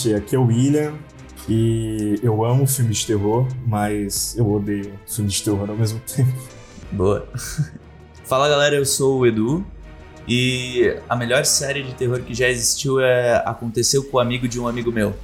gente, 0.00 0.14
aqui 0.14 0.34
é 0.34 0.38
o 0.38 0.46
William 0.46 0.94
e 1.48 2.18
eu 2.22 2.44
amo 2.44 2.66
filmes 2.66 2.98
de 2.98 3.08
terror, 3.08 3.46
mas 3.66 4.36
eu 4.36 4.50
odeio 4.50 4.98
filmes 5.06 5.34
de 5.34 5.42
terror 5.42 5.68
ao 5.68 5.76
mesmo 5.76 6.00
tempo. 6.06 6.32
Boa. 6.90 7.28
Fala 8.24 8.48
galera, 8.48 8.76
eu 8.76 8.86
sou 8.86 9.20
o 9.20 9.26
Edu 9.26 9.64
e 10.26 10.96
a 11.08 11.14
melhor 11.14 11.44
série 11.44 11.82
de 11.82 11.94
terror 11.94 12.20
que 12.20 12.34
já 12.34 12.48
existiu 12.48 13.00
é 13.00 13.42
Aconteceu 13.44 14.04
com 14.04 14.16
o 14.16 14.20
amigo 14.20 14.48
de 14.48 14.58
um 14.58 14.66
amigo 14.66 14.90
meu. 14.90 15.14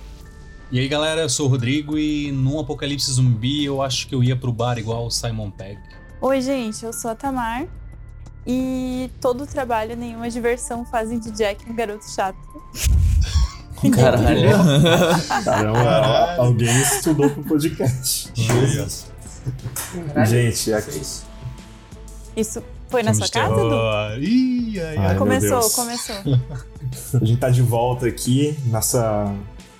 E 0.70 0.80
aí 0.80 0.88
galera, 0.88 1.22
eu 1.22 1.28
sou 1.28 1.46
o 1.46 1.48
Rodrigo 1.48 1.96
e 1.96 2.32
num 2.32 2.58
apocalipse 2.58 3.10
zumbi 3.12 3.64
eu 3.64 3.80
acho 3.80 4.08
que 4.08 4.14
eu 4.14 4.22
ia 4.22 4.36
pro 4.36 4.52
bar 4.52 4.78
igual 4.78 5.06
o 5.06 5.10
Simon 5.10 5.50
Pegg. 5.50 5.80
Oi 6.20 6.40
gente, 6.40 6.84
eu 6.84 6.92
sou 6.92 7.10
a 7.10 7.14
Tamar 7.14 7.66
e 8.46 9.10
todo 9.20 9.46
trabalho, 9.46 9.96
nenhuma 9.96 10.28
diversão 10.28 10.84
fazem 10.84 11.18
de 11.18 11.30
Jack 11.30 11.70
um 11.70 11.74
garoto 11.74 12.04
chato. 12.10 12.38
Caralho. 13.92 14.50
Caramba, 15.44 16.36
alguém 16.38 16.80
estudou 16.80 17.28
pro 17.30 17.42
podcast. 17.44 18.30
Jesus. 18.34 19.06
Gente, 20.26 20.72
aqui. 20.72 21.00
Isso 22.36 22.62
foi 22.88 23.02
na 23.02 23.14
sua 23.14 23.28
casa, 23.28 23.54
Edu? 23.54 24.24
Ih, 24.24 24.80
ai, 24.80 24.96
Ai, 24.96 25.16
Começou, 25.16 25.70
começou. 25.70 26.16
A 27.20 27.24
gente 27.24 27.38
tá 27.38 27.50
de 27.50 27.62
volta 27.62 28.06
aqui 28.06 28.56
nessa 28.66 29.32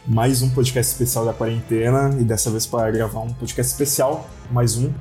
mais 0.06 0.40
um 0.40 0.50
podcast 0.50 0.92
especial 0.92 1.24
da 1.24 1.32
quarentena 1.32 2.16
e 2.20 2.24
dessa 2.24 2.50
vez 2.50 2.64
para 2.64 2.90
gravar 2.90 3.20
um 3.20 3.32
podcast 3.32 3.72
especial, 3.72 4.28
mais 4.50 4.76
um. 4.76 4.92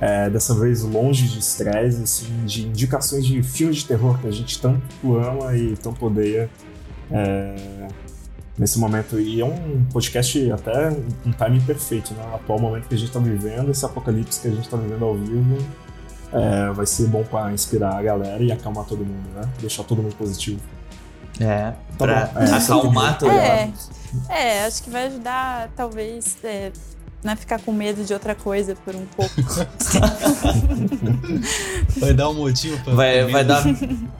É, 0.00 0.28
dessa 0.28 0.52
vez 0.54 0.82
longe 0.82 1.28
de 1.28 1.38
estresse, 1.38 2.02
assim, 2.02 2.44
de 2.44 2.66
indicações 2.66 3.24
de 3.24 3.40
filmes 3.42 3.76
de 3.78 3.86
terror 3.86 4.18
que 4.18 4.26
a 4.26 4.32
gente 4.32 4.60
tanto 4.60 5.16
ama 5.16 5.56
e 5.56 5.76
tanto 5.76 6.04
odeia 6.04 6.50
é, 7.10 7.54
nesse 8.58 8.78
momento. 8.78 9.18
E 9.18 9.40
é 9.40 9.44
um 9.44 9.84
podcast 9.92 10.50
até 10.52 10.90
um 11.26 11.32
timing 11.32 11.60
perfeito, 11.62 12.12
né? 12.14 12.24
O 12.32 12.34
atual 12.36 12.58
momento 12.58 12.88
que 12.88 12.94
a 12.94 12.98
gente 12.98 13.10
tá 13.12 13.18
vivendo, 13.20 13.70
esse 13.70 13.84
apocalipse 13.84 14.40
que 14.40 14.48
a 14.48 14.50
gente 14.50 14.68
tá 14.68 14.76
vivendo 14.76 15.04
ao 15.04 15.14
vivo. 15.14 15.58
é, 16.34 16.70
vai 16.72 16.86
ser 16.86 17.08
bom 17.08 17.22
para 17.24 17.52
inspirar 17.52 17.94
a 17.98 18.02
galera 18.02 18.42
e 18.42 18.50
acalmar 18.50 18.84
todo 18.86 19.04
mundo, 19.04 19.28
né? 19.34 19.42
Deixar 19.60 19.84
todo 19.84 20.02
mundo 20.02 20.14
positivo. 20.16 20.60
É, 21.38 21.72
Tá 21.72 21.76
pra 21.98 22.24
bom, 22.26 22.40
é. 22.40 22.50
acalmar 22.56 23.18
todo 23.18 23.30
É. 23.30 23.66
mundo. 23.66 23.78
É, 24.30 24.64
acho 24.64 24.82
que 24.82 24.88
vai 24.90 25.06
ajudar, 25.08 25.70
talvez, 25.76 26.36
é, 26.42 26.72
não 27.22 27.36
ficar 27.36 27.60
com 27.60 27.72
medo 27.72 28.04
de 28.04 28.12
outra 28.12 28.34
coisa 28.34 28.74
por 28.84 28.94
um 28.96 29.06
pouco. 29.06 29.32
Vai 31.98 32.12
dar 32.14 32.28
um 32.30 32.34
motivo 32.34 32.82
pra. 32.82 32.94
Vai, 32.94 33.24
vai 33.30 33.44
dar 33.44 33.62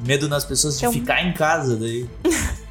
medo 0.07 0.29
nas 0.29 0.45
pessoas 0.45 0.79
de 0.79 0.85
Eu- 0.85 0.93
ficar 0.93 1.23
em 1.25 1.33
casa 1.33 1.77
daí. 1.77 2.09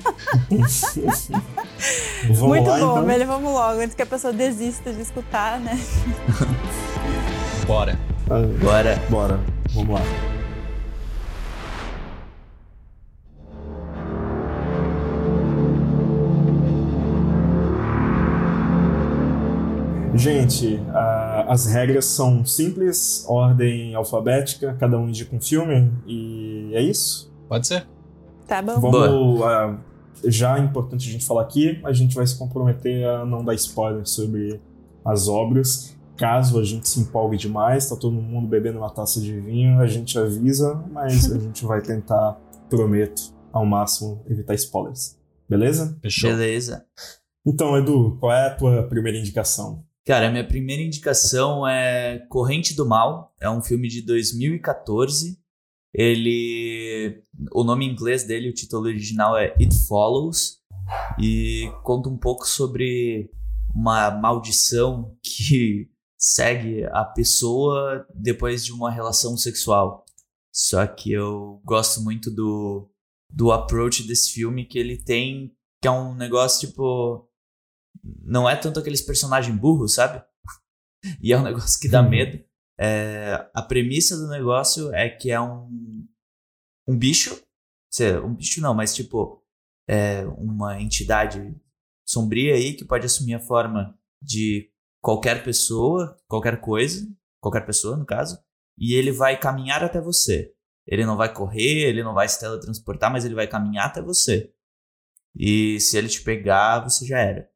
Vamos 2.25 2.39
Muito 2.39 2.69
lá, 2.69 2.79
bom, 2.79 2.91
então? 2.91 3.05
melhor 3.05 3.27
vamos 3.27 3.51
logo, 3.51 3.81
antes 3.81 3.95
que 3.95 4.01
a 4.01 4.05
pessoa 4.05 4.31
desista 4.31 4.93
de 4.93 5.01
escutar, 5.01 5.59
né? 5.59 5.77
Bora. 7.65 7.99
Ah, 8.29 8.39
Bora. 8.63 9.01
Bora, 9.09 9.39
vamos 9.73 9.99
lá. 9.99 10.40
Gente, 20.13 20.79
ah, 20.89 21.45
as 21.47 21.65
regras 21.65 22.05
são 22.05 22.45
simples, 22.45 23.25
ordem 23.27 23.95
alfabética, 23.95 24.75
cada 24.79 24.97
um 24.97 25.07
indica 25.07 25.35
um 25.35 25.41
filme 25.41 25.91
e 26.05 26.71
é 26.73 26.81
isso. 26.81 27.31
Pode 27.47 27.67
ser? 27.67 27.87
Tá 28.45 28.61
bom. 28.61 28.79
Vamos. 28.79 29.41
ah, 29.43 29.77
já 30.25 30.57
é 30.57 30.61
importante 30.61 31.07
a 31.09 31.11
gente 31.11 31.25
falar 31.25 31.43
aqui, 31.43 31.79
a 31.83 31.93
gente 31.93 32.13
vai 32.13 32.27
se 32.27 32.37
comprometer 32.37 33.05
a 33.05 33.25
não 33.25 33.43
dar 33.43 33.53
spoiler 33.55 34.05
sobre 34.05 34.59
as 35.03 35.27
obras. 35.27 35.97
Caso 36.17 36.59
a 36.59 36.63
gente 36.63 36.87
se 36.87 36.99
empolgue 36.99 37.37
demais, 37.37 37.89
tá 37.89 37.95
todo 37.95 38.13
mundo 38.13 38.47
bebendo 38.47 38.77
uma 38.77 38.89
taça 38.89 39.19
de 39.19 39.39
vinho, 39.39 39.79
a 39.79 39.87
gente 39.87 40.19
avisa, 40.19 40.75
mas 40.91 41.31
a 41.31 41.39
gente 41.39 41.65
vai 41.65 41.81
tentar, 41.81 42.37
prometo, 42.69 43.33
ao 43.51 43.65
máximo, 43.65 44.21
evitar 44.29 44.53
spoilers. 44.53 45.17
Beleza? 45.49 45.97
Fechou. 46.01 46.29
Beleza. 46.29 46.85
Então, 47.45 47.75
Edu, 47.75 48.17
qual 48.19 48.31
é 48.31 48.47
a 48.47 48.55
tua 48.55 48.83
primeira 48.83 49.17
indicação? 49.17 49.83
Cara, 50.05 50.31
minha 50.31 50.47
primeira 50.47 50.81
indicação 50.81 51.67
é 51.67 52.25
Corrente 52.27 52.75
do 52.75 52.87
Mal. 52.87 53.33
É 53.39 53.49
um 53.49 53.61
filme 53.61 53.87
de 53.87 54.01
2014. 54.01 55.39
Ele. 55.93 57.23
O 57.51 57.63
nome 57.63 57.85
em 57.85 57.91
inglês 57.91 58.23
dele, 58.23 58.49
o 58.49 58.53
título 58.53 58.85
original 58.85 59.37
é 59.37 59.53
It 59.59 59.75
Follows. 59.87 60.59
E 61.19 61.71
conta 61.83 62.09
um 62.09 62.17
pouco 62.17 62.47
sobre 62.47 63.29
uma 63.75 64.09
maldição 64.09 65.15
que 65.23 65.89
segue 66.17 66.83
a 66.85 67.05
pessoa 67.05 68.05
depois 68.13 68.65
de 68.65 68.71
uma 68.71 68.89
relação 68.89 69.37
sexual. 69.37 70.03
Só 70.51 70.85
que 70.87 71.11
eu 71.11 71.61
gosto 71.63 72.01
muito 72.01 72.31
do, 72.31 72.89
do 73.29 73.51
approach 73.51 74.03
desse 74.03 74.31
filme 74.31 74.65
que 74.65 74.77
ele 74.77 74.97
tem, 74.97 75.55
que 75.81 75.87
é 75.87 75.91
um 75.91 76.15
negócio 76.15 76.67
tipo 76.67 77.30
não 78.03 78.49
é 78.49 78.55
tanto 78.55 78.79
aqueles 78.79 79.01
personagens 79.01 79.55
burros, 79.57 79.93
sabe? 79.95 80.23
E 81.21 81.33
é 81.33 81.37
um 81.37 81.43
negócio 81.43 81.79
que 81.79 81.89
dá 81.89 82.01
Uhum. 82.01 82.09
medo. 82.09 82.43
É, 82.79 83.49
a 83.53 83.61
premissa 83.61 84.17
do 84.17 84.27
negócio 84.27 84.93
é 84.93 85.09
que 85.09 85.29
é 85.31 85.39
um, 85.39 86.07
um 86.87 86.97
bicho, 86.97 87.41
um 88.23 88.33
bicho 88.33 88.61
não, 88.61 88.73
mas 88.73 88.95
tipo, 88.95 89.43
é 89.87 90.25
uma 90.25 90.81
entidade 90.81 91.55
sombria 92.07 92.55
aí 92.55 92.73
que 92.73 92.85
pode 92.85 93.05
assumir 93.05 93.35
a 93.35 93.39
forma 93.39 93.97
de 94.21 94.69
qualquer 95.01 95.43
pessoa, 95.43 96.17
qualquer 96.27 96.59
coisa, 96.61 97.07
qualquer 97.41 97.65
pessoa 97.65 97.97
no 97.97 98.05
caso, 98.05 98.39
e 98.77 98.93
ele 98.93 99.11
vai 99.11 99.39
caminhar 99.39 99.83
até 99.83 99.99
você. 99.99 100.53
Ele 100.87 101.05
não 101.05 101.15
vai 101.17 101.31
correr, 101.33 101.87
ele 101.87 102.03
não 102.03 102.13
vai 102.13 102.27
se 102.27 102.39
teletransportar, 102.39 103.11
mas 103.11 103.25
ele 103.25 103.35
vai 103.35 103.47
caminhar 103.47 103.87
até 103.87 104.01
você. 104.01 104.51
E 105.35 105.79
se 105.79 105.97
ele 105.97 106.07
te 106.09 106.21
pegar, 106.21 106.79
você 106.79 107.05
já 107.05 107.19
era. 107.19 107.50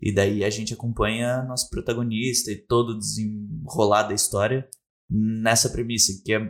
E 0.00 0.12
daí 0.12 0.44
a 0.44 0.50
gente 0.50 0.74
acompanha 0.74 1.42
nosso 1.42 1.70
protagonista 1.70 2.50
e 2.50 2.56
todo 2.56 2.90
o 2.90 2.98
desenrolar 2.98 4.04
da 4.04 4.14
história 4.14 4.68
nessa 5.08 5.68
premissa, 5.68 6.12
que 6.24 6.32
é, 6.32 6.40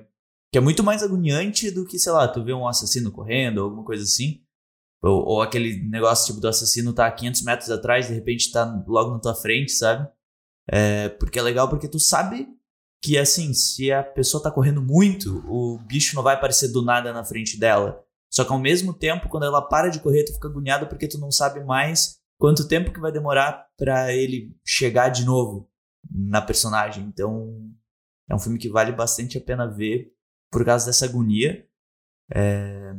que 0.52 0.58
é 0.58 0.60
muito 0.60 0.82
mais 0.82 1.02
agoniante 1.02 1.70
do 1.70 1.84
que, 1.84 1.98
sei 1.98 2.12
lá, 2.12 2.26
tu 2.26 2.42
vê 2.42 2.52
um 2.52 2.66
assassino 2.66 3.12
correndo 3.12 3.58
ou 3.58 3.64
alguma 3.64 3.84
coisa 3.84 4.02
assim. 4.02 4.42
Ou, 5.02 5.24
ou 5.26 5.42
aquele 5.42 5.86
negócio 5.88 6.26
tipo 6.26 6.40
do 6.40 6.48
assassino 6.48 6.94
tá 6.94 7.06
a 7.06 7.12
500 7.12 7.42
metros 7.42 7.70
atrás, 7.70 8.08
de 8.08 8.14
repente 8.14 8.50
tá 8.50 8.64
logo 8.86 9.10
na 9.10 9.20
tua 9.20 9.34
frente, 9.34 9.72
sabe? 9.72 10.08
É, 10.66 11.10
porque 11.10 11.38
é 11.38 11.42
legal 11.42 11.68
porque 11.68 11.88
tu 11.88 12.00
sabe 12.00 12.48
que, 13.02 13.18
assim, 13.18 13.52
se 13.52 13.92
a 13.92 14.02
pessoa 14.02 14.42
tá 14.42 14.50
correndo 14.50 14.80
muito, 14.80 15.44
o 15.46 15.78
bicho 15.78 16.16
não 16.16 16.22
vai 16.22 16.36
aparecer 16.36 16.68
do 16.68 16.82
nada 16.82 17.12
na 17.12 17.22
frente 17.22 17.58
dela. 17.58 18.02
Só 18.32 18.44
que 18.44 18.52
ao 18.52 18.58
mesmo 18.58 18.94
tempo, 18.94 19.28
quando 19.28 19.44
ela 19.44 19.60
para 19.60 19.90
de 19.90 20.00
correr, 20.00 20.24
tu 20.24 20.32
fica 20.32 20.48
agoniado 20.48 20.86
porque 20.86 21.06
tu 21.06 21.18
não 21.18 21.30
sabe 21.30 21.62
mais 21.62 22.18
quanto 22.38 22.68
tempo 22.68 22.92
que 22.92 23.00
vai 23.00 23.12
demorar 23.12 23.66
pra 23.76 24.12
ele 24.12 24.56
chegar 24.66 25.08
de 25.08 25.24
novo 25.24 25.70
na 26.10 26.42
personagem. 26.42 27.04
Então, 27.04 27.72
é 28.28 28.34
um 28.34 28.38
filme 28.38 28.58
que 28.58 28.68
vale 28.68 28.92
bastante 28.92 29.38
a 29.38 29.40
pena 29.40 29.66
ver 29.66 30.12
por 30.50 30.64
causa 30.64 30.86
dessa 30.86 31.04
agonia. 31.06 31.66
É, 32.34 32.94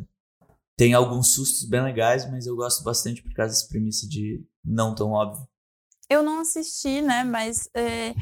Tem 0.78 0.94
alguns 0.94 1.34
sustos 1.34 1.68
bem 1.68 1.81
legais, 1.84 2.29
mas 2.29 2.45
eu 2.45 2.56
gosto 2.56 2.84
bastante 2.84 3.24
por 3.24 3.34
causa 3.34 3.53
dessa 3.53 3.68
premissa 3.69 4.07
de 4.07 4.45
não 4.63 4.94
tão 4.94 5.12
óbvio. 5.12 5.47
Eu 6.09 6.22
não 6.22 6.40
assisti, 6.41 7.01
né? 7.01 7.24
Mas 7.24 7.68
é, 7.75 8.13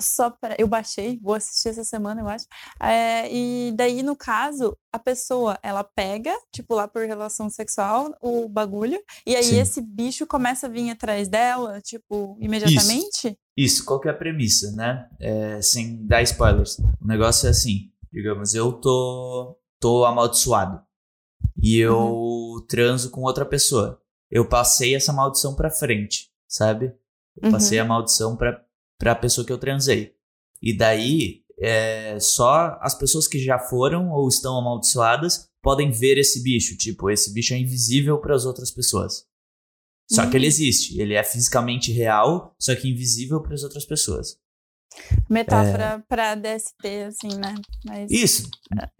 só 0.00 0.30
para 0.30 0.54
eu 0.58 0.66
baixei, 0.66 1.18
vou 1.22 1.34
assistir 1.34 1.68
essa 1.70 1.84
semana, 1.84 2.20
eu 2.20 2.28
acho. 2.28 2.46
É, 2.80 3.32
e 3.32 3.72
daí, 3.76 4.02
no 4.02 4.14
caso, 4.16 4.76
a 4.92 4.98
pessoa 4.98 5.58
ela 5.62 5.82
pega, 5.84 6.34
tipo, 6.52 6.74
lá 6.74 6.86
por 6.88 7.06
relação 7.06 7.48
sexual, 7.50 8.14
o 8.20 8.48
bagulho, 8.48 9.00
e 9.26 9.34
aí 9.36 9.44
Sim. 9.44 9.58
esse 9.60 9.80
bicho 9.80 10.26
começa 10.26 10.66
a 10.66 10.70
vir 10.70 10.90
atrás 10.90 11.28
dela, 11.28 11.80
tipo, 11.80 12.36
imediatamente. 12.40 13.38
Isso, 13.56 13.84
qual 13.84 14.00
que 14.00 14.08
é 14.08 14.10
a 14.10 14.16
premissa, 14.16 14.70
né? 14.72 15.08
É, 15.18 15.62
sem 15.62 16.06
dar 16.06 16.22
spoilers. 16.22 16.78
O 17.00 17.06
negócio 17.06 17.46
é 17.46 17.50
assim, 17.50 17.90
digamos, 18.12 18.54
eu 18.54 18.72
tô, 18.72 19.58
tô 19.80 20.04
amaldiçoado 20.04 20.82
e 21.62 21.78
eu 21.78 22.64
transo 22.68 23.10
com 23.10 23.22
outra 23.22 23.46
pessoa. 23.46 24.00
Eu 24.30 24.48
passei 24.48 24.94
essa 24.94 25.12
maldição 25.12 25.54
pra 25.54 25.70
frente, 25.70 26.30
sabe? 26.48 26.86
Eu 27.36 27.46
Uhum. 27.46 27.50
passei 27.50 27.78
a 27.78 27.84
maldição 27.84 28.36
pra, 28.36 28.62
pra 28.98 29.14
pessoa 29.14 29.46
que 29.46 29.52
eu 29.52 29.58
transei. 29.58 30.14
E 30.62 30.76
daí, 30.76 31.42
é, 31.58 32.18
só 32.20 32.78
as 32.80 32.94
pessoas 32.94 33.26
que 33.26 33.38
já 33.38 33.58
foram 33.58 34.10
ou 34.10 34.28
estão 34.28 34.58
amaldiçoadas 34.58 35.48
podem 35.62 35.90
ver 35.90 36.18
esse 36.18 36.42
bicho. 36.42 36.76
Tipo, 36.76 37.10
esse 37.10 37.32
bicho 37.32 37.54
é 37.54 37.58
invisível 37.58 38.18
para 38.18 38.34
as 38.34 38.44
outras 38.44 38.70
pessoas. 38.70 39.26
Só 40.10 40.22
que 40.22 40.36
Hum. 40.36 40.36
ele 40.36 40.46
existe. 40.46 41.00
Ele 41.00 41.14
é 41.14 41.24
fisicamente 41.24 41.90
real, 41.92 42.54
só 42.60 42.74
que 42.76 42.88
invisível 42.88 43.42
para 43.42 43.54
as 43.54 43.62
outras 43.62 43.84
pessoas. 43.84 44.38
Metáfora 45.28 46.02
pra 46.08 46.34
DST, 46.34 46.86
assim, 47.06 47.36
né? 47.36 47.54
Mas, 47.84 48.10
Isso. 48.10 48.48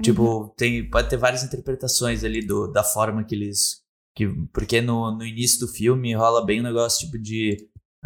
Tipo, 0.03 0.53
tem, 0.57 0.89
pode 0.91 1.09
ter 1.09 1.17
várias 1.17 1.43
interpretações 1.43 2.25
ali 2.25 2.45
do, 2.45 2.67
da 2.67 2.83
forma 2.85 3.25
que 3.25 3.35
eles 3.35 3.83
Que, 4.15 4.27
porque 4.53 4.81
no, 4.81 5.17
no 5.17 5.25
início 5.25 5.61
do 5.61 5.69
filme 5.69 6.15
rola 6.15 6.45
bem 6.45 6.59
o 6.59 6.63
um 6.63 6.67
negócio 6.67 7.07
tipo 7.07 7.19
de 7.19 7.57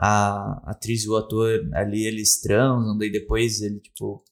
a 0.03 0.63
atriz 0.71 1.05
e 1.05 1.11
o 1.11 1.17
ator 1.17 1.69
ali, 1.75 2.07
eles 2.07 2.41
transam, 2.41 2.97
daí 2.97 3.13
depois 3.13 3.61
ele, 3.61 3.81
tipo. 3.81 4.25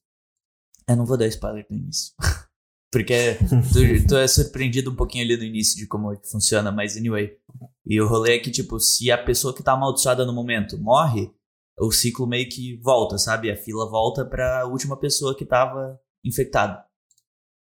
Eu 0.88 0.96
não 0.96 1.04
vou 1.04 1.18
dar 1.18 1.26
spoiler 1.26 1.66
no 1.68 1.76
início. 1.76 2.14
Porque 2.90 3.34
tu, 3.70 4.08
tu, 4.08 4.16
é 4.16 4.26
surpreendido 4.26 4.90
um 4.90 4.96
pouquinho 4.96 5.22
ali 5.22 5.36
no 5.36 5.42
início 5.42 5.76
de 5.76 5.86
como 5.86 6.10
é 6.10 6.16
que 6.16 6.30
funciona, 6.30 6.72
mas 6.72 6.96
anyway. 6.96 7.36
E 7.84 8.00
o 8.00 8.08
rolê 8.08 8.36
é 8.36 8.38
que, 8.38 8.50
tipo, 8.50 8.80
se 8.80 9.10
a 9.10 9.22
pessoa 9.22 9.54
que 9.54 9.62
tá 9.62 9.72
amaldiçoada 9.72 10.24
no 10.24 10.32
momento 10.32 10.78
morre, 10.78 11.30
o 11.78 11.92
ciclo 11.92 12.26
meio 12.26 12.48
que 12.48 12.80
volta, 12.82 13.18
sabe? 13.18 13.50
A 13.50 13.56
fila 13.56 13.90
volta 13.90 14.24
pra 14.24 14.66
última 14.66 14.98
pessoa 14.98 15.36
que 15.36 15.44
tava 15.44 16.00
infectada. 16.24 16.82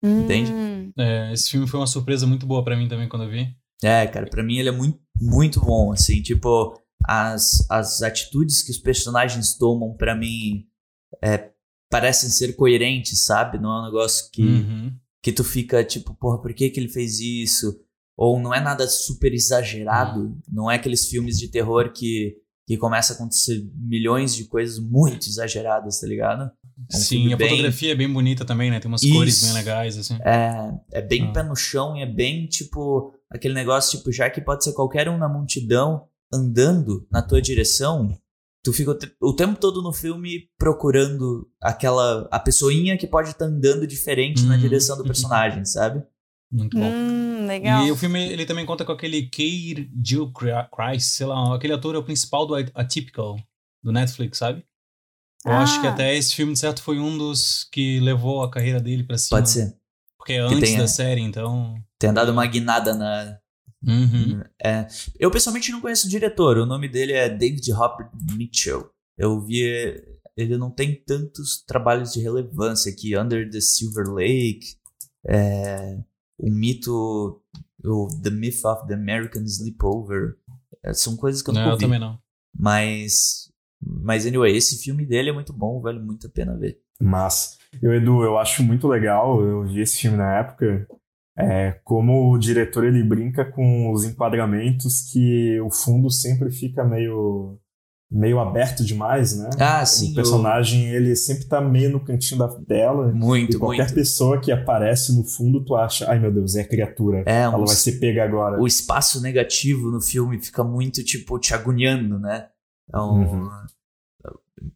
Hum. 0.03 0.25
Entende? 0.25 0.53
É, 0.99 1.33
esse 1.33 1.53
filme 1.53 1.69
foi 1.69 1.79
uma 1.79 1.87
surpresa 1.87 2.27
muito 2.27 2.45
boa 2.45 2.65
para 2.65 2.77
mim 2.77 2.89
também 2.89 3.09
quando 3.09 3.23
eu 3.23 3.31
vi. 3.31 3.47
É, 3.81 4.05
cara, 4.09 4.27
para 4.29 4.43
mim 4.43 4.59
ele 4.59 4.71
é 4.71 4.73
muito, 4.73 4.99
muito 5.21 5.61
bom, 5.61 5.93
assim, 5.93 6.21
tipo, 6.21 6.82
as, 7.05 7.67
as 7.71 8.03
atitudes 8.03 8.63
que 8.63 8.71
os 8.71 8.79
personagens 8.79 9.57
tomam 9.57 9.95
para 9.95 10.15
mim 10.15 10.67
é, 11.23 11.51
parecem 11.91 12.31
ser 12.31 12.55
coerentes, 12.55 13.25
sabe? 13.25 13.59
Não 13.59 13.71
é 13.71 13.81
um 13.81 13.85
negócio 13.85 14.31
que, 14.33 14.43
uhum. 14.43 14.93
que 15.23 15.33
tu 15.33 15.45
fica 15.45 15.85
tipo, 15.85 16.15
porra, 16.15 16.41
por 16.41 16.53
que, 16.55 16.71
que 16.71 16.81
ele 16.81 16.89
fez 16.89 17.21
isso? 17.21 17.79
Ou 18.17 18.39
não 18.41 18.55
é 18.55 18.61
nada 18.61 18.87
super 18.89 19.33
exagerado, 19.33 20.21
uhum. 20.21 20.41
não 20.51 20.71
é 20.71 20.77
aqueles 20.77 21.07
filmes 21.07 21.39
de 21.39 21.49
terror 21.49 21.93
que, 21.93 22.37
que 22.67 22.77
começa 22.77 23.13
a 23.13 23.17
acontecer 23.17 23.69
milhões 23.75 24.35
de 24.35 24.45
coisas 24.45 24.79
muito 24.79 25.29
exageradas, 25.29 26.01
tá 26.01 26.07
ligado? 26.07 26.51
É 26.91 26.97
um 26.97 27.01
Sim, 27.01 27.33
a 27.33 27.37
bem... 27.37 27.51
fotografia 27.51 27.93
é 27.93 27.95
bem 27.95 28.11
bonita 28.11 28.45
também, 28.45 28.71
né? 28.71 28.81
Tem 28.81 28.89
umas 28.89 29.03
Isso. 29.03 29.15
cores 29.15 29.43
bem 29.43 29.53
legais, 29.53 29.99
assim. 29.99 30.19
É, 30.25 30.73
é 30.93 31.03
bem 31.03 31.29
ah. 31.29 31.33
pé 31.33 31.43
no 31.43 31.57
chão 31.57 31.97
e 31.97 32.03
é 32.03 32.07
bem, 32.07 32.47
tipo, 32.47 33.13
aquele 33.31 33.55
negócio, 33.55 33.99
tipo, 33.99 34.13
já 34.13 34.31
que 34.31 34.41
pode 34.41 34.65
ser 34.65 34.73
qualquer 34.73 35.09
um 35.09 35.19
na 35.19 35.29
multidão, 35.29 36.07
andando 36.33 37.07
na 37.11 37.23
tua 37.23 37.41
direção, 37.41 38.17
tu 38.63 38.73
fica 38.73 38.97
o 39.21 39.35
tempo 39.35 39.59
todo 39.59 39.83
no 39.83 39.93
filme 39.93 40.49
procurando 40.57 41.51
aquela 41.61 42.29
a 42.31 42.39
pessoinha 42.39 42.97
que 42.97 43.07
pode 43.07 43.31
estar 43.31 43.47
tá 43.47 43.51
andando 43.51 43.87
diferente 43.87 44.43
na 44.45 44.55
uhum. 44.55 44.61
direção 44.61 44.97
do 44.97 45.05
personagem, 45.05 45.65
sabe? 45.65 46.03
Muito 46.51 46.77
bom. 46.77 46.85
Hum, 46.85 47.47
legal. 47.47 47.87
E 47.87 47.91
o 47.91 47.97
filme 47.97 48.23
ele 48.31 48.45
também 48.45 48.67
conta 48.67 48.85
com 48.85 48.93
aquele 48.93 49.23
Keir 49.29 49.91
Jill 50.05 50.33
Christ, 50.33 51.17
sei 51.17 51.27
lá, 51.27 51.55
aquele 51.55 51.73
ator 51.73 51.95
é 51.95 51.99
o 51.99 52.05
principal 52.05 52.47
do 52.47 52.55
Atypical 52.75 53.37
do 53.83 53.91
Netflix, 53.91 54.39
sabe? 54.39 54.65
Eu 55.45 55.53
ah. 55.53 55.63
acho 55.63 55.81
que 55.81 55.87
ah. 55.87 55.91
até 55.91 56.15
esse 56.15 56.35
filme, 56.35 56.53
de 56.53 56.59
certo, 56.59 56.83
foi 56.83 57.01
um 57.01 57.19
dos 57.19 57.65
que 57.73 57.99
levou 58.01 58.43
a 58.43 58.51
carreira 58.51 58.81
dele 58.81 59.03
pra 59.03 59.19
cima. 59.19 59.39
Pode 59.39 59.51
ser. 59.51 59.77
Porque 60.17 60.35
é 60.35 60.41
antes 60.41 60.61
tenha, 60.61 60.79
da 60.79 60.87
série, 60.87 61.21
então. 61.21 61.75
Tem 61.99 62.13
dado 62.13 62.31
uma 62.31 62.47
guinada 62.47 62.95
na, 62.95 63.39
Uhum. 63.85 64.43
É, 64.63 64.87
eu 65.19 65.31
pessoalmente 65.31 65.73
não 65.73 65.81
conheço 65.81 66.07
o 66.07 66.11
diretor, 66.11 66.59
o 66.59 66.67
nome 66.67 66.89
dele 66.89 67.13
é 67.13 67.29
David 67.29 67.73
Hopper 67.73 68.09
Mitchell. 68.37 68.91
Eu 69.17 69.41
vi. 69.41 69.63
Ele 70.37 70.57
não 70.57 70.71
tem 70.71 70.95
tantos 70.95 71.63
trabalhos 71.67 72.13
de 72.13 72.21
relevância 72.21 72.91
aqui. 72.91 73.17
Under 73.17 73.49
the 73.51 73.61
Silver 73.61 74.09
Lake, 74.09 74.77
é, 75.27 75.99
o 76.39 76.51
mito. 76.51 77.41
O 77.85 78.09
The 78.23 78.31
Myth 78.31 78.65
of 78.65 78.87
the 78.87 78.95
American 78.95 79.43
Sleepover. 79.43 80.37
É, 80.85 80.95
são 80.95 81.17
coisas 81.17 81.43
que 81.43 81.51
eu 81.51 81.55
não, 81.55 81.63
não 81.63 81.69
vi. 81.71 81.85
Eu 81.85 81.89
também 81.89 81.99
não. 81.99 82.19
Mas. 82.57 83.51
Mas, 83.85 84.25
anyway, 84.27 84.57
esse 84.57 84.79
filme 84.79 85.05
dele 85.05 85.31
é 85.31 85.33
muito 85.33 85.53
bom, 85.53 85.81
vale 85.81 85.99
muito 85.99 86.29
a 86.29 86.31
pena 86.31 86.57
ver. 86.57 86.81
Mas, 87.01 87.59
eu, 87.83 87.93
Edu, 87.93 88.23
eu 88.23 88.39
acho 88.39 88.63
muito 88.63 88.87
legal. 88.87 89.43
Eu 89.43 89.65
vi 89.65 89.81
esse 89.81 89.99
filme 89.99 90.17
na 90.17 90.39
época. 90.39 90.87
É, 91.37 91.81
como 91.85 92.31
o 92.31 92.39
diretor 92.39 92.85
ele 92.85 93.03
brinca 93.03 93.45
com 93.45 93.91
os 93.91 94.05
enquadramentos 94.05 95.11
que 95.11 95.59
o 95.61 95.71
fundo 95.71 96.11
sempre 96.11 96.51
fica 96.51 96.85
meio 96.85 97.59
meio 98.15 98.39
aberto 98.39 98.85
demais, 98.85 99.39
né? 99.39 99.49
Ah, 99.59 99.87
sim. 99.87 100.13
O 100.13 100.15
personagem 100.15 100.91
eu... 100.91 100.97
ele 100.97 101.17
sempre 101.17 101.47
tá 101.47 101.63
meio 101.63 101.89
no 101.89 102.05
cantinho 102.05 102.39
da 102.39 102.49
tela. 102.49 103.11
Muito, 103.11 103.57
e 103.57 103.59
qualquer 103.59 103.85
muito. 103.85 103.95
pessoa 103.95 104.39
que 104.39 104.53
aparece 104.53 105.17
no 105.17 105.25
fundo, 105.25 105.65
tu 105.65 105.75
acha, 105.75 106.11
ai 106.11 106.19
meu 106.19 106.31
Deus, 106.31 106.55
é 106.55 106.61
a 106.61 106.69
criatura. 106.69 107.23
É, 107.25 107.41
Ela 107.41 107.57
um... 107.57 107.65
vai 107.65 107.75
ser 107.75 107.93
pega 107.93 108.23
agora. 108.23 108.61
O 108.61 108.67
espaço 108.67 109.23
negativo 109.23 109.91
no 109.91 109.99
filme 109.99 110.39
fica 110.39 110.63
muito, 110.63 111.03
tipo, 111.03 111.39
te 111.39 111.55
agoniando, 111.55 112.19
né? 112.19 112.49
Então, 112.87 113.15
uhum 113.15 113.49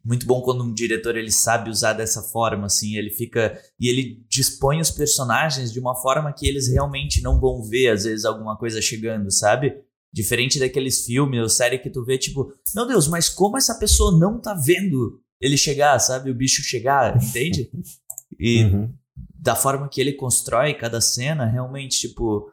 muito 0.03 0.25
bom 0.25 0.41
quando 0.41 0.63
um 0.63 0.73
diretor 0.73 1.15
ele 1.15 1.31
sabe 1.31 1.69
usar 1.69 1.93
dessa 1.93 2.21
forma, 2.21 2.65
assim, 2.65 2.97
ele 2.97 3.09
fica 3.09 3.59
e 3.79 3.87
ele 3.87 4.25
dispõe 4.29 4.79
os 4.79 4.91
personagens 4.91 5.71
de 5.71 5.79
uma 5.79 5.95
forma 5.95 6.33
que 6.33 6.47
eles 6.47 6.67
realmente 6.67 7.21
não 7.21 7.39
vão 7.39 7.61
ver 7.63 7.89
às 7.89 8.03
vezes 8.03 8.25
alguma 8.25 8.57
coisa 8.57 8.81
chegando, 8.81 9.31
sabe? 9.31 9.75
Diferente 10.13 10.59
daqueles 10.59 11.05
filmes 11.05 11.41
ou 11.41 11.49
série 11.49 11.79
que 11.79 11.89
tu 11.89 12.03
vê 12.03 12.17
tipo, 12.17 12.51
meu 12.73 12.87
Deus, 12.87 13.07
mas 13.07 13.29
como 13.29 13.57
essa 13.57 13.75
pessoa 13.75 14.17
não 14.17 14.39
tá 14.39 14.53
vendo 14.53 15.21
ele 15.39 15.57
chegar, 15.57 15.99
sabe? 15.99 16.31
O 16.31 16.35
bicho 16.35 16.63
chegar, 16.63 17.15
entende? 17.17 17.69
E 18.39 18.63
uhum. 18.63 18.93
da 19.39 19.55
forma 19.55 19.87
que 19.87 20.01
ele 20.01 20.13
constrói 20.13 20.73
cada 20.73 20.99
cena, 20.99 21.45
realmente, 21.45 22.07
tipo, 22.07 22.51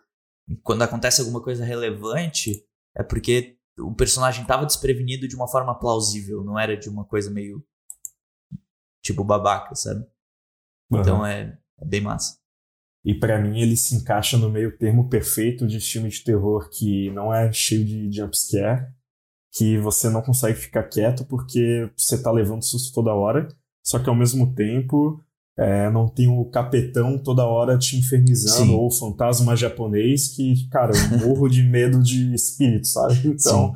quando 0.63 0.83
acontece 0.83 1.21
alguma 1.21 1.43
coisa 1.43 1.65
relevante, 1.65 2.63
é 2.97 3.03
porque 3.03 3.57
o 3.79 3.95
personagem 3.95 4.43
estava 4.43 4.67
desprevenido 4.67 5.27
de 5.27 5.35
uma 5.35 5.49
forma 5.49 5.79
plausível, 5.79 6.45
não 6.45 6.59
era 6.59 6.77
de 6.77 6.89
uma 6.89 7.05
coisa 7.05 7.31
meio 7.31 7.65
tipo 9.03 9.25
babaca, 9.25 9.75
sabe? 9.75 10.07
Uhum. 10.91 11.01
Então 11.01 11.27
é, 11.27 11.59
é, 11.81 11.85
bem 11.85 12.01
massa. 12.01 12.39
E 13.05 13.15
para 13.15 13.39
mim 13.39 13.61
ele 13.61 13.77
se 13.77 13.95
encaixa 13.95 14.39
no 14.39 14.51
meio 14.51 14.77
termo 14.79 15.09
perfeito 15.09 15.67
de 15.67 15.79
filme 15.79 16.09
de 16.09 16.25
terror 16.25 16.71
que 16.71 17.11
não 17.11 17.33
é 17.33 17.53
cheio 17.53 17.85
de 17.85 18.11
jumpscare, 18.11 18.87
que 19.53 19.79
você 19.79 20.09
não 20.09 20.23
consegue 20.23 20.59
ficar 20.59 20.85
quieto 20.85 21.25
porque 21.27 21.91
você 21.97 22.21
tá 22.21 22.31
levando 22.31 22.65
susto 22.65 22.95
toda 22.95 23.15
hora, 23.15 23.49
só 23.85 23.99
que 23.99 24.09
ao 24.09 24.17
mesmo 24.17 24.55
tempo 24.55 25.24
é, 25.57 25.89
não 25.91 26.09
tem 26.09 26.27
o 26.27 26.45
capetão 26.47 27.17
toda 27.17 27.47
hora 27.47 27.79
te 27.79 27.97
infernizando, 27.97 28.67
Sim. 28.67 28.75
ou 28.75 28.89
o 28.89 28.91
fantasma 28.91 29.55
japonês, 29.55 30.29
que, 30.29 30.69
cara, 30.69 30.93
eu 30.93 31.29
morro 31.29 31.49
de 31.49 31.63
medo 31.63 32.03
de 32.03 32.35
espírito, 32.35 32.89
sabe? 32.89 33.21
Então, 33.25 33.73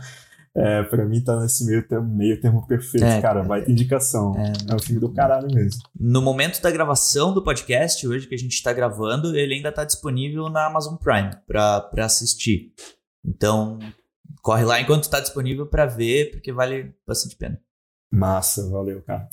é, 0.56 0.82
pra 0.82 1.04
mim 1.04 1.22
tá 1.22 1.38
nesse 1.40 1.64
meio 1.64 1.86
termo, 1.86 2.12
meio 2.16 2.40
termo 2.40 2.66
perfeito, 2.66 3.04
é, 3.04 3.20
cara, 3.20 3.42
vai 3.42 3.62
ter 3.62 3.70
indicação. 3.70 4.34
É, 4.36 4.72
é 4.72 4.74
um 4.74 4.78
filme 4.80 5.00
do 5.00 5.12
caralho 5.12 5.46
mesmo. 5.54 5.80
No 5.98 6.20
momento 6.20 6.60
da 6.60 6.70
gravação 6.70 7.32
do 7.32 7.44
podcast, 7.44 8.06
hoje 8.06 8.26
que 8.26 8.34
a 8.34 8.38
gente 8.38 8.60
tá 8.60 8.72
gravando, 8.72 9.36
ele 9.36 9.54
ainda 9.54 9.70
tá 9.70 9.84
disponível 9.84 10.48
na 10.48 10.66
Amazon 10.66 10.96
Prime 10.96 11.30
pra, 11.46 11.80
pra 11.80 12.06
assistir. 12.06 12.72
Então, 13.24 13.78
corre 14.42 14.64
lá 14.64 14.80
enquanto 14.80 15.08
tá 15.08 15.20
disponível 15.20 15.66
para 15.66 15.86
ver, 15.86 16.32
porque 16.32 16.52
vale 16.52 16.92
bastante 17.06 17.36
pena. 17.36 17.60
Massa, 18.10 18.68
valeu, 18.68 19.00
cara. 19.02 19.28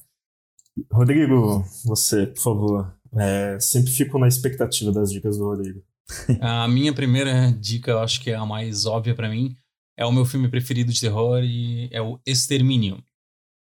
Rodrigo, 0.91 1.63
você, 1.85 2.27
por 2.27 2.41
favor. 2.41 2.95
É, 3.17 3.57
sempre 3.59 3.91
fico 3.91 4.19
na 4.19 4.27
expectativa 4.27 4.91
das 4.91 5.11
dicas 5.11 5.37
do 5.37 5.45
Rodrigo. 5.45 5.81
A 6.41 6.67
minha 6.67 6.93
primeira 6.93 7.51
dica, 7.51 7.91
eu 7.91 7.99
acho 7.99 8.21
que 8.21 8.29
é 8.29 8.35
a 8.35 8.45
mais 8.45 8.85
óbvia 8.85 9.15
para 9.15 9.29
mim, 9.29 9.55
é 9.97 10.05
o 10.05 10.11
meu 10.11 10.25
filme 10.25 10.47
preferido 10.49 10.91
de 10.91 10.99
terror 10.99 11.41
e 11.43 11.89
é 11.91 12.01
o 12.01 12.19
Extermínio, 12.25 13.03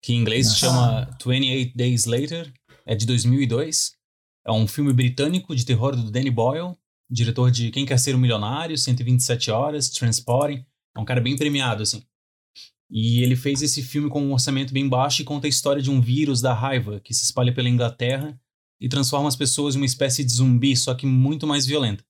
que 0.03 0.15
em 0.15 0.17
inglês 0.17 0.49
se 0.49 0.57
chama 0.57 1.11
28 1.25 1.77
Days 1.77 2.05
Later, 2.07 2.53
é 2.87 2.95
de 2.95 3.07
2002. 3.07 3.93
É 4.47 4.53
um 4.53 4.67
filme 4.67 4.93
britânico 4.93 5.55
de 5.55 5.67
terror 5.67 5.95
do 5.95 6.11
Danny 6.11 6.31
Boyle, 6.31 6.75
diretor 7.11 7.51
de 7.51 7.71
Quem 7.71 7.85
Quer 7.85 7.99
Ser 7.99 8.15
um 8.15 8.19
Milionário, 8.19 8.79
127 8.79 9.51
Horas, 9.51 9.91
Transporting. 9.91 10.65
É 10.97 11.01
um 11.01 11.05
cara 11.05 11.21
bem 11.21 11.37
premiado, 11.37 11.83
assim. 11.83 12.03
E 12.91 13.23
ele 13.23 13.37
fez 13.37 13.63
esse 13.63 13.83
filme 13.83 14.11
com 14.11 14.21
um 14.21 14.33
orçamento 14.33 14.73
bem 14.73 14.89
baixo 14.89 15.23
e 15.23 15.25
conta 15.25 15.47
a 15.47 15.49
história 15.49 15.81
de 15.81 15.91
um 15.91 16.01
vírus 16.01 16.41
da 16.41 16.53
raiva 16.53 16.99
que 17.01 17.15
se 17.15 17.25
espalha 17.25 17.55
pela 17.55 17.69
Inglaterra 17.69 18.39
e 18.81 18.89
transforma 18.89 19.29
as 19.29 19.37
pessoas 19.37 19.75
em 19.75 19.79
uma 19.79 19.87
espécie 19.87 20.25
de 20.25 20.33
zumbi, 20.33 20.77
só 20.77 20.95
que 20.95 21.07
muito 21.07 21.47
mais 21.47 21.65
violenta. 21.65 22.05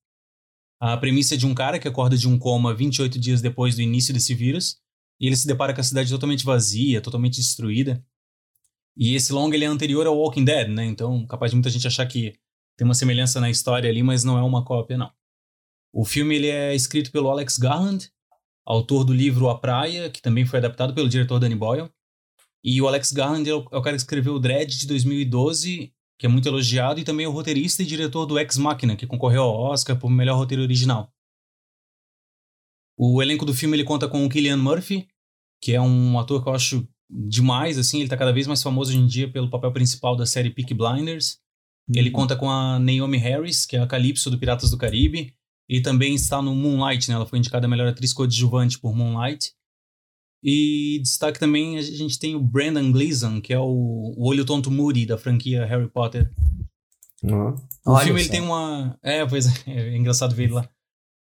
A 0.81 0.97
premissa 0.97 1.35
é 1.35 1.37
de 1.37 1.47
um 1.47 1.55
cara 1.55 1.79
que 1.79 1.87
acorda 1.87 2.17
de 2.17 2.27
um 2.27 2.39
coma 2.39 2.75
28 2.75 3.19
dias 3.19 3.43
depois 3.43 3.75
do 3.75 3.83
início 3.83 4.15
desse 4.15 4.35
vírus 4.35 4.81
e 5.21 5.27
ele 5.27 5.37
se 5.37 5.47
depara 5.47 5.75
com 5.75 5.81
a 5.83 5.85
cidade 5.85 6.09
totalmente 6.09 6.45
vazia, 6.45 7.03
totalmente 7.03 7.37
destruída. 7.37 8.03
E 8.97 9.15
esse 9.15 9.33
longa 9.33 9.55
ele 9.55 9.67
é 9.67 9.69
anterior 9.69 10.07
ao 10.07 10.17
Walking 10.17 10.45
Dead, 10.45 10.69
né? 10.69 10.87
Então, 10.87 11.27
capaz 11.27 11.51
de 11.51 11.57
muita 11.57 11.69
gente 11.69 11.87
achar 11.87 12.07
que 12.07 12.35
tem 12.79 12.87
uma 12.87 12.95
semelhança 12.95 13.39
na 13.39 13.51
história 13.51 13.91
ali, 13.91 14.03
mas 14.03 14.25
não 14.25 14.39
é 14.39 14.43
uma 14.43 14.65
cópia, 14.65 14.97
não. 14.97 15.13
O 15.93 16.07
filme 16.07 16.37
ele 16.37 16.47
é 16.47 16.75
escrito 16.75 17.13
pelo 17.13 17.29
Alex 17.29 17.59
Garland 17.59 18.11
autor 18.65 19.05
do 19.05 19.13
livro 19.13 19.49
A 19.49 19.59
Praia, 19.59 20.11
que 20.11 20.23
também 20.23 20.47
foi 20.47 20.59
adaptado 20.59 20.95
pelo 20.95 21.09
diretor 21.09 21.39
Danny 21.39 21.55
Boyle. 21.55 21.91
E 22.63 22.81
o 22.81 22.87
Alex 22.87 23.13
Garland 23.13 23.49
é 23.49 23.55
o, 23.55 23.67
é 23.73 23.77
o 23.77 23.83
cara 23.83 23.97
que 23.97 24.03
escreveu 24.03 24.35
o 24.35 24.39
Dread 24.39 24.79
de 24.79 24.87
2012, 24.87 25.93
que 26.19 26.27
é 26.27 26.29
muito 26.29 26.47
elogiado, 26.47 27.01
e 27.01 27.05
também 27.05 27.25
é 27.25 27.29
o 27.29 27.33
roteirista 27.33 27.83
e 27.83 27.87
diretor 27.87 28.27
do 28.27 28.39
Ex 28.39 28.57
Machina, 28.59 28.97
que 28.97 29.07
concorreu 29.07 29.43
ao 29.43 29.55
Oscar 29.55 29.99
por 29.99 30.11
melhor 30.11 30.37
roteiro 30.37 30.63
original. 30.63 31.13
O 32.99 33.23
elenco 33.23 33.47
do 33.47 33.55
filme 33.55 33.77
ele 33.77 33.85
conta 33.85 34.07
com 34.07 34.25
o 34.25 34.29
Killian 34.29 34.59
Murphy, 34.59 35.09
que 35.63 35.73
é 35.73 35.81
um 35.81 36.19
ator 36.19 36.43
que 36.43 36.49
eu 36.49 36.55
acho 36.55 36.89
demais, 37.09 37.79
assim, 37.79 37.99
ele 37.99 38.05
está 38.05 38.17
cada 38.17 38.33
vez 38.33 38.47
mais 38.47 38.63
famoso 38.63 38.91
hoje 38.91 39.01
em 39.01 39.07
dia 39.07 39.31
pelo 39.31 39.51
papel 39.51 39.73
principal 39.73 40.15
da 40.15 40.27
série 40.27 40.51
Peaky 40.51 40.75
Blinders. 40.75 41.39
Uhum. 41.89 41.95
Ele 41.97 42.11
conta 42.11 42.37
com 42.37 42.49
a 42.49 42.79
Naomi 42.79 43.17
Harris, 43.17 43.67
que 43.67 43.77
é 43.77 43.81
a 43.81 43.87
Calypso 43.87 44.31
do 44.31 44.39
Piratas 44.39 44.71
do 44.71 44.79
Caribe, 44.79 45.35
E 45.71 45.81
também 45.81 46.17
está 46.17 46.43
no 46.43 46.53
Moonlight, 46.53 47.09
né? 47.09 47.15
Ela 47.15 47.25
foi 47.25 47.39
indicada 47.39 47.65
a 47.65 47.71
melhor 47.71 47.87
atriz 47.87 48.13
coadjuvante 48.13 48.77
por 48.77 48.93
Moonlight. 48.93 49.53
E 50.43 50.99
destaque 51.01 51.39
também, 51.39 51.79
a 51.79 51.83
gente 51.83 52.19
tem 52.19 52.35
o 52.35 52.41
Brandon 52.41 52.91
Gleeson, 52.91 53.41
que 53.41 53.53
é 53.53 53.59
o, 53.59 54.15
o 54.17 54.27
olho 54.27 54.45
tonto 54.45 54.69
Moody 54.69 55.07
da 55.07 55.17
franquia 55.17 55.65
Harry 55.65 55.89
Potter. 55.89 56.29
Uhum. 57.23 57.55
O 57.87 57.93
Olha 57.93 58.05
filme 58.05 58.21
ele 58.21 58.29
tem 58.29 58.41
uma. 58.41 58.99
É, 59.01 59.25
pois 59.25 59.47
é, 59.47 59.71
é 59.71 59.97
engraçado 59.97 60.35
ver 60.35 60.45
ele 60.45 60.55
lá. 60.55 60.69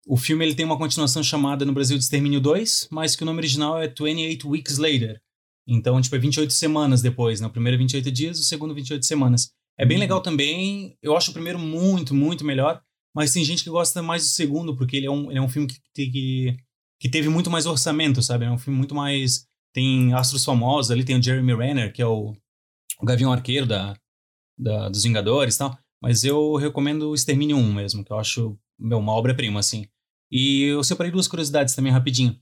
O 0.07 0.19
filme 0.19 0.45
ele 0.45 0.55
tem 0.55 0.67
uma 0.67 0.77
continuação 0.77 1.23
chamada 1.23 1.65
no 1.65 1.73
Brasil 1.73 1.97
de 1.97 2.05
Extermínio 2.05 2.41
2, 2.41 2.89
mas 2.91 3.17
que 3.17 3.23
o 3.23 3.27
nome 3.27 3.39
original 3.39 3.81
é 3.81 3.89
28 3.89 4.47
Weeks 4.51 4.77
Later. 4.77 5.19
Então, 5.67 5.99
tipo, 5.99 6.15
é 6.15 6.19
28 6.19 6.53
semanas 6.53 7.01
depois, 7.01 7.41
né? 7.41 7.47
O 7.47 7.51
primeiro 7.51 7.77
é 7.77 7.79
28 7.79 8.13
dias, 8.13 8.39
o 8.39 8.45
segundo 8.45 8.75
28 8.75 9.05
semanas. 9.07 9.51
É 9.79 9.87
bem 9.87 9.97
legal 9.97 10.21
também. 10.21 10.95
Eu 11.03 11.17
acho 11.17 11.31
o 11.31 11.35
primeiro 11.35 11.59
muito, 11.59 12.15
muito 12.15 12.45
melhor. 12.45 12.83
Mas 13.17 13.33
tem 13.33 13.43
gente 13.43 13.65
que 13.65 13.71
gosta 13.71 14.03
mais 14.03 14.25
do 14.25 14.29
segundo, 14.29 14.77
porque 14.77 14.95
ele 14.95 15.07
é 15.07 15.11
um, 15.11 15.31
ele 15.31 15.39
é 15.39 15.43
um 15.43 15.49
filme 15.49 15.67
que, 15.67 15.81
que, 15.95 16.57
que 17.01 17.09
teve 17.09 17.31
muito 17.31 17.51
mais 17.51 17.65
orçamento, 17.65 18.23
sabe? 18.23 18.45
É 18.45 18.51
um 18.51 18.59
filme 18.59 18.77
muito 18.77 18.95
mais. 18.95 19.47
Tem 19.73 20.13
astros 20.13 20.45
famosos 20.45 20.91
ali, 20.91 21.03
tem 21.03 21.19
o 21.19 21.23
Jeremy 21.23 21.55
Renner, 21.55 21.91
que 21.95 22.03
é 22.03 22.07
o, 22.07 22.37
o 23.01 23.07
Gavião 23.07 23.33
Arqueiro 23.33 23.65
da, 23.65 23.97
da, 24.59 24.91
dos 24.91 25.03
Vingadores 25.03 25.55
e 25.55 25.59
tal. 25.59 25.79
Mas 25.99 26.25
eu 26.25 26.57
recomendo 26.57 27.09
o 27.09 27.15
Extermínio 27.15 27.57
1 27.57 27.73
mesmo, 27.73 28.05
que 28.05 28.13
eu 28.13 28.19
acho 28.19 28.59
meu, 28.79 28.99
uma 28.99 29.15
obra-prima, 29.15 29.61
assim. 29.61 29.89
E 30.31 30.65
eu 30.65 30.85
separei 30.85 31.11
duas 31.11 31.27
curiosidades 31.27 31.75
também 31.75 31.91
rapidinho. 31.91 32.39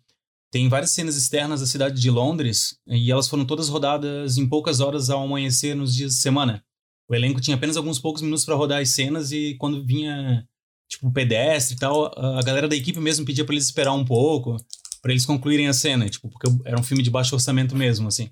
Tem 0.50 0.68
várias 0.68 0.90
cenas 0.90 1.16
externas 1.16 1.60
da 1.60 1.66
cidade 1.66 2.00
de 2.00 2.10
Londres 2.10 2.80
e 2.88 3.12
elas 3.12 3.28
foram 3.28 3.44
todas 3.44 3.68
rodadas 3.68 4.38
em 4.38 4.48
poucas 4.48 4.80
horas 4.80 5.08
ao 5.08 5.22
amanhecer 5.22 5.76
nos 5.76 5.94
dias 5.94 6.14
de 6.14 6.20
semana. 6.20 6.64
O 7.08 7.14
elenco 7.14 7.40
tinha 7.40 7.56
apenas 7.56 7.76
alguns 7.76 8.00
poucos 8.00 8.22
minutos 8.22 8.44
para 8.44 8.56
rodar 8.56 8.80
as 8.82 8.88
cenas 8.90 9.30
e 9.30 9.56
quando 9.58 9.84
vinha 9.84 10.44
tipo 10.94 11.10
pedestre 11.12 11.76
e 11.76 11.78
tal, 11.78 12.12
a 12.16 12.42
galera 12.42 12.68
da 12.68 12.76
equipe 12.76 12.98
mesmo 13.00 13.24
pedia 13.24 13.44
para 13.44 13.54
eles 13.54 13.64
esperar 13.64 13.92
um 13.92 14.04
pouco 14.04 14.56
para 15.02 15.12
eles 15.12 15.26
concluírem 15.26 15.68
a 15.68 15.72
cena, 15.74 16.08
tipo, 16.08 16.30
porque 16.30 16.48
era 16.64 16.80
um 16.80 16.82
filme 16.82 17.02
de 17.02 17.10
baixo 17.10 17.34
orçamento 17.34 17.76
mesmo, 17.76 18.08
assim. 18.08 18.30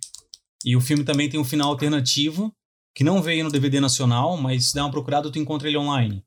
E 0.65 0.75
o 0.75 0.81
filme 0.81 1.05
também 1.05 1.29
tem 1.29 1.39
um 1.39 1.45
final 1.45 1.69
alternativo 1.69 2.51
que 2.95 3.05
não 3.05 3.21
veio 3.21 3.45
no 3.45 3.51
DVD 3.51 3.79
nacional, 3.79 4.39
mas 4.39 4.71
se 4.71 4.75
dá 4.75 4.83
uma 4.85 4.91
procurada 4.91 5.31
tu 5.31 5.39
encontra 5.39 5.69
ele 5.69 5.77
online. 5.77 6.25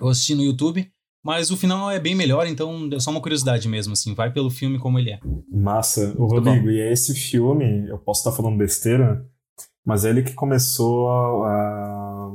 Eu 0.00 0.08
assisti 0.08 0.34
no 0.34 0.42
YouTube, 0.42 0.90
mas 1.24 1.52
o 1.52 1.56
final 1.56 1.88
é 1.88 2.00
bem 2.00 2.16
melhor, 2.16 2.48
então 2.48 2.88
é 2.92 2.98
só 2.98 3.12
uma 3.12 3.20
curiosidade 3.20 3.68
mesmo, 3.68 3.92
assim, 3.92 4.12
vai 4.12 4.32
pelo 4.32 4.50
filme 4.50 4.76
como 4.76 4.98
ele 4.98 5.10
é. 5.10 5.20
Massa. 5.48 6.14
O 6.18 6.26
Rodrigo, 6.26 6.68
e 6.68 6.80
é 6.80 6.92
esse 6.92 7.14
filme, 7.14 7.88
eu 7.88 7.98
posso 7.98 8.20
estar 8.20 8.32
falando 8.32 8.58
besteira, 8.58 9.24
mas 9.84 10.04
é 10.04 10.10
ele 10.10 10.22
que 10.22 10.32
começou 10.32 11.08
a 11.44 12.32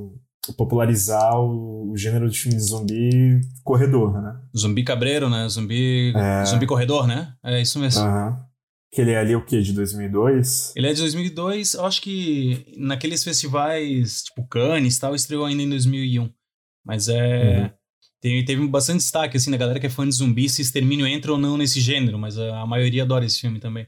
popularizar 0.58 1.40
o, 1.40 1.92
o 1.92 1.98
gênero 1.98 2.30
de 2.30 2.38
filme 2.40 2.58
de 2.58 2.64
zumbi 2.64 3.42
corredor, 3.64 4.22
né? 4.22 4.40
Zumbi 4.58 4.84
cabreiro, 4.84 5.30
né? 5.30 5.48
Zumbi, 5.48 6.14
É. 6.16 6.46
zumbi 6.46 6.66
corredor, 6.66 7.08
né? 7.08 7.34
É 7.44 7.62
isso 7.62 7.80
mesmo. 7.80 8.02
Aham. 8.02 8.44
Que 8.94 9.02
ele 9.02 9.12
é 9.12 9.20
ali 9.20 9.36
o 9.36 9.46
quê? 9.46 9.62
De 9.62 9.72
2002? 9.72 10.74
Ele 10.76 10.88
é 10.88 10.94
de 10.94 11.00
2002, 11.00 11.76
eu 11.76 11.86
acho 11.86 12.02
que 12.02 12.66
naqueles 12.78 13.24
festivais, 13.24 14.24
tipo 14.24 14.46
Cannes 14.48 14.98
e 14.98 15.00
tal, 15.00 15.16
estreou 15.16 15.46
ainda 15.46 15.64
em 15.64 15.70
2001. 15.70 16.30
Mas 16.86 17.08
é... 17.08 17.62
Uhum. 17.62 17.70
Tem, 18.20 18.46
teve 18.46 18.68
bastante 18.68 18.98
destaque, 19.00 19.36
assim, 19.38 19.50
da 19.50 19.58
galera 19.58 19.80
que 19.80 19.88
é 19.88 19.90
fã 19.90 20.08
de 20.08 20.14
zumbi, 20.14 20.48
se 20.48 20.62
Extermínio 20.62 21.08
entra 21.08 21.32
ou 21.32 21.40
não 21.40 21.58
nesse 21.58 21.80
gênero, 21.82 22.20
mas 22.20 22.38
a, 22.38 22.60
a 22.62 22.68
maioria 22.68 23.02
adora 23.02 23.26
esse 23.26 23.40
filme 23.42 23.60
também. 23.60 23.88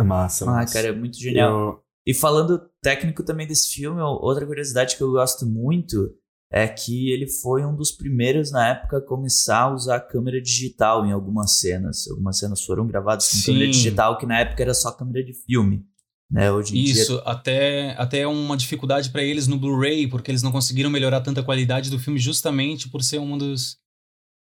Massa, 0.00 0.44
Ah, 0.44 0.48
massa. 0.56 0.74
cara, 0.74 0.88
é 0.88 0.92
muito 0.92 1.16
genial. 1.18 1.50
Eu- 1.50 1.83
E 2.06 2.12
falando 2.12 2.60
técnico 2.82 3.22
também 3.22 3.46
desse 3.46 3.68
filme, 3.74 4.00
outra 4.00 4.46
curiosidade 4.46 4.96
que 4.96 5.02
eu 5.02 5.12
gosto 5.12 5.46
muito 5.46 6.14
é 6.52 6.68
que 6.68 7.10
ele 7.10 7.26
foi 7.26 7.64
um 7.64 7.74
dos 7.74 7.90
primeiros 7.90 8.52
na 8.52 8.68
época 8.68 8.98
a 8.98 9.00
começar 9.00 9.62
a 9.62 9.74
usar 9.74 10.00
câmera 10.00 10.40
digital 10.40 11.04
em 11.04 11.10
algumas 11.10 11.58
cenas. 11.58 12.06
Algumas 12.08 12.38
cenas 12.38 12.62
foram 12.64 12.86
gravadas 12.86 13.28
com 13.28 13.38
Sim. 13.38 13.52
câmera 13.52 13.70
digital, 13.70 14.18
que 14.18 14.26
na 14.26 14.38
época 14.38 14.62
era 14.62 14.74
só 14.74 14.92
câmera 14.92 15.24
de 15.24 15.32
filme. 15.32 15.84
Né? 16.30 16.52
Hoje 16.52 16.78
em 16.78 16.84
dia 16.84 17.02
Isso, 17.02 17.20
até, 17.24 17.96
até 17.98 18.20
é 18.20 18.26
uma 18.26 18.56
dificuldade 18.56 19.10
pra 19.10 19.22
eles 19.22 19.46
no 19.46 19.58
Blu-ray, 19.58 20.06
porque 20.06 20.30
eles 20.30 20.42
não 20.42 20.52
conseguiram 20.52 20.90
melhorar 20.90 21.20
tanta 21.22 21.42
qualidade 21.42 21.90
do 21.90 21.98
filme 21.98 22.18
justamente 22.18 22.88
por 22.88 23.02
ser 23.02 23.18
um 23.18 23.36
dos... 23.36 23.78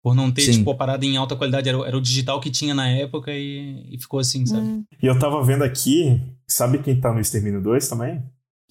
Por 0.03 0.15
não 0.17 0.33
ter, 0.33 0.43
Sim. 0.43 0.59
tipo, 0.59 0.71
a 0.73 0.75
parada 0.77 1.05
em 1.07 1.17
alta 1.17 1.37
qualidade. 1.37 1.69
Era, 1.69 1.79
o- 1.79 1.85
era 1.85 1.97
o 1.97 2.01
digital 2.01 2.41
que 2.41 2.51
tinha 2.51 2.75
na 2.75 2.89
época 2.89 3.31
e, 3.33 3.87
e 3.95 3.99
ficou 4.01 4.19
assim, 4.19 4.45
sabe? 4.45 4.63
Hum. 4.67 4.85
E 5.01 5.07
eu 5.07 5.17
tava 5.19 5.43
vendo 5.45 5.63
aqui, 5.63 6.21
sabe 6.49 6.79
quem 6.83 6.99
tá 7.01 7.13
no 7.13 7.21
Extermínio 7.21 7.63
2 7.63 7.89
também? 7.89 8.23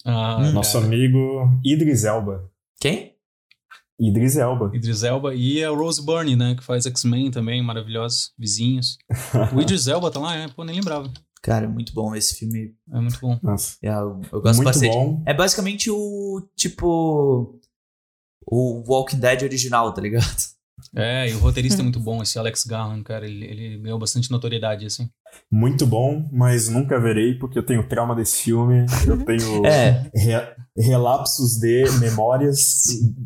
Ah, 0.04 0.36
Hum. 0.40 0.52
Nosso 0.52 0.74
cara. 0.74 0.84
amigo 0.84 1.48
Idris 1.64 2.04
Elba. 2.04 2.50
Quem? 2.80 3.12
Idris 4.00 4.36
Elba. 4.36 4.70
Idris 4.74 5.04
Elba 5.04 5.34
e 5.34 5.62
a 5.64 5.70
Rose 5.70 6.04
Byrne, 6.04 6.34
né? 6.36 6.54
Que 6.56 6.62
faz 6.64 6.84
X-Men 6.86 7.30
também, 7.30 7.62
maravilhosos, 7.62 8.32
vizinhos. 8.38 8.98
O 9.54 9.60
Idris 9.60 9.86
Elba 9.86 10.10
tá 10.10 10.18
lá, 10.18 10.34
é, 10.36 10.48
pô, 10.48 10.64
nem 10.64 10.74
lembrava. 10.76 11.10
Cara, 11.40 11.68
muito 11.68 11.92
bom 11.94 12.14
esse 12.14 12.34
filme. 12.34 12.74
É 12.92 13.00
muito 13.00 13.18
bom. 13.20 13.38
Nossa. 13.42 13.76
é, 13.82 13.88
Eu, 13.90 14.20
eu 14.32 14.40
gosto 14.42 14.56
Muito 14.56 14.64
bastante. 14.64 14.92
bom. 14.92 15.22
É 15.26 15.32
basicamente 15.32 15.90
o 15.90 16.40
tipo. 16.56 17.58
O 18.46 18.82
Walking 18.86 19.18
Dead 19.20 19.42
original, 19.42 19.92
tá 19.94 20.00
ligado? 20.02 20.26
É, 20.94 21.28
e 21.30 21.34
o 21.34 21.38
roteirista 21.38 21.80
é 21.80 21.82
muito 21.82 22.00
bom, 22.00 22.22
esse 22.22 22.38
Alex 22.38 22.64
Garland, 22.64 23.02
cara, 23.04 23.26
ele, 23.26 23.44
ele 23.44 23.78
ganhou 23.78 23.98
bastante 23.98 24.30
notoriedade, 24.30 24.86
assim. 24.86 25.08
Muito 25.50 25.86
bom, 25.86 26.28
mas 26.32 26.68
nunca 26.68 27.00
verei 27.00 27.34
porque 27.34 27.58
eu 27.58 27.62
tenho 27.64 27.86
trauma 27.88 28.14
desse 28.14 28.42
filme. 28.42 28.84
Eu 29.06 29.16
tenho 29.24 29.64
É. 29.66 30.10
re- 30.14 30.54
relapsos 30.76 31.58
de 31.58 31.84
memórias 32.00 32.84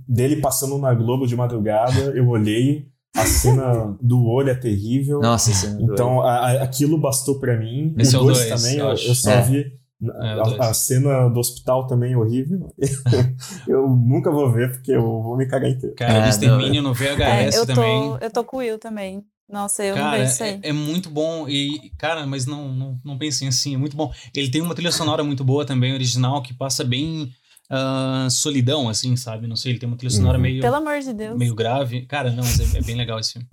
dele 0.08 0.36
passando 0.36 0.78
na 0.78 0.94
Globo 0.94 1.26
de 1.26 1.34
madrugada. 1.36 2.00
Eu 2.14 2.28
olhei, 2.28 2.86
a 3.16 3.24
cena 3.26 3.96
do 4.00 4.24
olho 4.24 4.50
é 4.50 4.54
terrível. 4.54 5.20
Nossa, 5.20 5.50
é 5.50 5.70
Então 5.82 6.20
a- 6.20 6.36
a- 6.50 6.62
aquilo 6.62 6.98
bastou 6.98 7.40
pra 7.40 7.58
mim. 7.58 7.94
Esse 7.98 8.14
é 8.14 8.18
o 8.18 8.22
o 8.22 8.26
2 8.26 8.38
dois, 8.46 8.62
também, 8.62 8.78
eu 8.78 8.88
eu 8.88 9.14
só 9.14 9.30
É. 9.32 9.42
vi. 9.42 9.72
É, 10.02 10.60
a, 10.60 10.68
a 10.70 10.74
cena 10.74 11.28
do 11.28 11.40
hospital 11.40 11.86
também 11.86 12.12
é 12.12 12.16
horrível. 12.16 12.68
eu 13.66 13.88
nunca 13.88 14.30
vou 14.30 14.52
ver 14.52 14.72
porque 14.72 14.92
eu 14.92 15.02
vou 15.22 15.36
me 15.36 15.46
cagar 15.46 15.70
inteiro. 15.70 15.94
Cara, 15.96 16.12
É, 16.18 16.26
o 16.26 16.28
Extermínio 16.28 16.82
no 16.82 16.90
É, 16.90 16.92
VHS 16.92 17.56
eu, 17.56 17.66
tô, 17.66 17.74
também. 17.74 18.18
eu 18.20 18.30
tô 18.30 18.44
com 18.44 18.56
o 18.56 18.60
Will 18.60 18.78
também. 18.78 19.24
Nossa, 19.48 19.84
eu 19.84 19.94
não 19.94 20.02
Cara, 20.02 20.18
vejo 20.18 20.32
isso 20.32 20.42
aí. 20.42 20.58
é, 20.62 20.68
é 20.68 20.72
muito 20.72 21.08
bom 21.08 21.48
e, 21.48 21.90
cara, 21.96 22.26
mas 22.26 22.46
não, 22.46 22.68
não, 22.74 23.00
não 23.04 23.16
pensem 23.16 23.46
assim, 23.46 23.74
é 23.74 23.78
muito 23.78 23.96
bom. 23.96 24.12
Ele 24.34 24.50
tem 24.50 24.60
uma 24.60 24.74
trilha 24.74 24.90
sonora 24.90 25.22
muito 25.22 25.44
boa 25.44 25.64
também, 25.64 25.94
original, 25.94 26.42
que 26.42 26.52
passa 26.52 26.82
bem 26.82 27.30
ah, 27.70 28.28
solidão, 28.30 28.88
assim, 28.88 29.16
sabe? 29.16 29.46
Não 29.46 29.56
sei, 29.56 29.72
ele 29.72 29.78
tem 29.78 29.88
uma 29.88 29.96
trilha 29.96 30.10
sonora 30.14 30.36
Uhum. 30.38 30.42
meio, 30.42 30.60
Pelo 30.62 30.76
amor 30.76 31.00
de 31.00 31.12
Deus. 31.12 31.36
meio 31.38 31.54
grave. 31.54 32.06
Cara, 32.06 32.30
não, 32.30 32.44
mas 32.44 32.74
é, 32.74 32.78
é 32.78 32.82
bem 32.82 32.94
legal 32.96 33.18
esse 33.18 33.32
filme. 33.32 33.48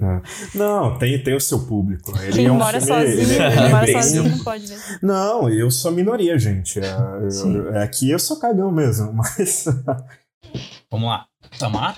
Não, 0.56 0.98
tem, 0.98 1.22
tem 1.24 1.36
o 1.36 1.40
seu 1.42 1.66
público. 1.66 2.12
Ele 2.22 2.32
Quem 2.34 2.46
é 2.46 2.52
um 2.52 2.58
mora 2.58 2.80
filme, 2.82 3.02
sozinho, 3.02 3.22
ele- 3.22 3.34
ele 3.34 3.40
é 3.66 3.70
mora 3.70 3.86
bem- 3.86 4.02
sozinho 4.02 4.24
não 4.30 4.44
pode 4.44 4.68
ver. 4.68 5.00
Não, 5.02 5.50
eu 5.50 5.70
sou 5.72 5.92
minoria, 5.92 6.38
gente. 6.38 6.80
É, 6.80 6.96
eu- 7.24 7.32
Sim. 7.32 7.58
é 7.74 7.84
aqui 7.84 8.10
eu 8.10 8.20
sou 8.20 8.38
cagão 8.40 8.72
mesmo, 8.72 9.12
mas. 9.14 9.66
Vamos 10.92 11.10
lá. 11.10 11.26
Tamar? 11.60 11.98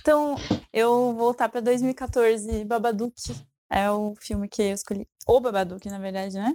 Então, 0.00 0.36
eu 0.72 0.88
vou 0.90 1.14
voltar 1.14 1.48
pra 1.48 1.60
2014, 1.60 2.64
Babadook. 2.64 3.14
É 3.70 3.90
o 3.90 4.14
filme 4.20 4.48
que 4.48 4.62
eu 4.62 4.74
escolhi. 4.74 5.06
O 5.26 5.40
Babadook, 5.40 5.88
na 5.88 5.98
verdade, 5.98 6.34
né? 6.36 6.54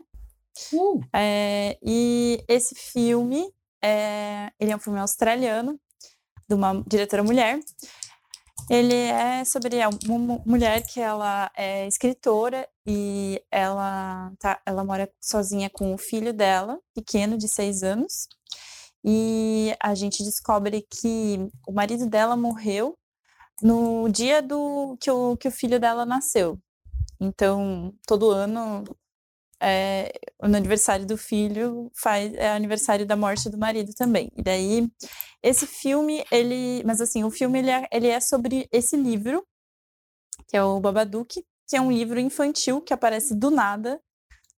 É, 1.13 1.77
e 1.83 2.43
esse 2.47 2.75
filme, 2.75 3.45
é, 3.81 4.51
ele 4.59 4.71
é 4.71 4.75
um 4.75 4.79
filme 4.79 4.99
australiano, 4.99 5.79
de 6.47 6.55
uma 6.55 6.83
diretora 6.87 7.23
mulher. 7.23 7.59
Ele 8.69 8.93
é 8.93 9.43
sobre 9.43 9.77
uma 10.07 10.17
mu- 10.19 10.43
mulher 10.45 10.85
que 10.85 10.99
ela 10.99 11.51
é 11.55 11.87
escritora 11.87 12.67
e 12.85 13.43
ela, 13.51 14.31
tá, 14.39 14.61
ela 14.65 14.83
mora 14.83 15.11
sozinha 15.19 15.69
com 15.69 15.93
o 15.93 15.97
filho 15.97 16.33
dela, 16.33 16.79
pequeno, 16.93 17.37
de 17.37 17.47
seis 17.47 17.83
anos. 17.83 18.27
E 19.03 19.75
a 19.81 19.95
gente 19.95 20.23
descobre 20.23 20.85
que 20.89 21.49
o 21.67 21.71
marido 21.71 22.05
dela 22.05 22.37
morreu 22.37 22.97
no 23.61 24.07
dia 24.09 24.41
do 24.41 24.97
que 24.99 25.09
o, 25.09 25.35
que 25.37 25.47
o 25.47 25.51
filho 25.51 25.79
dela 25.79 26.05
nasceu. 26.05 26.59
Então, 27.19 27.93
todo 28.07 28.31
ano, 28.31 28.83
é, 29.61 30.11
no 30.41 30.57
aniversário 30.57 31.05
do 31.05 31.17
filho, 31.17 31.91
faz, 31.93 32.33
é 32.33 32.51
aniversário 32.51 33.05
da 33.05 33.15
morte 33.15 33.49
do 33.49 33.57
marido 33.57 33.93
também. 33.93 34.31
E 34.35 34.41
daí, 34.41 34.89
esse 35.43 35.67
filme, 35.67 36.23
ele. 36.31 36.83
Mas 36.85 36.99
assim, 37.01 37.23
o 37.23 37.31
filme 37.31 37.59
ele 37.59 37.69
é, 37.69 37.87
ele 37.91 38.07
é 38.07 38.19
sobre 38.19 38.67
esse 38.71 38.97
livro, 38.97 39.45
que 40.47 40.57
é 40.57 40.63
o 40.63 40.79
Babadook, 40.79 41.43
que 41.67 41.77
é 41.77 41.81
um 41.81 41.91
livro 41.91 42.19
infantil 42.19 42.81
que 42.81 42.93
aparece 42.93 43.35
do 43.35 43.51
nada 43.51 44.01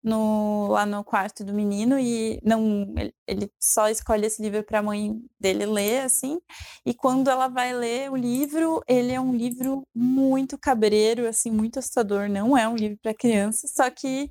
no, 0.03 0.67
lá 0.67 0.85
no 0.85 1.03
quarto 1.03 1.45
do 1.45 1.53
menino 1.53 1.97
e 1.97 2.39
não 2.43 2.93
ele, 2.97 3.13
ele 3.25 3.51
só 3.59 3.87
escolhe 3.89 4.25
esse 4.25 4.41
livro 4.41 4.61
para 4.63 4.79
a 4.79 4.83
mãe 4.83 5.15
dele 5.39 5.65
ler 5.65 6.01
assim 6.01 6.39
e 6.85 6.93
quando 6.93 7.29
ela 7.29 7.47
vai 7.47 7.73
ler 7.73 8.11
o 8.11 8.15
livro 8.17 8.81
ele 8.85 9.13
é 9.13 9.21
um 9.21 9.33
livro 9.33 9.87
muito 9.95 10.57
cabreiro 10.57 11.27
assim 11.27 11.49
muito 11.49 11.79
assustador 11.79 12.27
não 12.29 12.57
é 12.57 12.67
um 12.67 12.75
livro 12.75 12.97
para 13.01 13.13
criança 13.13 13.65
só 13.67 13.89
que 13.89 14.29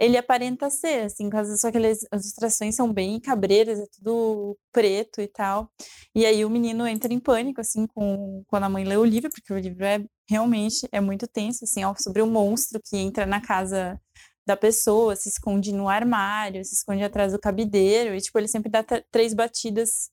ele 0.00 0.16
aparenta 0.16 0.70
ser 0.70 1.04
assim 1.04 1.28
só 1.56 1.70
que 1.70 1.78
as 1.78 2.02
ilustrações 2.12 2.74
são 2.74 2.92
bem 2.92 3.20
cabreiras 3.20 3.78
é 3.78 3.86
tudo 3.92 4.58
preto 4.72 5.20
e 5.20 5.28
tal 5.28 5.70
e 6.14 6.26
aí 6.26 6.44
o 6.44 6.50
menino 6.50 6.86
entra 6.86 7.12
em 7.12 7.20
pânico 7.20 7.60
assim 7.60 7.86
com 7.86 8.42
quando 8.48 8.64
a 8.64 8.68
mãe 8.68 8.84
lê 8.84 8.96
o 8.96 9.04
livro 9.04 9.30
porque 9.30 9.52
o 9.52 9.58
livro 9.58 9.84
é 9.84 10.04
realmente 10.28 10.88
é 10.90 11.00
muito 11.00 11.26
tenso 11.28 11.64
assim 11.64 11.84
ó, 11.84 11.94
sobre 11.98 12.22
um 12.22 12.30
monstro 12.30 12.80
que 12.82 12.96
entra 12.96 13.26
na 13.26 13.40
casa 13.40 14.00
da 14.46 14.56
pessoa, 14.56 15.14
se 15.14 15.28
esconde 15.28 15.72
no 15.72 15.88
armário, 15.88 16.64
se 16.64 16.74
esconde 16.74 17.04
atrás 17.04 17.32
do 17.32 17.38
cabideiro, 17.38 18.14
e 18.14 18.20
tipo, 18.20 18.38
ele 18.38 18.48
sempre 18.48 18.70
dá 18.70 18.84
três 19.10 19.32
batidas 19.32 20.10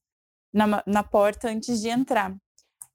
na, 0.53 0.84
na 0.86 1.03
porta 1.03 1.50
antes 1.50 1.82
de 1.82 1.89
entrar. 1.89 2.36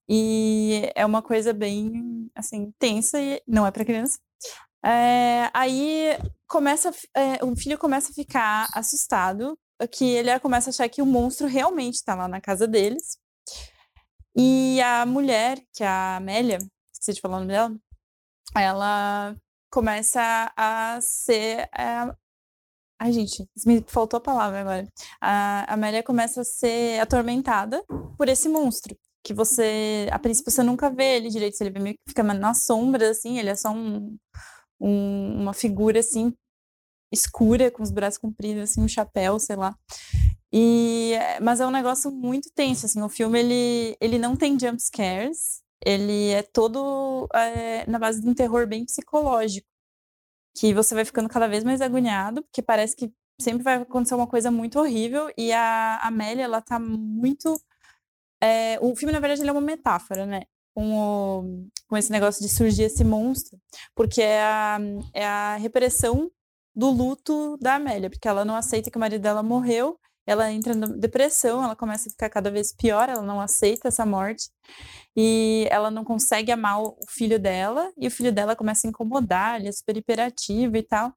E 0.09 0.91
é 0.95 1.05
uma 1.07 1.23
coisa 1.23 1.53
bem, 1.53 2.31
assim, 2.35 2.73
tensa 2.79 3.21
e 3.21 3.43
não 3.47 3.67
é 3.67 3.71
para 3.71 3.85
criança. 3.85 4.19
É, 4.85 5.51
aí 5.55 6.19
começa, 6.49 6.91
é, 7.17 7.45
o 7.45 7.55
filho 7.57 7.79
começa 7.79 8.11
a 8.11 8.15
ficar 8.15 8.69
assustado, 8.75 9.57
que 9.91 10.05
ele 10.05 10.39
começa 10.41 10.71
a 10.71 10.73
achar 10.73 10.89
que 10.89 11.03
o 11.03 11.07
monstro 11.07 11.47
realmente 11.47 11.95
está 11.95 12.15
lá 12.15 12.29
na 12.29 12.41
casa 12.41 12.67
deles. 12.67 13.17
E 14.37 14.81
a 14.81 15.05
mulher, 15.07 15.59
que 15.75 15.85
é 15.85 15.87
a 15.87 16.17
Amélia, 16.17 16.59
esqueci 16.93 17.15
de 17.15 17.21
falar 17.21 17.37
o 17.37 17.41
nome 17.41 17.53
dela, 17.53 17.77
ela 18.57 19.37
começa 19.71 20.53
a 20.57 20.99
ser. 21.01 21.69
É... 21.77 22.15
Ai, 23.01 23.13
gente, 23.13 23.45
me 23.67 23.85
faltou 23.87 24.19
a 24.19 24.21
palavra 24.21 24.61
agora. 24.61 24.89
A 25.21 25.73
Amélia 25.75 26.03
começa 26.03 26.43
a 26.43 26.45
ser 26.45 27.01
atormentada 27.01 27.85
por 28.17 28.29
esse 28.29 28.49
monstro. 28.49 28.97
Que 29.25 29.35
você, 29.35 30.09
a 30.13 30.19
princípio, 30.19 30.51
você 30.53 30.63
nunca 30.63 30.91
vê 30.91 31.17
ele 31.17 31.29
direito, 31.29 31.61
ele 31.61 31.97
fica 32.09 32.23
na 32.23 32.55
sombra, 32.55 33.11
assim, 33.11 33.39
ele 33.39 33.51
é 33.51 33.55
só 33.55 33.71
um, 33.71 34.17
um, 34.83 35.43
uma 35.43 35.55
figura, 35.55 36.01
assim, 36.01 36.35
escura, 37.13 37.71
com 37.71 37.83
os 37.83 37.91
braços 37.91 38.19
compridos, 38.19 38.65
assim, 38.65 38.83
um 38.83 38.89
chapéu, 38.89 39.39
sei 39.39 39.57
lá. 39.57 39.77
E, 40.53 41.15
mas 41.41 41.61
é 41.61 41.67
um 41.67 41.71
negócio 41.71 42.11
muito 42.11 42.51
tenso, 42.55 42.87
assim, 42.87 43.01
o 43.01 43.09
filme, 43.09 43.39
ele, 43.39 43.97
ele 44.01 44.19
não 44.19 44.37
tem 44.37 44.59
jump 44.59 44.83
scares, 44.83 45.63
ele 45.85 46.31
é 46.31 46.43
todo 46.43 47.29
é, 47.35 47.89
na 47.91 47.99
base 47.99 48.21
de 48.21 48.29
um 48.29 48.35
terror 48.35 48.67
bem 48.67 48.85
psicológico, 48.85 49.67
que 50.57 50.75
você 50.75 50.95
vai 50.95 51.05
ficando 51.05 51.29
cada 51.29 51.49
vez 51.49 51.65
mais 51.65 51.81
agoniado, 51.81 52.43
porque 52.43 52.61
parece 52.61 52.95
que 52.97 53.13
sempre 53.41 53.63
vai 53.63 53.77
acontecer 53.77 54.15
uma 54.15 54.27
coisa 54.27 54.51
muito 54.51 54.79
horrível, 54.79 55.31
e 55.39 55.53
a 55.53 55.99
Amélia, 56.03 56.45
ela 56.45 56.61
tá 56.61 56.79
muito... 56.79 57.59
É, 58.43 58.79
o 58.81 58.95
filme, 58.97 59.13
na 59.13 59.21
verdade, 59.21 59.41
ele 59.41 59.51
é 59.51 59.53
uma 59.53 59.61
metáfora, 59.61 60.27
né? 60.27 60.43
Com, 60.75 60.93
o, 60.99 61.69
com 61.93 61.97
esse 61.99 62.11
negócio 62.11 62.41
de 62.41 62.49
surgir 62.49 62.85
esse 62.85 63.05
monstro, 63.05 63.61
porque 63.95 64.23
é 64.23 64.41
a, 64.41 64.79
é 65.13 65.27
a 65.27 65.57
repressão 65.57 66.31
do 66.75 66.89
luto 66.89 67.59
da 67.61 67.75
Amélia, 67.75 68.09
porque 68.09 68.27
ela 68.27 68.47
não 68.47 68.57
aceita 68.57 68.91
que 68.91 68.97
o 68.97 69.01
marido 69.01 69.21
dela 69.21 69.43
morreu, 69.43 70.01
ela 70.27 70.51
entra 70.51 70.73
em 70.73 70.99
depressão, 70.99 71.63
ela 71.63 71.77
começa 71.77 72.09
a 72.09 72.11
ficar 72.11 72.31
cada 72.31 72.51
vez 72.51 72.75
pior, 72.75 73.11
ela 73.11 73.21
não 73.21 73.43
aceita 73.43 73.89
essa 73.89 74.07
morte 74.07 74.49
e 75.15 75.69
ela 75.71 75.91
não 75.91 76.03
consegue 76.03 76.51
amar 76.51 76.81
o 76.81 76.97
filho 77.11 77.39
dela 77.39 77.93
e 77.99 78.07
o 78.07 78.11
filho 78.11 78.33
dela 78.33 78.57
começa 78.57 78.87
a 78.87 78.91
incomodar, 78.91 79.61
ele 79.61 79.69
é 79.69 79.73
super 79.73 79.95
hiperativo 79.95 80.75
e 80.79 80.83
tal. 80.83 81.13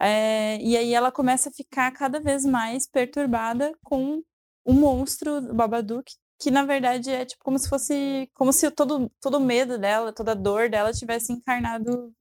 É, 0.00 0.56
e 0.62 0.78
aí 0.78 0.94
ela 0.94 1.12
começa 1.12 1.50
a 1.50 1.52
ficar 1.52 1.90
cada 1.90 2.20
vez 2.20 2.46
mais 2.46 2.88
perturbada 2.88 3.70
com 3.84 4.22
o 4.64 4.72
monstro 4.72 5.42
do 5.42 5.54
Babadook, 5.54 6.10
que 6.38 6.50
na 6.50 6.64
verdade 6.64 7.10
é 7.10 7.24
tipo 7.24 7.42
como 7.44 7.58
se 7.58 7.68
fosse 7.68 8.30
como 8.34 8.52
se 8.52 8.70
todo 8.70 9.10
todo 9.20 9.40
medo 9.40 9.78
dela, 9.78 10.12
toda 10.12 10.34
dor 10.34 10.68
dela 10.70 10.92
tivesse 10.92 11.32
encarnado, 11.32 12.12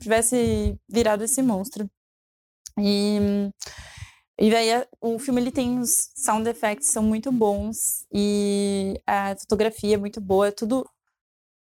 tivesse 0.00 0.78
virado 0.88 1.24
esse 1.24 1.42
monstro. 1.42 1.90
E 2.78 3.18
e 4.40 4.54
aí 4.54 4.86
o 5.00 5.18
filme 5.18 5.40
ele 5.40 5.50
tem 5.52 5.80
os 5.80 6.10
sound 6.16 6.48
effects 6.48 6.88
são 6.88 7.02
muito 7.02 7.32
bons 7.32 8.06
e 8.12 9.00
a 9.06 9.34
fotografia 9.36 9.94
é 9.96 9.98
muito 9.98 10.20
boa, 10.20 10.52
tudo 10.52 10.88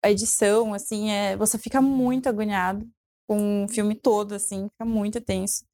a 0.03 0.11
edição 0.11 0.73
assim, 0.73 1.11
é, 1.11 1.37
você 1.37 1.57
fica 1.57 1.81
muito 1.81 2.27
agoniado 2.29 2.87
com 3.27 3.65
o 3.65 3.69
filme 3.69 3.95
todo 3.95 4.33
assim, 4.35 4.69
fica 4.69 4.85
muito 4.85 5.21
tenso. 5.21 5.65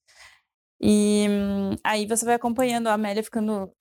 E 0.81 1.27
aí 1.83 2.05
você 2.05 2.25
vai 2.25 2.35
acompanhando 2.35 2.87
a 2.87 2.93
Amélia 2.93 3.23
ficando 3.23 3.71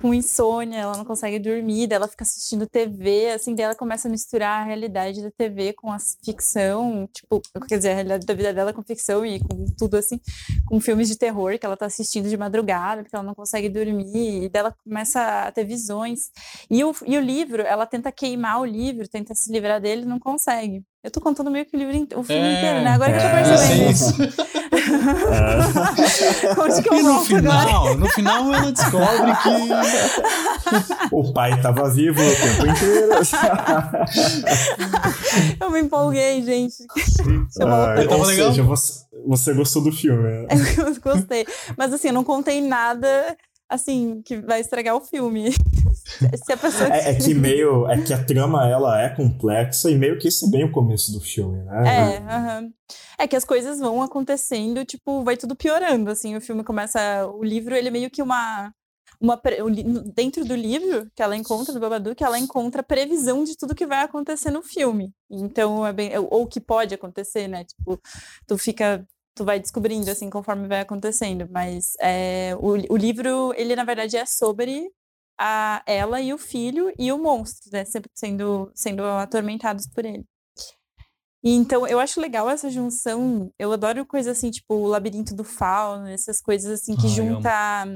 com 0.00 0.14
insônia, 0.14 0.78
ela 0.78 0.96
não 0.96 1.04
consegue 1.04 1.40
dormir, 1.40 1.92
ela 1.92 2.06
fica 2.06 2.22
assistindo 2.22 2.68
TV, 2.68 3.32
assim, 3.32 3.52
daí 3.52 3.64
ela 3.64 3.74
começa 3.74 4.06
a 4.06 4.10
misturar 4.10 4.62
a 4.62 4.64
realidade 4.64 5.20
da 5.20 5.30
TV 5.32 5.72
com 5.72 5.90
a 5.90 5.98
ficção, 6.24 7.08
tipo, 7.12 7.42
quer 7.68 7.78
dizer, 7.78 7.90
a 7.90 7.94
realidade 7.94 8.24
da 8.24 8.32
vida 8.32 8.54
dela 8.54 8.72
com 8.72 8.80
ficção 8.84 9.26
e 9.26 9.40
com 9.40 9.64
tudo 9.76 9.96
assim, 9.96 10.20
com 10.66 10.80
filmes 10.80 11.08
de 11.08 11.18
terror 11.18 11.58
que 11.58 11.66
ela 11.66 11.76
tá 11.76 11.86
assistindo 11.86 12.28
de 12.28 12.36
madrugada, 12.36 13.02
porque 13.02 13.16
ela 13.16 13.24
não 13.24 13.34
consegue 13.34 13.68
dormir, 13.68 14.44
e 14.44 14.48
daí 14.48 14.60
ela 14.60 14.76
começa 14.84 15.20
a 15.48 15.50
ter 15.50 15.64
visões. 15.64 16.30
E 16.70 16.84
o, 16.84 16.94
e 17.04 17.18
o 17.18 17.20
livro, 17.20 17.62
ela 17.62 17.84
tenta 17.84 18.12
queimar 18.12 18.60
o 18.60 18.64
livro, 18.64 19.08
tenta 19.08 19.34
se 19.34 19.52
livrar 19.52 19.80
dele, 19.80 20.04
não 20.04 20.20
consegue. 20.20 20.84
Eu 21.02 21.10
tô 21.12 21.20
contando 21.20 21.48
meio 21.48 21.64
que 21.64 21.76
o 21.76 21.78
livro, 21.78 21.94
o 22.18 22.24
filme 22.24 22.42
é, 22.42 22.58
inteiro, 22.58 22.80
né? 22.82 22.90
Agora 22.90 23.12
é, 23.12 23.18
que 23.18 23.24
eu 23.24 23.30
tô 23.30 23.36
é, 23.36 23.44
percebendo. 23.44 23.90
Isso. 23.90 24.16
é. 25.32 26.60
Onde 26.60 26.82
que 26.82 26.88
eu 26.88 26.94
e 26.94 27.02
no 27.04 27.24
final, 27.24 27.68
agora? 27.68 27.94
no 27.94 28.08
final 28.08 28.52
ela 28.52 28.72
descobre 28.72 29.32
que 29.36 29.48
o 31.14 31.32
pai 31.32 31.62
tava 31.62 31.88
vivo 31.88 32.20
o 32.20 32.34
tempo 32.34 32.66
inteiro. 32.66 33.12
eu 35.60 35.70
me 35.70 35.78
empolguei, 35.80 36.42
gente. 36.42 36.84
Ah, 37.60 37.94
ou 38.10 38.24
legal? 38.24 38.50
seja, 38.50 38.62
você, 38.62 39.04
você 39.26 39.52
gostou 39.54 39.82
do 39.82 39.90
filme. 39.90 40.22
Né? 40.22 40.46
Eu 40.76 40.94
gostei. 41.00 41.44
Mas 41.76 41.92
assim, 41.92 42.06
eu 42.08 42.14
não 42.14 42.22
contei 42.22 42.60
nada 42.60 43.36
assim, 43.68 44.22
que 44.24 44.36
vai 44.38 44.60
estragar 44.60 44.94
o 44.96 45.00
filme. 45.00 45.52
Se 46.44 46.52
a 46.52 46.56
pessoa... 46.56 46.88
é, 46.94 47.10
é, 47.10 47.14
que 47.14 47.34
meio. 47.34 47.86
É 47.88 48.00
que 48.00 48.12
a 48.12 48.24
trama 48.24 48.68
ela 48.68 49.00
é 49.00 49.08
complexa 49.08 49.90
e 49.90 49.96
meio 49.96 50.18
que 50.18 50.28
esse 50.28 50.46
é 50.46 50.50
bem 50.50 50.64
o 50.64 50.72
começo 50.72 51.12
do 51.12 51.20
filme, 51.20 51.62
né? 51.62 51.82
É, 51.86 52.18
uh 52.18 52.24
-huh. 52.24 52.72
é 53.18 53.28
que 53.28 53.36
as 53.36 53.44
coisas 53.44 53.78
vão 53.78 54.02
acontecendo, 54.02 54.84
tipo, 54.84 55.22
vai 55.22 55.36
tudo 55.36 55.54
piorando, 55.54 56.10
assim, 56.10 56.36
o 56.36 56.40
filme 56.40 56.64
começa. 56.64 57.26
O 57.26 57.44
livro, 57.44 57.74
ele 57.74 57.88
é 57.88 57.92
meio 57.92 58.10
que 58.10 58.22
uma. 58.22 58.72
Uma, 59.20 59.40
dentro 60.14 60.44
do 60.44 60.54
livro 60.54 61.10
que 61.12 61.20
ela 61.20 61.34
encontra 61.34 61.74
do 61.74 61.80
Babadook, 61.80 62.22
ela 62.22 62.38
encontra 62.38 62.84
previsão 62.84 63.42
de 63.42 63.56
tudo 63.56 63.74
que 63.74 63.84
vai 63.84 64.04
acontecer 64.04 64.52
no 64.52 64.62
filme. 64.62 65.12
Então, 65.28 65.84
é 65.84 65.92
bem, 65.92 66.12
ou 66.30 66.46
que 66.46 66.60
pode 66.60 66.94
acontecer, 66.94 67.48
né? 67.48 67.64
Tipo, 67.64 68.00
tu 68.46 68.56
fica 68.56 69.04
tu 69.34 69.44
vai 69.44 69.60
descobrindo 69.60 70.10
assim 70.10 70.28
conforme 70.28 70.68
vai 70.68 70.80
acontecendo. 70.80 71.48
Mas 71.50 71.94
é, 72.00 72.54
o, 72.60 72.94
o 72.94 72.96
livro, 72.96 73.52
ele 73.56 73.74
na 73.76 73.84
verdade 73.84 74.16
é 74.16 74.26
sobre 74.26 74.88
a 75.38 75.82
ela 75.86 76.20
e 76.20 76.32
o 76.32 76.38
filho 76.38 76.92
e 76.98 77.12
o 77.12 77.18
monstro, 77.18 77.70
né? 77.72 77.84
Sempre 77.84 78.10
sendo, 78.14 78.70
sendo 78.74 79.04
atormentados 79.04 79.86
por 79.86 80.04
ele. 80.04 80.24
Então, 81.42 81.86
eu 81.86 82.00
acho 82.00 82.20
legal 82.20 82.50
essa 82.50 82.68
junção. 82.68 83.52
Eu 83.58 83.72
adoro 83.72 84.04
coisas 84.04 84.36
assim, 84.36 84.50
tipo 84.50 84.74
o 84.74 84.86
labirinto 84.86 85.34
do 85.34 85.44
fauno, 85.44 86.08
essas 86.08 86.40
coisas 86.40 86.80
assim 86.80 86.96
que 86.96 87.06
Ai, 87.06 87.12
junta 87.12 87.86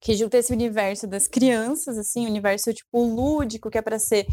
que 0.00 0.14
junta 0.14 0.36
esse 0.38 0.52
universo 0.52 1.06
das 1.06 1.26
crianças, 1.26 1.96
assim, 1.96 2.26
universo 2.26 2.72
tipo 2.72 3.02
lúdico, 3.02 3.70
que 3.70 3.78
é 3.78 3.82
para 3.82 3.98
ser 3.98 4.26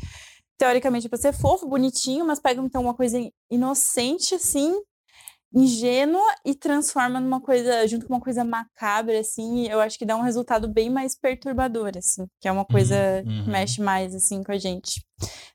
teoricamente 0.58 1.10
para 1.10 1.17
ser 1.17 1.34
fofo, 1.34 1.67
bonitinho, 1.67 2.26
mas 2.26 2.39
pega 2.39 2.62
então 2.62 2.82
uma 2.82 2.93
coisa 2.93 3.17
inocente 3.50 4.36
assim 4.36 4.80
ingênua 5.54 6.24
e 6.44 6.56
transforma 6.56 7.20
numa 7.20 7.39
coisa, 7.39 7.88
junto 7.88 8.08
com 8.08 8.13
uma 8.13 8.22
coisa 8.22 8.44
macabra, 8.44 9.20
assim, 9.20 9.68
eu 9.68 9.80
acho 9.80 10.00
que 10.00 10.06
dá 10.06 10.16
um 10.16 10.22
resultado 10.22 10.68
bem 10.68 10.89
mais 10.89 11.16
perturbador, 11.16 11.92
assim, 11.96 12.26
que 12.42 12.48
é 12.48 12.52
uma 12.52 12.66
coisa 12.66 12.96
uhum. 13.26 13.44
que 13.44 13.50
mexe 13.50 13.82
mais, 13.82 14.16
assim, 14.16 14.44
com 14.44 14.52
a 14.52 14.58
gente. 14.58 15.06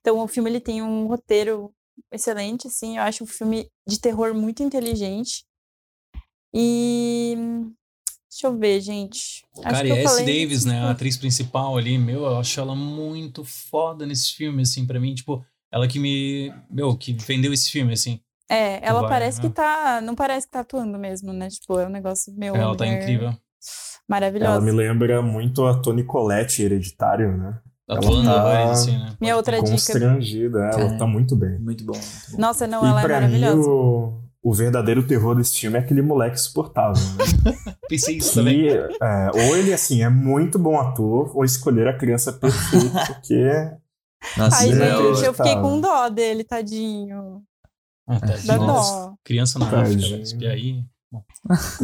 Então, 0.00 0.18
o 0.20 0.28
filme, 0.28 0.50
ele 0.50 0.60
tem 0.60 0.80
um 0.82 1.06
roteiro 1.06 1.72
excelente, 2.12 2.68
assim, 2.68 2.96
eu 2.96 3.02
acho 3.02 3.24
um 3.24 3.26
filme 3.26 3.68
de 3.86 4.00
terror 4.00 4.32
muito 4.34 4.62
inteligente. 4.62 5.44
E... 6.54 7.36
Deixa 8.30 8.46
eu 8.46 8.56
ver, 8.56 8.80
gente. 8.80 9.44
Acho 9.64 9.74
Cara, 9.74 9.88
e 9.88 9.90
a 9.90 9.96
S. 9.96 10.18
Davis, 10.18 10.64
né, 10.64 10.80
a 10.80 10.90
atriz 10.90 11.16
principal 11.16 11.76
ali, 11.76 11.98
meu, 11.98 12.20
eu 12.20 12.38
acho 12.38 12.60
ela 12.60 12.76
muito 12.76 13.42
foda 13.42 14.06
nesse 14.06 14.34
filme, 14.34 14.62
assim, 14.62 14.86
para 14.86 15.00
mim, 15.00 15.14
tipo, 15.14 15.44
ela 15.72 15.88
que 15.88 15.98
me, 15.98 16.52
meu, 16.70 16.96
que 16.96 17.12
vendeu 17.14 17.52
esse 17.52 17.70
filme, 17.70 17.92
assim. 17.92 18.20
É, 18.48 18.86
ela 18.86 19.00
vai, 19.00 19.10
parece 19.10 19.42
né? 19.42 19.48
que 19.48 19.54
tá. 19.54 20.00
Não 20.00 20.14
parece 20.14 20.46
que 20.46 20.52
tá 20.52 20.60
atuando 20.60 20.98
mesmo, 20.98 21.32
né? 21.32 21.48
Tipo, 21.48 21.78
é 21.78 21.86
um 21.86 21.90
negócio 21.90 22.32
meu. 22.36 22.56
Ela 22.56 22.76
tá 22.76 22.86
incrível. 22.86 23.32
Maravilhosa. 24.08 24.52
Ela 24.52 24.60
me 24.62 24.70
lembra 24.70 25.20
muito 25.20 25.66
a 25.66 25.78
Toni 25.80 26.02
Collette 26.02 26.62
hereditário, 26.62 27.36
né? 27.36 27.58
Atuando 27.88 28.24
tá 28.24 28.40
agora, 28.40 28.70
assim, 28.70 28.98
né? 28.98 29.16
Minha 29.20 29.36
outra 29.36 29.58
constrangida, 29.60 30.70
dica. 30.70 30.80
ela 30.80 30.94
é. 30.94 30.98
tá 30.98 31.06
muito 31.06 31.34
bem. 31.34 31.58
Muito 31.58 31.84
bom, 31.84 31.94
muito 31.94 32.30
bom. 32.30 32.38
Nossa, 32.38 32.66
não, 32.66 32.84
e 32.84 32.88
ela 32.88 33.00
é 33.00 33.02
maravilhosa. 33.02 33.56
Mim, 33.56 33.66
o, 33.66 34.20
o 34.42 34.54
verdadeiro 34.54 35.06
terror 35.06 35.34
desse 35.34 35.58
filme 35.58 35.76
é 35.78 35.80
aquele 35.80 36.02
moleque 36.02 36.38
suportável. 36.38 37.02
Né? 37.02 37.74
Pensei 37.88 38.18
isso 38.18 38.34
também. 38.34 38.68
É, 38.68 39.30
ou 39.34 39.56
ele, 39.56 39.72
assim, 39.72 40.02
é 40.02 40.08
muito 40.10 40.58
bom 40.58 40.78
ator, 40.78 41.34
ou 41.34 41.44
escolher 41.44 41.88
a 41.88 41.96
criança 41.96 42.32
perfeita, 42.32 43.04
porque. 43.08 43.50
Nossa, 44.36 44.58
Ai, 44.58 44.70
é, 44.70 44.92
eu- 44.94 45.14
gente, 45.14 45.26
eu 45.26 45.32
fiquei 45.32 45.54
com 45.54 45.80
dó 45.80 46.08
dele, 46.10 46.44
tadinho. 46.44 47.42
Ah, 48.08 48.20
tá. 48.20 48.34
Dá 48.46 48.56
Nossa, 48.56 49.10
dó. 49.10 49.14
Criança 49.22 49.58
na. 49.58 49.66
África, 49.66 50.08
vai 50.08 50.20
espiar 50.20 50.54
aí. 50.54 50.82
Bom, 51.12 51.22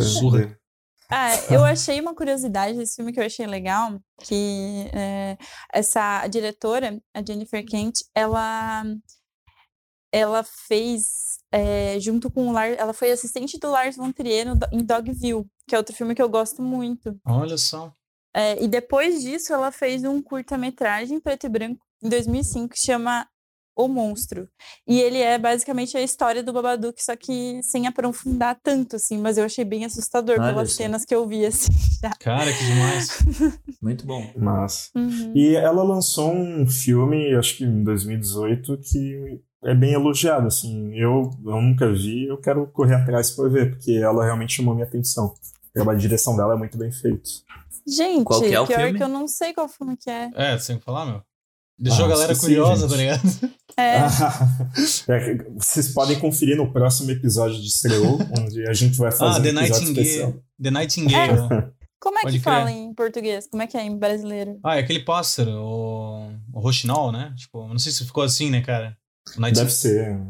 surra. 0.00 0.58
Ah, 1.10 1.36
eu 1.50 1.62
achei 1.62 2.00
uma 2.00 2.14
curiosidade 2.14 2.78
desse 2.78 2.96
filme 2.96 3.12
que 3.12 3.20
eu 3.20 3.24
achei 3.24 3.46
legal, 3.46 4.00
que 4.22 4.90
é, 4.92 5.36
essa 5.72 6.26
diretora, 6.28 6.98
a 7.14 7.22
Jennifer 7.24 7.64
Kent, 7.64 8.00
ela 8.14 8.84
ela 10.10 10.44
fez 10.44 11.38
é, 11.52 11.98
junto 12.00 12.30
com 12.30 12.48
o 12.48 12.52
Lars, 12.52 12.76
ela 12.78 12.92
foi 12.92 13.10
assistente 13.10 13.58
do 13.58 13.70
Lars 13.70 13.96
von 13.96 14.12
Trier 14.12 14.46
no 14.46 14.58
em 14.72 14.84
Dogville, 14.84 15.44
que 15.68 15.74
é 15.74 15.78
outro 15.78 15.94
filme 15.94 16.14
que 16.14 16.22
eu 16.22 16.28
gosto 16.28 16.62
muito. 16.62 17.18
Olha 17.24 17.58
só. 17.58 17.92
É, 18.34 18.62
e 18.62 18.66
depois 18.66 19.22
disso, 19.22 19.52
ela 19.52 19.70
fez 19.70 20.04
um 20.04 20.22
curta-metragem 20.22 21.20
preto 21.20 21.46
e 21.46 21.48
branco 21.48 21.84
em 22.02 22.08
2005 22.08 22.74
que 22.74 22.80
chama 22.80 23.28
O 23.76 23.88
Monstro. 23.88 24.48
E 24.86 25.00
ele 25.00 25.18
é 25.18 25.36
basicamente 25.38 25.96
a 25.96 26.02
história 26.02 26.42
do 26.42 26.52
Babadook, 26.52 27.02
só 27.02 27.16
que 27.16 27.60
sem 27.62 27.86
aprofundar 27.86 28.58
tanto, 28.62 28.96
assim. 28.96 29.18
Mas 29.18 29.36
eu 29.36 29.44
achei 29.44 29.64
bem 29.64 29.84
assustador 29.84 30.36
Olha 30.38 30.48
pelas 30.52 30.70
só. 30.70 30.76
cenas 30.76 31.04
que 31.04 31.14
eu 31.14 31.26
vi, 31.26 31.44
assim. 31.44 31.72
já. 32.00 32.10
Cara, 32.20 32.52
que 32.52 32.64
demais. 32.64 33.18
Muito 33.82 34.06
bom. 34.06 34.30
Mas. 34.36 34.90
Uhum. 34.94 35.32
E 35.34 35.56
ela 35.56 35.82
lançou 35.82 36.32
um 36.32 36.66
filme, 36.66 37.34
acho 37.34 37.56
que 37.56 37.64
em 37.64 37.82
2018, 37.82 38.78
que 38.78 39.40
é 39.64 39.74
bem 39.74 39.92
elogiado, 39.92 40.46
assim. 40.46 40.94
Eu, 40.94 41.30
eu 41.44 41.60
nunca 41.60 41.90
vi, 41.92 42.26
eu 42.26 42.38
quero 42.38 42.66
correr 42.68 42.94
atrás 42.94 43.30
pra 43.30 43.48
ver, 43.48 43.70
porque 43.72 43.92
ela 43.92 44.24
realmente 44.24 44.54
chamou 44.54 44.74
minha 44.74 44.86
atenção. 44.86 45.26
O 45.26 45.72
trabalho 45.74 45.98
de 45.98 46.02
direção 46.02 46.36
dela 46.36 46.54
é 46.54 46.56
muito 46.56 46.78
bem 46.78 46.92
feito. 46.92 47.28
Gente, 47.86 48.24
Qual 48.24 48.40
que 48.40 48.54
é 48.54 48.60
o 48.60 48.66
pior 48.66 48.80
filme? 48.80 48.98
que 48.98 49.02
eu 49.02 49.08
não 49.08 49.26
sei 49.28 49.52
qual 49.52 49.68
filme 49.68 49.96
que 49.96 50.08
é. 50.08 50.30
É, 50.34 50.58
você 50.58 50.68
tem 50.68 50.78
que 50.78 50.84
falar, 50.84 51.04
meu. 51.06 51.22
Deixou 51.78 52.04
Ah, 52.04 52.06
a 52.06 52.10
galera 52.10 52.32
esqueci, 52.32 52.52
curiosa, 52.54 52.88
gente. 52.88 52.90
tá 52.90 52.96
ligado? 52.96 53.54
É, 53.76 53.98
É, 55.08 55.36
vocês 55.58 55.88
podem 55.88 56.16
conferir 56.20 56.56
no 56.56 56.72
próximo 56.72 57.10
episódio 57.10 57.60
de 57.60 57.66
Estreou, 57.66 58.20
onde 58.38 58.68
a 58.68 58.72
gente 58.72 58.96
vai 58.96 59.10
fazer 59.10 59.40
Ah, 59.40 59.42
The 59.42 59.58
um 59.58 59.60
episódio 59.64 59.88
especial. 59.88 60.26
Nightingale. 60.28 60.42
The 60.62 60.70
Nightingale. 60.70 61.32
né? 61.48 61.70
como 62.00 62.18
é 62.18 62.22
Pode 62.22 62.36
que 62.38 62.42
crer. 62.44 62.54
fala 62.54 62.70
em 62.70 62.94
português? 62.94 63.48
Como 63.50 63.62
é 63.62 63.66
que 63.66 63.76
é 63.76 63.82
em 63.82 63.98
brasileiro? 63.98 64.60
Ah, 64.62 64.76
é 64.76 64.78
aquele 64.80 65.00
pássaro, 65.00 65.50
o, 65.50 66.28
o 66.52 66.60
roxinol, 66.60 67.10
né? 67.10 67.34
Tipo, 67.36 67.66
não 67.66 67.78
sei 67.78 67.90
se 67.90 68.04
ficou 68.04 68.22
assim, 68.22 68.48
né, 68.48 68.60
cara? 68.60 68.96
O 69.36 69.40
Night... 69.40 69.56
Deve 69.56 69.70
ser 69.72 70.20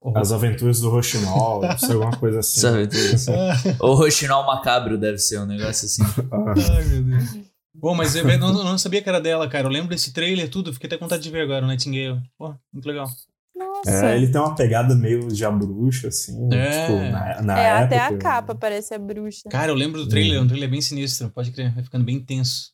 o- 0.00 0.18
As 0.18 0.32
Aventuras 0.32 0.80
do 0.80 0.90
Roxinol, 0.90 1.60
deve 1.60 1.78
ser 1.78 1.92
alguma 1.92 2.16
coisa 2.16 2.40
assim. 2.40 2.60
Deus. 2.88 3.28
Ah, 3.28 3.54
O 3.86 3.94
Roxinol 3.94 4.44
Macabro 4.46 4.98
deve 4.98 5.18
ser 5.18 5.38
um 5.38 5.46
negócio 5.46 5.86
assim. 5.86 6.02
Ah, 6.32 6.54
Ai, 6.76 6.84
meu 6.86 7.02
Deus. 7.04 7.53
Pô, 7.80 7.94
mas 7.94 8.14
eu, 8.14 8.24
não, 8.38 8.52
não 8.52 8.78
sabia 8.78 9.02
que 9.02 9.08
era 9.08 9.20
dela, 9.20 9.48
cara. 9.48 9.66
Eu 9.66 9.70
lembro 9.72 9.88
desse 9.90 10.12
trailer, 10.12 10.48
tudo. 10.48 10.72
Fiquei 10.72 10.86
até 10.86 10.96
com 10.96 11.04
vontade 11.04 11.22
de 11.22 11.30
ver 11.30 11.42
agora, 11.42 11.64
o 11.64 11.68
Nightingale. 11.68 12.20
Pô, 12.38 12.54
muito 12.72 12.86
legal. 12.86 13.08
Nossa. 13.56 14.06
é, 14.06 14.16
ele 14.16 14.28
tem 14.28 14.40
uma 14.40 14.54
pegada 14.54 14.94
meio 14.94 15.28
de 15.28 15.44
a 15.44 15.50
bruxa, 15.50 16.08
assim, 16.08 16.48
É. 16.52 16.86
tipo, 16.86 16.98
na, 17.12 17.42
na 17.42 17.58
É, 17.60 17.66
época. 17.66 17.84
até 17.84 17.98
a 18.00 18.18
capa 18.18 18.54
parece 18.54 18.94
a 18.94 18.98
bruxa. 18.98 19.48
Cara, 19.48 19.70
eu 19.70 19.76
lembro 19.76 20.02
do 20.02 20.08
trailer, 20.08 20.42
um 20.42 20.46
trailer 20.48 20.68
bem 20.70 20.80
sinistro. 20.80 21.30
Pode 21.30 21.50
crer, 21.52 21.72
vai 21.72 21.84
ficando 21.84 22.04
bem 22.04 22.18
tenso. 22.20 22.72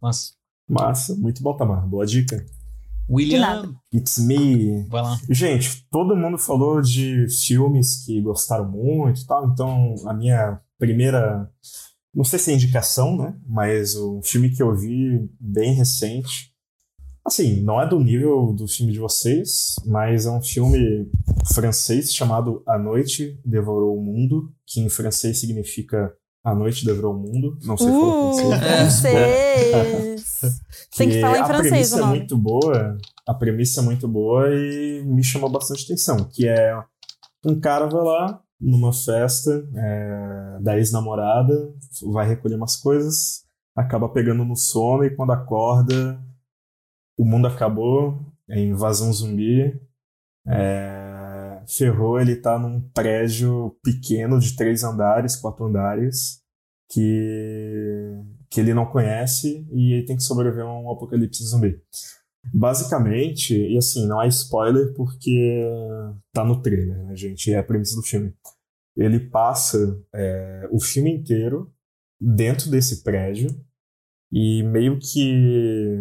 Mas, 0.00 0.34
Massa, 0.68 1.14
muito 1.16 1.42
bom, 1.42 1.56
Tamar. 1.56 1.86
Boa 1.86 2.06
dica. 2.06 2.44
William. 3.08 3.74
It's 3.92 4.18
me. 4.18 4.86
vai 4.88 5.02
lá. 5.02 5.18
Gente, 5.28 5.84
todo 5.90 6.14
mundo 6.16 6.38
falou 6.38 6.80
de 6.80 7.26
filmes 7.44 8.04
que 8.04 8.20
gostaram 8.20 8.68
muito 8.70 9.20
e 9.22 9.26
tal, 9.26 9.48
então 9.48 9.94
a 10.06 10.14
minha 10.14 10.60
primeira. 10.78 11.50
Não 12.14 12.24
sei 12.24 12.38
se 12.38 12.50
é 12.50 12.54
indicação, 12.54 13.16
né? 13.16 13.34
Mas 13.46 13.94
o 13.94 14.20
filme 14.22 14.50
que 14.50 14.62
eu 14.62 14.74
vi 14.74 15.28
bem 15.38 15.72
recente. 15.74 16.50
Assim, 17.24 17.60
não 17.62 17.80
é 17.80 17.88
do 17.88 18.00
nível 18.00 18.52
do 18.52 18.66
filme 18.66 18.92
de 18.92 18.98
vocês, 18.98 19.76
mas 19.86 20.26
é 20.26 20.30
um 20.30 20.42
filme 20.42 21.08
francês 21.54 22.12
chamado 22.12 22.62
A 22.66 22.78
Noite 22.78 23.38
Devorou 23.44 23.96
o 23.96 24.02
Mundo, 24.02 24.50
que 24.66 24.80
em 24.80 24.88
francês 24.88 25.38
significa 25.38 26.12
A 26.42 26.54
Noite 26.54 26.84
Devorou 26.84 27.14
o 27.14 27.18
Mundo. 27.18 27.58
Não 27.62 27.76
sei 27.76 27.86
falar 27.86 28.30
Uh, 28.30 28.36
francês. 28.58 29.70
francês! 29.70 30.60
Tem 30.96 31.10
que 31.10 31.20
falar 31.20 31.38
em 31.38 31.42
a 31.42 31.46
francês 31.46 31.70
premissa 31.70 31.96
o 31.96 32.04
é 32.04 32.06
muito 32.06 32.36
boa, 32.36 32.98
a 33.28 33.34
premissa 33.34 33.80
é 33.80 33.84
muito 33.84 34.08
boa 34.08 34.48
e 34.48 35.02
me 35.04 35.22
chamou 35.22 35.50
bastante 35.50 35.84
atenção, 35.84 36.24
que 36.24 36.48
é 36.48 36.74
um 37.44 37.60
cara 37.60 37.86
vai 37.86 38.02
lá 38.02 38.42
numa 38.60 38.92
festa 38.92 39.66
é, 39.74 40.58
da 40.60 40.76
ex-namorada, 40.76 41.74
vai 42.12 42.28
recolher 42.28 42.56
umas 42.56 42.76
coisas, 42.76 43.44
acaba 43.74 44.08
pegando 44.08 44.44
no 44.44 44.56
sono 44.56 45.04
e 45.04 45.14
quando 45.14 45.32
acorda 45.32 46.20
o 47.18 47.24
mundo 47.24 47.46
acabou, 47.46 48.18
é 48.48 48.58
invasão 48.58 49.12
zumbi, 49.12 49.78
é, 50.46 51.62
ferrou, 51.68 52.20
ele 52.20 52.36
tá 52.36 52.58
num 52.58 52.80
prédio 52.94 53.76
pequeno 53.82 54.38
de 54.40 54.56
três 54.56 54.82
andares, 54.82 55.36
quatro 55.36 55.66
andares, 55.66 56.40
que, 56.90 58.22
que 58.50 58.60
ele 58.60 58.74
não 58.74 58.86
conhece 58.86 59.66
e 59.70 59.92
ele 59.92 60.06
tem 60.06 60.16
que 60.16 60.22
sobreviver 60.22 60.64
a 60.64 60.80
um 60.80 60.90
apocalipse 60.90 61.44
zumbi. 61.44 61.80
Basicamente, 62.52 63.54
e 63.54 63.76
assim, 63.76 64.06
não 64.06 64.20
é 64.20 64.28
spoiler 64.28 64.94
porque 64.94 65.62
tá 66.32 66.44
no 66.44 66.62
trailer, 66.62 67.04
né, 67.04 67.14
gente? 67.14 67.52
É 67.52 67.58
a 67.58 67.62
premissa 67.62 67.96
do 67.96 68.02
filme. 68.02 68.34
Ele 68.96 69.20
passa 69.20 70.02
é, 70.14 70.68
o 70.72 70.80
filme 70.80 71.12
inteiro 71.12 71.72
dentro 72.20 72.70
desse 72.70 73.02
prédio 73.02 73.48
e 74.32 74.62
meio 74.62 74.98
que 74.98 75.96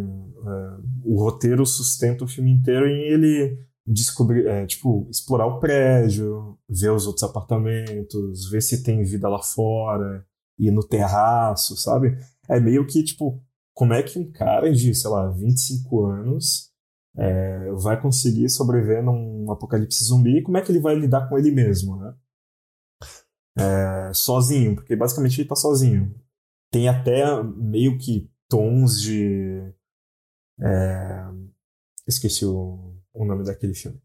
é, 0.45 0.77
o 1.03 1.21
roteiro 1.21 1.65
sustenta 1.65 2.23
o 2.23 2.27
filme 2.27 2.51
inteiro 2.51 2.87
em 2.87 3.01
ele 3.01 3.59
descobrir, 3.85 4.45
é, 4.47 4.65
tipo, 4.65 5.07
explorar 5.09 5.47
o 5.47 5.59
prédio, 5.59 6.57
ver 6.69 6.91
os 6.91 7.07
outros 7.07 7.23
apartamentos, 7.23 8.49
ver 8.49 8.61
se 8.61 8.83
tem 8.83 9.03
vida 9.03 9.27
lá 9.27 9.41
fora, 9.41 10.25
ir 10.59 10.71
no 10.71 10.85
terraço, 10.85 11.75
sabe? 11.75 12.17
É 12.47 12.59
meio 12.59 12.85
que, 12.85 13.03
tipo, 13.03 13.41
como 13.79 13.93
é 13.93 14.03
que 14.03 14.19
um 14.19 14.29
cara 14.29 14.69
de, 14.69 14.93
sei 14.93 15.09
lá, 15.09 15.31
25 15.31 16.05
anos 16.05 16.69
é, 17.15 17.71
vai 17.81 17.99
conseguir 17.99 18.49
sobreviver 18.49 19.01
num 19.01 19.49
apocalipse 19.49 20.03
zumbi 20.03 20.39
e 20.39 20.43
como 20.43 20.57
é 20.57 20.61
que 20.61 20.69
ele 20.69 20.81
vai 20.81 20.95
lidar 20.95 21.29
com 21.29 21.37
ele 21.37 21.49
mesmo, 21.49 21.95
né? 21.95 22.13
É, 23.57 24.13
sozinho, 24.13 24.75
porque 24.75 24.97
basicamente 24.97 25.39
ele 25.39 25.47
tá 25.47 25.55
sozinho. 25.55 26.13
Tem 26.69 26.89
até 26.89 27.41
meio 27.41 27.97
que 27.97 28.29
tons 28.49 29.01
de. 29.01 29.73
é, 30.59 31.29
esqueci 32.05 32.45
o, 32.45 33.01
o 33.13 33.23
nome 33.23 33.45
daquele 33.45 33.73
filme. 33.73 33.97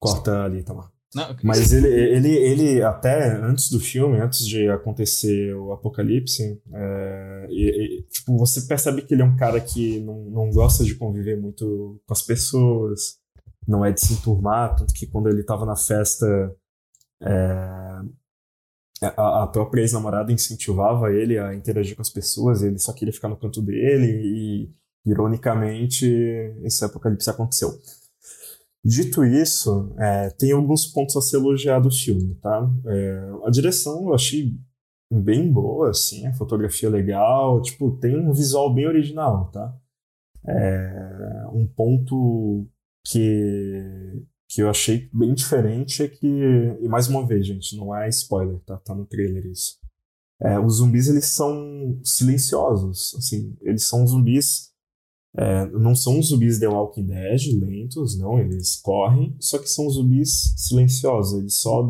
Corta 0.00 0.42
ali, 0.42 0.64
Tamar. 0.64 0.92
Não, 1.16 1.36
Mas 1.42 1.72
ele, 1.72 1.88
ele, 1.88 2.28
ele, 2.36 2.82
até 2.82 3.32
antes 3.40 3.70
do 3.70 3.80
filme, 3.80 4.18
antes 4.20 4.46
de 4.46 4.68
acontecer 4.68 5.54
o 5.54 5.72
apocalipse, 5.72 6.60
é, 6.72 7.46
e- 7.50 7.98
e, 8.00 8.02
tipo, 8.02 8.36
você 8.36 8.60
percebe 8.62 9.02
que 9.02 9.14
ele 9.14 9.22
é 9.22 9.24
um 9.24 9.36
cara 9.36 9.58
que 9.60 9.98
não, 10.00 10.24
não 10.24 10.50
gosta 10.50 10.84
de 10.84 10.94
conviver 10.94 11.36
muito 11.40 12.00
com 12.06 12.12
as 12.12 12.22
pessoas, 12.22 13.16
não 13.66 13.84
é 13.84 13.90
de 13.90 14.00
se 14.00 14.12
enturmar, 14.12 14.76
tanto 14.76 14.92
que 14.94 15.06
quando 15.06 15.28
ele 15.28 15.42
tava 15.42 15.64
na 15.64 15.74
festa, 15.74 16.26
é, 17.22 18.00
a, 19.16 19.42
a 19.44 19.46
própria 19.46 19.80
ex-namorada 19.82 20.32
incentivava 20.32 21.12
ele 21.12 21.38
a 21.38 21.54
interagir 21.54 21.96
com 21.96 22.02
as 22.02 22.10
pessoas, 22.10 22.62
ele 22.62 22.78
só 22.78 22.92
queria 22.92 23.12
ficar 23.12 23.28
no 23.28 23.36
canto 23.36 23.60
dele 23.62 24.06
e, 24.06 24.70
ironicamente, 25.10 26.06
esse 26.62 26.84
apocalipse 26.84 27.28
aconteceu. 27.30 27.70
Dito 28.86 29.24
isso, 29.24 29.92
é, 29.98 30.30
tem 30.30 30.52
alguns 30.52 30.86
pontos 30.86 31.16
a 31.16 31.20
ser 31.20 31.38
elogiado 31.38 31.88
do 31.88 31.94
filme, 31.94 32.36
tá? 32.36 32.70
É, 32.86 33.30
a 33.44 33.50
direção 33.50 34.04
eu 34.04 34.14
achei 34.14 34.56
bem 35.12 35.52
boa, 35.52 35.90
assim, 35.90 36.24
a 36.24 36.32
fotografia 36.32 36.88
legal, 36.88 37.60
tipo, 37.60 37.98
tem 37.98 38.16
um 38.16 38.32
visual 38.32 38.72
bem 38.72 38.86
original, 38.86 39.50
tá? 39.50 39.76
É, 40.46 41.48
um 41.52 41.66
ponto 41.66 42.64
que, 43.04 44.22
que 44.48 44.62
eu 44.62 44.70
achei 44.70 45.10
bem 45.12 45.34
diferente 45.34 46.04
é 46.04 46.08
que, 46.08 46.28
e 46.80 46.86
mais 46.88 47.08
uma 47.08 47.26
vez, 47.26 47.44
gente, 47.44 47.76
não 47.76 47.92
é 47.92 48.08
spoiler, 48.08 48.60
tá? 48.60 48.76
Tá 48.76 48.94
no 48.94 49.04
trailer 49.04 49.46
isso. 49.46 49.80
É, 50.40 50.60
os 50.60 50.76
zumbis, 50.76 51.08
eles 51.08 51.26
são 51.26 51.98
silenciosos, 52.04 53.16
assim, 53.18 53.56
eles 53.62 53.82
são 53.82 54.06
zumbis 54.06 54.75
é, 55.36 55.66
não 55.66 55.94
são 55.94 56.20
zumbis 56.22 56.58
The 56.58 56.68
Walking 56.68 57.06
Dead, 57.06 57.60
lentos, 57.60 58.18
não, 58.18 58.38
eles 58.38 58.76
correm, 58.76 59.36
só 59.40 59.58
que 59.58 59.68
são 59.68 59.88
zumbis 59.90 60.54
silenciosos, 60.56 61.40
eles 61.40 61.60
só 61.60 61.86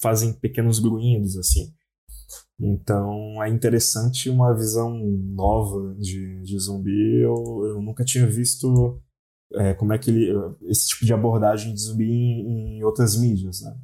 fazem 0.00 0.32
pequenos 0.32 0.78
grunhidos, 0.78 1.36
assim. 1.36 1.72
Então 2.58 3.42
é 3.42 3.50
interessante 3.50 4.30
uma 4.30 4.54
visão 4.54 4.98
nova 4.98 5.94
de, 5.98 6.40
de 6.42 6.58
zumbi. 6.58 7.20
Eu, 7.20 7.34
eu 7.66 7.82
nunca 7.82 8.04
tinha 8.04 8.26
visto 8.26 8.98
é, 9.54 9.74
como 9.74 9.92
é 9.92 9.98
que 9.98 10.10
ele, 10.10 10.32
esse 10.62 10.88
tipo 10.88 11.04
de 11.04 11.12
abordagem 11.12 11.74
de 11.74 11.80
zumbi 11.80 12.10
em, 12.10 12.78
em 12.78 12.82
outras 12.82 13.16
mídias, 13.16 13.60
né? 13.60 13.76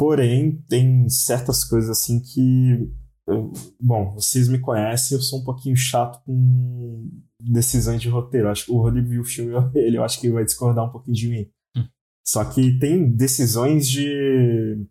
porém, 0.00 0.64
tem 0.66 1.06
certas 1.10 1.62
coisas 1.62 1.90
assim 1.90 2.18
que. 2.18 2.90
Eu- 3.30 3.52
bom, 3.80 4.14
vocês 4.14 4.48
me 4.48 4.58
conhecem, 4.58 5.16
eu 5.16 5.22
sou 5.22 5.40
um 5.40 5.44
pouquinho 5.44 5.76
chato 5.76 6.22
com 6.24 7.08
decisões 7.40 8.00
de 8.00 8.08
roteiro. 8.08 8.48
Acho 8.48 8.66
que 8.66 8.72
o 8.72 8.80
Rodrigo 8.80 9.08
viu 9.08 9.22
o 9.22 9.24
filme, 9.24 9.52
ele 9.74 9.96
eu 9.96 10.04
acho 10.04 10.20
que 10.20 10.30
vai 10.30 10.44
discordar 10.44 10.86
um 10.86 10.92
pouquinho 10.92 11.16
de 11.16 11.28
mim. 11.28 11.50
Hum. 11.76 11.88
Só 12.26 12.44
que 12.44 12.78
tem 12.78 13.10
decisões 13.10 13.88
de. 13.88 14.86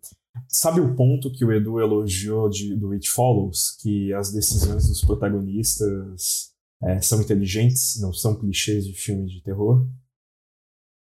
Sabe 0.48 0.80
o 0.80 0.94
ponto 0.94 1.32
que 1.32 1.44
o 1.44 1.52
Edu 1.52 1.80
elogiou 1.80 2.48
de, 2.48 2.76
do 2.76 2.92
It 2.92 3.10
Follows? 3.10 3.76
Que 3.80 4.12
as 4.14 4.32
decisões 4.32 4.88
dos 4.88 5.00
protagonistas 5.04 6.50
é, 6.82 7.00
são 7.00 7.20
inteligentes, 7.20 8.00
não 8.00 8.12
são 8.12 8.38
clichês 8.38 8.86
de 8.86 8.92
filme 8.94 9.26
de 9.26 9.42
terror? 9.42 9.86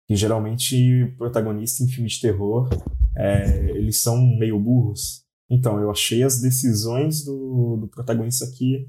Que 0.08 0.16
geralmente 0.16 1.04
o 1.04 1.18
protagonista 1.18 1.84
em 1.84 1.88
filme 1.88 2.10
de 2.10 2.20
terror 2.20 2.68
é, 3.16 3.70
eles 3.72 4.02
são 4.02 4.18
meio 4.38 4.60
burros. 4.60 5.24
Então, 5.50 5.80
eu 5.80 5.90
achei 5.92 6.24
as 6.24 6.40
decisões 6.42 7.24
do, 7.26 7.78
do 7.82 7.88
protagonista 7.88 8.46
aqui. 8.46 8.88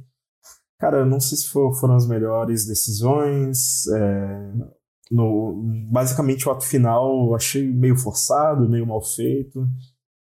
Cara, 0.78 1.04
não 1.06 1.20
sei 1.20 1.38
se 1.38 1.48
for- 1.48 1.74
foram 1.78 1.94
as 1.96 2.06
melhores 2.08 2.66
decisões. 2.66 3.86
é, 3.88 4.52
no, 5.10 5.62
basicamente, 5.90 6.48
o 6.48 6.52
ato 6.52 6.64
final 6.64 7.28
eu 7.28 7.34
achei 7.34 7.66
meio 7.66 7.96
forçado, 7.96 8.68
meio 8.68 8.86
mal 8.86 9.02
feito. 9.02 9.66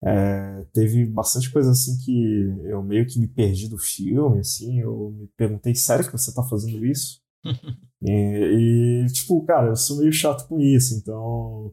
É, 0.04 0.66
teve 0.74 1.06
bastante 1.06 1.52
coisa 1.52 1.72
assim 1.72 1.98
que 2.04 2.14
eu 2.66 2.82
meio 2.84 3.06
que 3.08 3.20
me 3.20 3.28
perdi 3.28 3.68
do 3.70 3.78
filme, 3.78 4.40
assim. 4.40 4.80
Eu 4.82 5.12
me 5.12 5.28
perguntei, 5.38 5.76
sério 5.76 6.06
que 6.06 6.12
você 6.12 6.34
tá 6.34 6.44
fazendo 6.44 6.86
isso? 6.86 7.22
E, 8.04 9.06
e, 9.06 9.14
tipo, 9.14 9.46
cara, 9.46 9.68
eu 9.68 9.76
sou 9.76 9.98
meio 10.00 10.12
chato 10.12 10.48
com 10.48 10.60
isso, 10.60 10.96
então 10.96 11.72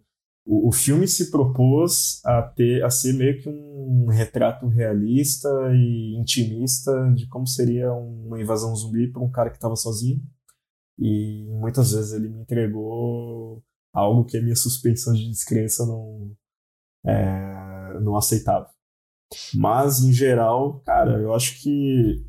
o, 0.49 0.69
o 0.69 0.73
filme 0.73 1.07
se 1.07 1.31
propôs 1.31 2.25
a 2.25 2.43
ter 2.43 2.83
a 2.83 2.89
ser 2.89 3.13
meio 3.13 3.39
que 3.39 3.51
um 3.51 4.07
retrato 4.09 4.67
realista 4.67 5.49
e 5.75 6.17
intimista 6.19 6.91
de 7.15 7.29
como 7.29 7.47
seria 7.47 7.93
uma 7.93 8.41
invasão 8.41 8.75
zumbi 8.75 9.13
para 9.13 9.23
um 9.23 9.31
cara 9.31 9.51
que 9.51 9.57
estava 9.57 9.77
sozinho. 9.77 10.23
E 10.99 11.45
muitas 11.51 11.93
vezes 11.93 12.15
ele 12.15 12.31
me 12.31 12.41
entregou 12.41 13.63
algo 13.93 14.25
que 14.25 14.39
a 14.39 14.43
minha 14.43 14.57
suspensão 14.57 15.13
de 15.13 15.29
descrença 15.29 15.85
não 15.87 16.35
é, 17.07 18.01
não 18.01 18.17
aceitava. 18.17 18.71
Mas 19.55 20.01
em 20.01 20.13
geral, 20.13 20.81
cara, 20.81 21.21
eu 21.21 21.35
acho 21.35 21.63
que 21.63 22.25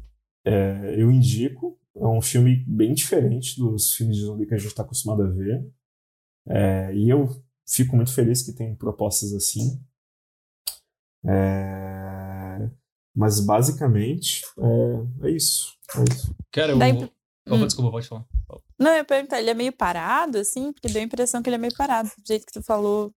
é, 0.45 1.01
eu 1.01 1.09
indico. 1.09 1.79
É 1.95 2.05
um 2.05 2.21
filme 2.21 2.63
bem 2.67 2.93
diferente 2.93 3.57
dos 3.57 3.93
filmes 3.93 4.17
de 4.17 4.23
zumbi 4.23 4.45
que 4.45 4.53
a 4.53 4.57
gente 4.57 4.67
está 4.67 4.83
acostumado 4.83 5.23
a 5.23 5.29
ver. 5.29 5.65
É, 6.47 6.93
e 6.95 7.09
eu 7.09 7.27
fico 7.69 7.95
muito 7.95 8.13
feliz 8.13 8.41
que 8.41 8.53
tem 8.53 8.75
propostas 8.75 9.33
assim. 9.33 9.79
É, 11.25 12.69
mas 13.15 13.39
basicamente 13.39 14.43
é, 14.57 15.27
é 15.27 15.31
isso. 15.31 15.73
É 15.97 16.13
isso. 16.13 16.35
Cara, 16.51 16.71
eu. 16.73 16.77
Daí- 16.79 17.09
Opa, 17.47 17.55
Hum. 17.63 17.65
desculpa, 17.65 17.91
pode 17.91 18.07
falar. 18.07 18.25
Não, 18.79 18.91
eu 18.91 18.97
ia 18.97 19.03
perguntar, 19.03 19.39
ele 19.39 19.49
é 19.49 19.53
meio 19.55 19.73
parado, 19.73 20.37
assim? 20.37 20.71
Porque 20.71 20.87
deu 20.87 21.01
a 21.01 21.05
impressão 21.05 21.41
que 21.41 21.49
ele 21.49 21.55
é 21.55 21.59
meio 21.59 21.73
parado, 21.75 22.07
do 22.09 22.27
jeito 22.27 22.45
que 22.45 22.53
tu 22.53 22.61
falou 22.61 23.11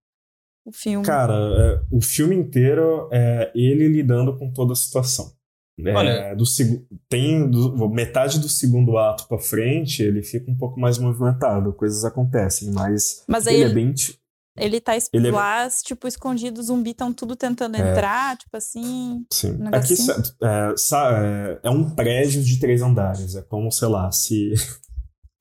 o 0.64 0.72
filme. 0.72 1.04
Cara, 1.04 1.34
é, 1.34 1.82
o 1.90 2.00
filme 2.00 2.34
inteiro 2.34 3.08
é 3.12 3.52
ele 3.54 3.88
lidando 3.88 4.36
com 4.38 4.50
toda 4.50 4.72
a 4.72 4.76
situação. 4.76 5.32
É, 5.78 5.92
Olha- 5.94 6.34
do 6.34 6.44
tem 7.10 7.48
do- 7.50 7.88
metade 7.90 8.38
do 8.38 8.48
segundo 8.48 8.96
ato 8.96 9.26
pra 9.28 9.38
frente, 9.38 10.02
ele 10.02 10.22
fica 10.22 10.50
um 10.50 10.56
pouco 10.56 10.80
mais 10.80 10.96
movimentado, 10.98 11.72
coisas 11.74 12.04
acontecem, 12.04 12.70
mas 12.72 13.22
Mas 13.28 13.46
aí 13.46 13.54
ele 13.56 13.62
é 13.64 13.66
ele, 13.66 13.74
bem. 13.74 13.94
Ele 14.56 14.80
tá 14.80 14.96
es- 14.96 15.08
ele 15.12 15.28
é- 15.28 15.30
lá, 15.32 15.68
tipo, 15.82 16.06
escondido, 16.06 16.60
os 16.60 16.66
zumbi 16.66 16.90
estão 16.90 17.12
tudo 17.12 17.34
tentando 17.36 17.76
É. 17.76 17.90
entrar, 17.90 18.36
tipo 18.36 18.56
assim. 18.56 19.24
Sim. 19.32 19.56
Um 19.60 19.68
Aqui 19.68 19.94
é, 19.94 20.74
sa- 20.76 21.10
é, 21.22 21.60
é 21.64 21.70
um 21.70 21.90
prédio 21.90 22.42
de 22.42 22.58
três 22.58 22.82
andares. 22.82 23.34
É 23.36 23.42
como, 23.42 23.70
sei 23.70 23.88
lá, 23.88 24.10
se. 24.12 24.52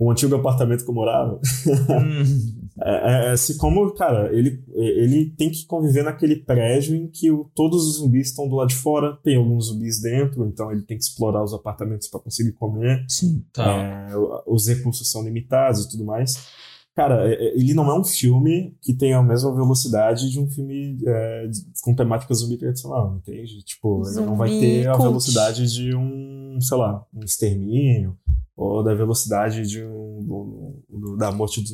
O 0.04 0.10
antigo 0.10 0.34
apartamento 0.34 0.84
que 0.84 0.90
eu 0.90 0.96
morava. 0.96 1.40
Hum, 1.68 2.62
É, 2.84 3.30
é, 3.30 3.34
é 3.34 3.38
se 3.38 3.56
como, 3.60 3.94
cara, 3.94 4.34
ele, 4.36 4.64
ele 4.74 5.30
tem 5.38 5.52
que 5.52 5.64
conviver 5.68 6.04
naquele 6.04 6.38
prédio 6.38 6.96
em 6.96 7.08
que 7.08 7.30
o- 7.30 7.52
todos 7.54 7.86
os 7.86 7.98
zumbis 7.98 8.30
estão 8.30 8.48
do 8.50 8.56
lado 8.56 8.70
de 8.70 8.76
fora, 8.76 9.16
tem 9.24 9.36
alguns 9.36 9.68
zumbis 9.68 10.02
dentro, 10.02 10.44
então 10.48 10.72
ele 10.72 10.82
tem 10.82 10.98
que 10.98 11.04
explorar 11.04 11.44
os 11.44 11.54
apartamentos 11.54 12.08
para 12.08 12.20
conseguir 12.22 12.54
comer. 12.54 13.06
sim. 13.08 13.46
Tá. 13.54 13.64
É, 13.78 14.10
os 14.48 14.66
recursos 14.68 15.12
são 15.12 15.22
limitados 15.24 15.86
e 15.86 15.90
tudo 15.92 16.04
mais. 16.04 16.48
Cara, 16.96 17.26
é- 17.30 17.34
é- 17.34 17.54
ele 17.58 17.74
não 17.74 17.90
é 17.90 17.98
um 17.98 18.04
filme 18.04 18.76
que 18.82 18.94
tem 18.94 19.14
a 19.14 19.24
mesma 19.24 19.54
velocidade 19.56 20.30
de 20.30 20.40
um 20.40 20.50
filme 20.50 20.98
é, 21.08 21.50
com 21.84 21.96
temática 21.96 22.34
zumbi 22.34 22.58
tradicional, 22.58 23.16
entende? 23.16 23.64
Tipo, 23.64 24.04
ele 24.08 24.26
não 24.26 24.36
vai 24.36 24.50
Zumbi 24.50 24.60
ter 24.62 24.88
a 24.90 24.92
cult. 24.94 25.08
velocidade 25.08 25.74
de 25.74 25.96
um, 25.96 26.58
sei 26.60 26.78
lá, 26.78 27.06
um 27.14 27.24
extermínio, 27.24 28.18
ou 28.58 28.84
da 28.84 28.94
velocidade 28.94 29.66
de 29.66 29.82
um, 29.84 30.20
do- 30.22 30.84
do- 30.90 31.18
da 31.18 31.32
morte 31.32 31.62
dos, 31.62 31.72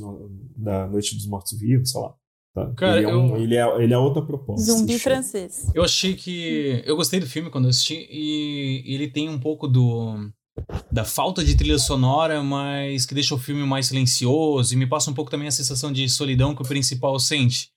da 0.55 0.87
Noite 0.87 1.15
dos 1.15 1.25
Mortos-Vivos, 1.27 1.91
sei 1.91 2.01
lá. 2.01 2.13
tá? 2.53 2.73
Cara, 2.75 2.97
ele, 2.97 3.09
é 3.09 3.15
um- 3.15 3.29
eu- 3.35 3.37
ele, 3.43 3.55
é, 3.55 3.83
ele 3.83 3.93
é 3.93 3.97
outra 3.97 4.21
proposta. 4.21 4.63
Zumbi 4.71 4.93
eu- 4.93 4.99
francês. 4.99 5.69
Eu 5.75 5.83
achei 5.83 6.13
que. 6.15 6.81
Eu 6.85 6.95
gostei 6.95 7.19
do 7.19 7.25
filme 7.27 7.49
quando 7.51 7.65
eu 7.65 7.69
assisti, 7.69 8.07
e 8.09 8.83
ele 8.95 9.07
tem 9.09 9.29
um 9.29 9.39
pouco 9.39 9.67
do. 9.67 10.29
Da 10.91 11.05
falta 11.05 11.43
de 11.43 11.55
trilha 11.55 11.77
sonora, 11.77 12.41
mas 12.43 13.05
que 13.05 13.13
deixa 13.13 13.35
o 13.35 13.37
filme 13.37 13.63
mais 13.63 13.87
silencioso 13.87 14.73
e 14.73 14.77
me 14.77 14.87
passa 14.87 15.11
um 15.11 15.13
pouco 15.13 15.31
também 15.31 15.47
a 15.47 15.51
sensação 15.51 15.91
de 15.91 16.07
solidão 16.09 16.55
que 16.55 16.61
o 16.61 16.65
principal 16.65 17.19
sente. 17.19 17.69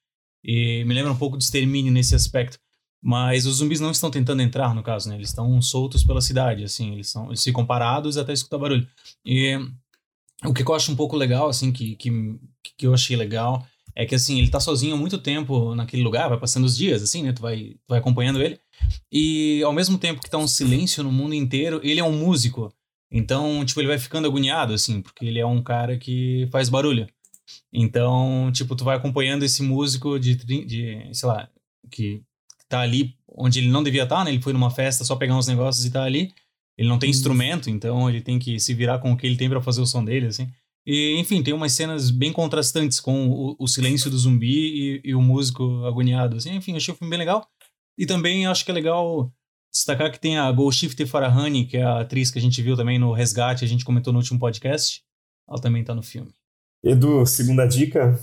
E 0.42 0.84
me 0.84 0.94
lembra 0.94 1.12
um 1.12 1.16
pouco 1.16 1.36
de 1.36 1.44
extermínio 1.44 1.92
nesse 1.92 2.14
aspecto. 2.14 2.58
Mas 3.02 3.46
os 3.46 3.56
zumbis 3.56 3.80
não 3.80 3.90
estão 3.90 4.10
tentando 4.10 4.42
entrar, 4.42 4.74
no 4.74 4.82
caso, 4.82 5.08
né? 5.08 5.14
Eles 5.14 5.28
estão 5.28 5.60
soltos 5.62 6.04
pela 6.04 6.20
cidade, 6.20 6.64
assim. 6.64 6.92
Eles, 6.92 7.08
são, 7.08 7.28
eles 7.28 7.42
ficam 7.42 7.64
parados 7.64 8.18
até 8.18 8.32
escutar 8.32 8.58
barulho. 8.58 8.86
E 9.24 9.58
o 10.44 10.52
que 10.52 10.62
eu 10.62 10.74
acho 10.74 10.92
um 10.92 10.96
pouco 10.96 11.16
legal, 11.16 11.48
assim, 11.48 11.72
que, 11.72 11.96
que, 11.96 12.10
que 12.76 12.86
eu 12.86 12.92
achei 12.92 13.16
legal, 13.16 13.66
é 14.00 14.06
que, 14.06 14.14
assim, 14.14 14.38
ele 14.38 14.48
tá 14.48 14.58
sozinho 14.58 14.94
há 14.94 14.96
muito 14.96 15.18
tempo 15.18 15.74
naquele 15.74 16.02
lugar, 16.02 16.30
vai 16.30 16.38
passando 16.38 16.64
os 16.64 16.74
dias, 16.74 17.02
assim, 17.02 17.22
né? 17.22 17.34
Tu 17.34 17.42
vai, 17.42 17.74
tu 17.74 17.86
vai 17.86 17.98
acompanhando 17.98 18.40
ele. 18.40 18.58
E 19.12 19.62
ao 19.62 19.74
mesmo 19.74 19.98
tempo 19.98 20.22
que 20.22 20.30
tá 20.30 20.38
um 20.38 20.48
silêncio 20.48 21.04
no 21.04 21.12
mundo 21.12 21.34
inteiro, 21.34 21.82
ele 21.84 22.00
é 22.00 22.04
um 22.04 22.16
músico. 22.16 22.72
Então, 23.12 23.62
tipo, 23.62 23.78
ele 23.78 23.88
vai 23.88 23.98
ficando 23.98 24.26
agoniado, 24.26 24.72
assim, 24.72 25.02
porque 25.02 25.26
ele 25.26 25.38
é 25.38 25.44
um 25.44 25.62
cara 25.62 25.98
que 25.98 26.48
faz 26.50 26.70
barulho. 26.70 27.06
Então, 27.70 28.50
tipo, 28.54 28.74
tu 28.74 28.84
vai 28.84 28.96
acompanhando 28.96 29.42
esse 29.42 29.62
músico 29.62 30.18
de, 30.18 30.34
de 30.34 31.10
sei 31.12 31.28
lá, 31.28 31.50
que 31.90 32.22
tá 32.70 32.80
ali 32.80 33.14
onde 33.28 33.58
ele 33.58 33.68
não 33.68 33.82
devia 33.82 34.04
estar, 34.04 34.24
né? 34.24 34.30
Ele 34.30 34.40
foi 34.40 34.54
numa 34.54 34.70
festa 34.70 35.04
só 35.04 35.14
pegar 35.14 35.36
uns 35.36 35.46
negócios 35.46 35.84
e 35.84 35.90
tá 35.90 36.04
ali. 36.04 36.32
Ele 36.78 36.88
não 36.88 36.98
tem 36.98 37.10
instrumento, 37.10 37.68
então 37.68 38.08
ele 38.08 38.22
tem 38.22 38.38
que 38.38 38.58
se 38.58 38.72
virar 38.72 38.98
com 38.98 39.12
o 39.12 39.16
que 39.16 39.26
ele 39.26 39.36
tem 39.36 39.50
pra 39.50 39.60
fazer 39.60 39.82
o 39.82 39.86
som 39.86 40.02
dele, 40.02 40.28
assim. 40.28 40.50
E, 40.86 41.16
enfim, 41.18 41.42
tem 41.42 41.52
umas 41.54 41.72
cenas 41.72 42.10
bem 42.10 42.32
contrastantes 42.32 43.00
com 43.00 43.28
o, 43.28 43.56
o 43.58 43.68
silêncio 43.68 44.10
do 44.10 44.18
zumbi 44.18 45.00
e, 45.04 45.10
e 45.10 45.14
o 45.14 45.20
músico 45.20 45.84
agoniado, 45.84 46.36
assim. 46.36 46.54
Enfim, 46.54 46.76
achei 46.76 46.92
o 46.92 46.96
filme 46.96 47.10
bem 47.10 47.18
legal. 47.18 47.46
E 47.98 48.06
também 48.06 48.46
acho 48.46 48.64
que 48.64 48.70
é 48.70 48.74
legal 48.74 49.32
destacar 49.72 50.10
que 50.10 50.18
tem 50.20 50.38
a 50.38 50.50
Golshifteh 50.50 51.06
Farahani, 51.06 51.66
que 51.66 51.76
é 51.76 51.82
a 51.82 52.00
atriz 52.00 52.30
que 52.30 52.38
a 52.38 52.42
gente 52.42 52.60
viu 52.62 52.76
também 52.76 52.98
no 52.98 53.12
Resgate, 53.12 53.64
a 53.64 53.68
gente 53.68 53.84
comentou 53.84 54.12
no 54.12 54.18
último 54.18 54.38
podcast. 54.38 55.02
Ela 55.48 55.60
também 55.60 55.84
tá 55.84 55.94
no 55.94 56.02
filme. 56.02 56.32
Edu, 56.82 57.26
segunda 57.26 57.66
dica. 57.66 58.18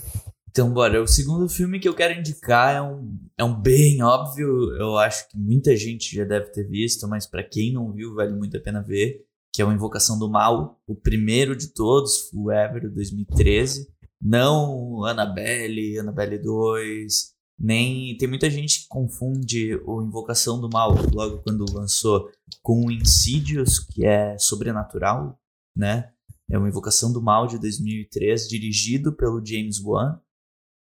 Então, 0.50 0.72
bora. 0.72 1.00
O 1.00 1.06
segundo 1.06 1.48
filme 1.48 1.78
que 1.78 1.88
eu 1.88 1.94
quero 1.94 2.18
indicar 2.18 2.74
é 2.74 2.82
um, 2.82 3.16
é 3.38 3.44
um 3.44 3.54
bem 3.54 4.02
óbvio. 4.02 4.74
Eu 4.76 4.96
acho 4.98 5.28
que 5.28 5.38
muita 5.38 5.76
gente 5.76 6.16
já 6.16 6.24
deve 6.24 6.50
ter 6.50 6.64
visto, 6.68 7.06
mas 7.06 7.26
pra 7.26 7.44
quem 7.44 7.72
não 7.72 7.92
viu, 7.92 8.14
vale 8.14 8.34
muito 8.34 8.56
a 8.56 8.60
pena 8.60 8.82
ver. 8.82 9.24
Que 9.52 9.62
é 9.62 9.64
o 9.64 9.72
Invocação 9.72 10.18
do 10.18 10.30
Mal, 10.30 10.80
o 10.86 10.94
primeiro 10.94 11.56
de 11.56 11.68
todos, 11.68 12.30
o 12.32 12.50
Ever, 12.50 12.92
2013. 12.92 13.88
Não 14.20 15.04
Annabelle, 15.04 15.98
Annabelle 15.98 16.38
2, 16.38 17.34
nem. 17.58 18.16
Tem 18.16 18.28
muita 18.28 18.50
gente 18.50 18.82
que 18.82 18.88
confunde 18.88 19.76
o 19.84 20.02
Invocação 20.02 20.60
do 20.60 20.68
Mal, 20.68 20.94
logo 21.12 21.42
quando 21.42 21.64
lançou, 21.72 22.30
com 22.62 22.86
o 22.86 22.90
Insidious, 22.90 23.78
que 23.78 24.06
é 24.06 24.36
sobrenatural, 24.38 25.40
né? 25.76 26.12
É 26.50 26.56
uma 26.56 26.68
Invocação 26.68 27.12
do 27.12 27.22
Mal 27.22 27.46
de 27.46 27.58
2003, 27.58 28.48
dirigido 28.48 29.12
pelo 29.12 29.44
James 29.44 29.80
Wan. 29.80 30.20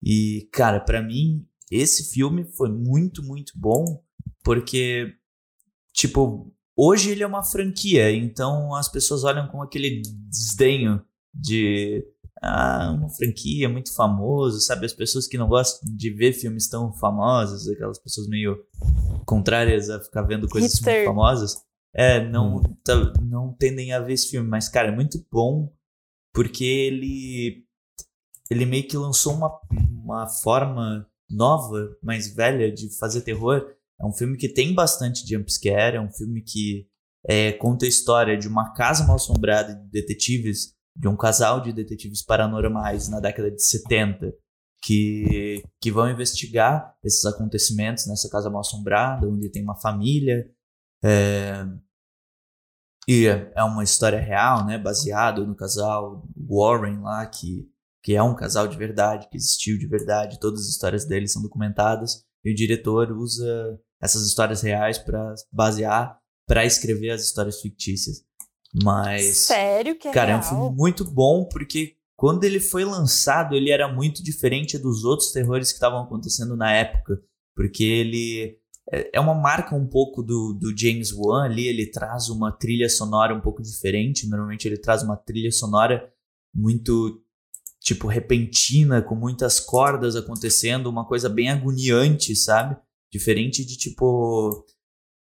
E, 0.01 0.47
cara, 0.51 0.79
pra 0.79 1.01
mim, 1.01 1.45
esse 1.69 2.11
filme 2.11 2.45
foi 2.45 2.69
muito, 2.69 3.21
muito 3.21 3.53
bom, 3.55 4.03
porque, 4.43 5.13
tipo, 5.93 6.53
hoje 6.81 7.11
ele 7.11 7.23
é 7.23 7.27
uma 7.27 7.43
franquia, 7.43 8.11
então 8.11 8.73
as 8.75 8.87
pessoas 8.89 9.23
olham 9.23 9.47
com 9.47 9.61
aquele 9.61 10.01
desdenho 10.29 11.01
de. 11.33 12.05
Ah, 12.41 12.95
uma 12.97 13.09
franquia 13.09 13.67
muito 13.67 13.93
famoso, 13.93 14.61
sabe? 14.61 14.85
As 14.85 14.93
pessoas 14.93 15.27
que 15.27 15.37
não 15.37 15.49
gostam 15.49 15.93
de 15.93 16.09
ver 16.09 16.31
filmes 16.31 16.69
tão 16.69 16.93
famosos, 16.93 17.67
aquelas 17.67 17.99
pessoas 17.99 18.29
meio 18.29 18.57
contrárias 19.25 19.89
a 19.89 19.99
ficar 19.99 20.21
vendo 20.21 20.47
coisas 20.47 20.71
Hipster. 20.71 20.93
muito 20.93 21.07
famosas, 21.07 21.57
é, 21.93 22.25
não, 22.29 22.61
tá- 22.81 23.11
não 23.21 23.53
tendem 23.53 23.91
a 23.91 23.99
ver 23.99 24.13
esse 24.13 24.29
filme. 24.29 24.47
Mas, 24.47 24.69
cara, 24.69 24.87
é 24.87 24.95
muito 24.95 25.21
bom 25.29 25.69
porque 26.33 26.63
ele 26.63 27.65
ele 28.49 28.65
meio 28.65 28.87
que 28.87 28.95
lançou 28.97 29.33
uma, 29.33 29.51
uma 29.91 30.27
forma 30.27 31.05
nova, 31.29 31.95
mais 32.01 32.33
velha 32.33 32.71
de 32.71 32.89
fazer 32.97 33.21
terror. 33.21 33.75
É 34.01 34.05
um 34.05 34.13
filme 34.13 34.38
que 34.38 34.47
tem 34.47 34.73
bastante 34.73 35.27
jumpscare, 35.27 35.97
é 35.97 36.01
um 36.01 36.12
filme 36.12 36.41
que 36.41 36.88
é, 37.27 37.51
conta 37.53 37.85
a 37.85 37.89
história 37.89 38.38
de 38.38 38.47
uma 38.47 38.73
casa 38.73 39.05
mal 39.05 39.17
assombrada 39.17 39.75
de 39.75 39.89
detetives, 39.89 40.73
de 40.95 41.07
um 41.07 41.17
casal 41.17 41.62
de 41.62 41.73
detetives 41.73 42.23
paranormais 42.23 43.09
na 43.09 43.19
década 43.19 43.51
de 43.51 43.62
70, 43.62 44.33
que, 44.81 45.63
que 45.81 45.91
vão 45.91 46.09
investigar 46.09 46.95
esses 47.03 47.25
acontecimentos 47.25 48.07
nessa 48.07 48.29
casa 48.29 48.49
mal 48.49 48.62
assombrada, 48.62 49.27
onde 49.27 49.51
tem 49.51 49.63
uma 49.63 49.79
família. 49.79 50.49
É, 51.03 51.65
e 53.07 53.25
é 53.25 53.63
uma 53.63 53.83
história 53.83 54.19
real, 54.19 54.65
né? 54.65 54.77
Baseado 54.77 55.45
no 55.45 55.55
casal 55.55 56.23
Warren 56.38 57.01
lá, 57.01 57.25
que, 57.25 57.67
que 58.03 58.15
é 58.15 58.21
um 58.21 58.35
casal 58.35 58.67
de 58.67 58.77
verdade, 58.77 59.27
que 59.29 59.35
existiu 59.35 59.77
de 59.77 59.88
verdade. 59.88 60.39
Todas 60.39 60.62
as 60.62 60.67
histórias 60.67 61.05
deles 61.05 61.33
são 61.33 61.41
documentadas. 61.41 62.23
E 62.45 62.51
o 62.51 62.55
diretor 62.55 63.12
usa 63.12 63.79
essas 64.01 64.25
histórias 64.25 64.62
reais 64.62 64.97
para 64.97 65.33
basear, 65.51 66.17
para 66.47 66.65
escrever 66.65 67.12
as 67.12 67.23
histórias 67.23 67.62
fictícias. 67.62 68.23
Mas. 68.83 69.38
Sério 69.38 69.97
que 69.97 70.07
é 70.07 70.12
Cara, 70.12 70.27
real? 70.27 70.39
é 70.39 70.41
um 70.41 70.43
filme 70.43 70.75
muito 70.75 71.03
bom 71.03 71.45
porque 71.45 71.95
quando 72.15 72.43
ele 72.43 72.59
foi 72.59 72.83
lançado, 72.83 73.55
ele 73.55 73.71
era 73.71 73.88
muito 73.88 74.23
diferente 74.23 74.77
dos 74.77 75.05
outros 75.05 75.31
terrores 75.31 75.69
que 75.69 75.75
estavam 75.75 76.03
acontecendo 76.03 76.55
na 76.55 76.71
época. 76.71 77.21
Porque 77.55 77.83
ele 77.83 78.57
é, 78.91 79.12
é 79.13 79.19
uma 79.19 79.33
marca 79.33 79.75
um 79.75 79.88
pouco 79.88 80.21
do, 80.21 80.53
do 80.53 80.77
James 80.77 81.13
Wan 81.13 81.45
ali, 81.45 81.67
ele 81.67 81.89
traz 81.89 82.29
uma 82.29 82.51
trilha 82.51 82.89
sonora 82.89 83.33
um 83.33 83.41
pouco 83.41 83.62
diferente. 83.62 84.27
Normalmente 84.27 84.67
ele 84.67 84.77
traz 84.77 85.03
uma 85.03 85.15
trilha 85.15 85.51
sonora 85.51 86.12
muito, 86.53 87.21
tipo, 87.79 88.07
repentina, 88.07 89.01
com 89.01 89.15
muitas 89.15 89.59
cordas 89.59 90.15
acontecendo, 90.15 90.88
uma 90.88 91.05
coisa 91.05 91.29
bem 91.29 91.49
agoniante, 91.49 92.35
sabe? 92.35 92.75
Diferente 93.11 93.65
de, 93.65 93.77
tipo, 93.77 94.65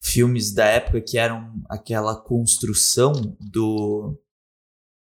filmes 0.02 0.52
da 0.52 0.66
época 0.66 1.00
que 1.00 1.18
eram 1.18 1.62
aquela 1.68 2.14
construção 2.16 3.36
do 3.40 4.18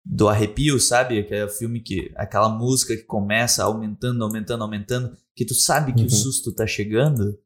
do 0.05 0.29
arrepio, 0.29 0.81
sabe? 0.81 1.21
Aquele 1.21 1.49
filme 1.49 1.81
que 1.81 2.11
aquela 2.17 2.49
música 2.49 2.97
que 2.97 3.05
começa 3.05 3.63
aumentando, 3.63 4.25
aumentando, 4.25 4.65
aumentando, 4.65 5.17
que 5.35 5.45
tu 5.45 5.55
sabe 5.55 5.93
que 5.93 6.01
Uhum. 6.01 6.07
o 6.07 6.11
susto 6.11 6.53
tá 6.53 6.67
chegando. 6.67 7.39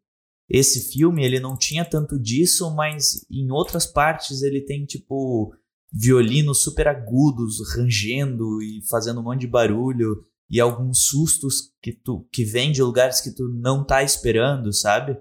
Esse 0.48 0.90
filme, 0.90 1.22
ele 1.22 1.38
não 1.38 1.54
tinha 1.56 1.84
tanto 1.84 2.18
disso, 2.18 2.74
mas 2.74 3.26
em 3.30 3.50
outras 3.50 3.84
partes 3.84 4.40
ele 4.42 4.62
tem 4.62 4.86
tipo 4.86 5.52
violinos 5.92 6.62
super 6.62 6.88
agudos 6.88 7.58
rangendo 7.74 8.62
e 8.62 8.80
fazendo 8.88 9.20
um 9.20 9.24
monte 9.24 9.40
de 9.40 9.46
barulho 9.48 10.24
e 10.50 10.61
alguns 10.61 11.04
sustos 11.06 11.72
que 11.82 11.92
tu 11.92 12.26
que 12.32 12.44
vêm 12.44 12.70
de 12.72 12.82
lugares 12.82 13.20
que 13.20 13.35
tu 13.35 13.48
não 13.48 13.85
tá 13.85 14.02
esperando, 14.02 14.72
sabe? 14.72 15.18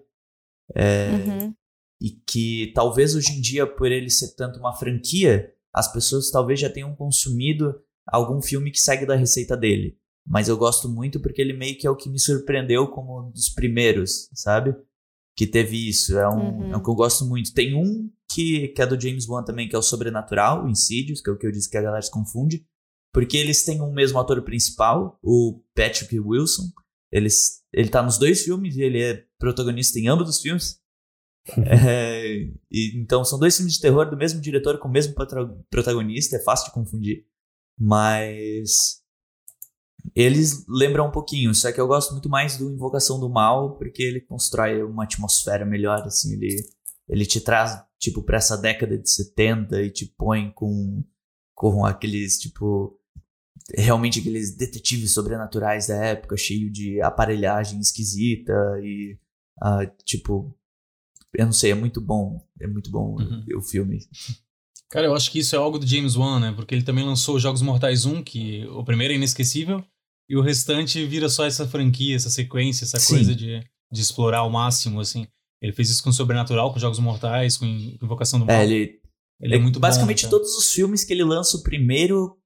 É, 0.76 1.12
Uhum. 1.12 1.54
e 2.02 2.10
que 2.28 2.72
talvez 2.74 3.16
hoje 3.16 3.32
em 3.34 3.42
dia, 3.42 3.66
por 3.68 3.92
ele 3.92 4.10
ser 4.10 4.36
tanto 4.36 4.60
uma 4.60 4.74
franquia, 4.74 5.52
as 5.74 5.92
pessoas 5.92 6.30
talvez 6.32 6.60
já 6.60 6.70
tenham 6.70 6.96
consumido 6.96 7.76
algum 8.08 8.42
filme 8.42 8.72
que 8.72 8.80
segue 8.80 9.06
da 9.06 9.16
receita 9.16 9.56
dele. 9.58 9.98
Mas 10.28 10.48
eu 10.48 10.58
gosto 10.58 10.90
muito 10.90 11.20
porque 11.20 11.42
ele 11.42 11.54
meio 11.54 11.78
que 11.78 11.86
é 11.86 11.90
o 11.90 11.96
que 11.96 12.10
me 12.10 12.20
surpreendeu 12.20 12.88
como 12.88 13.22
um 13.28 13.32
dos 13.32 13.50
primeiros, 13.50 14.30
sabe? 14.34 14.76
Que 15.38 15.46
teve 15.46 15.88
isso. 15.88 16.18
É 16.18 16.28
um, 16.28 16.60
Uhum. 16.62 16.74
é 16.74 16.78
um 16.78 16.84
que 16.84 16.90
eu 16.90 16.96
gosto 16.96 17.26
muito. 17.26 17.54
Tem 17.54 17.76
um 17.76 18.10
que, 18.32 18.70
que 18.70 18.82
é 18.82 18.88
do 18.88 19.00
James 19.00 19.28
Wan 19.28 19.44
também, 19.44 19.68
que 19.70 19.76
é 19.76 19.80
o 19.80 19.84
Sobrenatural, 19.84 20.66
o 20.66 20.70
Insidious, 20.70 21.22
que 21.22 21.30
é 21.30 21.34
o 21.34 21.38
que 21.38 21.46
eu 21.46 21.52
disse 21.52 21.70
que 21.70 21.78
a 21.78 21.82
galera 21.82 22.02
se 22.02 22.10
confunde. 22.12 22.66
Porque 23.16 23.38
eles 23.38 23.64
têm 23.64 23.82
um 23.82 23.94
mesmo 23.94 24.20
ator 24.20 24.42
principal, 24.42 25.18
o 25.24 25.64
Patrick 25.74 26.20
Wilson. 26.20 26.64
Eles, 27.10 27.64
ele 27.72 27.88
tá 27.88 28.04
nos 28.04 28.18
dois 28.18 28.44
filmes 28.44 28.76
e 28.76 28.82
ele 28.82 29.02
é 29.02 29.24
protagonista 29.40 29.98
em 29.98 30.10
ambos 30.10 30.28
os 30.28 30.42
filmes. 30.42 30.84
É, 31.58 32.26
e, 32.72 33.00
então 33.00 33.24
são 33.24 33.38
dois 33.38 33.56
filmes 33.56 33.76
de 33.76 33.80
terror 33.80 34.10
do 34.10 34.18
mesmo 34.18 34.42
diretor 34.42 34.80
com 34.80 34.88
o 34.88 34.92
mesmo 34.92 35.14
protagonista, 35.70 36.36
é 36.36 36.40
fácil 36.40 36.66
de 36.66 36.74
confundir. 36.74 37.26
Mas 37.80 39.02
eles 40.16 40.66
lembram 40.68 41.08
um 41.08 41.12
pouquinho, 41.12 41.54
só 41.54 41.72
que 41.72 41.80
eu 41.80 41.88
gosto 41.88 42.14
muito 42.14 42.28
mais 42.28 42.58
do 42.58 42.70
Invocação 42.70 43.20
do 43.20 43.30
Mal, 43.30 43.78
porque 43.78 44.02
ele 44.02 44.20
constrói 44.20 44.82
uma 44.84 45.04
atmosfera 45.04 45.64
melhor, 45.64 46.02
assim, 46.02 46.34
ele, 46.34 46.66
ele 47.08 47.26
te 47.28 47.40
traz, 47.40 47.80
tipo, 48.00 48.24
pra 48.24 48.38
essa 48.38 48.58
década 48.58 48.98
de 48.98 49.10
70 49.10 49.84
e 49.84 49.92
te 49.92 50.06
põe 50.18 50.52
com, 50.52 51.04
com 51.54 51.86
aqueles, 51.86 52.40
tipo, 52.40 53.00
realmente 53.74 54.20
aqueles 54.20 54.56
detetives 54.56 55.12
sobrenaturais 55.12 55.88
da 55.88 55.96
época, 55.96 56.38
cheio 56.38 56.72
de 56.72 57.02
aparelhagem 57.02 57.80
esquisita 57.80 58.54
e, 58.84 59.18
ah, 59.62 59.86
tipo, 60.04 60.56
eu 61.34 61.46
não 61.46 61.54
sei, 61.54 61.72
é 61.72 61.76
muito 61.76 62.00
bom, 62.00 62.40
é 62.62 62.68
muito 62.68 62.92
bom 62.92 63.16
Uhum. 63.20 63.44
o 63.58 63.62
filme. 63.62 64.00
Cara, 64.90 65.08
eu 65.08 65.16
acho 65.16 65.32
que 65.32 65.40
isso 65.40 65.56
é 65.56 65.60
algo 65.60 65.80
do 65.80 65.88
James 65.88 66.16
Wan, 66.16 66.40
né? 66.40 66.54
Porque 66.56 66.74
ele 66.76 66.84
também 66.84 67.04
lançou 67.04 67.40
Jogos 67.40 67.62
Mortais 67.62 68.06
1, 68.06 68.24
que 68.24 68.66
o 68.68 68.84
primeiro 68.84 69.14
é 69.14 69.18
inesquecível, 69.18 69.84
e 70.30 70.38
o 70.38 70.42
restante 70.42 71.04
vira 71.06 71.28
só 71.28 71.46
essa 71.46 71.68
franquia, 71.68 72.16
essa 72.16 72.30
sequência, 72.30 72.86
essa 72.86 73.00
Sim. 73.00 73.16
coisa 73.16 73.36
de, 73.36 73.60
de 73.92 74.02
explorar 74.02 74.40
ao 74.40 74.50
máximo, 74.50 75.00
assim. 75.00 75.28
Ele 75.62 75.74
fez 75.74 75.90
isso 75.90 76.04
com 76.04 76.12
Sobrenatural, 76.12 76.72
com 76.72 76.80
Jogos 76.80 77.00
Mortais, 77.00 77.58
com 77.58 77.66
Invocação 77.66 78.40
do 78.40 78.46
Mal. 78.46 78.56
É, 78.56 78.64
ele, 78.64 79.00
ele 79.42 79.56
é 79.56 79.60
muito 79.60 79.80
basicamente 79.80 80.22
bom, 80.24 80.28
né, 80.28 80.32
todos 80.32 80.56
os 80.56 80.72
filmes 80.72 81.04
que 81.04 81.12
ele 81.12 81.24
lança 81.24 81.58
o 81.58 81.64
primeiro 81.64 82.38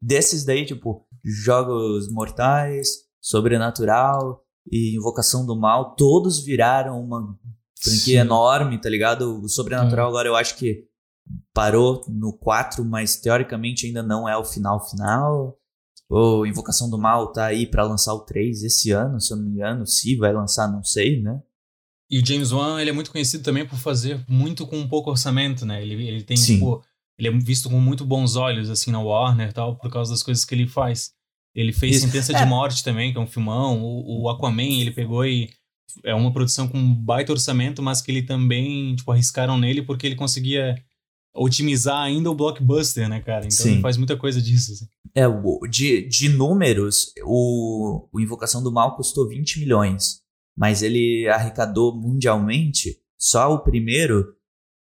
desses 0.00 0.44
daí, 0.44 0.64
tipo, 0.64 1.06
Jogos 1.24 2.10
Mortais, 2.10 2.88
Sobrenatural 3.20 4.42
e 4.70 4.96
Invocação 4.96 5.44
do 5.44 5.58
Mal, 5.58 5.94
todos 5.94 6.44
viraram 6.44 7.00
uma 7.02 7.38
franquia 7.80 8.20
Sim. 8.20 8.26
enorme, 8.26 8.80
tá 8.80 8.88
ligado? 8.88 9.42
O 9.42 9.48
Sobrenatural 9.48 10.08
agora 10.08 10.28
eu 10.28 10.36
acho 10.36 10.56
que 10.56 10.84
parou 11.52 12.02
no 12.08 12.32
4, 12.32 12.84
mas 12.84 13.16
teoricamente 13.16 13.86
ainda 13.86 14.02
não 14.02 14.28
é 14.28 14.36
o 14.36 14.44
final 14.44 14.88
final. 14.88 15.58
O 16.08 16.46
Invocação 16.46 16.88
do 16.88 16.98
Mal 16.98 17.32
tá 17.32 17.46
aí 17.46 17.66
pra 17.66 17.82
lançar 17.82 18.14
o 18.14 18.20
3 18.20 18.62
esse 18.62 18.92
ano, 18.92 19.20
se 19.20 19.32
eu 19.32 19.36
não 19.36 19.44
me 19.44 19.50
engano. 19.50 19.86
Se 19.86 20.16
vai 20.16 20.32
lançar, 20.32 20.70
não 20.70 20.84
sei, 20.84 21.20
né? 21.20 21.42
E 22.08 22.20
o 22.20 22.24
James 22.24 22.52
Wan, 22.52 22.80
ele 22.80 22.90
é 22.90 22.92
muito 22.92 23.10
conhecido 23.10 23.42
também 23.42 23.66
por 23.66 23.78
fazer 23.78 24.24
muito 24.28 24.64
com 24.66 24.88
pouco 24.88 25.10
orçamento, 25.10 25.66
né? 25.66 25.82
Ele, 25.82 26.06
ele 26.06 26.22
tem, 26.22 26.36
Sim. 26.36 26.54
tipo, 26.54 26.82
ele 27.18 27.28
é 27.28 27.30
visto 27.32 27.68
com 27.70 27.80
muito 27.80 28.04
bons 28.04 28.36
olhos, 28.36 28.68
assim, 28.70 28.90
na 28.90 29.00
Warner 29.00 29.48
e 29.50 29.52
tal, 29.52 29.76
por 29.76 29.90
causa 29.90 30.10
das 30.12 30.22
coisas 30.22 30.44
que 30.44 30.54
ele 30.54 30.66
faz. 30.66 31.12
Ele 31.54 31.72
fez 31.72 31.96
Isso. 31.96 32.06
Sentença 32.06 32.32
É. 32.32 32.38
de 32.42 32.44
Morte 32.44 32.84
também, 32.84 33.12
que 33.12 33.18
é 33.18 33.20
um 33.20 33.26
filmão. 33.26 33.82
O, 33.82 34.24
o 34.24 34.28
Aquaman, 34.28 34.80
ele 34.80 34.90
pegou 34.90 35.24
e 35.24 35.50
é 36.04 36.14
uma 36.14 36.32
produção 36.32 36.68
com 36.68 36.94
baita 36.94 37.32
orçamento, 37.32 37.82
mas 37.82 38.02
que 38.02 38.10
ele 38.10 38.22
também, 38.22 38.94
tipo, 38.94 39.10
arriscaram 39.10 39.56
nele 39.56 39.82
porque 39.82 40.06
ele 40.06 40.16
conseguia 40.16 40.74
otimizar 41.34 42.02
ainda 42.02 42.30
o 42.30 42.34
blockbuster, 42.34 43.08
né, 43.08 43.20
cara? 43.20 43.46
Então 43.46 43.50
Sim. 43.64 43.72
ele 43.72 43.80
faz 43.80 43.96
muita 43.96 44.16
coisa 44.16 44.40
disso, 44.40 44.72
assim. 44.72 44.86
É, 45.14 45.24
de, 45.70 46.06
de 46.08 46.28
números, 46.28 47.12
o, 47.24 48.06
o 48.12 48.20
Invocação 48.20 48.62
do 48.62 48.72
Mal 48.72 48.96
custou 48.96 49.28
20 49.28 49.60
milhões, 49.60 50.20
mas 50.56 50.82
ele 50.82 51.26
arrecadou 51.28 51.94
mundialmente, 51.94 52.98
só 53.18 53.52
o 53.52 53.60
primeiro, 53.60 54.34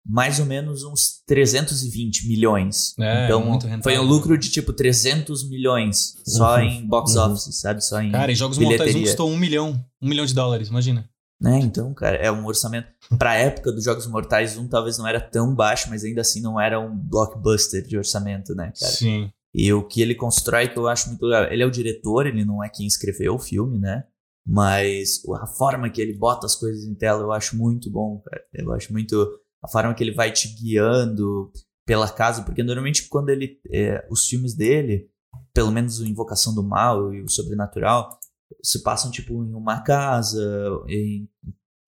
mais 0.07 0.39
ou 0.39 0.47
menos 0.47 0.83
uns 0.85 1.23
320 1.27 2.29
milhões. 2.29 2.95
É, 2.99 3.25
então, 3.25 3.45
muito 3.45 3.63
rentável. 3.67 3.83
foi 3.83 3.99
um 3.99 4.03
lucro 4.07 4.37
de 4.37 4.51
tipo 4.51 4.73
300 4.73 5.49
milhões 5.49 6.15
só 6.27 6.57
Uhum. 6.57 6.63
em 6.63 6.87
box 6.87 7.15
Uhum. 7.17 7.33
office, 7.33 7.61
sabe? 7.61 7.83
Só 7.85 8.01
em. 8.03 8.13
Cara, 8.13 8.31
e 8.31 8.35
Jogos 8.35 8.59
Mortais 8.59 8.81
1 8.81 8.85
bilheteria. 8.85 9.07
custou 9.09 9.31
um 9.31 9.37
milhão. 9.37 9.85
Um 10.03 10.09
milhão 10.09 10.27
de 10.27 10.35
dólares, 10.35 10.69
imagina. 10.69 11.09
Né? 11.41 11.59
Então, 11.59 11.93
cara, 11.93 12.17
é 12.17 12.31
um 12.31 12.47
orçamento. 12.47 12.87
Pra 13.19 13.35
época 13.35 13.73
dos 13.73 13.85
Jogos 13.85 14.07
Mortais 14.07 14.57
1, 14.57 14.69
talvez 14.69 14.97
não 14.99 15.07
era 15.07 15.21
tão 15.21 15.55
baixo, 15.55 15.89
mas 15.91 16.05
ainda 16.05 16.21
assim 16.21 16.41
não 16.41 16.61
era 16.61 16.79
um 16.81 16.97
blockbuster 16.97 17.83
de 17.87 17.97
orçamento, 17.99 18.55
né, 18.55 18.73
cara? 18.79 18.93
Sim. 18.93 19.31
E 19.53 19.73
o 19.73 19.83
que 19.87 20.01
ele 20.01 20.15
constrói 20.15 20.69
que 20.69 20.77
eu 20.79 20.87
acho 20.89 21.09
muito 21.09 21.25
legal. 21.27 21.45
Ele 21.53 21.63
é 21.63 21.67
o 21.67 21.71
diretor, 21.71 22.27
ele 22.27 22.45
não 22.45 22.63
é 22.65 22.69
quem 22.69 22.87
escreveu 22.87 23.35
o 23.35 23.39
filme, 23.39 23.79
né? 23.79 24.05
Mas 24.47 25.23
a 25.41 25.47
forma 25.47 25.89
que 25.89 26.01
ele 26.01 26.13
bota 26.13 26.47
as 26.47 26.55
coisas 26.55 26.85
em 26.85 26.95
tela 26.95 27.23
eu 27.23 27.33
acho 27.33 27.57
muito 27.57 27.91
bom, 27.91 28.21
cara. 28.25 28.43
Eu 28.53 28.73
acho 28.73 28.93
muito. 28.93 29.27
A 29.65 29.69
forma 29.69 29.95
que 29.95 30.05
ele 30.05 30.13
vai 30.13 30.31
te 30.31 30.49
guiando 30.49 31.51
pela 31.87 32.09
casa, 32.09 32.43
porque 32.43 32.63
normalmente 32.63 33.09
quando 33.09 33.31
ele. 33.31 33.59
é, 33.73 34.07
os 34.11 34.27
filmes 34.27 34.55
dele, 34.55 35.09
pelo 35.55 35.73
menos 35.73 35.99
o 36.01 36.07
Invocação 36.07 36.55
do 36.55 36.63
Mal 36.63 37.15
e 37.15 37.23
o 37.23 37.29
Sobrenatural, 37.29 38.19
se 38.63 38.83
passam, 38.83 39.11
tipo, 39.11 39.33
em 39.45 39.55
uma 39.55 39.81
casa, 39.83 40.41
em- 40.89 41.29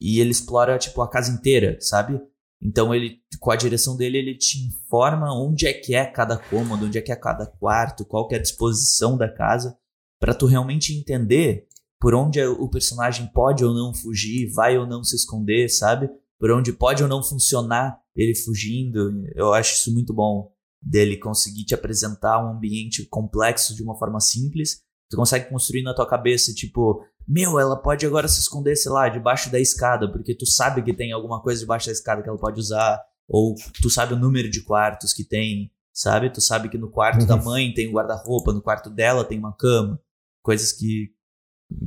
e 0.00 0.20
ele 0.20 0.30
explora, 0.30 0.78
tipo, 0.78 1.00
a 1.02 1.08
casa 1.10 1.30
inteira, 1.32 1.76
sabe? 1.80 2.20
Então 2.62 2.94
ele, 2.94 3.20
com 3.40 3.50
a 3.50 3.56
direção 3.56 3.96
dele, 3.96 4.18
ele 4.18 4.34
te 4.36 4.58
informa 4.66 5.32
onde 5.38 5.66
é 5.66 5.72
que 5.74 5.94
é 5.94 6.04
cada 6.06 6.36
cômodo, 6.38 6.86
onde 6.86 6.96
é 6.98 7.02
que 7.02 7.12
é 7.12 7.16
cada 7.16 7.46
quarto, 7.46 8.04
qual 8.04 8.26
que 8.26 8.34
é 8.34 8.38
a 8.38 8.42
disposição 8.42 9.16
da 9.16 9.28
casa, 9.28 9.76
pra 10.18 10.34
tu 10.34 10.46
realmente 10.46 10.94
entender 10.98 11.66
por 12.00 12.14
onde 12.14 12.42
o 12.42 12.68
personagem 12.68 13.26
pode 13.28 13.64
ou 13.64 13.74
não 13.74 13.94
fugir, 13.94 14.50
vai 14.52 14.76
ou 14.78 14.86
não 14.86 15.02
se 15.04 15.14
esconder, 15.16 15.68
sabe? 15.68 16.10
Por 16.38 16.50
onde 16.50 16.72
pode 16.72 17.02
ou 17.02 17.08
não 17.08 17.22
funcionar 17.22 17.98
ele 18.14 18.34
fugindo. 18.34 19.12
Eu 19.34 19.52
acho 19.52 19.74
isso 19.74 19.92
muito 19.92 20.12
bom 20.14 20.50
dele 20.80 21.16
conseguir 21.16 21.64
te 21.64 21.74
apresentar 21.74 22.42
um 22.44 22.56
ambiente 22.56 23.04
complexo 23.06 23.74
de 23.74 23.82
uma 23.82 23.98
forma 23.98 24.20
simples. 24.20 24.82
Tu 25.10 25.16
consegue 25.16 25.48
construir 25.48 25.82
na 25.82 25.94
tua 25.94 26.06
cabeça, 26.06 26.52
tipo, 26.52 27.04
meu, 27.26 27.58
ela 27.58 27.76
pode 27.80 28.04
agora 28.06 28.26
se 28.28 28.40
esconder, 28.40 28.76
sei 28.76 28.90
lá, 28.90 29.08
debaixo 29.08 29.50
da 29.50 29.60
escada, 29.60 30.10
porque 30.10 30.34
tu 30.34 30.46
sabe 30.46 30.82
que 30.82 30.92
tem 30.94 31.12
alguma 31.12 31.40
coisa 31.42 31.60
debaixo 31.60 31.86
da 31.86 31.92
escada 31.92 32.22
que 32.22 32.28
ela 32.28 32.38
pode 32.38 32.58
usar, 32.60 33.00
ou 33.28 33.54
tu 33.82 33.90
sabe 33.90 34.14
o 34.14 34.18
número 34.18 34.50
de 34.50 34.62
quartos 34.62 35.12
que 35.12 35.24
tem, 35.24 35.70
sabe? 35.92 36.30
Tu 36.30 36.40
sabe 36.40 36.68
que 36.68 36.78
no 36.78 36.90
quarto 36.90 37.20
Uhum. 37.20 37.26
da 37.26 37.36
mãe 37.36 37.72
tem 37.72 37.88
um 37.88 37.92
guarda-roupa, 37.92 38.52
no 38.52 38.62
quarto 38.62 38.90
dela 38.90 39.24
tem 39.24 39.38
uma 39.38 39.54
cama, 39.56 40.00
coisas 40.42 40.72
que, 40.72 41.10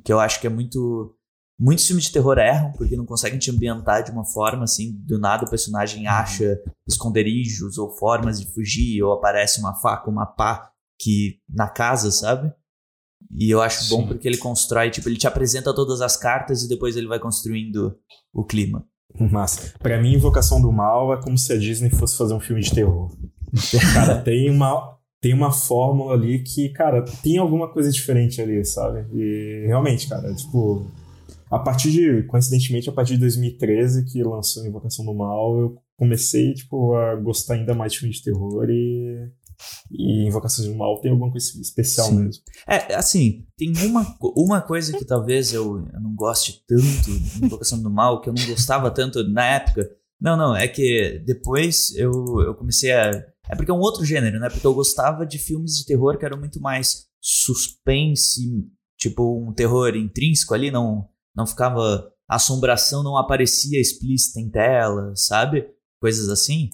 que 0.04 0.12
eu 0.14 0.20
acho 0.20 0.40
que 0.40 0.48
é 0.48 0.50
muito. 0.50 1.16
Muitos 1.60 1.86
filmes 1.86 2.06
de 2.06 2.12
terror 2.14 2.38
erram, 2.38 2.72
porque 2.72 2.96
não 2.96 3.06
conseguem 3.06 3.38
te 3.38 3.52
ambientar 3.52 4.04
de 4.04 4.12
uma 4.12 4.24
forma 4.24 4.64
assim, 4.64 4.94
do 5.06 5.20
nada 5.20 5.46
o 5.46 5.50
personagem 5.50 6.08
acha 6.08 6.58
esconderijos 6.88 7.78
ou 7.78 7.92
formas 7.92 8.40
de 8.40 8.48
fugir, 8.54 9.04
ou 9.04 9.12
aparece 9.12 9.60
uma 9.60 9.74
faca, 9.76 10.10
uma 10.10 10.26
pá 10.26 10.72
que 10.98 11.40
na 11.50 11.68
casa, 11.68 12.12
sabe? 12.12 12.54
E 13.36 13.50
eu 13.50 13.62
acho 13.62 13.90
bom 13.90 14.02
Sim. 14.02 14.08
porque 14.08 14.28
ele 14.28 14.38
constrói, 14.38 14.90
tipo, 14.90 15.10
ele 15.10 15.18
te 15.18 15.28
apresenta 15.28 15.74
todas 15.76 16.02
as 16.02 16.16
cartas 16.16 16.64
e 16.64 16.70
depois 16.70 16.96
ele 16.96 17.08
vai 17.08 17.20
construindo 17.20 17.96
o 18.34 18.44
clima. 18.44 18.86
Massa. 19.32 19.74
Pra 19.80 20.02
mim, 20.02 20.14
Invocação 20.14 20.62
do 20.62 20.72
Mal 20.72 21.14
é 21.14 21.22
como 21.22 21.38
se 21.38 21.52
a 21.52 21.58
Disney 21.58 21.90
fosse 21.90 22.18
fazer 22.18 22.34
um 22.34 22.40
filme 22.40 22.62
de 22.62 22.74
terror. 22.74 23.12
Cara, 23.94 24.22
tem 24.22 24.50
uma, 24.50 24.98
tem 25.22 25.34
uma 25.34 25.52
fórmula 25.52 26.14
ali 26.14 26.44
que, 26.44 26.70
cara, 26.70 27.04
tem 27.24 27.38
alguma 27.38 27.68
coisa 27.68 27.92
diferente 27.92 28.42
ali, 28.42 28.64
sabe? 28.64 29.06
E 29.14 29.66
realmente, 29.68 30.08
cara, 30.08 30.34
tipo. 30.34 30.86
A 31.50 31.58
partir 31.60 31.92
de. 31.92 32.24
Coincidentemente, 32.24 32.90
a 32.90 32.94
partir 32.94 33.14
de 33.14 33.22
2013, 33.22 34.06
que 34.06 34.24
lançou 34.24 34.66
Invocação 34.66 35.04
do 35.04 35.14
Mal, 35.14 35.60
eu 35.60 35.78
comecei, 35.98 36.54
tipo, 36.54 36.96
a 36.96 37.16
gostar 37.16 37.56
ainda 37.56 37.74
mais 37.74 37.94
de 37.94 38.00
filme 38.00 38.14
de 38.14 38.24
terror 38.24 38.70
e. 38.70 39.32
E 39.92 40.26
Invocação 40.26 40.64
do 40.66 40.78
Mal 40.78 41.02
tem 41.02 41.12
alguma 41.12 41.32
coisa 41.32 41.60
especial 41.60 42.08
Sim. 42.08 42.20
mesmo. 42.20 42.44
É, 42.66 42.96
assim, 42.96 43.46
tem 43.58 43.74
uma, 43.86 44.18
uma 44.38 44.62
coisa 44.62 44.98
que 44.98 45.04
talvez 45.04 45.52
eu, 45.52 45.86
eu 45.92 46.00
não 46.00 46.16
goste 46.16 46.64
tanto 46.66 47.20
de 47.20 47.46
Invocação 47.46 47.82
do 47.82 47.90
Mal, 47.90 48.22
que 48.22 48.30
eu 48.30 48.34
não 48.34 48.46
gostava 48.46 48.90
tanto 48.90 49.28
na 49.28 49.44
época. 49.44 49.90
Não, 50.22 50.38
não, 50.38 50.56
é 50.56 50.68
que 50.68 51.22
depois 51.26 51.94
eu, 51.96 52.12
eu 52.42 52.56
comecei 52.56 52.92
a. 52.94 53.10
É 53.50 53.56
porque 53.56 53.72
é 53.72 53.74
um 53.74 53.80
outro 53.80 54.06
gênero, 54.06 54.40
né? 54.40 54.50
Porque 54.50 54.68
eu 54.68 54.74
gostava 54.74 55.26
de 55.26 55.40
filmes 55.40 55.76
de 55.78 55.86
terror 55.86 56.18
que 56.18 56.26
eram 56.26 56.38
muito 56.38 56.62
mais 56.62 57.08
suspense, 57.20 58.66
tipo 58.98 59.46
um 59.46 59.52
terror 59.54 59.96
intrínseco 59.96 60.54
ali, 60.54 60.70
não, 60.70 61.10
não 61.36 61.46
ficava. 61.48 62.12
A 62.28 62.36
assombração 62.36 63.02
não 63.04 63.18
aparecia 63.18 63.80
explícita 63.80 64.40
em 64.40 64.50
tela, 64.50 65.14
sabe? 65.16 65.68
Coisas 66.02 66.30
assim. 66.30 66.70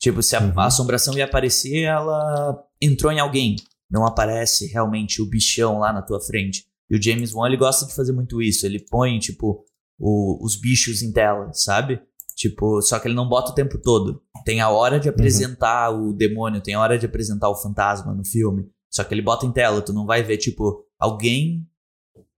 Tipo, 0.00 0.22
se 0.22 0.36
a, 0.36 0.40
Uhum. 0.40 0.52
a 0.60 0.66
assombração 0.66 1.14
ia 1.16 1.24
aparecer, 1.24 1.82
ela 1.84 2.62
entrou 2.80 3.10
em 3.12 3.18
alguém 3.20 3.56
não 3.90 4.04
aparece 4.06 4.66
realmente 4.66 5.22
o 5.22 5.26
bichão 5.26 5.78
lá 5.78 5.92
na 5.92 6.02
tua 6.02 6.20
frente. 6.20 6.64
E 6.90 6.96
o 6.96 7.02
James 7.02 7.32
Wan, 7.32 7.46
ele 7.46 7.56
gosta 7.56 7.86
de 7.86 7.94
fazer 7.94 8.12
muito 8.12 8.42
isso. 8.42 8.66
Ele 8.66 8.80
põe, 8.90 9.18
tipo, 9.20 9.64
o- 10.00 10.44
os 10.44 10.56
bichos 10.60 11.00
em 11.02 11.12
tela, 11.12 11.52
sabe? 11.52 12.00
Tipo, 12.34 12.82
só 12.82 12.98
que 12.98 13.06
ele 13.06 13.14
não 13.14 13.28
bota 13.28 13.52
o 13.52 13.54
tempo 13.54 13.78
todo. 13.80 14.20
Tem 14.44 14.60
a 14.60 14.68
hora 14.68 14.98
de 14.98 15.08
apresentar 15.08 15.90
o 15.90 16.12
demônio, 16.12 16.60
tem 16.60 16.74
a 16.74 16.80
hora 16.80 16.98
de 16.98 17.06
apresentar 17.06 17.48
o 17.50 17.54
fantasma 17.54 18.12
no 18.12 18.24
filme. 18.24 18.68
Só 18.92 19.04
que 19.04 19.14
ele 19.14 19.22
bota 19.22 19.46
em 19.46 19.52
tela, 19.52 19.80
tu 19.80 19.92
não 19.92 20.06
vai 20.06 20.22
ver, 20.24 20.38
tipo, 20.38 20.84
alguém 20.98 21.64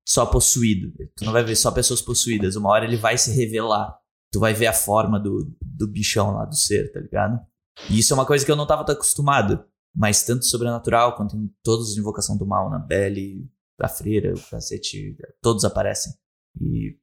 só 0.06 0.24
possuído. 0.24 0.92
Tu 1.16 1.24
não 1.24 1.32
vai 1.32 1.42
ver 1.42 1.56
só 1.56 1.70
pessoas 1.70 2.00
possuídas. 2.00 2.54
Uma 2.54 2.70
hora 2.70 2.84
ele 2.84 2.96
vai 2.96 3.18
se 3.18 3.32
revelar. 3.32 3.98
Tu 4.32 4.38
vai 4.38 4.54
ver 4.54 4.66
a 4.66 4.72
forma 4.72 5.18
do, 5.18 5.52
do 5.60 5.86
bichão 5.88 6.32
lá, 6.32 6.44
do 6.44 6.54
ser, 6.54 6.92
tá 6.92 7.00
ligado? 7.00 7.40
E 7.90 7.98
isso 7.98 8.12
é 8.12 8.14
uma 8.14 8.26
coisa 8.26 8.44
que 8.44 8.50
eu 8.50 8.56
não 8.56 8.66
tava 8.66 8.84
tão 8.84 8.94
acostumado. 8.94 9.64
Mas 9.94 10.22
tanto 10.22 10.44
sobrenatural 10.44 11.16
quanto 11.16 11.36
em 11.36 11.50
todos 11.62 11.90
os 11.90 11.96
Invocação 11.96 12.36
do 12.36 12.46
Mal, 12.46 12.70
na 12.70 12.78
Belle, 12.78 13.50
a 13.80 13.88
Freira, 13.88 14.34
o 14.34 14.50
cacete, 14.50 15.16
todos 15.42 15.64
aparecem. 15.64 16.12
E 16.60 16.98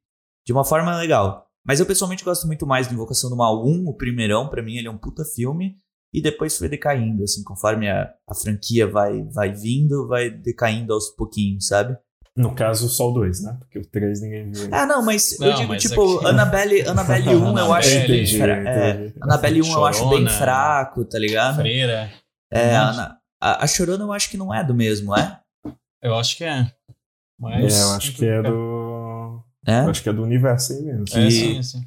de 0.46 0.54
uma 0.54 0.64
forma 0.64 0.96
legal. 0.98 1.48
Mas 1.66 1.80
eu 1.80 1.86
pessoalmente 1.86 2.24
gosto 2.24 2.46
muito 2.46 2.68
mais 2.68 2.88
do 2.88 2.94
Invocação 2.94 3.30
do 3.30 3.36
Mal 3.36 3.66
1, 3.66 3.88
o 3.88 3.96
primeirão, 3.96 4.50
pra 4.50 4.62
mim 4.62 4.76
ele 4.78 4.88
é 4.88 4.92
um 4.92 4.98
puta 4.98 5.26
filme. 5.26 5.78
E 6.14 6.22
depois 6.22 6.56
foi 6.56 6.70
decaindo, 6.70 7.24
assim, 7.24 7.44
conforme 7.44 7.90
a, 7.90 8.14
a 8.28 8.36
franquia 8.36 8.86
vai, 8.86 9.24
vai 9.24 9.52
vindo, 9.52 10.08
vai 10.08 10.30
decaindo 10.30 10.94
aos 10.94 11.10
pouquinhos, 11.10 11.66
sabe? 11.66 11.98
No 12.36 12.56
caso, 12.56 12.90
só 12.90 13.10
o 13.12 13.14
2, 13.14 13.44
né? 13.44 13.56
Porque 13.60 13.78
o 13.80 13.86
3 13.86 14.22
ninguém 14.22 14.52
viu 14.52 14.64
ainda. 14.64 14.76
Ah, 14.78 14.86
não, 14.88 15.06
mas 15.06 15.40
eu 15.40 15.50
Não, 15.52 15.56
digo, 15.56 15.68
mas 15.70 15.82
tipo, 15.84 16.18
aqui- 16.18 16.26
Annabelle, 16.28 16.82
Annabelle 16.90 17.30
1 17.36 17.58
eu 17.60 17.74
acho 17.74 17.90
Annabelle, 17.90 18.08
bem 18.08 18.22
entendi, 18.24 18.38
fraco. 18.40 18.68
É. 18.68 19.14
Annabelle 19.22 19.62
1 19.62 19.72
eu 19.72 19.86
acho 19.86 20.00
bem 20.10 20.10
Chorona. 20.20 20.30
fraco, 20.32 21.06
tá 21.06 21.20
ligado? 21.20 21.56
Freira. 21.58 22.12
É, 22.52 22.76
a, 22.76 23.18
a, 23.42 23.64
a 23.64 23.68
Chorona 23.68 24.04
eu 24.04 24.12
acho 24.14 24.30
que 24.32 24.38
não 24.38 24.54
é 24.54 24.64
do 24.64 24.74
mesmo, 24.74 25.16
é? 25.16 25.40
Eu 26.02 26.16
acho 26.16 26.36
que 26.36 26.44
é. 26.44 26.72
Mas. 27.40 27.80
É, 27.80 27.84
eu 27.84 27.92
acho 27.92 28.14
que 28.14 28.26
é 28.26 28.42
do. 28.42 29.44
É? 29.68 29.80
Eu 29.82 29.90
acho 29.90 30.02
que 30.04 30.10
é 30.10 30.14
do 30.14 30.24
universo 30.24 30.74
aí 30.74 30.82
mesmo. 30.82 31.02
É, 31.04 31.06
que- 31.26 31.32
sim, 31.32 31.62
sim. 31.64 31.84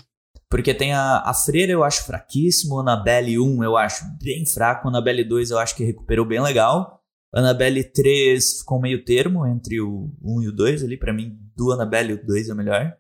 Porque 0.49 0.73
tem 0.73 0.93
a, 0.95 1.23
a 1.27 1.35
Freira 1.35 1.73
eu 1.73 1.83
acho 1.83 2.05
fraquíssimo, 2.05 2.79
Annabelle 2.79 3.37
1 3.37 3.65
eu 3.65 3.77
acho 3.77 4.05
bem 4.23 4.47
fraco, 4.47 4.87
Annabelle 4.89 5.25
2 5.25 5.51
eu 5.51 5.59
acho 5.59 5.75
que 5.75 5.83
recuperou 5.85 6.25
bem 6.25 6.41
legal. 6.41 7.01
Annabelle 7.35 7.85
3 7.85 8.61
ficou 8.61 8.81
meio 8.81 9.05
termo 9.05 9.47
entre 9.47 9.81
o 9.81 10.11
1 10.23 10.43
e 10.43 10.49
o 10.49 10.53
2 10.53 10.85
ali, 10.85 10.97
pra 10.97 11.13
mim 11.13 11.37
do 11.57 11.73
Annabelle 11.73 12.15
o 12.15 12.27
2 12.27 12.49
é 12.49 12.53
o 12.53 12.57
melhor. 12.57 12.95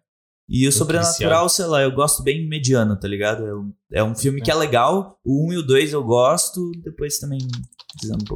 E 0.48 0.68
o 0.68 0.72
Sobrenatural, 0.72 1.48
sei 1.48 1.64
lá, 1.66 1.82
eu 1.82 1.90
gosto 1.90 2.22
bem 2.22 2.46
mediano, 2.48 2.96
tá 2.98 3.08
ligado? 3.08 3.44
É 3.46 3.54
um, 3.54 3.72
é 3.94 4.04
um 4.04 4.14
filme 4.14 4.40
que 4.40 4.50
é 4.50 4.54
legal, 4.54 5.18
o 5.24 5.48
1 5.48 5.52
e 5.54 5.56
o 5.56 5.62
2 5.62 5.92
eu 5.92 6.04
gosto, 6.04 6.70
depois 6.84 7.18
também 7.18 7.38
um. 7.42 7.76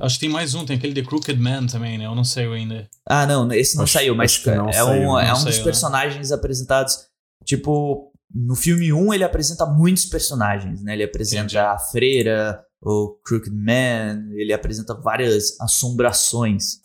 Acho 0.02 0.14
que 0.14 0.20
tem 0.22 0.28
mais 0.28 0.54
um, 0.54 0.64
tem 0.64 0.76
aquele 0.76 0.94
The 0.94 1.06
Crooked 1.06 1.38
Man 1.38 1.66
também, 1.66 1.98
né? 1.98 2.06
Eu 2.06 2.14
não 2.14 2.24
sei 2.24 2.46
ainda. 2.46 2.88
Ah, 3.06 3.26
não, 3.26 3.52
esse 3.52 3.76
não 3.76 3.84
Acho- 3.84 3.92
saiu, 3.92 4.14
mas 4.14 4.42
não 4.46 4.68
é, 4.68 4.72
saiu, 4.72 5.02
um, 5.02 5.04
não 5.04 5.20
é 5.20 5.32
um 5.32 5.36
saiu, 5.36 5.46
dos 5.46 5.58
né? 5.58 5.64
personagens 5.64 6.32
apresentados. 6.32 6.98
Tipo, 7.44 8.10
no 8.34 8.54
filme 8.56 8.92
1 8.92 9.12
ele 9.14 9.22
apresenta 9.24 9.66
muitos 9.66 10.06
personagens, 10.06 10.82
né? 10.82 10.94
Ele 10.94 11.04
apresenta 11.04 11.42
Entendi. 11.42 11.58
a 11.58 11.78
freira, 11.78 12.64
o 12.82 13.18
Crooked 13.24 13.54
Man, 13.54 14.30
ele 14.32 14.52
apresenta 14.52 14.94
várias 14.94 15.60
assombrações. 15.60 16.80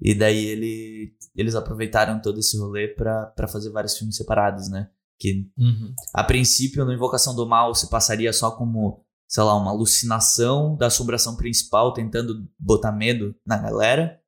E 0.00 0.14
daí 0.14 0.44
ele, 0.46 1.14
eles 1.34 1.54
aproveitaram 1.54 2.20
todo 2.20 2.38
esse 2.38 2.58
rolê 2.58 2.88
pra, 2.88 3.26
pra 3.26 3.48
fazer 3.48 3.70
vários 3.70 3.96
filmes 3.96 4.16
separados, 4.16 4.68
né? 4.68 4.90
Que 5.18 5.48
Uhum. 5.56 5.94
a 6.12 6.24
princípio, 6.24 6.84
no 6.84 6.92
Invocação 6.92 7.34
do 7.34 7.46
Mal, 7.46 7.74
se 7.74 7.88
passaria 7.88 8.32
só 8.32 8.50
como, 8.50 9.04
sei 9.28 9.42
lá, 9.44 9.56
uma 9.56 9.70
alucinação 9.70 10.76
da 10.76 10.86
assombração 10.88 11.36
principal, 11.36 11.92
tentando 11.92 12.48
botar 12.58 12.90
medo 12.92 13.34
na 13.46 13.56
galera. 13.56 14.20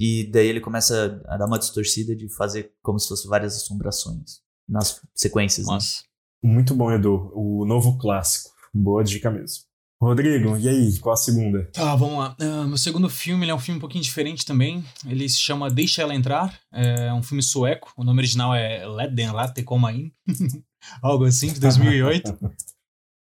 E 0.00 0.28
daí 0.32 0.48
ele 0.48 0.60
começa 0.60 1.22
a 1.26 1.36
dar 1.36 1.46
uma 1.46 1.58
distorcida 1.60 2.14
de 2.16 2.28
fazer 2.34 2.72
como 2.82 2.98
se 2.98 3.06
fosse 3.08 3.28
várias 3.28 3.54
assombrações 3.56 4.40
nas 4.68 5.00
sequências. 5.14 5.66
né? 5.66 5.74
Mas. 5.74 6.02
Muito 6.42 6.74
bom, 6.74 6.90
Edu. 6.90 7.30
O 7.34 7.64
novo 7.64 7.96
clássico. 7.96 8.50
Boa 8.74 9.04
dica 9.04 9.30
mesmo. 9.30 9.64
Rodrigo, 10.00 10.58
e 10.58 10.68
aí? 10.68 10.98
Qual 10.98 11.14
a 11.14 11.16
segunda? 11.16 11.64
Tá, 11.72 11.96
vamos 11.96 12.18
lá. 12.18 12.36
Ah, 12.38 12.66
meu 12.66 12.76
segundo 12.76 13.08
filme 13.08 13.48
é 13.48 13.54
um 13.54 13.58
filme 13.58 13.78
um 13.78 13.80
pouquinho 13.80 14.04
diferente 14.04 14.44
também. 14.44 14.84
Ele 15.06 15.26
se 15.28 15.38
chama 15.38 15.70
Deixa 15.70 16.02
Ela 16.02 16.14
Entrar. 16.14 16.58
É 16.70 17.12
um 17.14 17.22
filme 17.22 17.42
sueco. 17.42 17.92
O 17.96 18.04
nome 18.04 18.20
original 18.20 18.54
é 18.54 18.86
Let 18.86 19.12
Den 19.12 19.32
Rate 19.32 19.62
Komma 19.62 19.92
In. 19.92 20.12
Algo 21.02 21.24
assim, 21.24 21.50
de 21.50 21.60
2008. 21.60 22.38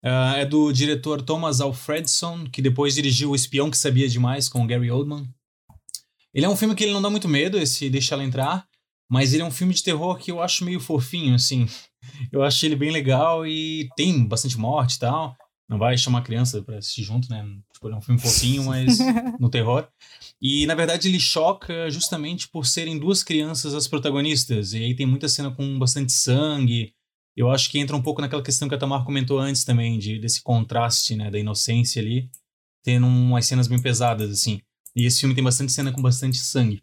Ah, 0.02 0.36
é 0.38 0.46
do 0.46 0.72
diretor 0.72 1.20
Thomas 1.20 1.60
Alfredson, 1.60 2.44
que 2.44 2.62
depois 2.62 2.94
dirigiu 2.94 3.30
O 3.30 3.36
Espião 3.36 3.70
que 3.70 3.76
Sabia 3.76 4.08
Demais 4.08 4.48
com 4.48 4.66
Gary 4.66 4.90
Oldman. 4.90 5.28
Ele 6.32 6.46
é 6.46 6.48
um 6.48 6.56
filme 6.56 6.74
que 6.74 6.84
ele 6.84 6.94
não 6.94 7.02
dá 7.02 7.10
muito 7.10 7.28
medo, 7.28 7.58
esse 7.58 7.90
Deixa 7.90 8.14
Ela 8.14 8.24
Entrar. 8.24 8.66
Mas 9.10 9.34
ele 9.34 9.42
é 9.42 9.44
um 9.44 9.50
filme 9.50 9.74
de 9.74 9.82
terror 9.82 10.16
que 10.16 10.30
eu 10.30 10.40
acho 10.40 10.64
meio 10.64 10.80
fofinho, 10.80 11.34
assim. 11.34 11.66
Eu 12.32 12.42
acho 12.42 12.66
ele 12.66 12.74
bem 12.74 12.90
legal 12.90 13.46
e 13.46 13.88
tem 13.94 14.26
bastante 14.26 14.58
morte 14.58 14.94
e 14.94 14.98
tal. 14.98 15.36
Não 15.72 15.78
vai 15.78 15.96
chamar 15.96 16.20
criança 16.20 16.60
pra 16.60 16.76
assistir 16.76 17.02
junto, 17.02 17.30
né? 17.30 17.42
Tipo, 17.72 17.88
ele 17.88 17.94
é 17.94 17.96
um 17.96 18.02
filme 18.02 18.20
fofinho, 18.20 18.64
mas 18.68 18.98
no 19.40 19.48
terror. 19.48 19.88
E, 20.38 20.66
na 20.66 20.74
verdade, 20.74 21.08
ele 21.08 21.18
choca 21.18 21.90
justamente 21.90 22.46
por 22.46 22.66
serem 22.66 22.98
duas 22.98 23.22
crianças 23.22 23.74
as 23.74 23.88
protagonistas. 23.88 24.74
E 24.74 24.84
aí 24.84 24.94
tem 24.94 25.06
muita 25.06 25.30
cena 25.30 25.50
com 25.50 25.78
bastante 25.78 26.12
sangue. 26.12 26.92
Eu 27.34 27.50
acho 27.50 27.70
que 27.70 27.78
entra 27.78 27.96
um 27.96 28.02
pouco 28.02 28.20
naquela 28.20 28.42
questão 28.42 28.68
que 28.68 28.74
a 28.74 28.78
Tamar 28.78 29.02
comentou 29.02 29.38
antes 29.38 29.64
também, 29.64 29.98
de, 29.98 30.18
desse 30.18 30.42
contraste, 30.42 31.16
né? 31.16 31.30
Da 31.30 31.38
inocência 31.38 32.02
ali, 32.02 32.28
tendo 32.84 33.06
umas 33.06 33.46
cenas 33.46 33.66
bem 33.66 33.80
pesadas, 33.80 34.30
assim. 34.30 34.60
E 34.94 35.06
esse 35.06 35.20
filme 35.20 35.34
tem 35.34 35.42
bastante 35.42 35.72
cena 35.72 35.90
com 35.90 36.02
bastante 36.02 36.36
sangue. 36.36 36.82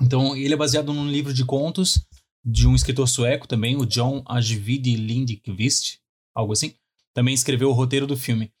Então, 0.00 0.34
ele 0.34 0.54
é 0.54 0.56
baseado 0.56 0.90
num 0.90 1.10
livro 1.10 1.34
de 1.34 1.44
contos 1.44 2.00
de 2.42 2.66
um 2.66 2.74
escritor 2.74 3.06
sueco 3.06 3.46
também, 3.46 3.76
o 3.76 3.84
John 3.84 4.24
Ajvide 4.26 4.96
Lindqvist, 4.96 5.98
algo 6.34 6.54
assim. 6.54 6.74
Também 7.16 7.32
escreveu 7.32 7.70
o 7.70 7.72
roteiro 7.72 8.06
do 8.06 8.14
filme. 8.14 8.52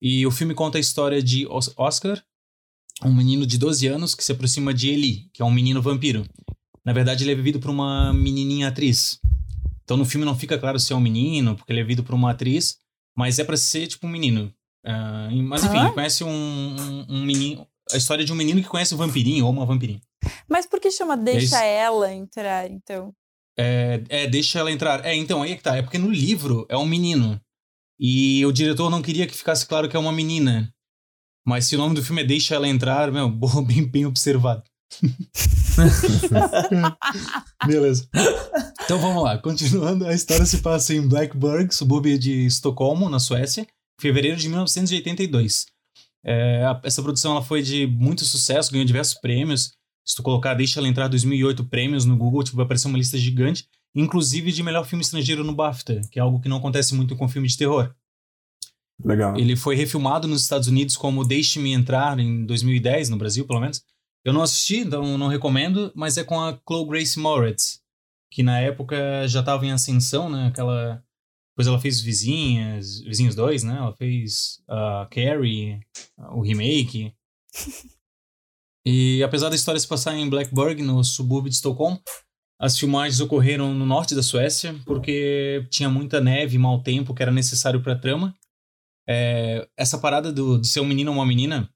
E 0.00 0.26
o 0.26 0.30
filme 0.30 0.54
conta 0.54 0.78
a 0.78 0.80
história 0.80 1.22
de 1.22 1.46
Os- 1.46 1.74
Oscar, 1.76 2.22
um 3.04 3.12
menino 3.14 3.46
de 3.46 3.58
12 3.58 3.86
anos 3.86 4.14
que 4.14 4.24
se 4.24 4.32
aproxima 4.32 4.72
de 4.72 4.88
Eli, 4.88 5.28
que 5.34 5.42
é 5.42 5.44
um 5.44 5.50
menino 5.50 5.82
vampiro. 5.82 6.24
Na 6.82 6.94
verdade, 6.94 7.22
ele 7.22 7.32
é 7.32 7.34
vivido 7.34 7.60
por 7.60 7.68
uma 7.68 8.10
menininha 8.14 8.68
atriz. 8.68 9.20
Então, 9.84 9.94
no 9.98 10.06
filme 10.06 10.24
não 10.24 10.34
fica 10.34 10.56
claro 10.58 10.80
se 10.80 10.90
é 10.90 10.96
um 10.96 11.00
menino, 11.00 11.54
porque 11.54 11.70
ele 11.70 11.80
é 11.80 11.82
vivido 11.82 12.02
por 12.02 12.14
uma 12.14 12.30
atriz, 12.30 12.78
mas 13.14 13.38
é 13.38 13.44
pra 13.44 13.58
ser 13.58 13.86
tipo 13.88 14.06
um 14.06 14.10
menino. 14.10 14.50
Ah, 14.86 15.28
mas 15.44 15.64
enfim, 15.64 15.76
Ah. 15.76 15.84
ele 15.84 15.92
conhece 15.92 16.24
um, 16.24 16.30
um, 16.30 17.06
um 17.10 17.24
menino. 17.26 17.66
A 17.92 17.98
história 17.98 18.24
de 18.24 18.32
um 18.32 18.36
menino 18.36 18.62
que 18.62 18.68
conhece 18.68 18.94
um 18.94 18.98
vampirinho 18.98 19.44
ou 19.44 19.52
uma 19.52 19.66
vampirinha. 19.66 20.00
Mas 20.48 20.64
por 20.64 20.80
que 20.80 20.90
chama 20.90 21.14
Deixa 21.14 21.44
isso. 21.44 21.54
Ela 21.56 22.14
Entrar, 22.14 22.70
então? 22.70 23.12
É, 23.58 24.02
é, 24.08 24.26
deixa 24.26 24.58
ela 24.60 24.72
entrar. 24.72 25.04
É, 25.04 25.14
então, 25.14 25.42
aí 25.42 25.52
é 25.52 25.56
que 25.56 25.62
tá. 25.62 25.76
É 25.76 25.82
porque 25.82 25.98
no 25.98 26.10
livro 26.10 26.64
é 26.70 26.76
um 26.78 26.86
menino. 26.86 27.38
E 28.00 28.44
o 28.46 28.52
diretor 28.52 28.90
não 28.90 29.02
queria 29.02 29.26
que 29.26 29.34
ficasse 29.36 29.66
claro 29.66 29.88
que 29.88 29.96
é 29.96 29.98
uma 29.98 30.12
menina. 30.12 30.72
Mas 31.46 31.66
se 31.66 31.74
o 31.74 31.78
nome 31.78 31.94
do 31.94 32.02
filme 32.04 32.22
é 32.22 32.24
Deixa 32.24 32.54
Ela 32.54 32.68
Entrar, 32.68 33.10
meu, 33.10 33.28
boa, 33.30 33.62
bem, 33.64 33.84
bem 33.84 34.06
observado. 34.06 34.62
Beleza. 37.66 38.08
Então 38.84 38.98
vamos 38.98 39.22
lá. 39.22 39.38
Continuando, 39.38 40.06
a 40.06 40.14
história 40.14 40.44
se 40.46 40.58
passa 40.58 40.94
em 40.94 41.06
Blackburg, 41.06 41.74
subúrbio 41.74 42.18
de 42.18 42.46
Estocolmo, 42.46 43.08
na 43.08 43.18
Suécia, 43.18 43.62
em 43.62 43.66
fevereiro 44.00 44.36
de 44.36 44.48
1982. 44.48 45.66
É, 46.24 46.64
a- 46.64 46.80
essa 46.84 47.02
produção 47.02 47.32
ela 47.32 47.42
foi 47.42 47.62
de 47.62 47.86
muito 47.86 48.24
sucesso, 48.24 48.70
ganhou 48.70 48.86
diversos 48.86 49.18
prêmios. 49.20 49.72
Se 50.06 50.16
tu 50.16 50.22
colocar 50.22 50.54
Deixa 50.54 50.80
Ela 50.80 50.88
Entrar 50.88 51.08
2008 51.08 51.64
prêmios 51.64 52.04
no 52.04 52.16
Google, 52.16 52.42
tipo, 52.42 52.56
vai 52.56 52.64
aparecer 52.64 52.88
uma 52.88 52.98
lista 52.98 53.18
gigante, 53.18 53.66
inclusive 53.98 54.52
de 54.52 54.62
melhor 54.62 54.86
filme 54.86 55.02
estrangeiro 55.02 55.42
no 55.42 55.54
BAFTA, 55.54 56.00
que 56.10 56.18
é 56.18 56.22
algo 56.22 56.40
que 56.40 56.48
não 56.48 56.58
acontece 56.58 56.94
muito 56.94 57.16
com 57.16 57.28
filme 57.28 57.48
de 57.48 57.56
terror. 57.56 57.92
Legal. 59.04 59.36
Ele 59.36 59.56
foi 59.56 59.74
refilmado 59.74 60.28
nos 60.28 60.42
Estados 60.42 60.68
Unidos 60.68 60.96
como 60.96 61.24
Deixe-me 61.24 61.72
Entrar 61.72 62.18
em 62.18 62.44
2010, 62.46 63.08
no 63.08 63.16
Brasil, 63.16 63.44
pelo 63.44 63.60
menos. 63.60 63.82
Eu 64.24 64.32
não 64.32 64.42
assisti, 64.42 64.78
então 64.78 65.18
não 65.18 65.26
recomendo, 65.28 65.92
mas 65.94 66.16
é 66.16 66.24
com 66.24 66.40
a 66.40 66.58
Chloe 66.66 66.88
Grace 66.88 67.18
Moretz, 67.18 67.80
que 68.30 68.42
na 68.42 68.60
época 68.60 69.26
já 69.26 69.40
estava 69.40 69.66
em 69.66 69.72
ascensão, 69.72 70.28
né? 70.28 70.48
Aquela. 70.48 71.02
Depois 71.52 71.66
ela 71.66 71.80
fez 71.80 72.00
Vizinhas, 72.00 73.00
Vizinhos 73.00 73.34
2, 73.34 73.64
né? 73.64 73.78
Ela 73.78 73.92
fez 73.96 74.60
uh, 74.68 75.08
Carrie, 75.10 75.80
o 76.32 76.40
remake. 76.40 77.12
E 78.90 79.22
apesar 79.22 79.50
da 79.50 79.54
história 79.54 79.78
se 79.78 79.86
passar 79.86 80.16
em 80.16 80.30
Blackburg, 80.30 80.80
no 80.80 81.04
subúrbio 81.04 81.50
de 81.50 81.56
Estocolmo, 81.56 82.00
as 82.58 82.78
filmagens 82.78 83.20
ocorreram 83.20 83.72
no 83.72 83.86
norte 83.86 84.14
da 84.14 84.22
Suécia, 84.22 84.74
porque 84.84 85.64
tinha 85.70 85.88
muita 85.88 86.20
neve 86.20 86.56
e 86.56 86.58
mau 86.58 86.82
tempo 86.82 87.14
que 87.14 87.22
era 87.22 87.30
necessário 87.30 87.80
para 87.80 87.92
a 87.92 87.98
trama. 87.98 88.34
É, 89.08 89.66
essa 89.76 89.98
parada 89.98 90.32
do, 90.32 90.58
de 90.58 90.66
ser 90.66 90.80
um 90.80 90.86
menino 90.86 91.10
ou 91.10 91.16
uma 91.16 91.26
menina, 91.26 91.70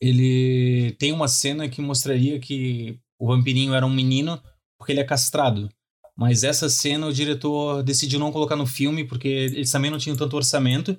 ele 0.00 0.94
tem 0.98 1.12
uma 1.12 1.28
cena 1.28 1.68
que 1.68 1.80
mostraria 1.80 2.38
que 2.38 2.98
o 3.18 3.26
vampirinho 3.26 3.72
era 3.74 3.86
um 3.86 3.90
menino 3.90 4.40
porque 4.78 4.92
ele 4.92 5.00
é 5.00 5.04
castrado. 5.04 5.70
Mas 6.16 6.44
essa 6.44 6.68
cena 6.68 7.06
o 7.06 7.12
diretor 7.12 7.82
decidiu 7.82 8.18
não 8.18 8.30
colocar 8.30 8.56
no 8.56 8.66
filme 8.66 9.04
porque 9.04 9.28
eles 9.28 9.70
também 9.70 9.90
não 9.90 9.98
tinham 9.98 10.16
tanto 10.16 10.36
orçamento 10.36 10.96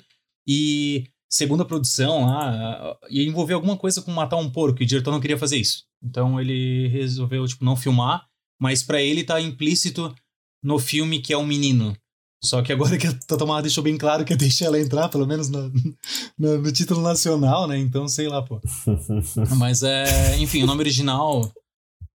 e 0.47 1.05
segundo 1.29 1.63
a 1.63 1.65
produção 1.65 2.25
lá 2.25 2.97
ia 3.09 3.27
envolver 3.27 3.53
alguma 3.53 3.77
coisa 3.77 4.01
com 4.01 4.11
matar 4.11 4.37
um 4.37 4.49
porco 4.49 4.81
e 4.81 4.85
o 4.85 4.87
diretor 4.87 5.11
não 5.11 5.19
queria 5.19 5.37
fazer 5.37 5.57
isso. 5.57 5.83
Então 6.01 6.41
ele 6.41 6.87
resolveu 6.87 7.45
tipo 7.45 7.63
não 7.63 7.75
filmar, 7.75 8.27
mas 8.63 8.81
para 8.81 9.01
ele 9.01 9.25
tá 9.25 9.41
implícito 9.41 10.15
no 10.63 10.79
filme 10.79 11.21
que 11.21 11.33
é 11.33 11.37
um 11.37 11.45
menino. 11.45 11.93
Só 12.41 12.61
que 12.61 12.71
agora 12.71 12.97
que 12.97 13.05
a 13.05 13.13
Tatomara 13.13 13.61
deixou 13.61 13.83
bem 13.83 13.97
claro 13.97 14.23
que 14.23 14.33
deixa 14.37 14.63
ela 14.63 14.79
entrar, 14.79 15.09
pelo 15.09 15.27
menos 15.27 15.49
no, 15.49 15.69
no, 16.39 16.61
no, 16.61 16.71
título 16.71 17.01
nacional, 17.01 17.67
né? 17.67 17.77
Então, 17.77 18.07
sei 18.07 18.29
lá, 18.29 18.41
pô. 18.41 18.61
Mas 19.57 19.83
é. 19.83 20.37
Enfim, 20.37 20.63
o 20.63 20.65
nome 20.65 20.79
original, 20.79 21.51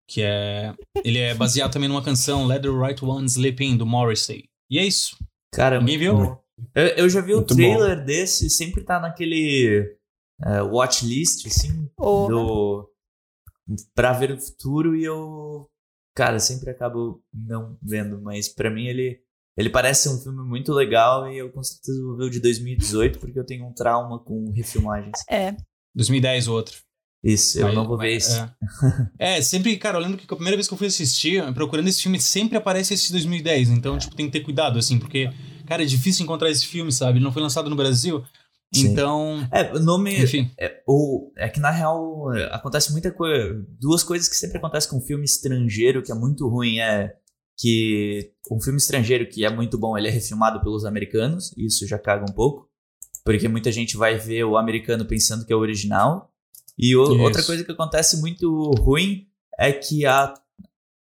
que 0.07 0.23
é. 0.23 0.73
Ele 1.03 1.19
é 1.19 1.35
baseado 1.35 1.71
também 1.71 1.87
numa 1.87 2.01
canção, 2.01 2.47
Let 2.47 2.63
the 2.63 2.69
Right 2.69 3.05
One 3.05 3.27
Sleep 3.27 3.63
In, 3.63 3.77
do 3.77 3.85
Morrissey. 3.85 4.45
E 4.71 4.79
é 4.79 4.85
isso. 4.85 5.15
Cara, 5.53 5.79
Ninguém 5.79 5.99
viu? 5.99 6.39
Eu, 6.73 6.87
eu 6.97 7.09
já 7.09 7.21
vi 7.21 7.35
Muito 7.35 7.53
o 7.53 7.55
trailer 7.55 8.03
desse, 8.03 8.49
sempre 8.49 8.83
tá 8.83 8.99
naquele 8.99 9.95
uh, 10.43 10.65
watchlist, 10.65 11.45
assim, 11.45 11.87
Oh. 11.95 12.27
do. 12.27 12.89
pra 13.93 14.13
ver 14.13 14.31
o 14.31 14.41
futuro 14.41 14.95
e 14.95 15.03
eu. 15.03 15.68
Cara, 16.19 16.37
sempre 16.37 16.69
acabo 16.69 17.23
não 17.33 17.77
vendo, 17.81 18.21
mas 18.21 18.49
pra 18.49 18.69
mim 18.69 18.87
ele. 18.87 19.21
Ele 19.57 19.69
parece 19.69 20.03
ser 20.03 20.09
um 20.09 20.17
filme 20.19 20.41
muito 20.43 20.73
legal 20.73 21.31
e 21.31 21.37
eu 21.37 21.49
com 21.49 21.63
certeza 21.63 22.01
vou 22.01 22.17
ver 22.17 22.25
o 22.25 22.29
de 22.29 22.41
2018 22.41 23.19
porque 23.19 23.39
eu 23.39 23.45
tenho 23.45 23.65
um 23.65 23.73
trauma 23.73 24.19
com 24.19 24.51
refilmagens. 24.51 25.17
É. 25.29 25.55
2010 25.95 26.49
o 26.49 26.53
outro. 26.53 26.77
Isso, 27.23 27.57
eu 27.57 27.67
Mas- 27.67 27.75
não 27.75 27.87
vou 27.87 27.97
ver 27.97 28.11
esse. 28.15 28.37
É. 28.37 28.49
É, 29.37 29.41
sempre, 29.41 29.77
cara, 29.77 29.97
eu 29.97 30.01
lembro 30.01 30.17
que 30.17 30.25
a 30.25 30.35
primeira 30.35 30.57
vez 30.57 30.67
que 30.67 30.73
eu 30.73 30.77
fui 30.77 30.87
assistir, 30.87 31.41
procurando 31.53 31.87
esse 31.87 32.01
filme, 32.01 32.19
sempre 32.19 32.57
aparece 32.57 32.93
esse 32.93 33.07
de 33.07 33.11
2010. 33.13 33.69
Então, 33.69 33.97
tipo, 33.97 34.13
tem 34.15 34.25
que 34.25 34.31
ter 34.33 34.41
cuidado, 34.41 34.77
assim, 34.77 34.99
porque, 34.99 35.29
cara, 35.65 35.83
é 35.83 35.85
difícil 35.85 36.23
encontrar 36.23 36.49
esse 36.49 36.65
filme, 36.65 36.91
sabe? 36.91 37.17
Ele 37.17 37.23
não 37.25 37.31
foi 37.31 37.41
lançado 37.41 37.69
no 37.69 37.75
Brasil. 37.77 38.23
Sim. 38.73 38.91
Então, 38.91 39.47
É, 39.51 39.73
o 39.73 39.79
nome. 39.79 40.21
enfim. 40.23 40.51
É, 40.59 40.81
ou, 40.85 41.31
é 41.35 41.49
que 41.49 41.59
na 41.59 41.71
real 41.71 42.29
acontece 42.51 42.91
muita 42.91 43.11
coisa. 43.11 43.65
Duas 43.79 44.03
coisas 44.03 44.27
que 44.29 44.35
sempre 44.35 44.57
acontecem 44.57 44.89
com 44.89 45.01
filme 45.01 45.25
estrangeiro 45.25 46.03
que 46.03 46.11
é 46.11 46.15
muito 46.15 46.47
ruim 46.47 46.79
é 46.79 47.15
que 47.57 48.31
um 48.49 48.61
filme 48.61 48.77
estrangeiro 48.77 49.27
que 49.27 49.43
é 49.43 49.49
muito 49.49 49.77
bom, 49.77 49.97
ele 49.97 50.07
é 50.07 50.11
refilmado 50.11 50.61
pelos 50.61 50.85
americanos, 50.85 51.51
e 51.57 51.65
isso 51.65 51.85
já 51.87 51.99
caga 51.99 52.23
um 52.29 52.33
pouco, 52.33 52.69
porque 53.25 53.47
muita 53.49 53.69
gente 53.71 53.97
vai 53.97 54.17
ver 54.17 54.43
o 54.45 54.55
americano 54.57 55.03
pensando 55.05 55.45
que 55.45 55.51
é 55.51 55.55
o 55.55 55.59
original. 55.59 56.31
E 56.77 56.95
o- 56.95 57.19
outra 57.21 57.43
coisa 57.43 57.63
que 57.65 57.71
acontece 57.71 58.21
muito 58.21 58.49
ruim 58.79 59.27
é 59.57 59.73
que 59.73 60.05
a, 60.05 60.33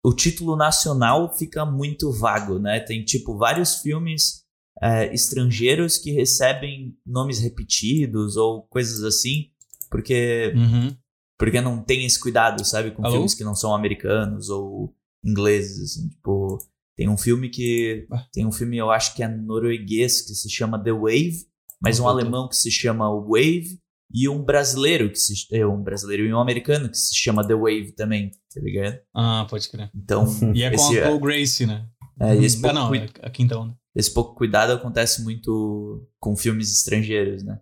o 0.04 0.14
título 0.14 0.54
nacional 0.54 1.34
fica 1.36 1.66
muito 1.66 2.12
vago, 2.12 2.58
né? 2.60 2.78
Tem 2.78 3.04
tipo 3.04 3.36
vários 3.36 3.76
filmes 3.80 4.43
é, 4.82 5.12
estrangeiros 5.14 5.98
que 5.98 6.10
recebem 6.10 6.96
nomes 7.06 7.38
repetidos 7.40 8.36
ou 8.36 8.62
coisas 8.62 9.02
assim, 9.04 9.50
porque 9.90 10.52
Uhum. 10.56 10.96
porque 11.38 11.60
não 11.60 11.82
tem 11.82 12.04
esse 12.04 12.18
cuidado, 12.18 12.64
sabe? 12.64 12.90
Com 12.90 13.02
Alô? 13.04 13.14
filmes 13.14 13.34
que 13.34 13.44
não 13.44 13.54
são 13.54 13.74
americanos 13.74 14.48
ou 14.48 14.94
ingleses, 15.24 15.80
assim, 15.92 16.08
tipo... 16.08 16.58
Tem 16.96 17.08
um 17.08 17.16
filme 17.18 17.48
que... 17.50 18.06
Ah. 18.12 18.24
Tem 18.32 18.46
um 18.46 18.52
filme, 18.52 18.76
eu 18.76 18.88
acho 18.90 19.14
que 19.16 19.22
é 19.24 19.26
norueguês, 19.28 20.22
que 20.22 20.32
se 20.32 20.48
chama 20.48 20.78
The 20.82 20.92
Wave, 20.92 21.44
mas 21.82 21.98
um 21.98 22.06
alemão 22.06 22.48
que 22.48 22.56
se 22.56 22.70
chama 22.70 23.10
Wave, 23.10 23.80
e 24.12 24.28
um 24.28 24.40
brasileiro 24.44 25.10
que 25.10 25.18
se... 25.18 25.34
é, 25.52 25.66
Um 25.66 25.82
brasileiro 25.82 26.24
e 26.24 26.32
um 26.32 26.38
americano 26.38 26.88
que 26.88 26.96
se 26.96 27.12
chama 27.16 27.44
The 27.44 27.54
Wave 27.54 27.92
também, 27.96 28.30
tá 28.30 28.60
ligado? 28.60 29.00
Ah, 29.12 29.44
pode 29.50 29.68
crer. 29.68 29.90
Então, 29.92 30.24
E 30.54 30.62
é 30.62 30.70
com 30.70 30.82
a 30.82 30.92
Chloe 30.92 31.20
Grace, 31.20 31.66
né? 31.66 31.84
É, 32.20 32.36
esse, 32.36 32.58
ah, 32.58 32.60
pouco 32.60 32.74
não, 32.74 32.94
é 32.94 33.08
a 33.22 33.30
quinta 33.30 33.58
onda. 33.58 33.76
esse 33.94 34.12
pouco 34.12 34.34
cuidado 34.34 34.72
acontece 34.72 35.22
muito 35.22 36.06
com 36.20 36.36
filmes 36.36 36.72
estrangeiros, 36.72 37.42
né? 37.42 37.58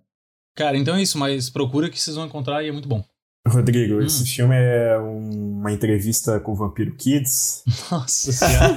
Cara, 0.55 0.77
então 0.77 0.95
é 0.97 1.03
isso, 1.03 1.19
mas 1.19 1.49
procura 1.51 1.89
que 1.89 1.99
vocês 2.01 2.15
vão 2.17 2.27
encontrar 2.27 2.63
e 2.63 2.69
é 2.69 2.73
muito 2.73 2.89
bom. 2.89 3.03
Rodrigo, 3.49 3.97
Hum. 3.97 4.03
esse 4.05 4.25
filme 4.25 4.55
é 4.55 4.97
um- 4.99 5.59
uma 5.59 5.73
entrevista 5.73 6.39
com 6.39 6.53
o 6.53 6.55
Vampiro 6.55 6.95
Kids. 6.97 7.65
Nossa 7.91 8.31
senhora. 8.33 8.77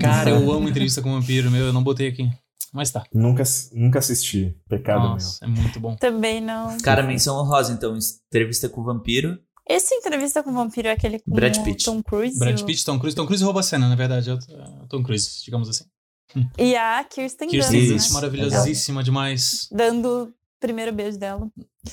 Cara, 0.00 0.30
eu 0.30 0.50
amo 0.52 0.68
entrevista 0.68 1.02
com 1.02 1.12
vampiro, 1.12 1.50
meu, 1.50 1.66
eu 1.66 1.72
não 1.72 1.82
botei 1.82 2.08
aqui. 2.08 2.30
Mas 2.72 2.90
tá. 2.92 3.04
Nunca, 3.12 3.42
nunca 3.72 3.98
assisti. 3.98 4.56
Pecado 4.68 5.00
Nossa, 5.02 5.44
é 5.44 5.48
muito 5.48 5.80
bom. 5.80 5.96
Também 5.96 6.40
não. 6.40 6.78
Cara, 6.78 7.02
menção 7.02 7.36
honrosa, 7.36 7.72
então, 7.72 7.98
entrevista 8.28 8.68
com 8.68 8.80
o 8.80 8.84
vampiro. 8.84 9.36
Esse 9.72 9.94
entrevista 9.94 10.42
com 10.42 10.50
o 10.50 10.52
vampiro 10.54 10.88
é 10.88 10.92
aquele 10.92 11.18
com 11.20 11.30
Brad 11.32 11.56
o 11.56 11.62
Pitt. 11.62 11.84
Tom 11.84 12.02
Cruise. 12.02 12.38
Brad 12.38 12.60
o- 12.60 12.64
Pitt, 12.66 12.84
Tom 12.84 12.98
Cruise. 12.98 13.14
Tom 13.16 13.26
Cruise 13.26 13.44
rouba 13.44 13.60
a 13.60 13.62
cena, 13.62 13.88
na 13.88 13.94
verdade. 13.94 14.28
É 14.30 14.34
o 14.34 14.36
é 14.38 14.82
o 14.84 14.88
Tom 14.88 15.02
Cruise, 15.02 15.42
digamos 15.44 15.68
assim. 15.68 15.84
E 16.58 16.74
a 16.76 17.02
Kirsten, 17.04 17.48
Kirsten 17.48 17.88
Dunst, 17.88 18.08
né? 18.08 18.14
maravilhosíssima 18.14 19.02
demais. 19.02 19.68
Dando 19.70 20.24
o 20.24 20.32
primeiro 20.60 20.92
beijo 20.92 21.18
dela. 21.18 21.48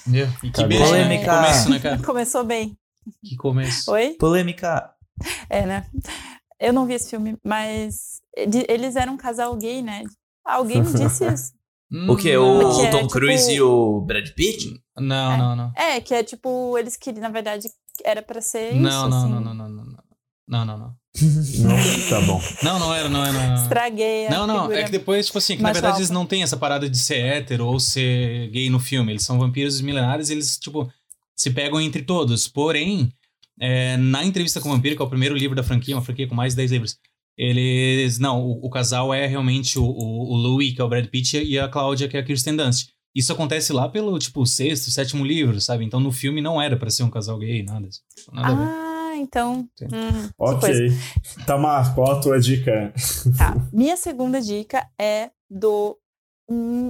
Meu, 0.05 0.27
E 0.43 0.51
que 0.51 0.63
beijo, 0.65 0.83
né? 0.91 1.17
Que 1.19 1.25
Polêmica. 1.25 1.35
começo, 1.35 1.69
né, 1.69 1.79
cara? 1.79 1.97
Começou 2.03 2.43
bem. 2.43 2.77
Que 3.23 3.35
começo. 3.35 3.91
Oi? 3.91 4.15
Polêmica. 4.19 4.91
É, 5.49 5.65
né? 5.65 5.87
Eu 6.59 6.73
não 6.73 6.85
vi 6.85 6.93
esse 6.93 7.09
filme, 7.09 7.37
mas 7.43 8.19
eles 8.35 8.95
eram 8.95 9.13
um 9.13 9.17
casal 9.17 9.55
gay, 9.55 9.81
né? 9.81 10.03
Alguém 10.45 10.81
me 10.81 10.91
disse 10.93 11.25
isso. 11.31 11.53
Hum, 11.91 12.09
O 12.11 12.17
que? 12.17 12.35
O 12.35 12.59
Porque 12.59 12.85
é, 12.85 12.91
Tom 12.91 12.97
tipo- 13.01 13.09
Cruise 13.13 13.51
e 13.51 13.61
o 13.61 14.01
Brad 14.01 14.27
Pitt? 14.35 14.73
Não, 14.99 15.31
É. 15.33 15.37
não, 15.37 15.55
não. 15.55 15.71
É, 15.75 16.01
que 16.01 16.13
é 16.13 16.23
tipo, 16.23 16.77
eles 16.77 16.95
queriam, 16.97 17.21
na 17.21 17.29
verdade, 17.29 17.67
era 18.03 18.21
pra 18.21 18.41
ser 18.41 18.71
isso. 18.73 18.81
Não, 18.81 19.09
não, 19.09 19.17
assim. 19.17 19.29
não, 19.29 19.39
não, 19.41 19.53
não, 19.53 19.69
não, 19.69 19.85
não. 19.85 20.07
Não, 20.49 20.65
não, 20.65 20.77
não. 20.77 20.95
Não, 21.59 22.09
tá 22.09 22.21
bom. 22.21 22.41
Não, 22.63 22.79
não 22.79 22.93
era, 22.93 23.09
não 23.09 23.25
era. 23.25 23.55
Estraguei 23.55 24.27
a 24.27 24.29
Não, 24.29 24.47
não, 24.47 24.61
figura. 24.61 24.79
é 24.79 24.83
que 24.85 24.91
depois, 24.91 25.25
tipo 25.25 25.37
assim, 25.39 25.57
que 25.57 25.61
na 25.63 25.73
verdade 25.73 25.87
falsa. 25.93 25.99
eles 26.01 26.09
não 26.09 26.25
têm 26.25 26.41
essa 26.43 26.55
parada 26.55 26.89
de 26.89 26.97
ser 26.97 27.17
hétero 27.17 27.65
ou 27.67 27.79
ser 27.81 28.49
gay 28.51 28.69
no 28.69 28.79
filme. 28.79 29.11
Eles 29.11 29.23
são 29.23 29.37
vampiros 29.37 29.81
milenares 29.81 30.29
e 30.29 30.33
eles, 30.33 30.57
tipo, 30.57 30.89
se 31.35 31.49
pegam 31.51 31.81
entre 31.81 32.01
todos. 32.03 32.47
Porém, 32.47 33.11
é, 33.59 33.97
na 33.97 34.23
entrevista 34.23 34.61
com 34.61 34.69
o 34.69 34.71
vampiro, 34.71 34.95
que 34.95 35.01
é 35.01 35.05
o 35.05 35.09
primeiro 35.09 35.35
livro 35.35 35.55
da 35.55 35.63
franquia, 35.63 35.95
uma 35.95 36.01
franquia 36.03 36.27
com 36.27 36.35
mais 36.35 36.53
de 36.53 36.57
10 36.57 36.71
livros, 36.71 36.97
eles. 37.37 38.17
Não, 38.19 38.41
o, 38.41 38.65
o 38.65 38.69
casal 38.69 39.13
é 39.13 39.25
realmente 39.27 39.77
o, 39.77 39.83
o, 39.83 40.33
o 40.33 40.35
Louis, 40.37 40.73
que 40.73 40.79
é 40.79 40.83
o 40.83 40.87
Brad 40.89 41.07
Pitt, 41.07 41.37
e 41.43 41.59
a 41.59 41.67
Cláudia, 41.67 42.07
que 42.07 42.15
é 42.15 42.19
a 42.21 42.23
Kirsten 42.23 42.55
Dunst. 42.55 42.89
Isso 43.17 43.33
acontece 43.33 43.73
lá 43.73 43.89
pelo, 43.89 44.19
tipo, 44.19 44.45
sexto, 44.45 44.91
sétimo 44.91 45.25
livro, 45.25 45.59
sabe? 45.59 45.83
Então 45.83 45.99
no 45.99 46.11
filme 46.11 46.39
não 46.39 46.61
era 46.61 46.77
pra 46.77 46.91
ser 46.91 47.01
um 47.01 47.09
casal 47.09 47.39
gay, 47.39 47.63
nada. 47.63 47.89
Nada 48.31 48.47
a 48.47 48.55
ver. 48.55 48.63
Ah, 48.63 49.15
então. 49.15 49.67
Hum. 49.81 50.29
Ok. 50.37 50.69
Tamar, 51.43 51.95
qual 51.95 52.11
a 52.11 52.21
tua 52.21 52.39
dica? 52.39 52.93
Tá. 53.35 53.55
Minha 53.73 53.97
segunda 53.97 54.39
dica 54.39 54.87
é 55.01 55.31
do 55.49 55.97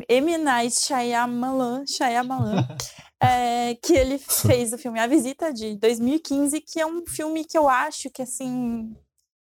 M. 0.10 0.38
Night 0.38 0.76
Shyamalan, 0.78 1.86
Shyamalan 1.88 2.68
é, 3.24 3.76
que 3.76 3.94
ele 3.94 4.18
fez 4.18 4.74
o 4.74 4.78
filme 4.78 5.00
A 5.00 5.08
Visita, 5.08 5.54
de 5.54 5.78
2015, 5.78 6.60
que 6.60 6.82
é 6.82 6.86
um 6.86 7.06
filme 7.08 7.46
que 7.46 7.58
eu 7.58 7.70
acho 7.70 8.10
que, 8.10 8.24
assim, 8.24 8.94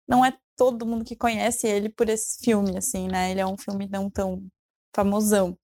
não 0.07 0.23
é 0.23 0.33
todo 0.55 0.85
mundo 0.85 1.03
que 1.03 1.17
conhece 1.17 1.67
ele 1.67 1.89
por 1.89 2.07
esse 2.07 2.39
filme, 2.41 2.77
assim, 2.77 3.09
né? 3.09 3.31
Ele 3.31 3.41
é 3.41 3.45
um 3.45 3.57
filme 3.57 3.85
não 3.91 4.09
tão 4.09 4.47
famosão. 4.95 5.57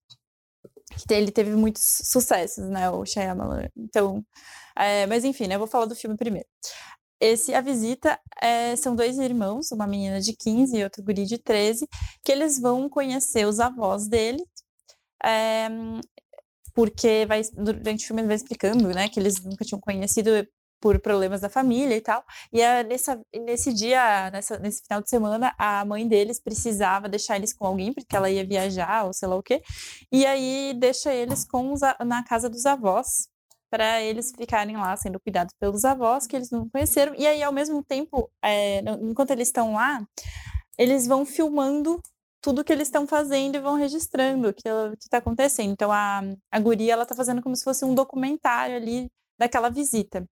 Ele 1.10 1.30
teve 1.30 1.50
muitos 1.56 1.82
sucessos, 2.04 2.68
né, 2.68 2.90
o 2.90 3.04
Shyamalan. 3.04 3.68
Então, 3.76 4.24
é, 4.76 5.06
mas 5.06 5.24
enfim, 5.24 5.46
né, 5.46 5.56
eu 5.56 5.58
vou 5.58 5.68
falar 5.68 5.86
do 5.86 5.94
filme 5.96 6.16
primeiro. 6.16 6.48
Esse 7.20 7.54
A 7.54 7.60
Visita 7.60 8.20
é, 8.42 8.76
são 8.76 8.94
dois 8.94 9.18
irmãos, 9.18 9.72
uma 9.72 9.86
menina 9.86 10.20
de 10.20 10.34
15 10.34 10.76
e 10.76 10.84
outro 10.84 11.02
guri 11.02 11.24
de 11.24 11.38
13, 11.38 11.88
que 12.22 12.30
eles 12.32 12.60
vão 12.60 12.88
conhecer 12.88 13.46
os 13.46 13.58
avós 13.58 14.06
dele, 14.06 14.44
é, 15.24 15.68
porque 16.74 17.24
vai, 17.26 17.42
durante 17.54 18.04
o 18.04 18.06
filme 18.08 18.22
ele 18.22 18.28
vai 18.28 18.36
explicando, 18.36 18.88
né, 18.88 19.08
que 19.08 19.18
eles 19.18 19.42
nunca 19.42 19.64
tinham 19.64 19.80
conhecido 19.80 20.30
por 20.86 21.00
problemas 21.00 21.40
da 21.40 21.48
família 21.48 21.96
e 21.96 22.00
tal. 22.00 22.24
E 22.52 22.60
é 22.60 22.84
nessa, 22.84 23.20
nesse 23.34 23.72
dia, 23.72 24.30
nessa, 24.30 24.56
nesse 24.60 24.84
final 24.84 25.02
de 25.02 25.10
semana, 25.10 25.52
a 25.58 25.84
mãe 25.84 26.06
deles 26.06 26.38
precisava 26.40 27.08
deixar 27.08 27.34
eles 27.34 27.52
com 27.52 27.66
alguém, 27.66 27.92
porque 27.92 28.14
ela 28.14 28.30
ia 28.30 28.46
viajar 28.46 29.04
ou 29.04 29.12
sei 29.12 29.26
lá 29.26 29.34
o 29.34 29.42
quê. 29.42 29.60
E 30.12 30.24
aí 30.24 30.72
deixa 30.78 31.12
eles 31.12 31.44
com 31.44 31.72
os, 31.72 31.80
na 32.06 32.22
casa 32.22 32.48
dos 32.48 32.64
avós, 32.66 33.28
para 33.68 34.00
eles 34.00 34.30
ficarem 34.38 34.76
lá 34.76 34.96
sendo 34.96 35.18
cuidados 35.18 35.52
pelos 35.58 35.84
avós 35.84 36.24
que 36.24 36.36
eles 36.36 36.52
não 36.52 36.68
conheceram. 36.68 37.16
E 37.18 37.26
aí, 37.26 37.42
ao 37.42 37.52
mesmo 37.52 37.82
tempo, 37.82 38.30
é, 38.40 38.78
enquanto 39.02 39.32
eles 39.32 39.48
estão 39.48 39.74
lá, 39.74 40.06
eles 40.78 41.04
vão 41.04 41.26
filmando 41.26 42.00
tudo 42.40 42.62
que 42.62 42.72
eles 42.72 42.86
estão 42.86 43.08
fazendo 43.08 43.56
e 43.56 43.60
vão 43.60 43.74
registrando 43.74 44.50
o 44.50 44.54
que 44.54 44.68
está 45.00 45.18
acontecendo. 45.18 45.72
Então, 45.72 45.90
a, 45.90 46.20
a 46.48 46.60
guria, 46.60 46.92
ela 46.92 47.02
está 47.02 47.14
fazendo 47.16 47.42
como 47.42 47.56
se 47.56 47.64
fosse 47.64 47.84
um 47.84 47.92
documentário 47.92 48.76
ali 48.76 49.08
daquela 49.36 49.68
visita. 49.68 50.24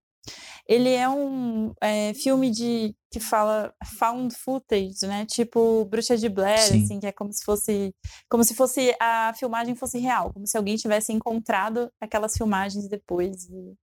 Ele 0.67 0.91
é 0.91 1.09
um 1.09 1.75
é, 1.81 2.15
filme 2.15 2.51
de 2.51 2.95
que 3.11 3.21
fala 3.21 3.73
found 3.99 4.35
footage, 4.35 5.07
né? 5.07 5.27
Tipo 5.27 5.85
Bruxa 5.85 6.17
de 6.17 6.29
Blair, 6.29 6.61
Sim. 6.61 6.83
assim, 6.83 7.01
que 7.01 7.07
é 7.07 7.13
como 7.13 7.33
se 7.33 7.45
fosse 7.45 7.95
como 8.29 8.43
se 8.43 8.55
fosse 8.55 8.95
a 9.01 9.33
filmagem 9.35 9.75
fosse 9.75 9.99
real, 9.99 10.33
como 10.33 10.47
se 10.47 10.57
alguém 10.57 10.77
tivesse 10.77 11.13
encontrado 11.13 11.91
aquelas 12.01 12.35
filmagens 12.37 12.89
depois. 12.89 13.49
E, 13.49 13.75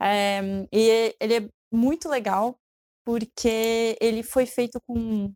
é, 0.00 0.66
e 0.72 1.14
ele 1.20 1.34
é 1.34 1.48
muito 1.72 2.08
legal 2.08 2.58
porque 3.04 3.96
ele 4.00 4.22
foi 4.22 4.46
feito 4.46 4.80
com 4.86 5.32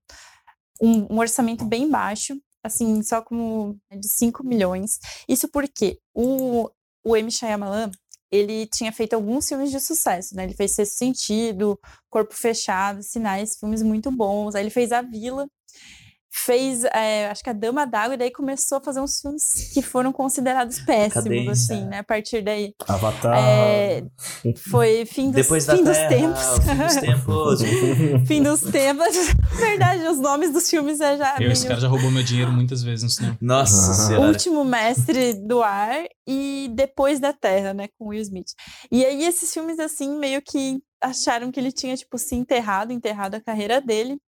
um, 0.83 1.07
um 1.15 1.19
orçamento 1.19 1.65
bem 1.65 1.89
baixo, 1.89 2.37
assim, 2.65 3.03
só 3.03 3.23
como 3.23 3.79
de 3.93 4.09
5 4.09 4.45
milhões. 4.45 4.99
Isso 5.29 5.49
porque 5.49 6.01
o, 6.13 6.69
o 7.05 7.17
M. 7.17 7.31
Shyamalan, 7.31 7.91
ele 8.31 8.67
tinha 8.67 8.93
feito 8.93 9.15
alguns 9.15 9.49
filmes 9.49 9.71
de 9.71 9.81
sucesso, 9.81 10.37
né? 10.37 10.45
Ele 10.45 10.55
fez 10.55 10.73
Sexto 10.73 10.97
Sentido, 10.99 11.79
Corpo 12.09 12.35
Fechado, 12.35 13.03
Sinais, 13.03 13.57
filmes 13.59 13.83
muito 13.83 14.11
bons. 14.11 14.55
Aí 14.55 14.63
ele 14.63 14.71
fez 14.71 14.93
A 14.93 15.03
Vila, 15.03 15.49
fez, 16.31 16.85
é, 16.85 17.29
acho 17.29 17.43
que 17.43 17.51
a 17.51 17.53
Dama 17.53 17.85
d'Água, 17.85 18.15
e 18.15 18.19
daí 18.19 18.31
começou 18.31 18.79
a 18.79 18.81
fazer 18.81 19.01
uns 19.01 19.21
filmes 19.21 19.71
que 19.75 19.83
foram 19.83 20.13
considerados 20.13 20.79
péssimos, 20.79 21.25
Cadência. 21.25 21.53
assim, 21.53 21.85
né? 21.87 21.99
A 21.99 22.05
partir 22.05 22.43
daí. 22.43 22.73
Avatar. 22.87 23.37
É, 23.37 24.05
foi 24.71 25.05
fim 25.05 25.27
dos, 25.27 25.43
Depois 25.43 25.67
fim 25.67 25.83
da 25.83 25.91
dos 25.91 25.99
terra, 25.99 26.09
tempos. 26.09 26.59
Fim 26.65 26.77
dos 26.77 26.97
tempos. 26.97 27.63
fim 28.29 28.43
dos 28.43 28.61
tempos. 28.61 29.17
Verdade, 29.59 30.07
os 30.07 30.19
nomes 30.19 30.53
dos 30.53 30.71
filmes 30.71 31.01
é 31.01 31.17
já. 31.17 31.35
Eu, 31.35 31.41
meio... 31.41 31.53
esse 31.53 31.67
cara 31.67 31.81
já 31.81 31.89
roubou 31.89 32.11
meu 32.11 32.23
dinheiro 32.23 32.53
muitas 32.53 32.83
vezes 32.83 33.03
no 33.03 33.11
cinema. 33.11 33.37
Nossa 33.41 33.93
senhora. 33.95 34.29
Último 34.29 34.65
Mestre 34.65 35.35
do 35.35 35.63
Ar 35.63 36.05
e 36.27 36.71
Depois 36.73 37.19
da 37.19 37.33
Terra, 37.33 37.75
né? 37.75 37.89
Com 37.99 38.09
Will 38.09 38.23
Smith. 38.23 38.53
E 38.91 39.05
aí, 39.05 39.25
esses 39.25 39.53
filmes, 39.53 39.81
assim, 39.81 40.17
meio 40.17 40.41
que 40.41 40.81
acharam 41.01 41.51
que 41.51 41.59
ele 41.59 41.73
tinha, 41.73 41.97
tipo, 41.97 42.19
se 42.19 42.35
enterrado, 42.35 42.93
enterrado 42.93 43.35
a 43.35 43.41
carreira 43.41 43.81
dele. 43.81 44.21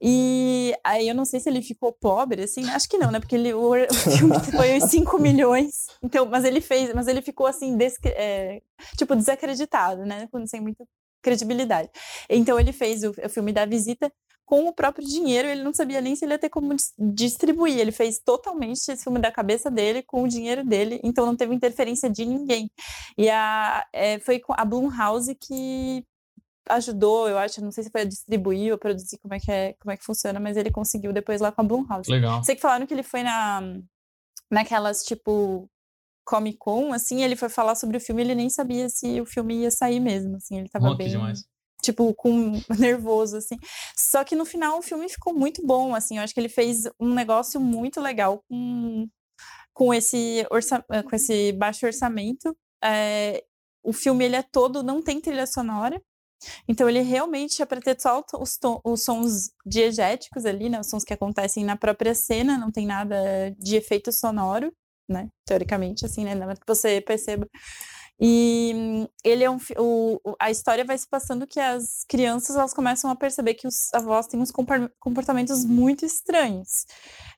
E 0.00 0.74
aí 0.84 1.08
eu 1.08 1.14
não 1.14 1.24
sei 1.24 1.40
se 1.40 1.48
ele 1.48 1.62
ficou 1.62 1.92
pobre, 1.92 2.42
assim, 2.42 2.68
acho 2.70 2.88
que 2.88 2.98
não, 2.98 3.10
né? 3.10 3.20
Porque 3.20 3.34
ele, 3.34 3.54
o, 3.54 3.72
o 3.72 3.94
filme 4.16 4.38
foi 4.40 4.80
5 4.80 5.18
milhões. 5.18 5.86
Então, 6.02 6.26
mas 6.26 6.44
ele 6.44 6.60
fez, 6.60 6.92
mas 6.94 7.06
ele 7.06 7.22
ficou 7.22 7.46
assim, 7.46 7.76
é, 8.04 8.60
tipo, 8.96 9.14
desacreditado, 9.16 10.04
né? 10.04 10.28
Sem 10.46 10.60
muita 10.60 10.84
credibilidade. 11.22 11.88
Então 12.28 12.60
ele 12.60 12.72
fez 12.72 13.02
o, 13.02 13.10
o 13.10 13.28
filme 13.28 13.52
da 13.52 13.64
visita 13.64 14.12
com 14.44 14.68
o 14.68 14.74
próprio 14.74 15.06
dinheiro, 15.06 15.48
ele 15.48 15.62
não 15.62 15.72
sabia 15.72 16.02
nem 16.02 16.14
se 16.14 16.24
ele 16.24 16.34
ia 16.34 16.38
ter 16.38 16.50
como 16.50 16.76
distribuir. 16.98 17.78
Ele 17.78 17.92
fez 17.92 18.18
totalmente 18.18 18.76
esse 18.76 19.02
filme 19.02 19.18
da 19.18 19.32
cabeça 19.32 19.70
dele, 19.70 20.02
com 20.02 20.22
o 20.22 20.28
dinheiro 20.28 20.62
dele, 20.64 21.00
então 21.02 21.24
não 21.24 21.34
teve 21.34 21.54
interferência 21.54 22.10
de 22.10 22.26
ninguém. 22.26 22.70
E 23.16 23.30
a, 23.30 23.86
é, 23.92 24.18
foi 24.18 24.42
a 24.50 24.64
Blumhouse 24.64 25.34
que 25.34 26.04
ajudou, 26.68 27.28
eu 27.28 27.38
acho, 27.38 27.62
não 27.62 27.70
sei 27.70 27.84
se 27.84 27.90
foi 27.90 28.02
a 28.02 28.04
distribuir 28.04 28.72
ou 28.72 28.78
produzir 28.78 29.18
como 29.18 29.34
é 29.34 29.38
que 29.38 29.50
é, 29.50 29.74
como 29.74 29.92
é 29.92 29.96
que 29.96 30.04
funciona, 30.04 30.40
mas 30.40 30.56
ele 30.56 30.70
conseguiu 30.70 31.12
depois 31.12 31.40
lá 31.40 31.52
com 31.52 31.60
a 31.60 31.64
Blumhouse. 31.64 32.10
Legal. 32.10 32.42
Sei 32.42 32.54
que 32.54 32.62
falaram 32.62 32.86
que 32.86 32.94
ele 32.94 33.02
foi 33.02 33.22
na 33.22 33.60
naquelas 34.50 35.02
tipo 35.02 35.68
Comic 36.24 36.58
Con, 36.58 36.92
assim, 36.92 37.22
ele 37.22 37.36
foi 37.36 37.48
falar 37.48 37.74
sobre 37.74 37.96
o 37.96 38.00
filme, 38.00 38.22
ele 38.22 38.34
nem 38.34 38.48
sabia 38.48 38.88
se 38.88 39.20
o 39.20 39.26
filme 39.26 39.62
ia 39.62 39.70
sair 39.70 40.00
mesmo, 40.00 40.36
assim, 40.36 40.58
ele 40.58 40.68
tava 40.68 40.94
bem 40.94 41.08
demais. 41.08 41.44
tipo 41.82 42.14
com 42.14 42.52
nervoso 42.78 43.36
assim. 43.36 43.56
Só 43.96 44.24
que 44.24 44.34
no 44.34 44.44
final 44.44 44.78
o 44.78 44.82
filme 44.82 45.08
ficou 45.08 45.34
muito 45.34 45.64
bom, 45.66 45.94
assim, 45.94 46.16
eu 46.16 46.22
acho 46.22 46.32
que 46.32 46.40
ele 46.40 46.48
fez 46.48 46.84
um 46.98 47.12
negócio 47.12 47.60
muito 47.60 48.00
legal 48.00 48.42
com 48.48 49.08
com 49.74 49.92
esse 49.92 50.46
orça 50.50 50.82
com 50.82 51.16
esse 51.16 51.52
baixo 51.52 51.84
orçamento. 51.84 52.56
É, 52.82 53.42
o 53.82 53.92
filme 53.92 54.24
ele 54.24 54.36
é 54.36 54.42
todo 54.42 54.82
não 54.82 55.02
tem 55.02 55.20
trilha 55.20 55.46
sonora. 55.46 56.00
Então 56.68 56.88
ele 56.88 57.00
realmente 57.00 57.62
é 57.62 57.66
para 57.66 57.80
ter 57.80 58.00
só 58.00 58.22
os, 58.38 58.58
os, 58.84 59.02
sons 59.02 59.50
diegéticos 59.64 60.44
ali, 60.44 60.68
né? 60.68 60.80
Os 60.80 60.88
sons 60.88 61.04
que 61.04 61.14
acontecem 61.14 61.64
na 61.64 61.76
própria 61.76 62.14
cena, 62.14 62.58
não 62.58 62.70
tem 62.70 62.86
nada 62.86 63.16
de 63.58 63.76
efeito 63.76 64.12
sonoro, 64.12 64.72
né? 65.08 65.28
Teoricamente, 65.46 66.04
assim, 66.04 66.24
né? 66.24 66.34
Nada 66.34 66.54
que 66.54 66.66
você 66.66 67.00
perceba. 67.00 67.48
E 68.20 69.08
ele 69.24 69.42
é 69.42 69.50
um, 69.50 69.58
o, 69.76 70.20
a 70.38 70.48
história 70.48 70.84
vai 70.84 70.96
se 70.96 71.08
passando 71.08 71.48
que 71.48 71.58
as 71.58 72.04
crianças 72.08 72.54
elas 72.54 72.72
começam 72.72 73.10
a 73.10 73.16
perceber 73.16 73.54
que 73.54 73.66
os 73.66 73.92
avós 73.92 74.28
têm 74.28 74.40
uns 74.40 74.52
comportamentos 75.00 75.64
muito 75.64 76.04
estranhos. 76.04 76.86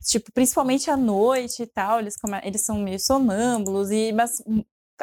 Tipo, 0.05 0.31
principalmente 0.33 0.91
à 0.91 0.97
noite 0.97 1.63
e 1.63 1.67
tal, 1.67 1.99
eles, 1.99 2.15
eles 2.43 2.61
são 2.61 2.79
meio 2.79 3.01
sonâmbulos, 3.01 3.91
e, 3.91 4.13
mas 4.13 4.43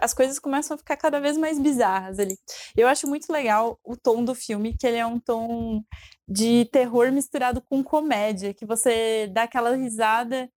as 0.01 0.13
coisas 0.13 0.39
começam 0.39 0.75
a 0.75 0.77
ficar 0.77 0.97
cada 0.97 1.19
vez 1.19 1.37
mais 1.37 1.59
bizarras 1.59 2.19
ali. 2.19 2.37
Eu 2.75 2.87
acho 2.87 3.07
muito 3.07 3.31
legal 3.31 3.79
o 3.83 3.95
tom 3.95 4.23
do 4.23 4.33
filme, 4.35 4.75
que 4.77 4.87
ele 4.87 4.97
é 4.97 5.05
um 5.05 5.19
tom 5.19 5.81
de 6.27 6.65
terror 6.71 7.11
misturado 7.11 7.61
com 7.61 7.83
comédia, 7.83 8.53
que 8.53 8.65
você 8.65 9.27
dá 9.31 9.43
aquela 9.43 9.75
risada, 9.75 10.49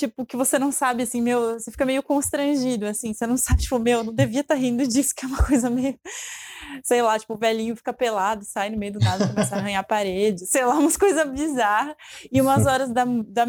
tipo, 0.00 0.24
que 0.24 0.36
você 0.36 0.58
não 0.58 0.72
sabe, 0.72 1.02
assim, 1.02 1.20
meu, 1.20 1.58
você 1.58 1.70
fica 1.70 1.84
meio 1.84 2.02
constrangido, 2.02 2.86
assim, 2.86 3.12
você 3.12 3.26
não 3.26 3.36
sabe, 3.36 3.60
tipo, 3.62 3.78
meu, 3.78 4.02
não 4.02 4.12
devia 4.12 4.40
estar 4.40 4.54
tá 4.54 4.60
rindo 4.60 4.86
disso, 4.86 5.14
que 5.14 5.24
é 5.24 5.28
uma 5.28 5.44
coisa 5.44 5.68
meio, 5.68 5.98
sei 6.82 7.02
lá, 7.02 7.18
tipo, 7.18 7.34
o 7.34 7.38
velhinho 7.38 7.76
fica 7.76 7.92
pelado, 7.92 8.44
sai 8.44 8.70
no 8.70 8.78
meio 8.78 8.94
do 8.94 8.98
nada, 8.98 9.28
começa 9.28 9.54
a 9.54 9.58
arranhar 9.60 9.80
a 9.80 9.86
parede, 9.86 10.46
sei 10.46 10.64
lá, 10.64 10.74
umas 10.74 10.96
coisas 10.96 11.28
bizarras, 11.30 11.94
e 12.32 12.40
umas 12.40 12.66
horas 12.66 12.90
dá, 12.90 13.04
dá, 13.04 13.44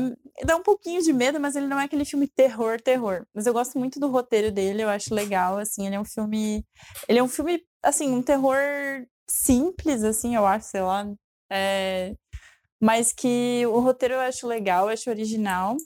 dá 0.45 0.55
um 0.57 0.63
pouquinho 0.63 1.01
de 1.01 1.13
medo, 1.13 1.39
mas 1.39 1.55
ele 1.55 1.67
não 1.67 1.79
é 1.79 1.85
aquele 1.85 2.05
filme 2.05 2.27
terror, 2.27 2.79
terror, 2.81 3.25
mas 3.33 3.45
eu 3.45 3.53
gosto 3.53 3.79
muito 3.79 3.99
do 3.99 4.09
roteiro 4.09 4.51
dele, 4.51 4.83
eu 4.83 4.89
acho 4.89 5.13
legal, 5.13 5.57
assim, 5.57 5.85
ele 5.85 5.95
é 5.95 5.99
um 5.99 6.05
filme, 6.05 6.65
ele 7.07 7.19
é 7.19 7.23
um 7.23 7.29
filme, 7.29 7.61
assim, 7.83 8.11
um 8.11 8.21
terror 8.21 8.57
simples, 9.29 10.03
assim, 10.03 10.35
eu 10.35 10.45
acho, 10.45 10.67
sei 10.67 10.81
lá, 10.81 11.07
é, 11.49 12.13
mas 12.81 13.13
que 13.13 13.63
o 13.67 13.79
roteiro 13.79 14.15
eu 14.15 14.19
acho 14.21 14.47
legal, 14.47 14.87
eu 14.87 14.93
acho 14.93 15.09
original, 15.09 15.77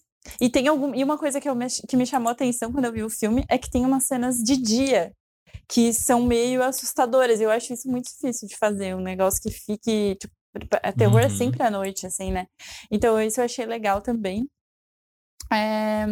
e 0.41 0.49
tem 0.49 0.67
algum, 0.67 0.93
e 0.95 1.03
uma 1.03 1.17
coisa 1.17 1.39
que, 1.39 1.47
eu 1.47 1.55
me, 1.55 1.67
que 1.88 1.95
me 1.97 2.05
chamou 2.05 2.30
a 2.30 2.32
atenção 2.34 2.71
quando 2.71 2.86
eu 2.86 2.91
vi 2.93 3.03
o 3.03 3.09
filme 3.09 3.43
é 3.49 3.57
que 3.57 3.69
tem 3.69 3.86
umas 3.86 4.05
cenas 4.05 4.38
de 4.38 4.57
dia 4.57 5.11
que 5.67 5.93
são 5.93 6.23
meio 6.26 6.61
assustadoras. 6.63 7.39
Eu 7.41 7.49
acho 7.51 7.73
isso 7.73 7.89
muito 7.89 8.05
difícil 8.05 8.47
de 8.47 8.55
fazer, 8.57 8.95
um 8.95 9.01
negócio 9.01 9.41
que 9.41 9.49
fique. 9.51 10.15
Tipo, 10.19 10.34
a 10.82 10.91
terror 10.93 11.19
é 11.21 11.28
Uhum. 11.28 11.38
sempre 11.38 11.63
à 11.63 11.69
noite, 11.71 12.05
assim, 12.07 12.32
né? 12.32 12.45
Então, 12.91 13.19
isso 13.21 13.39
eu 13.41 13.45
achei 13.45 13.65
legal 13.65 14.01
também. 14.01 14.47
É, 15.51 16.05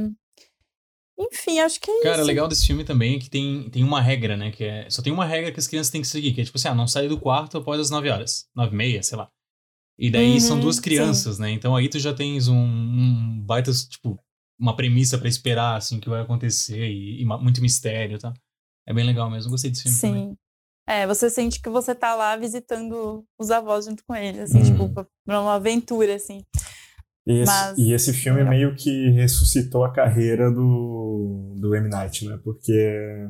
Enfim, 1.18 1.60
acho 1.60 1.80
que 1.80 1.90
é 1.92 2.02
Cara, 2.02 2.16
isso. 2.16 2.24
o 2.24 2.28
legal 2.28 2.48
desse 2.48 2.66
filme 2.66 2.84
também 2.84 3.16
é 3.18 3.20
que 3.20 3.30
tem, 3.30 3.70
tem 3.70 3.84
uma 3.84 4.02
regra, 4.02 4.36
né? 4.36 4.52
Que 4.52 4.64
é. 4.64 4.90
Só 4.90 5.02
tem 5.02 5.14
uma 5.14 5.26
regra 5.26 5.52
que 5.52 5.60
as 5.60 5.68
crianças 5.68 5.92
têm 5.92 6.02
que 6.02 6.08
seguir, 6.08 6.34
que 6.34 6.42
é 6.42 6.44
tipo 6.44 6.58
assim, 6.58 6.68
ah, 6.68 6.76
não 6.76 6.88
sair 6.88 7.08
do 7.08 7.20
quarto 7.20 7.58
após 7.58 7.80
as 7.80 7.90
9 7.92 8.10
horas. 8.10 8.48
9 8.56 8.74
e 8.74 8.76
meia, 8.76 9.04
sei 9.04 9.18
lá. 9.18 9.30
E 9.98 10.10
daí 10.10 10.42
são 10.42 10.56
Uhum, 10.58 10.62
duas 10.64 10.78
sim. 10.78 10.82
crianças, 10.82 11.38
né? 11.40 11.52
Então 11.52 11.76
aí 11.76 11.88
tu 11.88 12.00
já 12.00 12.14
tens 12.14 12.48
um, 12.48 12.56
um 12.58 13.42
baita, 13.46 13.72
tipo, 13.72 14.20
uma 14.60 14.76
premissa 14.76 15.18
pra 15.18 15.28
esperar, 15.30 15.76
assim, 15.78 15.98
o 15.98 16.02
que 16.02 16.10
vai 16.10 16.22
acontecer 16.22 16.90
e, 16.90 17.22
e 17.22 17.26
muito 17.26 17.62
mistério, 17.62 18.18
tá? 18.18 18.34
É 18.88 18.94
bem 18.94 19.06
legal 19.06 19.30
mesmo, 19.30 19.52
gostei 19.52 19.70
desse 19.72 19.84
filme 19.84 20.00
também. 20.02 20.30
Sim. 20.30 20.38
É, 20.88 21.08
você 21.08 21.30
sente 21.30 21.62
que 21.62 21.70
você 21.70 21.96
tá 21.96 22.14
lá 22.16 22.36
visitando 22.36 23.24
os 23.40 23.50
avós 23.52 23.86
junto 23.86 24.04
com 24.06 24.14
eles, 24.16 24.42
assim, 24.42 24.60
Hum. 24.60 24.64
tipo, 24.72 24.90
pra 24.90 25.08
pra 25.26 25.42
uma 25.42 25.54
aventura, 25.56 26.16
assim. 26.16 26.44
E 27.26 27.32
esse, 27.40 27.46
Mas- 27.52 27.78
e 27.78 27.94
esse 27.94 28.12
filme 28.14 28.40
Legal. 28.40 28.54
meio 28.54 28.76
que 28.76 29.10
ressuscitou 29.12 29.86
a 29.86 29.94
carreira 29.94 30.52
do, 30.52 31.54
do 31.58 31.74
M. 31.74 31.88
Night, 31.88 32.28
né? 32.28 32.38
Porque, 32.44 33.30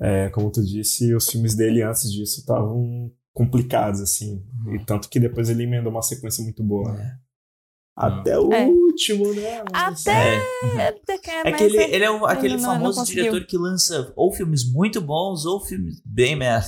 é, 0.00 0.30
como 0.30 0.50
tu 0.50 0.62
disse, 0.64 1.14
os 1.14 1.28
filmes 1.28 1.54
dele 1.54 1.82
antes 1.82 2.10
disso 2.10 2.40
estavam 2.40 3.12
complicados, 3.34 4.00
assim. 4.00 4.42
E 4.72 4.78
tanto 4.84 5.08
que 5.10 5.20
depois 5.20 5.50
ele 5.50 5.64
emendou 5.64 5.90
uma 5.92 6.00
sequência 6.02 6.42
muito 6.42 6.62
boa. 6.62 6.92
né? 6.92 7.18
Até 7.96 8.36
o 8.38 8.52
É. 8.52 8.64
último, 8.66 9.32
né? 9.34 9.62
Mas- 9.72 10.00
Até- 10.06 10.36
É. 10.36 10.40
É, 10.78 11.48
É 11.48 11.52
que 11.52 11.62
ele, 11.64 11.76
ele 11.78 12.04
é 12.04 12.10
um- 12.10 12.16
ele 12.24 12.26
aquele 12.26 12.56
não- 12.56 12.62
não 12.62 12.72
famoso 12.74 13.00
conseguiu. 13.00 13.24
diretor 13.24 13.46
que 13.46 13.56
lança 13.56 14.12
ou 14.16 14.32
filmes 14.32 14.64
muito 14.68 15.00
bons 15.00 15.44
ou 15.44 15.60
filmes 15.60 16.00
bem 16.04 16.34
merda. 16.34 16.66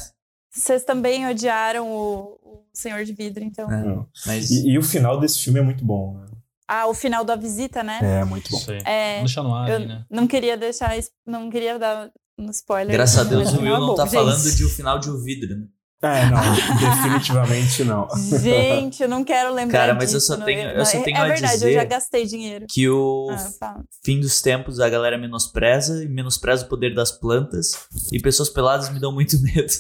Vocês 0.53 0.85
também 0.85 1.27
odiaram 1.29 1.91
o, 1.91 2.39
o 2.43 2.65
Senhor 2.73 3.05
de 3.05 3.13
Vidro, 3.13 3.43
então. 3.43 3.71
É. 3.71 3.83
Não. 3.85 4.07
Mas 4.25 4.51
E, 4.51 4.69
e 4.71 4.79
o 4.79 4.83
final 4.83 5.19
desse 5.19 5.41
filme 5.41 5.59
é 5.59 5.63
muito 5.63 5.85
bom, 5.85 6.15
né? 6.19 6.27
Ah, 6.69 6.87
o 6.87 6.95
final 6.95 7.25
da 7.25 7.35
visita, 7.37 7.83
né? 7.83 7.99
É 8.03 8.25
muito 8.25 8.51
bom. 8.51 8.61
É, 8.85 9.19
deixar 9.21 9.43
no 9.43 9.55
ar 9.55 9.71
aí, 9.71 9.87
né? 9.87 10.05
não 10.11 10.27
queria 10.27 10.57
deixar, 10.57 10.93
não 11.27 11.51
queria 11.51 11.79
dar 11.79 12.11
um 12.39 12.51
spoiler. 12.51 12.93
graças 12.93 13.19
a 13.19 13.25
Deus 13.25 13.49
o 13.49 13.53
Will 13.53 13.61
final 13.63 13.81
não 13.81 13.87
bom, 13.89 13.95
tá 13.97 14.05
gente. 14.05 14.15
falando 14.15 14.55
de 14.55 14.65
o 14.65 14.69
final 14.69 14.99
de 14.99 15.11
O 15.11 15.21
Vidro, 15.23 15.57
né? 15.57 15.67
É, 16.07 16.31
não, 16.31 16.41
definitivamente 16.79 17.85
não. 17.85 18.09
Gente, 18.41 19.03
eu 19.03 19.09
não 19.09 19.25
quero 19.25 19.53
lembrar 19.53 19.79
Cara, 19.81 19.95
mas 19.95 20.13
eu 20.15 20.21
só 20.21 20.37
não- 20.37 20.45
tenho- 20.47 20.71
eu 20.71 20.85
só 20.87 20.99
é- 20.99 21.03
tenho 21.03 21.17
É 21.17 21.21
a 21.21 21.25
verdade, 21.27 21.53
eu 21.55 21.59
dizer- 21.59 21.73
já 21.75 21.85
gastei 21.85 22.27
dinheiro. 22.27 22.67
Que 22.69 22.89
o 22.89 23.29
Ah, 23.61 23.81
fim 24.05 24.21
dos 24.21 24.41
tempos 24.41 24.81
a 24.81 24.89
galera 24.89 25.19
menospreza 25.19 26.03
e 26.05 26.09
menospreza 26.09 26.65
o 26.65 26.69
poder 26.69 26.95
das 26.95 27.11
plantas. 27.11 27.73
E 28.13 28.21
pessoas 28.21 28.49
peladas 28.49 28.89
me 28.91 29.01
dão 29.01 29.13
muito 29.13 29.37
medo 29.43 29.73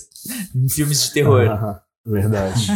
em 0.55 0.68
filmes 0.68 1.03
de 1.05 1.12
terror. 1.12 1.49
Ah, 1.51 1.81
verdade, 2.05 2.66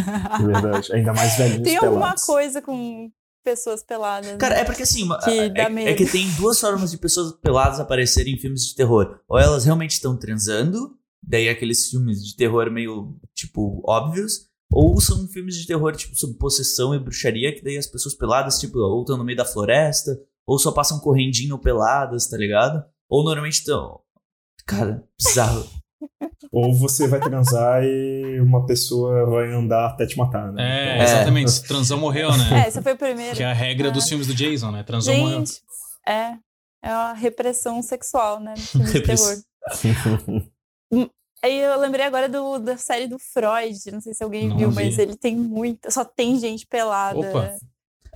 verdade. 0.43 0.93
Ainda 0.93 1.13
mais 1.13 1.35
velhinhos 1.37 1.63
Tem 1.63 1.77
alguma 1.77 1.99
pelados. 2.01 2.23
coisa 2.23 2.61
com 2.61 3.09
pessoas 3.43 3.81
peladas. 3.83 4.35
Cara, 4.37 4.55
né? 4.55 4.61
é 4.61 4.63
porque 4.63 4.83
assim, 4.83 5.07
Que 5.23 5.31
é, 5.31 5.51
é 5.63 5.69
medo. 5.69 5.97
que 5.97 6.05
tem 6.05 6.29
duas 6.33 6.59
formas 6.59 6.91
de 6.91 6.97
pessoas 6.97 7.33
peladas 7.41 7.79
aparecerem 7.79 8.35
em 8.35 8.37
filmes 8.37 8.65
de 8.67 8.75
terror. 8.75 9.19
Ou 9.27 9.39
elas 9.39 9.65
realmente 9.65 9.91
estão 9.91 10.15
transando, 10.15 10.91
daí 11.21 11.49
aqueles 11.49 11.89
filmes 11.89 12.25
de 12.25 12.35
terror 12.35 12.69
meio, 12.71 13.15
tipo, 13.35 13.81
óbvios. 13.87 14.49
Ou 14.73 14.99
são 15.01 15.27
filmes 15.27 15.55
de 15.57 15.67
terror, 15.67 15.93
tipo, 15.95 16.15
sobre 16.15 16.37
possessão 16.37 16.95
e 16.95 16.99
bruxaria, 16.99 17.53
que 17.53 17.61
daí 17.61 17.77
as 17.77 17.87
pessoas 17.87 18.15
peladas, 18.15 18.57
tipo, 18.59 18.79
ou 18.79 19.01
estão 19.01 19.17
no 19.17 19.23
meio 19.25 19.37
da 19.37 19.43
floresta, 19.43 20.17
ou 20.47 20.57
só 20.57 20.71
passam 20.71 20.99
correndinho 20.99 21.57
peladas, 21.59 22.27
tá 22.29 22.37
ligado? 22.37 22.81
Ou 23.09 23.21
normalmente 23.23 23.55
estão. 23.55 23.99
Cara, 24.65 25.03
bizarro. 25.21 25.67
Ou 26.51 26.73
você 26.73 27.07
vai 27.07 27.19
transar 27.19 27.83
e 27.83 28.39
uma 28.41 28.65
pessoa 28.65 29.25
vai 29.29 29.53
andar 29.53 29.85
até 29.87 30.05
te 30.05 30.17
matar, 30.17 30.51
né? 30.51 30.63
É, 30.63 30.99
É. 30.99 31.03
exatamente. 31.03 31.51
Se 31.51 31.63
transou, 31.63 31.97
morreu, 31.97 32.29
É, 32.31 32.37
né? 32.37 32.63
essa 32.67 32.81
foi 32.81 32.91
a 32.93 32.95
primeira. 32.95 33.35
Que 33.35 33.43
é 33.43 33.45
a 33.45 33.53
regra 33.53 33.91
dos 33.91 34.05
Ah. 34.05 34.07
filmes 34.07 34.25
do 34.27 34.33
Jason, 34.33 34.71
né? 34.71 34.83
Transou, 34.83 35.15
morreu. 35.15 35.39
Gente, 35.39 35.61
é. 36.07 36.33
É 36.83 36.89
uma 36.91 37.13
repressão 37.13 37.81
sexual, 37.83 38.39
né? 38.39 38.53
No 38.55 38.61
filme 38.61 38.85
de 38.87 38.93
Repressão. 38.93 39.43
terror. 39.81 40.43
Aí 41.43 41.59
eu 41.59 41.79
lembrei 41.79 42.05
agora 42.05 42.29
do, 42.29 42.59
da 42.59 42.77
série 42.77 43.07
do 43.07 43.17
Freud. 43.17 43.91
Não 43.91 44.01
sei 44.01 44.13
se 44.13 44.23
alguém 44.23 44.49
Não 44.49 44.57
viu, 44.57 44.69
vi. 44.69 44.75
mas 44.75 44.99
ele 44.99 45.15
tem 45.15 45.35
muita. 45.35 45.89
Só 45.89 46.05
tem 46.05 46.39
gente 46.39 46.67
pelada. 46.67 47.17
Opa. 47.17 47.55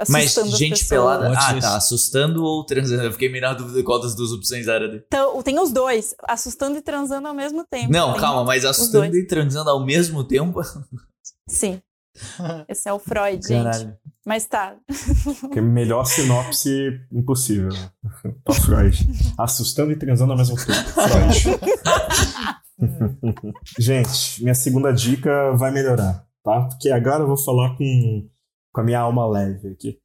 Mas 0.09 0.33
gente 0.33 0.71
pessoas. 0.81 0.87
pelada. 0.89 1.31
Ah, 1.37 1.59
tá. 1.59 1.77
Assustando 1.77 2.43
ou 2.43 2.65
transando? 2.65 3.03
Eu 3.03 3.13
fiquei 3.13 3.29
meio 3.29 3.41
na 3.43 3.53
dúvida 3.53 3.81
qual 3.81 3.99
das 3.99 4.13
duas 4.13 4.31
opções 4.31 4.67
era. 4.67 4.87
dele. 4.87 5.03
Então, 5.07 5.41
tem 5.41 5.57
os 5.57 5.71
dois, 5.71 6.13
assustando 6.27 6.77
e 6.77 6.81
transando 6.81 7.27
ao 7.27 7.33
mesmo 7.33 7.65
tempo. 7.65 7.91
Não, 7.91 8.11
Tem- 8.11 8.21
calma, 8.21 8.43
mas 8.43 8.65
assustando 8.65 9.15
e 9.15 9.25
transando 9.25 9.69
ao 9.69 9.83
mesmo 9.83 10.23
tempo. 10.23 10.61
Sim. 11.47 11.81
Esse 12.67 12.89
é 12.89 12.93
o 12.93 12.99
Freud, 12.99 13.45
gente. 13.47 13.93
Mas 14.25 14.47
tá. 14.47 14.75
Que 15.53 15.61
melhor 15.61 16.03
sinopse 16.05 16.99
impossível. 17.11 17.69
né? 17.69 17.91
Ó, 18.47 18.53
Freud. 18.53 18.97
Assustando 19.37 19.91
e 19.91 19.95
transando 19.95 20.31
ao 20.31 20.37
mesmo 20.37 20.55
tempo. 20.57 20.73
Freud. 20.89 21.59
Gente, 23.79 24.41
minha 24.43 24.55
segunda 24.55 24.91
dica 24.91 25.51
vai 25.55 25.71
melhorar, 25.71 26.25
tá? 26.43 26.61
Porque 26.61 26.89
agora 26.89 27.23
eu 27.23 27.27
vou 27.27 27.37
falar 27.37 27.75
com, 27.77 28.27
com 28.73 28.81
a 28.81 28.83
minha 28.83 28.99
alma 28.99 29.27
leve 29.29 29.69
aqui. 29.69 29.99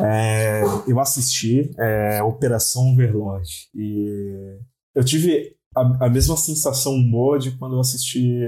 É, 0.00 0.62
eu 0.88 0.98
assisti 0.98 1.70
é, 1.78 2.22
Operação 2.22 2.92
Overlord 2.92 3.48
e 3.74 4.58
eu 4.94 5.04
tive 5.04 5.54
a, 5.76 6.06
a 6.06 6.08
mesma 6.08 6.36
sensação 6.36 6.94
boa 7.10 7.38
de 7.38 7.50
quando 7.58 7.74
eu 7.74 7.80
assisti 7.80 8.40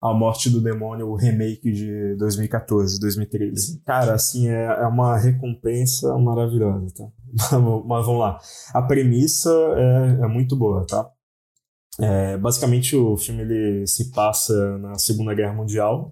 A 0.00 0.12
Morte 0.12 0.50
do 0.50 0.60
Demônio, 0.60 1.08
o 1.08 1.16
remake 1.16 1.72
de 1.72 2.16
2014, 2.16 3.00
2013. 3.00 3.82
Cara, 3.84 4.14
assim, 4.14 4.48
é, 4.48 4.64
é 4.64 4.86
uma 4.86 5.16
recompensa 5.16 6.16
maravilhosa, 6.18 6.86
tá? 6.94 7.04
Mas 7.86 8.06
vamos 8.06 8.20
lá. 8.20 8.38
A 8.74 8.82
premissa 8.82 9.50
é, 9.50 10.24
é 10.24 10.28
muito 10.28 10.54
boa, 10.54 10.86
tá? 10.86 11.10
É, 11.98 12.36
basicamente, 12.36 12.94
o 12.94 13.16
filme 13.16 13.42
ele 13.42 13.86
se 13.86 14.10
passa 14.10 14.78
na 14.78 14.98
Segunda 14.98 15.34
Guerra 15.34 15.54
Mundial. 15.54 16.10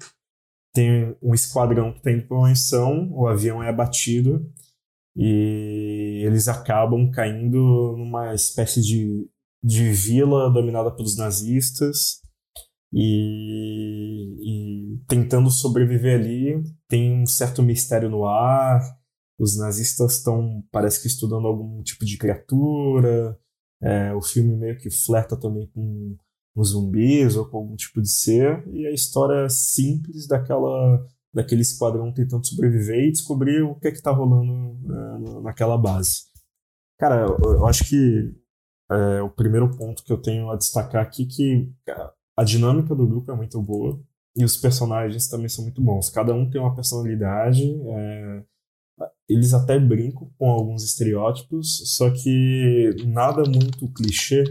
Tem 0.73 1.15
um 1.23 1.35
esquadrão 1.35 1.93
que 1.93 2.11
indo 2.11 2.27
para 2.27 2.37
uma 2.37 2.49
missão, 2.49 3.09
o 3.13 3.29
avião 3.29 3.63
é 3.63 3.69
abatido 3.69 4.45
e 5.17 6.23
eles 6.25 6.49
acabam 6.49 7.11
caindo 7.11 7.95
numa 7.97 8.35
espécie 8.35 8.81
de, 8.83 9.29
de 9.63 9.91
vila 9.91 10.51
dominada 10.51 10.91
pelos 10.91 11.17
nazistas 11.17 12.24
e, 12.95 14.37
e 14.41 14.99
tentando 15.09 15.51
sobreviver 15.51 16.21
ali. 16.21 16.63
Tem 16.89 17.23
um 17.23 17.27
certo 17.27 17.61
mistério 17.61 18.09
no 18.09 18.25
ar. 18.25 18.81
Os 19.37 19.59
nazistas 19.59 20.19
estão, 20.19 20.63
parece 20.71 21.03
que, 21.03 21.09
estudando 21.09 21.49
algum 21.49 21.83
tipo 21.83 22.05
de 22.05 22.17
criatura. 22.17 23.37
É, 23.83 24.15
o 24.15 24.23
filme 24.23 24.57
meio 24.57 24.79
que 24.79 24.89
flerta 24.91 25.37
também 25.37 25.69
com, 25.75 26.17
com 26.55 26.65
zumbis 26.65 27.37
ou 27.37 27.51
com 27.51 27.57
algum 27.57 27.75
tipo 27.75 28.01
de 28.01 28.09
ser. 28.09 28.65
E 28.73 28.87
a 28.87 28.93
história 28.93 29.45
é 29.45 29.49
simples 29.49 30.29
daquela, 30.29 31.05
daquele 31.35 31.63
esquadrão 31.63 32.13
tentando 32.13 32.47
sobreviver 32.47 33.09
e 33.09 33.13
descobrir 33.13 33.61
o 33.63 33.75
que 33.75 33.89
é 33.89 33.91
que 33.91 34.01
tá 34.01 34.13
rolando 34.13 34.79
é, 34.95 35.41
naquela 35.43 35.77
base. 35.77 36.33
Cara, 36.97 37.27
eu, 37.27 37.55
eu 37.55 37.67
acho 37.67 37.85
que 37.89 38.33
é, 38.89 39.21
o 39.21 39.31
primeiro 39.31 39.77
ponto 39.77 40.05
que 40.05 40.13
eu 40.13 40.23
tenho 40.23 40.49
a 40.49 40.57
destacar 40.57 41.03
aqui 41.03 41.25
é 41.25 41.27
que 41.27 41.73
a 42.37 42.45
dinâmica 42.45 42.95
do 42.95 43.07
grupo 43.07 43.31
é 43.31 43.37
muito 43.37 43.61
boa 43.61 44.01
e 44.37 44.45
os 44.45 44.57
personagens 44.57 45.29
também 45.29 45.49
são 45.49 45.65
muito 45.65 45.81
bons. 45.81 46.11
Cada 46.11 46.35
um 46.35 46.49
tem 46.49 46.61
uma 46.61 46.75
personalidade. 46.75 47.63
É, 47.63 48.43
eles 49.29 49.55
até 49.55 49.79
brincam 49.79 50.31
com 50.39 50.51
alguns 50.51 50.83
estereótipos, 50.83 51.97
só 51.97 52.11
que 52.11 52.95
nada 53.07 53.45
muito 53.45 53.89
clichê. 53.93 54.45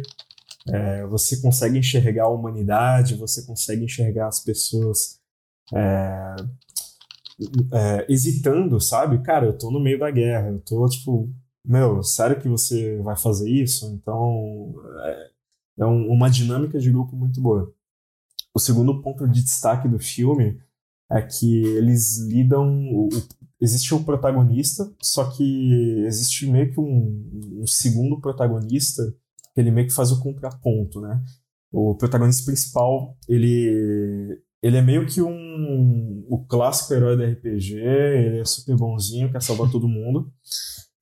É, 0.67 1.05
você 1.07 1.41
consegue 1.41 1.77
enxergar 1.77 2.23
a 2.23 2.29
humanidade, 2.29 3.15
você 3.15 3.45
consegue 3.45 3.84
enxergar 3.84 4.27
as 4.27 4.39
pessoas 4.39 5.19
é, 5.73 6.36
é, 7.73 8.05
hesitando, 8.09 8.79
sabe? 8.79 9.21
Cara, 9.23 9.45
eu 9.45 9.57
tô 9.57 9.69
no 9.71 9.79
meio 9.79 9.99
da 9.99 10.09
guerra, 10.09 10.49
eu 10.49 10.59
tô 10.59 10.88
tipo, 10.88 11.29
meu, 11.65 12.01
sério 12.03 12.39
que 12.39 12.47
você 12.47 12.97
vai 13.01 13.17
fazer 13.17 13.49
isso? 13.49 13.86
Então, 13.93 14.73
é, 15.05 15.29
é 15.78 15.86
um, 15.86 16.09
uma 16.09 16.30
dinâmica 16.30 16.80
de 16.80 16.91
grupo 16.91 17.15
muito 17.15 17.41
boa. 17.41 17.74
O 18.53 18.59
segundo 18.59 19.01
ponto 19.01 19.28
de 19.28 19.43
destaque 19.43 19.88
do 19.88 19.99
filme 19.99 20.59
é 21.11 21.21
que 21.21 21.63
eles 21.65 22.19
lidam. 22.19 22.67
O, 22.93 23.07
o, 23.07 23.24
existe 23.59 23.95
um 23.95 24.03
protagonista, 24.03 24.91
só 25.01 25.30
que 25.32 26.03
existe 26.05 26.45
meio 26.47 26.71
que 26.71 26.80
um, 26.80 27.61
um, 27.61 27.67
segundo 27.67 28.19
protagonista 28.19 29.03
que 29.53 29.61
ele 29.61 29.71
meio 29.71 29.88
que 29.88 29.93
faz 29.93 30.11
o 30.11 30.19
contraponto, 30.21 30.99
né? 30.99 31.24
O 31.71 31.95
protagonista 31.95 32.45
principal, 32.45 33.17
ele, 33.28 34.41
ele 34.61 34.78
é 34.78 34.82
meio 34.82 35.07
que 35.07 35.21
um 35.21 36.26
o 36.30 36.45
clássico 36.45 36.93
herói 36.93 37.17
da 37.17 37.26
RPG, 37.26 37.76
ele 37.76 38.39
é 38.39 38.45
super 38.45 38.76
bonzinho, 38.76 39.32
quer 39.32 39.41
salvar 39.41 39.71
todo 39.71 39.88
mundo. 39.88 40.32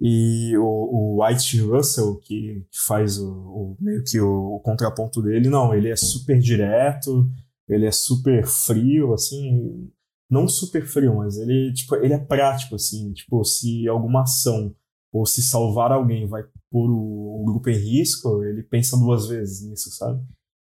E 0.04 0.58
o, 0.58 0.64
o 0.64 1.24
White 1.24 1.62
Russell, 1.62 2.18
que, 2.18 2.66
que 2.72 2.80
faz 2.88 3.20
o, 3.20 3.30
o, 3.30 3.78
meio 3.80 4.04
que 4.04 4.20
o, 4.20 4.56
o 4.56 4.60
contraponto 4.60 5.22
dele, 5.22 5.48
não, 5.48 5.76
ele 5.76 5.90
é 5.90 5.96
super 5.96 6.40
direto, 6.40 7.30
ele 7.70 7.86
é 7.86 7.92
super 7.92 8.44
frio, 8.48 9.14
assim, 9.14 9.92
não 10.28 10.48
super 10.48 10.88
frio, 10.88 11.18
mas 11.18 11.38
ele, 11.38 11.72
tipo, 11.74 11.96
ele 11.98 12.14
é 12.14 12.18
prático, 12.18 12.74
assim, 12.74 13.14
tipo, 13.14 13.44
se 13.44 13.88
alguma 13.88 14.24
ação 14.24 14.76
ou 15.14 15.24
se 15.26 15.44
salvar 15.44 15.92
alguém 15.92 16.26
vai 16.28 16.44
pôr 16.72 16.90
o, 16.90 17.42
o 17.42 17.46
grupo 17.46 17.70
em 17.70 17.78
risco, 17.78 18.44
ele 18.44 18.64
pensa 18.64 18.98
duas 18.98 19.28
vezes 19.28 19.62
nisso, 19.62 19.92
sabe? 19.92 20.20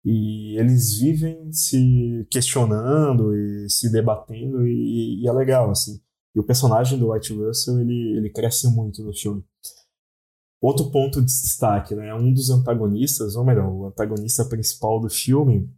E 0.04 0.60
eles 0.60 0.98
vivem 1.00 1.54
se 1.54 2.28
questionando 2.30 3.34
e 3.36 3.70
se 3.70 3.90
debatendo 3.92 4.68
e, 4.68 5.22
e 5.22 5.28
é 5.28 5.32
legal, 5.32 5.70
assim. 5.70 6.02
E 6.36 6.40
o 6.40 6.44
personagem 6.44 6.98
do 6.98 7.12
White 7.12 7.34
Russell, 7.34 7.80
ele, 7.82 8.18
ele 8.18 8.30
cresce 8.30 8.68
muito 8.68 9.04
no 9.04 9.14
filme. 9.14 9.44
Outro 10.62 10.92
ponto 10.92 11.20
de 11.20 11.26
destaque, 11.26 11.96
né? 11.96 12.14
Um 12.14 12.32
dos 12.32 12.50
antagonistas, 12.50 13.36
ou 13.36 13.44
melhor, 13.44 13.68
o 13.68 13.88
antagonista 13.88 14.46
principal 14.46 15.00
do 15.00 15.10
filme 15.10 15.70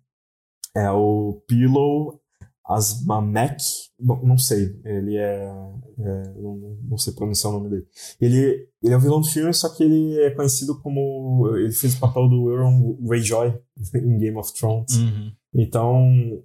é 0.76 0.91
o 0.91 1.41
Pillow 1.47 2.20
Asmamek, 2.66 3.62
não 3.99 4.38
sei, 4.38 4.80
ele 4.86 5.18
é, 5.18 5.45
é 5.99 6.24
não, 6.39 6.78
não, 6.89 6.97
sei 6.97 7.12
pronunciar 7.14 7.51
o 7.51 7.58
nome 7.58 7.70
dele. 7.70 7.88
Ele, 8.22 8.70
ele 8.82 8.93
é 8.93 8.97
o 8.97 8.99
vilão 9.01 9.20
do 9.20 9.28
filme, 9.28 9.54
só 9.54 9.68
que 9.68 9.84
ele 9.84 10.18
é 10.22 10.32
conhecido 10.32 10.80
como, 10.80 11.58
ele 11.58 11.74
fez 11.74 11.95
o 11.95 11.99
papel 11.99 12.30
do 12.30 12.49
Euron 12.49 12.97
Greyjoy 13.01 13.54
em 13.95 14.18
Game 14.18 14.38
of 14.38 14.54
Thrones. 14.54 14.95
Uhum. 14.95 15.32
Então, 15.54 16.41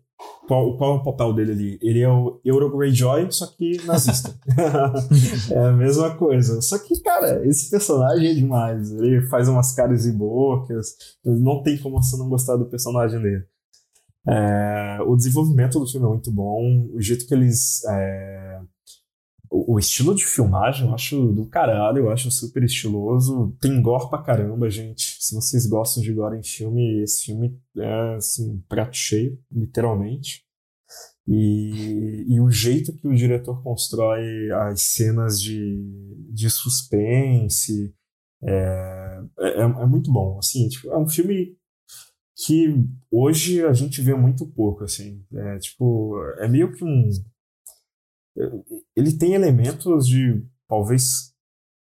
qual, 0.49 0.77
qual 0.77 0.95
é 0.95 0.97
o 0.97 1.03
papel 1.03 1.33
dele 1.35 1.53
ali? 1.53 1.79
Ele 1.83 2.01
é 2.01 2.09
o 2.09 2.41
Euro 2.45 2.75
Greyjoy, 2.77 3.31
só 3.31 3.47
que 3.47 3.81
nazista. 3.85 4.35
é 5.53 5.59
a 5.59 5.73
mesma 5.73 6.17
coisa. 6.17 6.61
Só 6.63 6.79
que, 6.79 7.01
cara, 7.03 7.47
esse 7.47 7.71
personagem 7.71 8.31
é 8.31 8.35
demais. 8.35 8.91
Ele 8.93 9.21
faz 9.29 9.49
umas 9.49 9.73
caras 9.73 10.07
e 10.07 10.13
bocas. 10.13 10.97
Não 11.25 11.63
tem 11.63 11.77
como 11.79 12.03
você 12.03 12.17
não 12.17 12.29
gostar 12.29 12.57
do 12.57 12.65
personagem 12.65 13.21
dele. 13.21 13.45
É, 14.27 14.99
o 15.07 15.15
desenvolvimento 15.17 15.79
do 15.79 15.87
filme 15.87 16.07
é 16.07 16.11
muito 16.11 16.33
bom. 16.33 16.89
O 16.93 17.01
jeito 17.01 17.27
que 17.27 17.35
eles. 17.35 17.85
É, 17.85 18.48
o, 19.51 19.79
estilo 19.79 20.15
de 20.15 20.25
filmagem 20.25 20.87
eu 20.87 20.95
acho 20.95 21.33
do 21.33 21.47
caralho, 21.47 21.99
eu 21.99 22.11
acho 22.11 22.31
super 22.31 22.63
estiloso. 22.63 23.57
Tem 23.61 23.81
gore 23.81 24.09
pra 24.09 24.23
caramba, 24.23 24.69
gente. 24.69 25.17
Se 25.21 25.35
vocês 25.35 25.67
gostam 25.67 26.03
de 26.03 26.13
gore 26.13 26.39
em 26.39 26.43
filme, 26.43 27.03
esse 27.03 27.27
filme 27.27 27.59
é 27.77 28.17
assim, 28.17 28.63
prato 28.69 28.97
cheio, 28.97 29.39
literalmente. 29.51 30.45
E, 31.27 32.25
e 32.27 32.41
o 32.41 32.51
jeito 32.51 32.97
que 32.97 33.07
o 33.07 33.15
diretor 33.15 33.63
constrói 33.63 34.51
as 34.51 34.81
cenas 34.83 35.41
de, 35.41 35.79
de 36.31 36.49
suspense 36.49 37.95
é, 38.43 39.21
é, 39.39 39.61
é 39.61 39.87
muito 39.87 40.11
bom. 40.11 40.39
Assim, 40.39 40.69
tipo, 40.69 40.91
é 40.91 40.99
um 40.99 41.09
filme 41.09 41.57
que 42.35 42.83
hoje 43.11 43.65
a 43.65 43.73
gente 43.73 44.01
vê 44.01 44.15
muito 44.15 44.47
pouco, 44.47 44.85
assim. 44.85 45.25
É, 45.35 45.59
tipo, 45.59 46.17
é 46.39 46.49
meio 46.49 46.73
que 46.73 46.85
um... 46.85 47.11
Ele 48.97 49.13
tem 49.13 49.35
elementos 49.35 50.07
de, 50.07 50.43
talvez... 50.69 51.33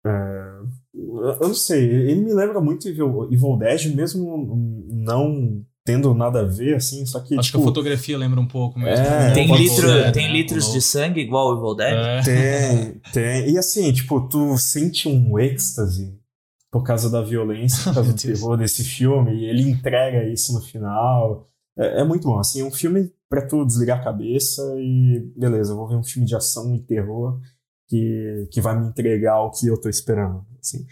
É, 0.04 0.50
eu 0.94 1.48
não 1.48 1.54
sei, 1.54 1.84
ele 1.84 2.22
me 2.22 2.32
lembra 2.32 2.60
muito 2.60 2.88
Evil, 2.88 3.28
Evil 3.30 3.56
Dead, 3.58 3.94
mesmo 3.94 4.84
não 4.88 5.64
tendo 5.84 6.14
nada 6.14 6.40
a 6.40 6.44
ver, 6.44 6.76
assim, 6.76 7.04
só 7.06 7.20
que. 7.20 7.38
Acho 7.38 7.48
tipo, 7.48 7.58
que 7.58 7.64
a 7.64 7.66
fotografia 7.66 8.18
lembra 8.18 8.40
um 8.40 8.46
pouco 8.46 8.78
mesmo. 8.78 9.04
É, 9.04 9.32
tem, 9.32 9.54
litro, 9.54 10.12
tem 10.12 10.28
né? 10.28 10.32
litros 10.32 10.72
de 10.72 10.80
sangue 10.80 11.20
igual 11.20 11.48
o 11.48 11.56
Evil 11.56 11.74
Dead? 11.74 11.94
É. 11.94 12.22
Tem, 12.22 13.00
tem. 13.12 13.50
E 13.50 13.58
assim, 13.58 13.92
tipo, 13.92 14.20
tu 14.28 14.56
sente 14.56 15.08
um 15.08 15.38
êxtase 15.38 16.14
por 16.70 16.84
causa 16.84 17.10
da 17.10 17.20
violência, 17.22 17.84
por 17.84 17.94
causa 17.94 18.12
do 18.12 18.18
terror 18.18 18.56
desse 18.56 18.84
filme, 18.84 19.34
e 19.34 19.44
ele 19.46 19.62
entrega 19.62 20.24
isso 20.24 20.52
no 20.52 20.60
final. 20.60 21.48
É, 21.78 22.00
é 22.00 22.04
muito 22.04 22.24
bom, 22.24 22.38
assim, 22.38 22.60
é 22.60 22.64
um 22.64 22.70
filme 22.70 23.12
pra 23.28 23.46
tu 23.46 23.64
desligar 23.64 24.00
a 24.00 24.04
cabeça 24.04 24.62
e 24.78 25.32
beleza, 25.36 25.74
vou 25.74 25.88
ver 25.88 25.96
um 25.96 26.02
filme 26.02 26.26
de 26.26 26.34
ação 26.34 26.74
e 26.74 26.82
terror 26.82 27.40
que, 27.88 28.48
que 28.52 28.60
vai 28.60 28.78
me 28.78 28.88
entregar 28.88 29.40
o 29.40 29.50
que 29.50 29.66
eu 29.66 29.80
tô 29.80 29.88
esperando, 29.88 30.44
assim. 30.60 30.84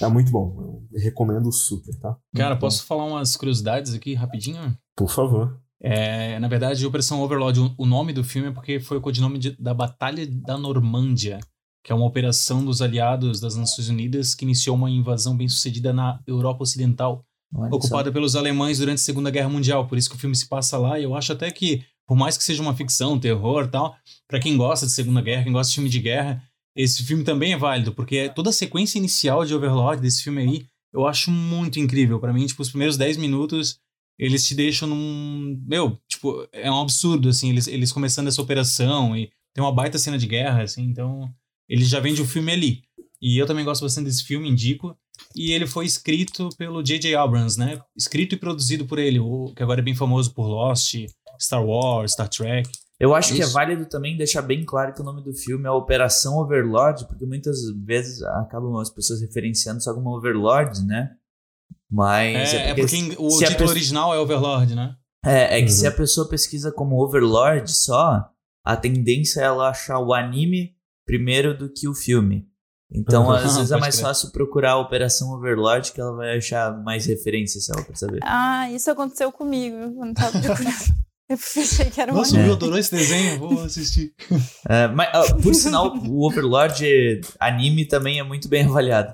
É 0.00 0.06
muito 0.06 0.30
bom, 0.30 0.86
eu 0.92 1.00
recomendo 1.00 1.50
super, 1.50 1.94
tá? 1.98 2.16
Cara, 2.34 2.50
muito 2.50 2.60
posso 2.60 2.82
bom. 2.82 2.86
falar 2.86 3.04
umas 3.04 3.36
curiosidades 3.36 3.94
aqui 3.94 4.14
rapidinho? 4.14 4.76
Por 4.94 5.10
favor. 5.10 5.58
É, 5.80 6.38
na 6.40 6.48
verdade, 6.48 6.84
Operação 6.84 7.22
Overlord, 7.22 7.74
o 7.78 7.86
nome 7.86 8.12
do 8.12 8.24
filme 8.24 8.48
é 8.48 8.52
porque 8.52 8.80
foi 8.80 8.98
o 8.98 9.00
codinome 9.00 9.38
de, 9.38 9.50
da 9.52 9.72
Batalha 9.72 10.26
da 10.26 10.58
Normândia, 10.58 11.38
que 11.84 11.92
é 11.92 11.94
uma 11.94 12.06
operação 12.06 12.64
dos 12.64 12.82
aliados 12.82 13.40
das 13.40 13.56
Nações 13.56 13.88
Unidas 13.88 14.34
que 14.34 14.44
iniciou 14.44 14.76
uma 14.76 14.90
invasão 14.90 15.36
bem 15.36 15.48
sucedida 15.48 15.92
na 15.92 16.20
Europa 16.26 16.62
Ocidental, 16.62 17.24
Olha 17.54 17.74
ocupada 17.74 18.08
só. 18.08 18.12
pelos 18.12 18.36
alemães 18.36 18.78
durante 18.78 18.98
a 18.98 19.02
Segunda 19.02 19.30
Guerra 19.30 19.48
Mundial. 19.48 19.86
Por 19.86 19.96
isso 19.96 20.10
que 20.10 20.16
o 20.16 20.18
filme 20.18 20.36
se 20.36 20.48
passa 20.48 20.76
lá, 20.76 20.98
e 20.98 21.04
eu 21.04 21.14
acho 21.14 21.32
até 21.32 21.50
que, 21.50 21.84
por 22.06 22.16
mais 22.16 22.36
que 22.36 22.44
seja 22.44 22.62
uma 22.62 22.74
ficção, 22.74 23.18
terror 23.18 23.68
tal, 23.68 23.96
para 24.26 24.40
quem 24.40 24.56
gosta 24.56 24.86
de 24.86 24.92
Segunda 24.92 25.20
Guerra, 25.20 25.44
quem 25.44 25.52
gosta 25.52 25.70
de 25.70 25.74
filme 25.74 25.90
de 25.90 26.00
guerra, 26.00 26.42
esse 26.76 27.02
filme 27.04 27.24
também 27.24 27.52
é 27.52 27.56
válido, 27.56 27.92
porque 27.92 28.28
toda 28.28 28.50
a 28.50 28.52
sequência 28.52 28.98
inicial 28.98 29.44
de 29.44 29.54
Overlord 29.54 30.00
desse 30.00 30.22
filme 30.22 30.42
aí, 30.42 30.66
eu 30.92 31.06
acho 31.06 31.30
muito 31.30 31.78
incrível. 31.78 32.20
para 32.20 32.32
mim, 32.32 32.46
tipo, 32.46 32.62
os 32.62 32.70
primeiros 32.70 32.96
10 32.96 33.16
minutos, 33.16 33.78
eles 34.18 34.46
te 34.46 34.54
deixam 34.54 34.88
num. 34.88 35.60
Meu, 35.66 35.98
tipo, 36.08 36.46
é 36.52 36.70
um 36.70 36.80
absurdo, 36.80 37.28
assim, 37.28 37.50
eles, 37.50 37.66
eles 37.66 37.92
começando 37.92 38.28
essa 38.28 38.42
operação 38.42 39.16
e 39.16 39.30
tem 39.54 39.62
uma 39.62 39.72
baita 39.72 39.98
cena 39.98 40.18
de 40.18 40.26
guerra, 40.26 40.62
assim, 40.62 40.82
então 40.82 41.32
ele 41.68 41.84
já 41.84 42.00
vende 42.00 42.22
o 42.22 42.26
filme 42.26 42.52
ali. 42.52 42.82
E 43.20 43.36
eu 43.36 43.46
também 43.46 43.64
gosto 43.64 43.82
bastante 43.82 44.06
desse 44.06 44.24
filme, 44.24 44.48
indico. 44.48 44.96
E 45.34 45.52
ele 45.52 45.66
foi 45.66 45.86
escrito 45.86 46.48
pelo 46.56 46.82
J.J. 46.82 47.14
Abrams, 47.14 47.58
né? 47.58 47.80
Escrito 47.96 48.34
e 48.34 48.38
produzido 48.38 48.86
por 48.86 48.98
ele, 48.98 49.18
o, 49.18 49.52
que 49.54 49.62
agora 49.62 49.80
é 49.80 49.84
bem 49.84 49.94
famoso 49.94 50.32
por 50.32 50.46
Lost, 50.46 50.94
Star 51.40 51.64
Wars, 51.64 52.12
Star 52.12 52.28
Trek. 52.28 52.68
Eu 53.00 53.14
acho 53.14 53.32
Isso. 53.32 53.36
que 53.36 53.42
é 53.42 53.52
válido 53.52 53.86
também 53.86 54.16
deixar 54.16 54.42
bem 54.42 54.64
claro 54.64 54.92
que 54.92 55.00
o 55.00 55.04
nome 55.04 55.22
do 55.22 55.32
filme 55.32 55.66
é 55.66 55.70
Operação 55.70 56.38
Overlord, 56.38 57.06
porque 57.06 57.24
muitas 57.24 57.58
vezes 57.84 58.22
acabam 58.22 58.76
as 58.78 58.90
pessoas 58.90 59.20
referenciando 59.20 59.80
só 59.80 59.94
como 59.94 60.16
Overlord, 60.16 60.84
né? 60.84 61.10
Mas. 61.88 62.52
É, 62.52 62.70
é 62.70 62.74
porque, 62.74 62.96
é 62.96 63.00
porque 63.00 63.16
o 63.18 63.28
título 63.28 63.58
pessoa... 63.58 63.70
original 63.70 64.14
é 64.14 64.18
Overlord, 64.18 64.74
né? 64.74 64.96
É, 65.24 65.58
é 65.58 65.62
que 65.62 65.70
uhum. 65.70 65.76
se 65.76 65.86
a 65.86 65.92
pessoa 65.92 66.28
pesquisa 66.28 66.72
como 66.72 67.00
Overlord 67.00 67.70
só, 67.70 68.28
a 68.64 68.76
tendência 68.76 69.40
é 69.40 69.44
ela 69.44 69.68
achar 69.68 70.00
o 70.00 70.12
anime 70.12 70.74
primeiro 71.06 71.56
do 71.56 71.72
que 71.72 71.86
o 71.86 71.94
filme. 71.94 72.47
Então, 72.90 73.30
às 73.30 73.56
vezes 73.56 73.70
é 73.70 73.76
mais 73.76 73.96
crer. 73.96 74.06
fácil 74.06 74.30
procurar 74.32 74.72
a 74.72 74.78
Operação 74.78 75.30
Overlord 75.32 75.92
que 75.92 76.00
ela 76.00 76.12
vai 76.14 76.38
achar 76.38 76.72
mais 76.82 77.04
referências 77.04 77.66
se 77.66 77.72
ela 77.72 77.82
perceber. 77.82 78.20
Ah, 78.22 78.70
isso 78.70 78.90
aconteceu 78.90 79.30
comigo 79.30 79.94
quando 79.94 80.14
tava 80.14 80.40
procurando. 80.40 80.98
Eu 81.28 81.36
pensei 81.36 81.90
que 81.90 82.00
era 82.00 82.10
uma. 82.10 82.20
Nossa, 82.20 82.34
o 82.34 82.38
Will 82.38 82.54
adorou 82.54 82.78
esse 82.78 82.90
desenho, 82.90 83.38
vou 83.38 83.62
assistir. 83.62 84.14
É, 84.66 84.88
mas, 84.88 85.30
uh, 85.30 85.36
por 85.42 85.54
sinal, 85.54 85.94
o 85.94 86.26
Overlord 86.26 87.20
anime 87.38 87.84
também 87.84 88.18
é 88.18 88.22
muito 88.22 88.48
bem 88.48 88.64
avaliado. 88.64 89.12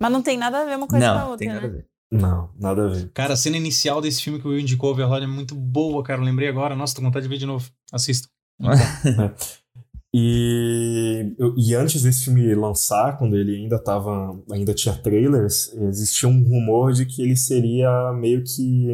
Mas 0.00 0.10
não 0.10 0.22
tem 0.22 0.38
nada 0.38 0.62
a 0.62 0.64
ver 0.64 0.76
uma 0.76 0.88
coisa 0.88 1.06
não, 1.06 1.14
com 1.14 1.20
a 1.20 1.28
outra. 1.28 1.38
Tem 1.38 1.48
nada 1.48 1.60
né? 1.60 1.66
a 1.66 1.76
ver. 1.76 1.86
Não, 2.10 2.50
nada 2.58 2.84
a 2.86 2.88
ver. 2.88 3.10
Cara, 3.12 3.34
a 3.34 3.36
cena 3.36 3.58
inicial 3.58 4.00
desse 4.00 4.22
filme 4.22 4.40
que 4.40 4.46
o 4.48 4.52
Will 4.52 4.60
indicou, 4.60 4.92
Overlord, 4.92 5.24
é 5.24 5.28
muito 5.28 5.54
boa, 5.54 6.02
cara. 6.02 6.18
Eu 6.18 6.24
lembrei 6.24 6.48
agora. 6.48 6.74
Nossa, 6.74 6.94
tô 6.94 7.02
com 7.02 7.08
vontade 7.08 7.24
de 7.24 7.28
ver 7.28 7.38
de 7.38 7.46
novo. 7.46 7.70
Assista. 7.92 8.26
E, 10.16 11.34
e 11.56 11.74
antes 11.74 12.02
desse 12.02 12.26
filme 12.26 12.54
lançar, 12.54 13.18
quando 13.18 13.36
ele 13.36 13.56
ainda 13.56 13.82
tava, 13.82 14.40
ainda 14.48 14.72
tinha 14.72 14.96
trailers, 14.96 15.72
existia 15.74 16.28
um 16.28 16.40
rumor 16.40 16.92
de 16.92 17.04
que 17.04 17.20
ele 17.20 17.36
seria 17.36 18.12
meio 18.12 18.44
que 18.44 18.86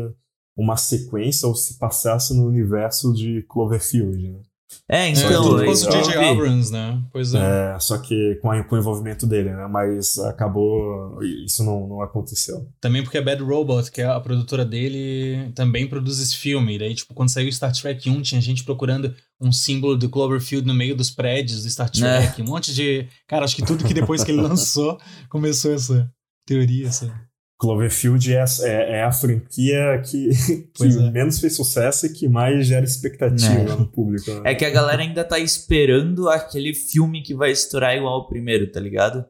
uma 0.56 0.78
sequência 0.78 1.46
ou 1.46 1.54
se 1.54 1.78
passasse 1.78 2.34
no 2.34 2.46
universo 2.46 3.12
de 3.12 3.42
Cloverfield, 3.50 4.30
né? 4.30 4.40
É, 4.88 5.08
então. 5.08 5.60
É, 5.62 5.68
o 5.68 5.74
J.J. 5.74 6.16
Abrams, 6.16 6.72
né? 6.72 7.00
Pois 7.12 7.32
é. 7.32 7.74
é 7.74 7.78
só 7.78 7.98
que 7.98 8.36
com, 8.42 8.50
a, 8.50 8.62
com 8.64 8.74
o 8.74 8.78
envolvimento 8.78 9.26
dele, 9.26 9.50
né? 9.50 9.68
Mas 9.70 10.18
acabou. 10.18 11.22
Isso 11.44 11.64
não, 11.64 11.86
não 11.86 12.02
aconteceu. 12.02 12.68
Também 12.80 13.02
porque 13.02 13.18
a 13.18 13.22
Bad 13.22 13.42
Robot, 13.42 13.90
que 13.90 14.00
é 14.00 14.06
a 14.06 14.18
produtora 14.18 14.64
dele, 14.64 15.52
também 15.54 15.86
produz 15.86 16.18
esse 16.18 16.36
filme. 16.36 16.74
E 16.74 16.78
daí, 16.78 16.94
tipo, 16.94 17.14
quando 17.14 17.30
saiu 17.30 17.50
Star 17.52 17.72
Trek 17.72 18.10
1, 18.10 18.22
tinha 18.22 18.40
gente 18.40 18.64
procurando 18.64 19.14
um 19.40 19.52
símbolo 19.52 19.96
do 19.96 20.08
Cloverfield 20.08 20.66
no 20.66 20.74
meio 20.74 20.96
dos 20.96 21.10
prédios 21.10 21.62
do 21.62 21.70
Star 21.70 21.88
Trek. 21.88 22.40
É. 22.40 22.44
Um 22.44 22.48
monte 22.48 22.74
de. 22.74 23.06
Cara, 23.28 23.44
acho 23.44 23.54
que 23.54 23.64
tudo 23.64 23.84
que 23.84 23.94
depois 23.94 24.24
que 24.24 24.32
ele 24.32 24.42
lançou 24.42 24.98
começou 25.28 25.72
essa 25.72 26.10
teoria, 26.44 26.88
essa. 26.88 27.30
Cloverfield 27.61 28.34
é, 28.34 28.42
é, 28.62 28.92
é, 28.96 29.02
a 29.04 29.12
franquia 29.12 30.02
que, 30.02 30.30
que 30.72 30.84
é. 30.84 31.11
menos 31.11 31.38
fez 31.38 31.54
sucesso 31.54 32.06
e 32.06 32.12
que 32.12 32.26
mais 32.26 32.66
gera 32.66 32.84
expectativa 32.84 33.52
é. 33.52 33.76
no 33.76 33.86
público. 33.86 34.30
Né? 34.30 34.52
É 34.52 34.54
que 34.54 34.64
a 34.64 34.70
galera 34.70 35.02
ainda 35.02 35.22
tá 35.22 35.38
esperando 35.38 36.30
aquele 36.30 36.72
filme 36.72 37.22
que 37.22 37.34
vai 37.34 37.50
estourar 37.50 37.94
igual 37.94 38.14
ao 38.14 38.26
primeiro, 38.26 38.72
tá 38.72 38.80
ligado? 38.80 39.26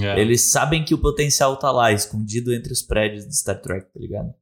É. 0.00 0.18
Eles 0.18 0.50
sabem 0.50 0.82
que 0.82 0.94
o 0.94 0.98
potencial 0.98 1.58
tá 1.58 1.70
lá, 1.70 1.92
escondido 1.92 2.54
entre 2.54 2.72
os 2.72 2.80
prédios 2.80 3.28
de 3.28 3.36
Star 3.36 3.60
Trek, 3.60 3.86
tá 3.92 4.00
ligado? 4.00 4.32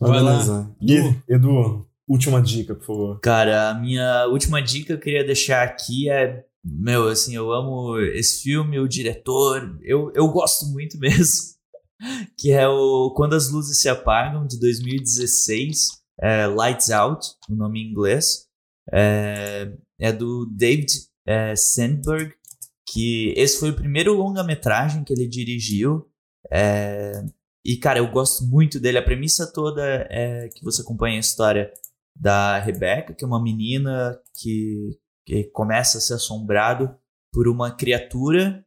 Beleza. 0.00 0.74
E, 0.80 1.14
Edu, 1.28 1.86
última 2.08 2.40
dica, 2.40 2.74
por 2.74 2.86
favor. 2.86 3.20
Cara, 3.20 3.68
a 3.68 3.74
minha 3.74 4.26
última 4.28 4.62
dica 4.62 4.86
que 4.86 4.92
eu 4.94 4.98
queria 4.98 5.24
deixar 5.24 5.62
aqui 5.62 6.08
é 6.08 6.44
meu, 6.64 7.08
assim, 7.08 7.36
eu 7.36 7.52
amo 7.52 7.98
esse 7.98 8.42
filme, 8.42 8.78
o 8.78 8.88
diretor, 8.88 9.78
eu, 9.82 10.10
eu 10.14 10.28
gosto 10.28 10.64
muito 10.66 10.96
mesmo 11.00 11.59
que 12.38 12.52
é 12.52 12.68
o 12.68 13.12
Quando 13.14 13.34
as 13.34 13.50
Luzes 13.50 13.80
Se 13.80 13.88
Apagam, 13.88 14.46
de 14.46 14.58
2016, 14.58 15.88
é 16.20 16.46
Lights 16.46 16.90
Out, 16.90 17.28
o 17.48 17.54
nome 17.54 17.80
em 17.80 17.90
inglês. 17.90 18.46
É, 18.92 19.72
é 19.98 20.12
do 20.12 20.46
David 20.46 20.92
é, 21.26 21.54
Sandberg, 21.54 22.34
que 22.88 23.32
esse 23.36 23.58
foi 23.58 23.70
o 23.70 23.76
primeiro 23.76 24.14
longa-metragem 24.14 25.04
que 25.04 25.12
ele 25.12 25.28
dirigiu. 25.28 26.10
É, 26.50 27.24
e, 27.64 27.76
cara, 27.76 27.98
eu 27.98 28.10
gosto 28.10 28.44
muito 28.44 28.80
dele. 28.80 28.98
A 28.98 29.02
premissa 29.02 29.50
toda 29.50 29.82
é 30.10 30.48
que 30.48 30.64
você 30.64 30.82
acompanha 30.82 31.16
a 31.16 31.20
história 31.20 31.72
da 32.16 32.58
Rebecca, 32.58 33.14
que 33.14 33.24
é 33.24 33.26
uma 33.26 33.42
menina 33.42 34.18
que, 34.34 34.98
que 35.26 35.44
começa 35.44 35.98
a 35.98 36.00
ser 36.00 36.14
assombrado 36.14 36.94
por 37.32 37.48
uma 37.48 37.70
criatura 37.70 38.64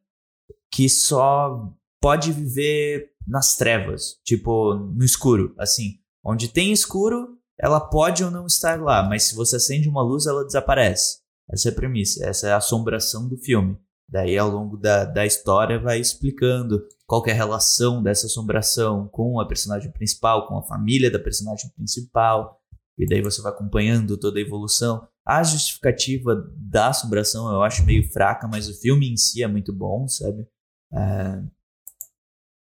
que 0.71 0.87
só 0.89 1.71
pode 2.01 2.31
viver 2.31 3.12
nas 3.27 3.55
trevas, 3.55 4.19
tipo, 4.23 4.75
no 4.75 5.03
escuro, 5.03 5.53
assim. 5.57 5.99
Onde 6.23 6.47
tem 6.47 6.71
escuro, 6.71 7.37
ela 7.59 7.79
pode 7.79 8.23
ou 8.23 8.31
não 8.31 8.45
estar 8.45 8.81
lá, 8.81 9.03
mas 9.07 9.23
se 9.23 9.35
você 9.35 9.57
acende 9.57 9.89
uma 9.89 10.01
luz, 10.01 10.25
ela 10.25 10.45
desaparece. 10.45 11.19
Essa 11.49 11.69
é 11.69 11.71
a 11.71 11.75
premissa, 11.75 12.25
essa 12.25 12.47
é 12.47 12.51
a 12.51 12.57
assombração 12.57 13.27
do 13.27 13.37
filme. 13.37 13.77
Daí, 14.09 14.37
ao 14.37 14.49
longo 14.49 14.77
da, 14.77 15.05
da 15.05 15.25
história, 15.25 15.79
vai 15.79 15.99
explicando 15.99 16.85
qual 17.05 17.23
é 17.27 17.31
a 17.31 17.35
relação 17.35 18.01
dessa 18.01 18.27
assombração 18.27 19.07
com 19.07 19.39
a 19.39 19.47
personagem 19.47 19.91
principal, 19.91 20.47
com 20.47 20.57
a 20.57 20.63
família 20.63 21.11
da 21.11 21.19
personagem 21.19 21.69
principal. 21.75 22.59
E 22.97 23.07
daí 23.07 23.21
você 23.21 23.41
vai 23.41 23.51
acompanhando 23.51 24.17
toda 24.17 24.39
a 24.39 24.41
evolução. 24.41 25.07
A 25.25 25.41
justificativa 25.41 26.35
da 26.55 26.89
assombração 26.89 27.51
eu 27.51 27.63
acho 27.63 27.85
meio 27.85 28.11
fraca, 28.11 28.47
mas 28.47 28.69
o 28.69 28.79
filme 28.79 29.09
em 29.09 29.17
si 29.17 29.41
é 29.41 29.47
muito 29.47 29.73
bom, 29.73 30.07
sabe? 30.07 30.47
É... 30.93 31.41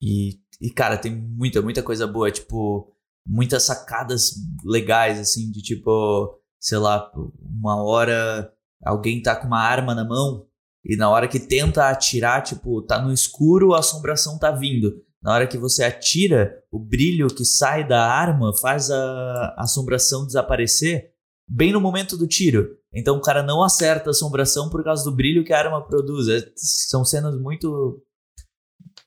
E, 0.03 0.39
e, 0.61 0.71
cara, 0.71 0.97
tem 0.97 1.15
muita, 1.15 1.61
muita 1.63 1.83
coisa 1.83 2.07
boa. 2.07 2.31
Tipo, 2.31 2.93
muitas 3.27 3.63
sacadas 3.65 4.35
legais, 4.65 5.19
assim, 5.19 5.51
de 5.51 5.63
tipo, 5.63 6.39
sei 6.59 6.79
lá, 6.79 7.11
uma 7.41 7.83
hora 7.83 8.53
alguém 8.85 9.23
tá 9.23 9.37
com 9.37 9.47
uma 9.47 9.61
arma 9.61 9.95
na 9.95 10.05
mão 10.05 10.47
e 10.85 10.97
na 10.97 11.11
hora 11.11 11.29
que 11.29 11.39
tenta 11.39 11.89
atirar, 11.89 12.43
tipo, 12.43 12.83
tá 12.83 13.01
no 13.01 13.13
escuro, 13.13 13.75
a 13.75 13.81
assombração 13.81 14.39
tá 14.39 14.51
vindo. 14.51 15.03
Na 15.23 15.35
hora 15.35 15.47
que 15.47 15.59
você 15.59 15.85
atira, 15.85 16.63
o 16.73 16.79
brilho 16.79 17.29
que 17.29 17.45
sai 17.45 17.87
da 17.87 18.07
arma 18.07 18.57
faz 18.57 18.91
a, 18.91 19.55
assombração 19.59 20.27
desaparecer 20.27 21.11
bem 21.47 21.73
no 21.73 21.81
momento 21.81 22.17
do 22.17 22.27
tiro. 22.27 22.77
Então 22.93 23.17
o 23.19 23.21
cara 23.21 23.43
não 23.43 23.63
acerta 23.63 24.09
a 24.09 24.13
assombração 24.13 24.71
por 24.71 24.83
causa 24.83 25.05
do 25.05 25.15
brilho 25.15 25.45
que 25.45 25.53
a 25.53 25.59
arma 25.59 25.87
produz. 25.87 26.29
É, 26.29 26.51
são 26.57 27.05
cenas 27.05 27.39
muito. 27.39 28.03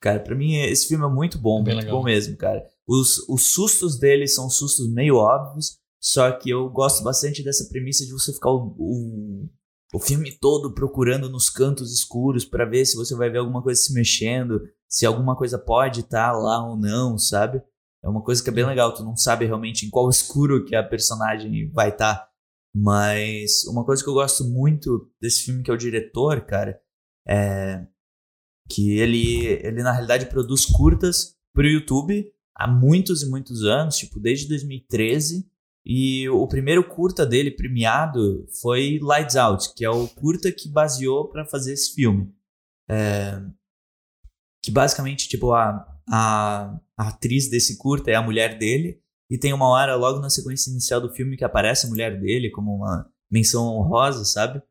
Cara, 0.03 0.19
pra 0.19 0.35
mim 0.35 0.55
esse 0.55 0.85
filme 0.85 1.05
é 1.05 1.07
muito 1.07 1.37
bom, 1.37 1.61
é 1.61 1.63
muito 1.63 1.77
legal. 1.77 1.97
bom 1.97 2.03
mesmo, 2.03 2.35
cara. 2.35 2.61
Os, 2.85 3.19
os 3.29 3.53
sustos 3.53 3.97
dele 3.97 4.27
são 4.27 4.49
sustos 4.49 4.91
meio 4.91 5.15
óbvios, 5.15 5.77
só 5.97 6.29
que 6.29 6.49
eu 6.49 6.69
gosto 6.69 7.01
bastante 7.01 7.41
dessa 7.41 7.69
premissa 7.69 8.05
de 8.05 8.11
você 8.11 8.33
ficar 8.33 8.49
o, 8.49 8.75
o, 8.77 9.49
o 9.93 9.99
filme 9.99 10.37
todo 10.37 10.73
procurando 10.73 11.29
nos 11.29 11.49
cantos 11.49 11.93
escuros 11.93 12.43
para 12.43 12.65
ver 12.65 12.83
se 12.83 12.97
você 12.97 13.15
vai 13.15 13.29
ver 13.29 13.37
alguma 13.37 13.63
coisa 13.63 13.79
se 13.79 13.93
mexendo, 13.93 14.59
se 14.89 15.05
alguma 15.05 15.37
coisa 15.37 15.57
pode 15.57 16.01
estar 16.01 16.33
tá 16.33 16.37
lá 16.37 16.67
ou 16.67 16.75
não, 16.75 17.17
sabe? 17.17 17.63
É 18.03 18.09
uma 18.09 18.21
coisa 18.21 18.43
que 18.43 18.49
é 18.49 18.53
bem 18.53 18.65
legal, 18.65 18.93
tu 18.93 19.05
não 19.05 19.15
sabe 19.15 19.45
realmente 19.45 19.85
em 19.85 19.89
qual 19.89 20.09
escuro 20.11 20.65
que 20.65 20.75
a 20.75 20.83
personagem 20.83 21.71
vai 21.71 21.91
estar. 21.91 22.15
Tá. 22.15 22.27
Mas 22.75 23.63
uma 23.67 23.85
coisa 23.85 24.03
que 24.03 24.09
eu 24.09 24.15
gosto 24.15 24.43
muito 24.43 25.09
desse 25.21 25.43
filme, 25.43 25.63
que 25.63 25.71
é 25.71 25.73
o 25.73 25.77
diretor, 25.77 26.41
cara, 26.41 26.77
é 27.25 27.87
que 28.73 28.97
ele, 28.97 29.45
ele 29.61 29.83
na 29.83 29.91
realidade 29.91 30.25
produz 30.25 30.65
curtas 30.65 31.35
pro 31.53 31.67
YouTube 31.67 32.31
há 32.55 32.67
muitos 32.67 33.21
e 33.21 33.29
muitos 33.29 33.63
anos, 33.63 33.97
tipo, 33.97 34.19
desde 34.19 34.47
2013. 34.47 35.47
E 35.85 36.29
o 36.29 36.47
primeiro 36.47 36.83
curta 36.87 37.25
dele 37.25 37.51
premiado 37.51 38.47
foi 38.61 38.99
Lights 39.01 39.35
Out, 39.35 39.73
que 39.75 39.83
é 39.83 39.89
o 39.89 40.07
curta 40.07 40.51
que 40.51 40.69
baseou 40.69 41.27
para 41.27 41.45
fazer 41.45 41.73
esse 41.73 41.93
filme. 41.93 42.33
É, 42.89 43.41
que 44.63 44.71
basicamente, 44.71 45.27
tipo, 45.27 45.51
a, 45.51 45.85
a, 46.09 46.79
a, 46.97 47.07
atriz 47.09 47.49
desse 47.49 47.77
curta 47.77 48.09
é 48.11 48.15
a 48.15 48.21
mulher 48.21 48.57
dele, 48.57 49.01
e 49.29 49.37
tem 49.37 49.51
uma 49.51 49.67
hora 49.67 49.95
logo 49.95 50.19
na 50.19 50.29
sequência 50.29 50.69
inicial 50.71 51.01
do 51.01 51.13
filme 51.13 51.35
que 51.35 51.43
aparece 51.43 51.85
a 51.85 51.89
mulher 51.89 52.19
dele 52.19 52.49
como 52.49 52.73
uma 52.75 53.09
menção 53.29 53.65
honrosa, 53.65 54.23
sabe? 54.23 54.61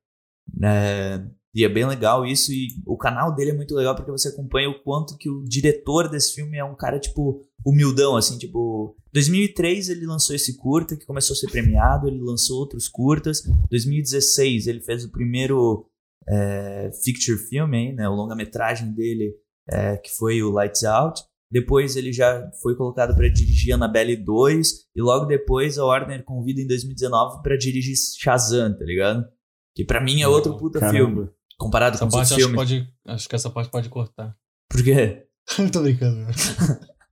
É, 0.62 1.22
e 1.55 1.64
é 1.64 1.68
bem 1.68 1.86
legal 1.86 2.24
isso, 2.24 2.53
e 2.53 2.68
o 2.86 2.96
canal 2.96 3.34
dele 3.34 3.50
é 3.50 3.55
muito 3.55 3.74
legal 3.74 3.94
porque 3.94 4.11
você 4.11 4.28
acompanha 4.28 4.70
o 4.70 4.82
quanto 4.82 5.16
que 5.18 5.28
o 5.28 5.44
diretor 5.44 6.09
desse 6.09 6.34
filme 6.34 6.57
é 6.57 6.64
um 6.64 6.74
cara, 6.74 6.98
tipo, 6.98 7.42
humildão, 7.64 8.16
assim, 8.16 8.38
tipo... 8.38 8.96
2003 9.12 9.90
ele 9.90 10.07
lançou 10.07 10.34
esse 10.34 10.57
curta 10.57 10.96
que 10.96 11.05
começou 11.05 11.34
a 11.34 11.36
ser 11.36 11.50
premiado, 11.50 12.09
ele 12.09 12.20
lançou 12.20 12.59
outros 12.59 12.88
curtas. 12.88 13.42
2016 13.70 14.66
ele 14.66 14.80
fez 14.80 15.05
o 15.05 15.11
primeiro 15.11 15.86
é, 16.26 16.90
feature 17.05 17.36
film, 17.36 17.72
aí, 17.74 17.92
né, 17.92 18.09
o 18.09 18.14
longa-metragem 18.14 18.90
dele, 18.92 19.34
é, 19.68 19.96
que 19.98 20.11
foi 20.11 20.42
o 20.42 20.50
Lights 20.50 20.84
Out. 20.84 21.22
Depois 21.50 21.96
ele 21.96 22.14
já 22.14 22.50
foi 22.62 22.74
colocado 22.74 23.14
para 23.14 23.28
dirigir 23.28 23.74
Annabelle 23.74 24.16
2 24.16 24.86
e 24.96 25.03
logo 25.03 25.26
depois 25.26 25.78
a 25.78 25.84
Warner 25.84 26.24
convida 26.24 26.62
em 26.62 26.66
2019 26.66 27.42
para 27.42 27.59
dirigir 27.59 27.94
Shazam, 27.94 28.74
tá 28.74 28.84
ligado? 28.86 29.26
Que 29.74 29.84
para 29.84 30.03
mim 30.03 30.22
é 30.22 30.28
outro 30.28 30.57
puta 30.57 30.80
Caramba. 30.80 30.96
filme. 30.96 31.30
Comparado 31.62 31.96
essa 31.96 32.04
com 32.04 32.08
os 32.08 32.14
outros 32.14 32.34
filmes. 32.34 32.56
Pode, 32.56 32.88
acho 33.06 33.28
que 33.28 33.34
essa 33.36 33.48
parte 33.48 33.70
pode 33.70 33.88
cortar. 33.88 34.36
Por 34.68 34.82
quê? 34.82 35.26
Tô 35.72 35.80
brincando. 35.80 36.26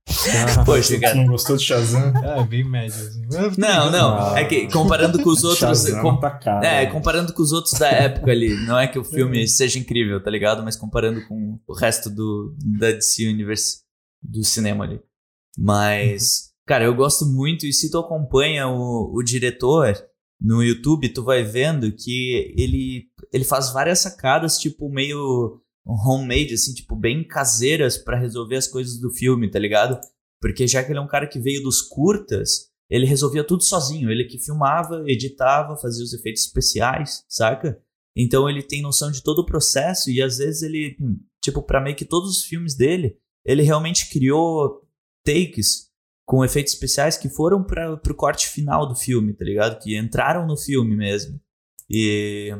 Ah, 0.07 0.65
Poxa, 0.65 0.99
cara. 0.99 1.15
não 1.15 1.27
gostou 1.27 1.55
de 1.55 1.63
Shazam? 1.63 2.11
É, 2.17 2.43
bem 2.45 2.67
médio. 2.67 2.95
Assim. 2.95 3.21
Não, 3.57 3.89
não. 3.89 4.33
Ah, 4.33 4.39
é 4.39 4.45
que 4.45 4.67
comparando 4.67 5.21
com 5.23 5.29
os 5.29 5.43
outros. 5.43 5.89
Com, 6.01 6.19
tá 6.19 6.31
caro, 6.31 6.65
é, 6.65 6.85
comparando 6.87 7.33
com 7.33 7.41
os 7.41 7.51
outros 7.53 7.79
da 7.79 7.87
época 7.87 8.29
ali. 8.31 8.53
Não 8.65 8.77
é 8.77 8.87
que 8.87 8.99
o 8.99 9.03
filme 9.03 9.47
seja 9.47 9.79
incrível, 9.79 10.21
tá 10.21 10.29
ligado? 10.29 10.63
Mas 10.63 10.75
comparando 10.75 11.25
com 11.27 11.59
o 11.65 11.73
resto 11.73 12.09
do, 12.09 12.53
da 12.79 12.91
DC 12.91 13.27
Universe 13.27 13.81
do 14.21 14.43
cinema 14.43 14.83
ali. 14.83 14.99
Mas, 15.57 16.51
cara, 16.67 16.83
eu 16.83 16.95
gosto 16.95 17.25
muito. 17.25 17.65
E 17.65 17.71
se 17.71 17.89
tu 17.89 17.99
acompanha 17.99 18.67
o, 18.67 19.13
o 19.15 19.23
diretor, 19.23 19.95
no 20.41 20.63
YouTube, 20.63 21.09
tu 21.09 21.23
vai 21.23 21.43
vendo 21.43 21.91
que 21.91 22.53
ele, 22.57 23.10
ele 23.31 23.43
faz 23.43 23.71
várias 23.71 23.99
sacadas, 23.99 24.57
tipo, 24.57 24.89
meio 24.89 25.61
homemade, 25.85 26.53
assim, 26.53 26.73
tipo, 26.73 26.95
bem 26.95 27.25
caseiras 27.25 27.97
para 27.97 28.19
resolver 28.19 28.57
as 28.57 28.67
coisas 28.67 28.99
do 28.99 29.11
filme, 29.11 29.49
tá 29.49 29.57
ligado? 29.57 29.99
Porque 30.39 30.67
já 30.67 30.83
que 30.83 30.91
ele 30.91 30.99
é 30.99 31.01
um 31.01 31.07
cara 31.07 31.27
que 31.27 31.39
veio 31.39 31.63
dos 31.63 31.81
curtas, 31.81 32.71
ele 32.89 33.05
resolvia 33.05 33.43
tudo 33.43 33.63
sozinho. 33.63 34.11
Ele 34.11 34.25
que 34.25 34.37
filmava, 34.37 35.03
editava, 35.07 35.77
fazia 35.77 36.03
os 36.03 36.13
efeitos 36.13 36.43
especiais, 36.43 37.23
saca? 37.29 37.81
Então 38.15 38.49
ele 38.49 38.61
tem 38.61 38.81
noção 38.81 39.09
de 39.09 39.23
todo 39.23 39.39
o 39.39 39.45
processo 39.45 40.09
e 40.09 40.21
às 40.21 40.37
vezes 40.37 40.61
ele, 40.63 40.97
hum, 40.99 41.17
tipo, 41.41 41.61
para 41.63 41.79
meio 41.79 41.95
que 41.95 42.03
todos 42.03 42.29
os 42.29 42.43
filmes 42.43 42.75
dele, 42.75 43.17
ele 43.45 43.63
realmente 43.63 44.09
criou 44.09 44.81
takes 45.23 45.89
com 46.25 46.43
efeitos 46.43 46.73
especiais 46.73 47.17
que 47.17 47.29
foram 47.29 47.63
para 47.63 47.97
pro 47.97 48.15
corte 48.15 48.47
final 48.47 48.87
do 48.87 48.95
filme, 48.95 49.33
tá 49.33 49.45
ligado? 49.45 49.79
Que 49.79 49.97
entraram 49.97 50.45
no 50.45 50.57
filme 50.57 50.95
mesmo. 50.95 51.39
E, 51.89 52.53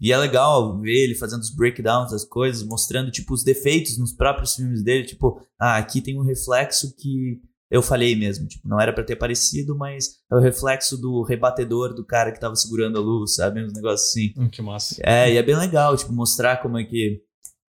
e 0.00 0.12
é 0.12 0.18
legal 0.18 0.80
ver 0.80 1.04
ele 1.04 1.14
fazendo 1.14 1.40
os 1.40 1.54
breakdowns 1.54 2.10
das 2.10 2.24
coisas, 2.24 2.66
mostrando, 2.66 3.10
tipo, 3.10 3.32
os 3.32 3.44
defeitos 3.44 3.98
nos 3.98 4.12
próprios 4.12 4.54
filmes 4.54 4.82
dele. 4.82 5.06
Tipo, 5.06 5.40
ah, 5.58 5.76
aqui 5.76 6.00
tem 6.00 6.18
um 6.18 6.24
reflexo 6.24 6.94
que 6.96 7.40
eu 7.70 7.82
falei 7.82 8.14
mesmo. 8.14 8.46
Tipo, 8.46 8.68
não 8.68 8.80
era 8.80 8.92
para 8.92 9.04
ter 9.04 9.14
aparecido, 9.14 9.76
mas 9.76 10.18
é 10.30 10.34
o 10.34 10.40
reflexo 10.40 10.96
do 10.96 11.22
rebatedor 11.22 11.94
do 11.94 12.04
cara 12.04 12.32
que 12.32 12.40
tava 12.40 12.56
segurando 12.56 12.98
a 12.98 13.02
luz, 13.02 13.36
sabe? 13.36 13.64
Uns 13.64 13.72
negócios 13.72 14.10
assim. 14.10 14.32
Hum, 14.36 14.48
que 14.48 14.60
massa. 14.60 15.00
É, 15.02 15.32
e 15.32 15.36
é 15.36 15.42
bem 15.42 15.56
legal, 15.56 15.96
tipo, 15.96 16.12
mostrar 16.12 16.60
como 16.60 16.78
é 16.78 16.84
que. 16.84 17.22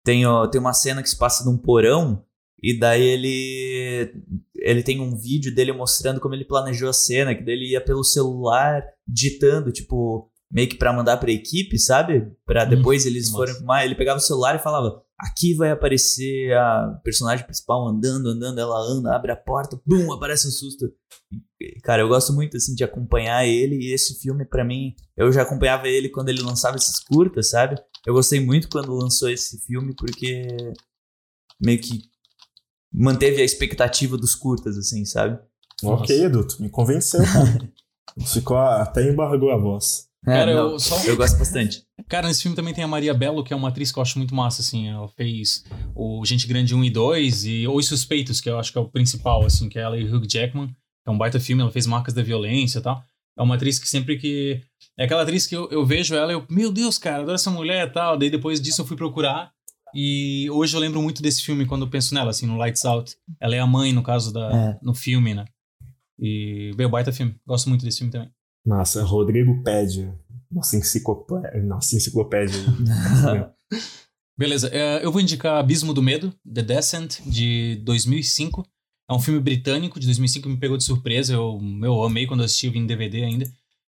Tem, 0.03 0.25
ó, 0.25 0.47
tem 0.47 0.59
uma 0.59 0.73
cena 0.73 1.03
que 1.03 1.09
se 1.09 1.17
passa 1.17 1.45
num 1.45 1.57
porão 1.57 2.25
e 2.61 2.77
daí 2.77 3.01
ele 3.01 4.13
ele 4.55 4.83
tem 4.83 4.99
um 4.99 5.15
vídeo 5.15 5.53
dele 5.53 5.71
mostrando 5.73 6.19
como 6.19 6.35
ele 6.35 6.45
planejou 6.45 6.89
a 6.89 6.93
cena, 6.93 7.33
que 7.33 7.43
dele 7.43 7.71
ia 7.71 7.83
pelo 7.83 8.03
celular 8.03 8.83
ditando, 9.07 9.71
tipo, 9.71 10.30
meio 10.51 10.67
que 10.67 10.75
para 10.75 10.91
mandar 10.91 11.17
para 11.17 11.31
equipe, 11.31 11.79
sabe? 11.79 12.29
Para 12.45 12.65
hum, 12.65 12.69
depois 12.69 13.05
hum, 13.05 13.07
eles 13.07 13.29
forem 13.29 13.55
filmar, 13.55 13.85
ele 13.85 13.95
pegava 13.95 14.17
o 14.17 14.21
celular 14.21 14.55
e 14.55 14.59
falava: 14.59 15.01
"Aqui 15.17 15.53
vai 15.53 15.71
aparecer 15.71 16.53
a 16.53 16.99
personagem 17.03 17.45
principal 17.45 17.87
andando, 17.87 18.27
andando, 18.29 18.59
ela 18.59 18.77
anda, 18.77 19.15
abre 19.15 19.31
a 19.31 19.35
porta, 19.35 19.79
bum, 19.85 20.11
aparece 20.11 20.47
um 20.47 20.51
susto". 20.51 20.91
Cara, 21.83 22.01
eu 22.01 22.09
gosto 22.09 22.33
muito 22.33 22.57
assim 22.57 22.75
de 22.75 22.83
acompanhar 22.83 23.45
ele 23.47 23.75
e 23.75 23.93
esse 23.93 24.19
filme 24.19 24.43
para 24.43 24.65
mim, 24.65 24.93
eu 25.15 25.31
já 25.31 25.43
acompanhava 25.43 25.87
ele 25.87 26.09
quando 26.09 26.29
ele 26.29 26.41
lançava 26.41 26.75
esses 26.75 26.99
curtas, 26.99 27.51
sabe? 27.51 27.81
Eu 28.05 28.13
gostei 28.13 28.39
muito 28.39 28.67
quando 28.67 28.93
lançou 28.93 29.29
esse 29.29 29.59
filme 29.65 29.95
porque 29.95 30.73
meio 31.61 31.79
que 31.79 32.01
manteve 32.91 33.41
a 33.41 33.45
expectativa 33.45 34.17
dos 34.17 34.35
curtas, 34.35 34.77
assim, 34.77 35.05
sabe? 35.05 35.39
Ok, 35.83 36.25
Edu, 36.25 36.45
tu 36.45 36.61
me 36.61 36.69
convenceu. 36.69 37.21
Ficou 38.33 38.57
até 38.57 39.09
embargou 39.09 39.51
a 39.51 39.57
voz. 39.57 40.10
É, 40.25 40.31
cara, 40.31 40.51
eu, 40.51 40.79
só... 40.79 41.03
eu 41.03 41.17
gosto 41.17 41.37
bastante. 41.37 41.83
Cara, 42.07 42.27
nesse 42.27 42.43
filme 42.43 42.55
também 42.55 42.73
tem 42.73 42.83
a 42.83 42.87
Maria 42.87 43.13
Bello, 43.13 43.43
que 43.43 43.53
é 43.53 43.55
uma 43.55 43.69
atriz 43.69 43.91
que 43.91 43.97
eu 43.97 44.01
acho 44.03 44.17
muito 44.17 44.35
massa, 44.35 44.61
assim. 44.61 44.87
Ela 44.87 45.07
fez 45.07 45.63
o 45.95 46.23
Gente 46.25 46.47
Grande 46.47 46.75
1 46.75 46.83
e 46.83 46.89
2 46.89 47.45
e 47.45 47.67
Os 47.67 47.87
Suspeitos, 47.87 48.39
que 48.39 48.49
eu 48.49 48.59
acho 48.59 48.71
que 48.71 48.77
é 48.77 48.81
o 48.81 48.89
principal, 48.89 49.43
assim, 49.45 49.67
que 49.67 49.79
é 49.79 49.81
ela 49.81 49.97
e 49.97 50.05
Hugh 50.05 50.27
Jackman. 50.27 50.69
É 51.07 51.09
um 51.09 51.17
baita 51.17 51.39
filme, 51.39 51.61
ela 51.63 51.71
fez 51.71 51.87
Marcas 51.87 52.13
da 52.13 52.21
Violência 52.21 52.79
e 52.79 52.81
tal. 52.81 53.03
É 53.37 53.41
uma 53.41 53.55
atriz 53.55 53.79
que 53.79 53.89
sempre 53.89 54.17
que... 54.17 54.61
É 54.97 55.05
aquela 55.05 55.23
atriz 55.23 55.47
que 55.47 55.55
eu, 55.55 55.67
eu 55.71 55.85
vejo 55.85 56.13
ela 56.13 56.31
e 56.31 56.35
eu... 56.35 56.45
Meu 56.49 56.71
Deus, 56.71 56.97
cara, 56.97 57.23
adoro 57.23 57.35
essa 57.35 57.49
mulher 57.49 57.87
e 57.87 57.91
tal. 57.91 58.17
Daí 58.17 58.29
depois 58.29 58.61
disso 58.61 58.81
eu 58.81 58.85
fui 58.85 58.95
procurar 58.95 59.51
e 59.93 60.49
hoje 60.51 60.75
eu 60.75 60.79
lembro 60.79 61.01
muito 61.01 61.21
desse 61.21 61.43
filme 61.43 61.65
quando 61.65 61.85
eu 61.85 61.89
penso 61.89 62.13
nela, 62.13 62.29
assim, 62.29 62.45
no 62.45 62.57
Lights 62.57 62.85
Out. 62.85 63.15
Ela 63.39 63.55
é 63.55 63.59
a 63.59 63.67
mãe, 63.67 63.91
no 63.91 64.03
caso, 64.03 64.31
da, 64.31 64.51
é. 64.51 64.79
no 64.81 64.93
filme, 64.93 65.33
né? 65.33 65.45
E, 66.19 66.71
veio 66.75 66.89
baita 66.89 67.11
filme. 67.11 67.35
Gosto 67.45 67.67
muito 67.67 67.83
desse 67.83 67.97
filme 67.99 68.11
também. 68.11 68.31
Massa, 68.65 69.03
Rodrigo 69.03 69.61
Pédia. 69.63 70.17
Nossa 70.51 70.77
enciclopédia. 70.77 71.63
Nossa 71.63 71.95
enciclopédia. 71.95 72.59
Beleza, 74.37 74.69
é, 74.73 75.03
eu 75.05 75.11
vou 75.11 75.21
indicar 75.21 75.57
Abismo 75.57 75.93
do 75.93 76.01
Medo, 76.01 76.33
The 76.51 76.61
Descent, 76.61 77.21
de 77.25 77.75
2005. 77.83 78.65
É 79.09 79.13
um 79.13 79.19
filme 79.19 79.39
britânico 79.39 79.99
de 79.99 80.05
2005 80.07 80.43
que 80.43 80.53
me 80.53 80.59
pegou 80.59 80.77
de 80.77 80.83
surpresa. 80.83 81.33
Eu, 81.33 81.59
eu 81.83 82.03
amei 82.03 82.25
quando 82.25 82.43
assisti, 82.43 82.65
eu 82.65 82.71
vi 82.71 82.79
em 82.79 82.87
DVD 82.87 83.23
ainda. 83.23 83.45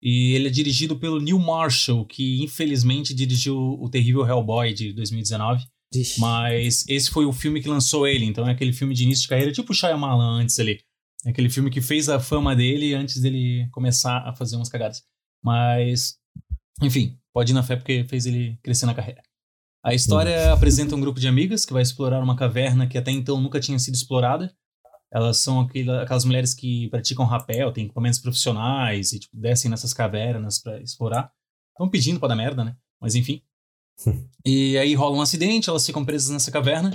E 0.02 0.34
ele 0.34 0.48
é 0.48 0.50
dirigido 0.50 0.96
pelo 0.96 1.20
Neil 1.20 1.38
Marshall, 1.38 2.04
que 2.04 2.42
infelizmente 2.42 3.14
dirigiu 3.14 3.56
o 3.56 3.88
terrível 3.88 4.26
Hellboy 4.26 4.74
de 4.74 4.92
2019. 4.92 5.64
Ixi. 5.94 6.20
Mas 6.20 6.84
esse 6.88 7.10
foi 7.10 7.24
o 7.24 7.32
filme 7.32 7.60
que 7.60 7.68
lançou 7.68 8.06
ele, 8.06 8.24
então 8.24 8.48
é 8.48 8.52
aquele 8.52 8.72
filme 8.72 8.94
de 8.94 9.04
início 9.04 9.22
de 9.22 9.28
carreira, 9.28 9.52
tipo 9.52 9.72
o 9.72 9.74
Shyamalan 9.74 10.40
antes 10.40 10.58
ali. 10.58 10.80
Aquele 11.26 11.48
filme 11.50 11.70
que 11.70 11.80
fez 11.80 12.08
a 12.08 12.18
fama 12.18 12.54
dele 12.56 12.94
antes 12.94 13.20
dele 13.20 13.68
começar 13.70 14.18
a 14.28 14.34
fazer 14.34 14.56
umas 14.56 14.68
cagadas. 14.68 15.02
Mas, 15.44 16.16
enfim, 16.82 17.18
pode 17.32 17.52
ir 17.52 17.54
na 17.54 17.62
fé 17.62 17.76
porque 17.76 18.04
fez 18.08 18.26
ele 18.26 18.58
crescer 18.62 18.86
na 18.86 18.94
carreira. 18.94 19.22
A 19.84 19.94
história 19.94 20.52
apresenta 20.52 20.94
um 20.94 21.00
grupo 21.00 21.18
de 21.20 21.26
amigas 21.28 21.64
que 21.64 21.72
vai 21.72 21.82
explorar 21.82 22.22
uma 22.22 22.36
caverna 22.36 22.86
que 22.86 22.96
até 22.98 23.10
então 23.10 23.40
nunca 23.40 23.58
tinha 23.60 23.78
sido 23.78 23.94
explorada. 23.94 24.54
Elas 25.12 25.38
são 25.38 25.60
aquela- 25.60 26.02
aquelas 26.02 26.24
mulheres 26.24 26.54
que 26.54 26.88
praticam 26.88 27.24
rapel, 27.26 27.72
têm 27.72 27.84
equipamentos 27.84 28.18
profissionais 28.18 29.12
e 29.12 29.20
tipo, 29.20 29.36
descem 29.36 29.70
nessas 29.70 29.92
cavernas 29.92 30.60
pra 30.60 30.80
explorar. 30.80 31.30
Estão 31.72 31.88
pedindo 31.90 32.18
pra 32.18 32.28
dar 32.28 32.36
merda, 32.36 32.64
né? 32.64 32.76
Mas 33.00 33.14
enfim. 33.14 33.42
E 34.44 34.76
aí 34.78 34.94
rola 34.94 35.16
um 35.16 35.20
acidente, 35.20 35.68
elas 35.68 35.84
ficam 35.84 36.04
presas 36.04 36.30
nessa 36.30 36.50
caverna. 36.50 36.90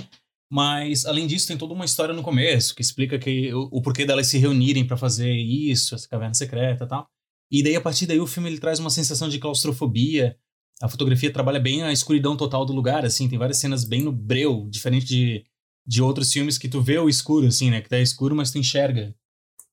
Mas, 0.50 1.04
além 1.04 1.26
disso, 1.26 1.46
tem 1.46 1.58
toda 1.58 1.74
uma 1.74 1.84
história 1.84 2.14
no 2.14 2.22
começo 2.22 2.74
que 2.74 2.80
explica 2.82 3.18
que 3.18 3.52
o, 3.52 3.68
o 3.70 3.82
porquê 3.82 4.06
delas 4.06 4.26
se 4.28 4.38
reunirem 4.38 4.86
pra 4.86 4.96
fazer 4.96 5.30
isso, 5.34 5.94
essa 5.94 6.08
caverna 6.08 6.34
secreta 6.34 6.84
e 6.84 6.88
tal. 6.88 7.06
E 7.50 7.62
daí, 7.62 7.76
a 7.76 7.80
partir 7.80 8.06
daí, 8.06 8.18
o 8.20 8.26
filme 8.26 8.48
ele 8.48 8.58
traz 8.58 8.78
uma 8.78 8.90
sensação 8.90 9.28
de 9.28 9.38
claustrofobia. 9.38 10.36
A 10.80 10.88
fotografia 10.88 11.32
trabalha 11.32 11.60
bem 11.60 11.82
a 11.82 11.92
escuridão 11.92 12.36
total 12.36 12.64
do 12.64 12.72
lugar, 12.72 13.04
assim. 13.04 13.28
Tem 13.28 13.38
várias 13.38 13.58
cenas 13.58 13.84
bem 13.84 14.02
no 14.02 14.12
breu, 14.12 14.66
diferente 14.70 15.04
de, 15.06 15.44
de 15.86 16.02
outros 16.02 16.32
filmes 16.32 16.56
que 16.56 16.68
tu 16.68 16.80
vê 16.80 16.98
o 16.98 17.08
escuro, 17.08 17.46
assim, 17.46 17.70
né? 17.70 17.80
Que 17.82 17.88
tá 17.88 17.98
escuro, 17.98 18.34
mas 18.34 18.50
tu 18.50 18.58
enxerga. 18.58 19.14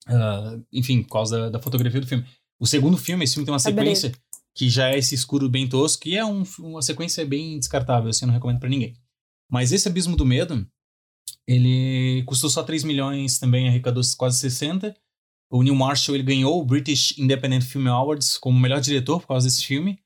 Ah, 0.07 0.57
enfim, 0.73 1.03
por 1.03 1.09
causa 1.09 1.37
da, 1.39 1.49
da 1.51 1.59
fotografia 1.61 2.01
do 2.01 2.07
filme. 2.07 2.25
O 2.59 2.65
segundo 2.67 2.97
filme, 2.97 3.23
esse 3.23 3.33
filme 3.33 3.45
tem 3.45 3.51
uma 3.53 3.57
É 3.57 3.59
sequência 3.61 4.11
que 4.53 4.69
já 4.69 4.89
é 4.89 4.97
esse 4.97 5.13
escuro 5.15 5.49
bem 5.49 5.67
tosco, 5.67 6.07
e 6.07 6.15
é 6.15 6.23
um- 6.25 6.43
uma 6.59 6.81
sequência 6.81 7.25
bem 7.25 7.59
descartável, 7.59 8.09
assim, 8.09 8.23
eu 8.23 8.27
não 8.27 8.33
recomendo 8.33 8.59
pra 8.59 8.69
ninguém. 8.69 8.93
Mas 9.55 9.71
esse 9.71 9.87
Abismo 9.87 10.17
do 10.17 10.25
Medo, 10.25 10.67
ele 11.47 12.23
custou 12.25 12.49
só 12.49 12.61
3 12.61 12.83
milhões 12.83 13.39
também, 13.39 13.69
arrecadou 13.69 14.03
quase 14.17 14.37
60. 14.37 14.93
O 15.49 15.63
Neil 15.63 15.73
Marshall, 15.73 16.17
ele 16.17 16.25
ganhou 16.25 16.59
o 16.59 16.65
British 16.65 17.17
Independent 17.17 17.63
Film 17.63 17.87
Awards 17.87 18.37
como 18.37 18.59
melhor 18.59 18.81
diretor 18.81 19.21
por 19.21 19.27
causa 19.27 19.47
desse 19.47 19.65
filme. 19.65 19.97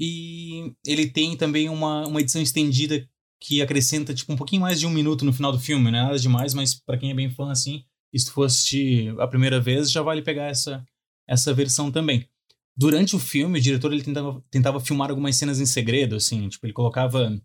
E 0.00 0.74
ele 0.86 1.10
tem 1.10 1.36
também 1.36 1.68
uma, 1.68 2.06
uma 2.06 2.22
edição 2.22 2.40
estendida 2.40 3.06
que 3.42 3.60
acrescenta, 3.60 4.14
tipo, 4.14 4.32
um 4.32 4.36
pouquinho 4.36 4.62
mais 4.62 4.80
de 4.80 4.86
um 4.86 4.90
minuto 4.90 5.22
no 5.22 5.34
final 5.34 5.52
do 5.52 5.60
filme, 5.60 5.90
né? 5.90 6.00
Nada 6.00 6.18
demais, 6.18 6.54
mas 6.54 6.74
pra 6.74 6.96
quem 6.96 7.10
é 7.10 7.14
bem 7.14 7.28
fã, 7.28 7.52
assim, 7.52 7.84
e 8.10 8.18
se 8.18 8.30
for 8.30 8.44
assistir 8.44 9.14
a 9.20 9.28
primeira 9.28 9.60
vez, 9.60 9.90
já 9.90 10.00
vale 10.00 10.22
pegar 10.22 10.46
essa, 10.46 10.82
essa 11.28 11.52
versão 11.52 11.92
também. 11.92 12.26
Durante 12.74 13.14
o 13.14 13.18
filme, 13.18 13.58
o 13.58 13.62
diretor 13.62 13.92
ele 13.92 14.02
tentava, 14.02 14.42
tentava 14.50 14.80
filmar 14.80 15.10
algumas 15.10 15.36
cenas 15.36 15.60
em 15.60 15.66
segredo, 15.66 16.16
assim, 16.16 16.48
tipo, 16.48 16.64
ele 16.64 16.72
colocava 16.72 17.38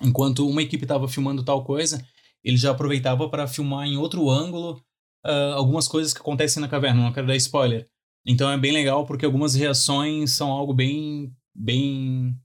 enquanto 0.00 0.48
uma 0.48 0.62
equipe 0.62 0.84
estava 0.84 1.08
filmando 1.08 1.44
tal 1.44 1.64
coisa, 1.64 2.04
ele 2.42 2.56
já 2.56 2.70
aproveitava 2.70 3.28
para 3.28 3.46
filmar 3.46 3.86
em 3.86 3.96
outro 3.96 4.30
ângulo 4.30 4.82
ah, 5.24 5.54
algumas 5.54 5.88
coisas 5.88 6.14
que 6.14 6.20
acontecem 6.20 6.60
na 6.60 6.68
caverna, 6.68 7.02
não 7.02 7.12
quero 7.12 7.26
dar 7.26 7.36
spoiler. 7.36 7.88
Então 8.26 8.50
é 8.50 8.58
bem 8.58 8.72
legal 8.72 9.06
porque 9.06 9.24
algumas 9.24 9.54
reações 9.54 10.32
são 10.32 10.50
algo 10.50 10.72
bem 10.74 11.32
bem 11.54 12.38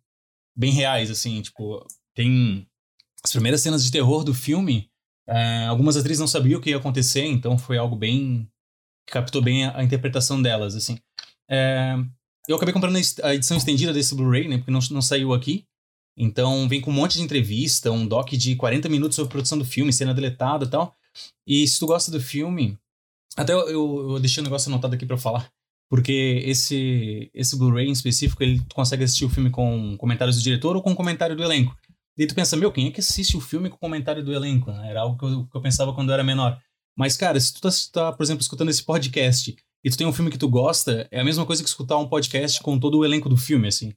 bem 0.55 0.71
reais 0.71 1.09
assim, 1.11 1.41
tipo, 1.41 1.85
tem 2.15 2.67
as 3.23 3.31
primeiras 3.31 3.61
cenas 3.61 3.83
de 3.83 3.91
terror 3.91 4.23
do 4.23 4.33
filme, 4.33 4.89
eh, 5.27 5.65
algumas 5.67 5.97
atrizes 5.97 6.19
não 6.19 6.27
sabiam 6.27 6.59
o 6.59 6.61
que 6.61 6.71
ia 6.71 6.77
acontecer, 6.77 7.25
então 7.25 7.57
foi 7.57 7.77
algo 7.77 7.95
bem 7.95 8.49
que 9.07 9.13
captou 9.13 9.41
bem 9.41 9.65
a, 9.65 9.79
a 9.79 9.83
interpretação 9.83 10.41
delas, 10.41 10.75
assim. 10.75 10.99
Eh, 11.49 11.95
eu 12.47 12.55
acabei 12.55 12.73
comprando 12.73 12.97
a 13.23 13.33
edição 13.33 13.57
estendida 13.57 13.93
desse 13.93 14.13
Blu-ray, 14.15 14.47
né, 14.47 14.57
porque 14.57 14.71
não, 14.71 14.79
não 14.91 15.01
saiu 15.01 15.33
aqui. 15.33 15.65
Então 16.17 16.67
vem 16.67 16.79
com 16.79 16.91
um 16.91 16.93
monte 16.93 17.17
de 17.17 17.23
entrevista, 17.23 17.91
um 17.91 18.07
doc 18.07 18.31
de 18.31 18.55
40 18.55 18.87
minutos 18.89 19.15
sobre 19.15 19.31
produção 19.31 19.57
do 19.57 19.65
filme, 19.65 19.91
cena 19.91 20.13
deletada 20.13 20.65
e 20.65 20.69
tal. 20.69 20.95
E 21.45 21.67
se 21.67 21.79
tu 21.79 21.87
gosta 21.87 22.11
do 22.11 22.19
filme, 22.19 22.77
até 23.35 23.53
eu, 23.53 24.11
eu, 24.11 24.19
deixei 24.19 24.41
um 24.41 24.45
negócio 24.45 24.69
anotado 24.69 24.95
aqui 24.95 25.05
pra 25.05 25.17
falar, 25.17 25.49
porque 25.89 26.41
esse 26.45 27.29
esse 27.33 27.57
Blu-ray 27.57 27.87
em 27.87 27.91
específico, 27.91 28.43
ele 28.43 28.59
tu 28.59 28.75
consegue 28.75 29.03
assistir 29.03 29.25
o 29.25 29.29
filme 29.29 29.49
com 29.49 29.97
comentários 29.97 30.37
do 30.37 30.43
diretor 30.43 30.75
ou 30.75 30.81
com 30.81 30.95
comentário 30.95 31.35
do 31.35 31.43
elenco. 31.43 31.75
E 32.17 32.27
tu 32.27 32.35
pensa, 32.35 32.55
meu, 32.55 32.71
quem 32.71 32.87
é 32.87 32.91
que 32.91 32.99
assiste 32.99 33.35
o 33.35 33.41
filme 33.41 33.69
com 33.69 33.77
comentário 33.77 34.23
do 34.23 34.33
elenco? 34.33 34.69
Era 34.69 35.01
algo 35.01 35.17
que 35.17 35.25
eu, 35.25 35.47
que 35.47 35.57
eu 35.57 35.61
pensava 35.61 35.93
quando 35.93 36.09
eu 36.09 36.13
era 36.13 36.23
menor. 36.23 36.59
Mas, 36.95 37.17
cara, 37.17 37.39
se 37.39 37.51
tu 37.53 37.61
tá, 37.61 37.69
tá, 37.91 38.13
por 38.13 38.23
exemplo, 38.23 38.41
escutando 38.41 38.69
esse 38.69 38.83
podcast 38.83 39.55
e 39.83 39.89
tu 39.89 39.97
tem 39.97 40.05
um 40.05 40.13
filme 40.13 40.29
que 40.29 40.37
tu 40.37 40.47
gosta, 40.47 41.07
é 41.09 41.19
a 41.19 41.23
mesma 41.23 41.45
coisa 41.45 41.63
que 41.63 41.69
escutar 41.69 41.97
um 41.97 42.07
podcast 42.07 42.61
com 42.61 42.79
todo 42.79 42.99
o 42.99 43.05
elenco 43.05 43.27
do 43.27 43.35
filme, 43.35 43.67
assim. 43.67 43.93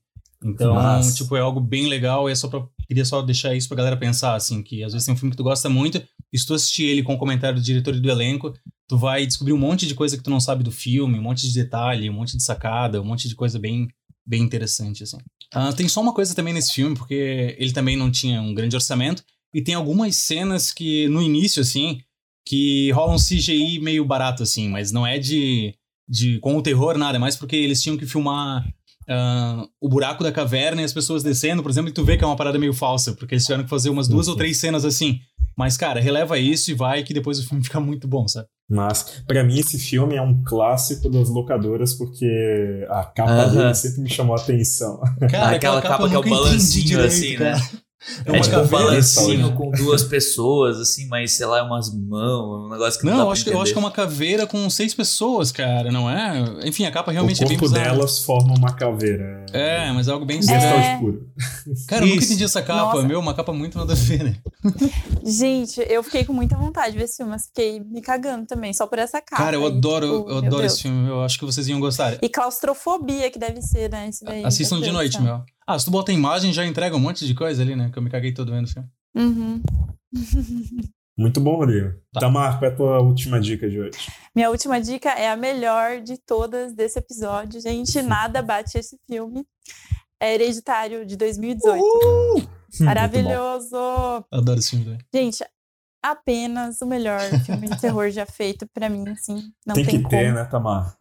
Então, 0.46 1.12
tipo, 1.14 1.36
é 1.36 1.40
algo 1.40 1.60
bem 1.60 1.88
legal 1.88 2.28
e 2.28 2.32
é 2.32 2.34
só 2.34 2.48
pra. 2.48 2.64
Queria 2.86 3.04
só 3.04 3.20
deixar 3.20 3.54
isso 3.54 3.66
pra 3.66 3.76
galera 3.76 3.96
pensar, 3.96 4.34
assim, 4.34 4.62
que 4.62 4.84
às 4.84 4.92
vezes 4.92 5.04
tem 5.04 5.14
um 5.14 5.16
filme 5.16 5.32
que 5.32 5.36
tu 5.36 5.42
gosta 5.42 5.68
muito, 5.68 6.00
e 6.32 6.38
se 6.38 6.46
tu 6.46 6.54
assistir 6.54 6.84
ele 6.84 7.02
com 7.02 7.14
o 7.14 7.18
comentário 7.18 7.58
do 7.58 7.64
diretor 7.64 7.94
e 7.96 8.00
do 8.00 8.08
elenco, 8.08 8.54
tu 8.88 8.96
vai 8.96 9.26
descobrir 9.26 9.52
um 9.52 9.58
monte 9.58 9.86
de 9.86 9.94
coisa 9.94 10.16
que 10.16 10.22
tu 10.22 10.30
não 10.30 10.38
sabe 10.38 10.62
do 10.62 10.70
filme, 10.70 11.18
um 11.18 11.22
monte 11.22 11.48
de 11.48 11.52
detalhe, 11.52 12.08
um 12.08 12.12
monte 12.12 12.36
de 12.36 12.42
sacada, 12.44 13.00
um 13.00 13.04
monte 13.04 13.28
de 13.28 13.34
coisa 13.34 13.58
bem, 13.58 13.88
bem 14.24 14.42
interessante, 14.42 15.02
assim. 15.02 15.18
Ah, 15.52 15.72
tem 15.72 15.88
só 15.88 16.00
uma 16.00 16.14
coisa 16.14 16.34
também 16.34 16.54
nesse 16.54 16.72
filme, 16.72 16.96
porque 16.96 17.56
ele 17.58 17.72
também 17.72 17.96
não 17.96 18.10
tinha 18.10 18.40
um 18.40 18.54
grande 18.54 18.76
orçamento, 18.76 19.24
e 19.52 19.62
tem 19.62 19.74
algumas 19.74 20.14
cenas 20.16 20.72
que, 20.72 21.08
no 21.08 21.20
início, 21.20 21.60
assim, 21.60 22.00
que 22.46 22.92
rolam 22.92 23.16
um 23.16 23.18
CGI 23.18 23.80
meio 23.80 24.04
barato, 24.04 24.42
assim, 24.44 24.68
mas 24.68 24.92
não 24.92 25.04
é 25.04 25.18
de, 25.18 25.74
de 26.08 26.38
com 26.38 26.56
o 26.56 26.62
terror, 26.62 26.96
nada, 26.96 27.16
é 27.16 27.18
mais 27.18 27.36
porque 27.36 27.56
eles 27.56 27.82
tinham 27.82 27.96
que 27.96 28.06
filmar 28.06 28.64
ah, 29.08 29.66
o 29.80 29.88
buraco 29.88 30.22
da 30.22 30.32
caverna 30.32 30.82
e 30.82 30.84
as 30.84 30.92
pessoas 30.92 31.22
descendo, 31.22 31.62
por 31.62 31.70
exemplo, 31.70 31.90
e 31.90 31.92
tu 31.92 32.04
vê 32.04 32.16
que 32.16 32.24
é 32.24 32.26
uma 32.26 32.36
parada 32.36 32.58
meio 32.58 32.72
falsa, 32.72 33.12
porque 33.14 33.34
eles 33.34 33.44
tiveram 33.44 33.64
que 33.64 33.70
fazer 33.70 33.90
umas 33.90 34.08
duas 34.08 34.28
ou 34.28 34.36
três 34.36 34.56
cenas 34.58 34.84
assim. 34.84 35.20
Mas, 35.56 35.76
cara, 35.76 36.00
releva 36.00 36.38
isso 36.38 36.70
e 36.70 36.74
vai 36.74 37.02
que 37.02 37.14
depois 37.14 37.38
o 37.38 37.48
filme 37.48 37.62
fica 37.64 37.80
muito 37.80 38.06
bom, 38.06 38.28
sabe? 38.28 38.46
Mas, 38.68 39.22
pra 39.26 39.42
mim, 39.44 39.58
esse 39.58 39.78
filme 39.78 40.16
é 40.16 40.22
um 40.22 40.42
clássico 40.42 41.08
das 41.08 41.28
locadoras, 41.28 41.94
porque 41.94 42.84
a 42.90 43.04
capa 43.04 43.30
Aham. 43.30 43.56
dele 43.56 43.74
sempre 43.74 44.00
me 44.02 44.10
chamou 44.10 44.36
a 44.36 44.40
atenção. 44.40 45.00
Cara, 45.30 45.56
Aquela 45.56 45.80
capa 45.80 46.08
que 46.08 46.14
é 46.14 46.18
o 46.18 46.22
balancinho, 46.22 47.00
assim, 47.02 47.36
né? 47.36 47.54
Cara. 47.98 48.22
É, 48.26 48.30
uma 48.32 48.40
tipo 48.40 48.56
um 48.56 48.60
caveira, 48.60 48.84
balancinho 48.84 49.42
sabe? 49.46 49.56
com 49.56 49.70
duas 49.70 50.02
pessoas, 50.04 50.78
assim, 50.78 51.06
mas 51.08 51.32
sei 51.32 51.46
lá, 51.46 51.62
umas 51.64 51.92
mãos, 51.94 52.66
um 52.66 52.70
negócio 52.70 53.00
que 53.00 53.06
não, 53.06 53.16
Não, 53.16 53.26
dá 53.26 53.32
acho, 53.32 53.44
que- 53.44 53.50
eu 53.50 53.60
acho 53.60 53.72
que 53.72 53.78
é 53.78 53.80
uma 53.80 53.90
caveira 53.90 54.46
com 54.46 54.68
seis 54.70 54.94
pessoas, 54.94 55.50
cara, 55.50 55.90
não 55.90 56.08
é? 56.08 56.44
Enfim, 56.64 56.84
a 56.84 56.90
capa 56.92 57.10
realmente 57.10 57.40
o 57.42 57.44
é 57.44 57.48
bem 57.48 57.58
corpo 57.58 57.72
bizarra. 57.74 57.94
delas 57.96 58.18
forma 58.24 58.54
uma 58.54 58.72
caveira. 58.74 59.46
É, 59.52 59.90
mas 59.92 60.08
é 60.08 60.12
algo 60.12 60.24
bem 60.26 60.38
bizarro. 60.38 60.62
É. 60.62 60.94
de 60.94 61.00
puro. 61.00 61.26
Cara, 61.88 62.04
eu 62.04 62.08
nunca 62.10 62.24
entendi 62.24 62.44
essa 62.44 62.62
capa, 62.62 62.94
Nossa. 62.96 63.06
meu, 63.08 63.18
uma 63.20 63.34
capa 63.34 63.52
muito 63.52 63.78
nada 63.78 63.92
a 63.92 63.96
ver, 63.96 64.22
né? 64.24 64.36
Gente, 65.24 65.80
eu 65.88 66.02
fiquei 66.02 66.24
com 66.24 66.32
muita 66.32 66.56
vontade 66.56 66.92
de 66.92 66.98
ver 66.98 67.04
esse 67.04 67.16
filme, 67.16 67.30
mas 67.32 67.46
fiquei 67.46 67.80
me 67.80 68.00
cagando 68.00 68.46
também, 68.46 68.72
só 68.72 68.86
por 68.86 68.98
essa 68.98 69.20
capa. 69.20 69.42
Cara, 69.42 69.56
eu 69.56 69.66
adoro, 69.66 70.18
tipo, 70.18 70.30
eu 70.30 70.36
adoro 70.38 70.60
Deus. 70.62 70.72
esse 70.74 70.82
filme, 70.82 71.08
eu 71.08 71.22
acho 71.22 71.38
que 71.38 71.44
vocês 71.44 71.66
iam 71.68 71.80
gostar. 71.80 72.18
E 72.22 72.28
claustrofobia 72.28 73.30
que 73.30 73.38
deve 73.38 73.60
ser, 73.62 73.90
né? 73.90 74.08
Isso 74.08 74.24
daí. 74.24 74.44
Assistam 74.44 74.80
de 74.80 74.90
noite, 74.92 75.20
meu. 75.20 75.40
Ah, 75.66 75.78
se 75.78 75.84
tu 75.84 75.90
bota 75.90 76.12
imagem, 76.12 76.52
já 76.52 76.64
entrega 76.64 76.94
um 76.94 77.00
monte 77.00 77.26
de 77.26 77.34
coisa 77.34 77.60
ali, 77.62 77.74
né? 77.74 77.90
Que 77.90 77.98
eu 77.98 78.02
me 78.02 78.10
caguei 78.10 78.32
todo 78.32 78.52
vendo 78.52 78.66
o 78.66 78.68
filme. 78.68 78.88
Uhum. 79.16 79.62
Muito 81.18 81.40
bom, 81.40 81.56
Rodrigo. 81.56 81.94
Tá. 82.12 82.20
Tamar, 82.20 82.58
qual 82.58 82.70
é 82.70 82.72
a 82.72 82.76
tua 82.76 83.00
última 83.00 83.40
dica 83.40 83.68
de 83.68 83.80
hoje? 83.80 83.98
Minha 84.34 84.50
última 84.50 84.80
dica 84.80 85.10
é 85.10 85.30
a 85.30 85.36
melhor 85.36 86.00
de 86.02 86.18
todas 86.18 86.74
desse 86.74 86.98
episódio. 86.98 87.60
Gente, 87.60 88.02
nada 88.02 88.42
bate 88.42 88.78
esse 88.78 88.98
filme. 89.08 89.44
É 90.20 90.34
Hereditário, 90.34 91.06
de 91.06 91.16
2018. 91.16 91.78
Muito 91.78 92.46
bom. 92.46 92.84
Maravilhoso! 92.84 93.76
Adoro 94.30 94.58
esse 94.58 94.70
filme 94.70 94.84
também. 94.84 95.00
Gente, 95.14 95.44
apenas 96.02 96.80
o 96.82 96.86
melhor 96.86 97.20
filme 97.44 97.68
de 97.68 97.80
terror 97.80 98.10
já 98.10 98.26
feito 98.26 98.66
pra 98.72 98.88
mim, 98.88 99.08
assim. 99.08 99.50
Não 99.66 99.74
tem 99.74 99.84
tem, 99.84 99.96
que 99.96 100.02
como. 100.02 100.10
ter, 100.10 100.32
né, 100.34 100.44
Tamar? 100.44 100.96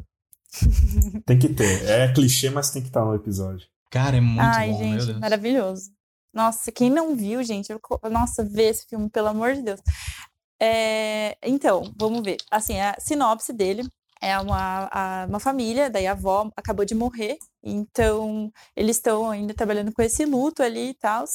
tem 1.25 1.37
que 1.37 1.49
ter. 1.49 1.89
É 1.89 2.11
clichê, 2.13 2.49
mas 2.49 2.71
tem 2.71 2.81
que 2.81 2.87
estar 2.87 3.03
no 3.03 3.15
episódio. 3.15 3.67
Cara, 3.89 4.17
é 4.17 4.21
muito 4.21 4.41
Ai, 4.41 4.71
bom, 4.71 4.77
gente, 4.77 5.13
maravilhoso. 5.19 5.91
Nossa, 6.33 6.71
quem 6.71 6.89
não 6.89 7.15
viu, 7.15 7.41
gente, 7.43 7.71
eu 7.71 7.79
nossa, 8.11 8.43
vê 8.43 8.63
esse 8.69 8.85
filme, 8.87 9.09
pelo 9.09 9.27
amor 9.29 9.53
de 9.53 9.61
Deus. 9.61 9.79
É, 10.59 11.37
então, 11.43 11.93
vamos 11.97 12.21
ver. 12.23 12.37
Assim, 12.51 12.79
a 12.79 12.95
sinopse 12.99 13.53
dele 13.53 13.83
é 14.21 14.37
uma, 14.39 14.89
a- 14.91 15.25
uma 15.29 15.39
família, 15.39 15.89
daí 15.89 16.07
a 16.07 16.11
avó 16.11 16.49
acabou 16.55 16.85
de 16.85 16.95
morrer, 16.95 17.37
então 17.63 18.51
eles 18.75 18.97
estão 18.97 19.29
ainda 19.29 19.53
trabalhando 19.53 19.93
com 19.93 20.01
esse 20.01 20.25
luto 20.25 20.63
ali 20.63 20.89
e 20.89 20.93
tal. 20.95 21.25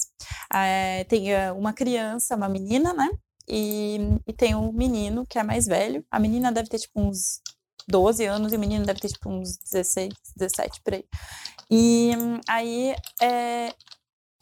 tem 1.09 1.35
ah, 1.35 1.53
uma 1.55 1.73
criança, 1.73 2.37
uma 2.37 2.49
menina, 2.49 2.93
né? 2.93 3.09
E, 3.49 3.99
e 4.27 4.33
tem 4.33 4.55
um 4.55 4.73
menino 4.73 5.27
que 5.27 5.39
é 5.39 5.43
mais 5.43 5.67
velho. 5.67 6.05
A 6.11 6.19
menina 6.21 6.53
deve 6.53 6.69
ter 6.69 6.79
tipo 6.79 7.01
uns 7.01 7.41
12 7.91 8.25
anos 8.25 8.53
e 8.53 8.57
o 8.57 8.61
menino 8.61 8.85
deve 8.85 9.01
ter 9.01 9.09
tipo 9.09 9.29
uns 9.29 9.57
16, 9.57 10.13
17 10.37 10.81
por 10.83 10.95
aí. 10.95 11.05
E 11.71 12.13
aí 12.49 12.95
é, 13.21 13.73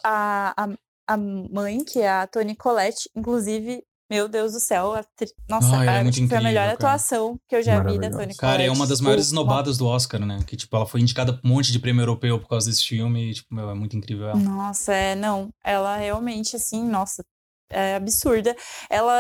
a, 0.05 0.55
a, 0.57 0.69
a 1.07 1.16
mãe, 1.16 1.85
que 1.85 2.01
é 2.01 2.11
a 2.11 2.27
Toni 2.27 2.55
Collette, 2.55 3.11
inclusive 3.15 3.83
meu 4.11 4.27
Deus 4.27 4.53
do 4.53 4.61
céu. 4.61 4.95
A 4.95 5.03
tri... 5.03 5.29
Nossa, 5.49 5.75
ela 5.75 5.83
é 5.83 5.87
cara, 5.87 6.03
muito 6.03 6.15
acho 6.15 6.23
que 6.23 6.29
foi 6.29 6.39
a 6.39 6.41
melhor 6.41 6.62
incrível, 6.62 6.79
cara. 6.79 6.95
atuação 6.95 7.41
que 7.49 7.57
eu 7.57 7.62
já 7.62 7.83
vi 7.83 7.99
da. 7.99 8.11
Toni 8.11 8.35
Cara, 8.35 8.55
é 8.55 8.66
Collette. 8.66 8.77
uma 8.79 8.87
das 8.87 9.01
maiores 9.01 9.27
esnobadas 9.27 9.77
do 9.77 9.87
Oscar, 9.87 10.25
né? 10.25 10.39
Que, 10.47 10.57
tipo, 10.57 10.75
ela 10.75 10.87
foi 10.87 11.01
indicada 11.01 11.33
pra 11.33 11.41
um 11.45 11.55
monte 11.55 11.70
de 11.70 11.79
prêmio 11.79 12.03
europeu 12.03 12.41
por 12.41 12.49
causa 12.49 12.70
desse 12.70 12.85
filme 12.87 13.31
e, 13.31 13.35
tipo, 13.35 13.55
meu, 13.55 13.69
é 13.70 13.75
muito 13.75 13.97
incrível 13.97 14.29
ela. 14.29 14.39
Nossa, 14.39 14.95
é, 14.95 15.15
não. 15.15 15.51
Ela 15.62 15.97
realmente, 15.97 16.57
assim, 16.57 16.83
nossa, 16.89 17.23
é 17.70 17.95
absurda. 17.97 18.57
Ela, 18.90 19.15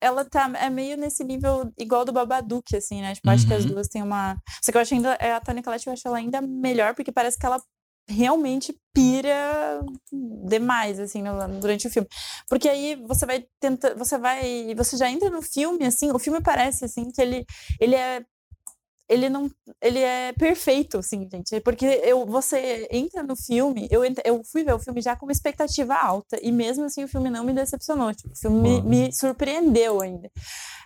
ela 0.00 0.24
tá 0.24 0.50
é 0.60 0.68
meio 0.70 0.96
nesse 0.96 1.24
nível 1.24 1.72
igual 1.78 2.04
do 2.04 2.12
Babadook, 2.12 2.76
assim, 2.76 3.00
né? 3.02 3.14
Tipo, 3.14 3.30
acho 3.30 3.46
que 3.46 3.54
as 3.54 3.64
Uhum. 3.64 3.70
duas 3.72 3.88
têm 3.88 4.02
uma. 4.02 4.36
Só 4.62 4.70
que 4.72 4.78
eu 4.78 4.82
acho 4.82 4.94
ainda. 4.94 5.14
A 5.14 5.40
Toni 5.40 5.62
Collette 5.62 5.86
eu 5.86 5.92
acho 5.92 6.06
ela 6.06 6.18
ainda 6.18 6.40
melhor, 6.40 6.94
porque 6.94 7.12
parece 7.12 7.38
que 7.38 7.46
ela 7.46 7.60
realmente 8.10 8.74
pira 8.94 9.82
demais, 10.46 10.98
assim, 10.98 11.22
no- 11.22 11.60
durante 11.60 11.86
o 11.86 11.90
filme. 11.90 12.08
Porque 12.48 12.68
aí 12.68 12.96
você 13.06 13.26
vai 13.26 13.44
tenta, 13.60 13.94
você 13.94 14.16
vai. 14.18 14.74
Você 14.76 14.96
já 14.96 15.10
entra 15.10 15.30
no 15.30 15.42
filme, 15.42 15.84
assim, 15.84 16.10
o 16.12 16.18
filme 16.18 16.40
parece 16.42 16.84
assim 16.84 17.10
que 17.10 17.20
ele, 17.20 17.44
ele 17.80 17.94
é. 17.94 18.24
Ele 19.08 19.28
não. 19.28 19.50
Ele 19.80 20.00
é 20.00 20.32
perfeito, 20.32 20.98
assim, 20.98 21.28
gente. 21.30 21.60
Porque 21.60 21.86
eu, 21.86 22.26
você 22.26 22.86
entra 22.90 23.22
no 23.22 23.34
filme, 23.36 23.88
eu, 23.90 24.02
eu 24.24 24.42
fui 24.44 24.64
ver 24.64 24.74
o 24.74 24.78
filme 24.78 25.00
já 25.00 25.16
com 25.16 25.26
uma 25.26 25.32
expectativa 25.32 25.94
alta. 25.94 26.38
E 26.42 26.52
mesmo 26.52 26.84
assim 26.84 27.04
o 27.04 27.08
filme 27.08 27.30
não 27.30 27.44
me 27.44 27.52
decepcionou. 27.52 28.14
Tipo, 28.14 28.32
o 28.32 28.36
filme 28.36 28.60
me, 28.60 28.82
me 28.82 29.12
surpreendeu 29.12 30.00
ainda. 30.00 30.30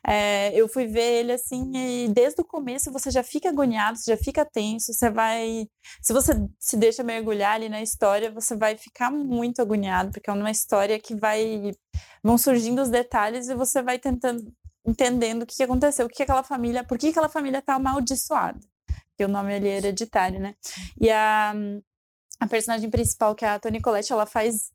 É, 0.06 0.52
eu 0.54 0.68
fui 0.68 0.86
ver 0.86 1.20
ele 1.20 1.32
assim, 1.32 1.70
e 1.76 2.08
desde 2.08 2.40
o 2.40 2.44
começo 2.44 2.90
você 2.90 3.08
já 3.10 3.22
fica 3.22 3.48
agoniado, 3.48 3.98
você 3.98 4.10
já 4.10 4.16
fica 4.16 4.44
tenso, 4.44 4.92
você 4.92 5.10
vai. 5.10 5.66
Se 6.00 6.12
você 6.12 6.32
se 6.58 6.76
deixa 6.76 7.04
mergulhar 7.04 7.54
ali 7.54 7.68
na 7.68 7.80
história, 7.82 8.30
você 8.30 8.56
vai 8.56 8.76
ficar 8.76 9.10
muito 9.10 9.62
agoniado, 9.62 10.10
porque 10.10 10.28
é 10.28 10.32
uma 10.32 10.50
história 10.50 10.98
que 10.98 11.14
vai. 11.14 11.72
Vão 12.22 12.36
surgindo 12.38 12.82
os 12.82 12.88
detalhes 12.88 13.48
e 13.48 13.54
você 13.54 13.82
vai 13.82 13.98
tentando 13.98 14.52
entendendo 14.86 15.42
o 15.42 15.46
que 15.46 15.56
que 15.56 15.62
aconteceu, 15.62 16.06
o 16.06 16.08
que 16.08 16.16
que 16.16 16.22
aquela 16.24 16.42
família, 16.42 16.84
por 16.84 16.98
que 16.98 17.08
aquela 17.08 17.28
família 17.28 17.62
tá 17.62 17.74
amaldiçoada. 17.74 18.60
Porque 19.10 19.24
o 19.24 19.28
nome 19.28 19.54
ali 19.54 19.68
é 19.68 19.76
hereditário, 19.78 20.40
né? 20.40 20.54
E 21.00 21.10
a, 21.10 21.54
a 22.40 22.46
personagem 22.48 22.90
principal, 22.90 23.34
que 23.34 23.44
é 23.44 23.48
a 23.50 23.58
Toni 23.58 23.80
Collette, 23.80 24.12
ela 24.12 24.26
faz. 24.26 24.70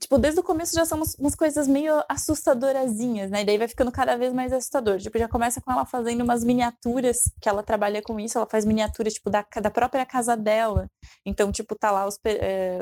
Tipo, 0.00 0.18
desde 0.18 0.40
o 0.40 0.42
começo 0.42 0.74
já 0.74 0.86
são 0.86 0.98
umas, 1.18 1.34
coisas 1.34 1.68
meio 1.68 2.02
assustadorazinhas, 2.08 3.30
né? 3.30 3.42
E 3.42 3.44
daí 3.44 3.58
vai 3.58 3.68
ficando 3.68 3.92
cada 3.92 4.16
vez 4.16 4.32
mais 4.32 4.52
assustador. 4.52 4.98
Tipo, 4.98 5.18
já 5.18 5.28
começa 5.28 5.60
com 5.60 5.70
ela 5.72 5.84
fazendo 5.86 6.24
umas 6.24 6.42
miniaturas, 6.42 7.30
que 7.40 7.48
ela 7.48 7.62
trabalha 7.62 8.02
com 8.02 8.18
isso, 8.18 8.38
ela 8.38 8.46
faz 8.46 8.64
miniaturas, 8.64 9.14
tipo, 9.14 9.30
da, 9.30 9.44
da 9.62 9.70
própria 9.70 10.06
casa 10.06 10.36
dela. 10.36 10.88
Então, 11.26 11.52
tipo, 11.52 11.76
tá 11.76 11.90
lá 11.90 12.06
os, 12.06 12.18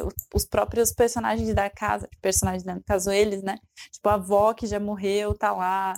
os- 0.05 0.15
os 0.35 0.45
próprios 0.47 0.93
personagens 0.93 1.55
da 1.55 1.69
casa, 1.71 2.09
personagens, 2.23 2.65
né? 2.65 2.75
no 2.75 2.85
caso 2.85 3.11
eles, 3.11 3.43
né? 3.43 3.57
Tipo, 3.93 4.09
a 4.09 4.15
avó 4.15 4.55
que 4.55 4.67
já 4.67 4.79
morreu 4.81 5.35
tá 5.37 5.53
lá, 5.53 5.95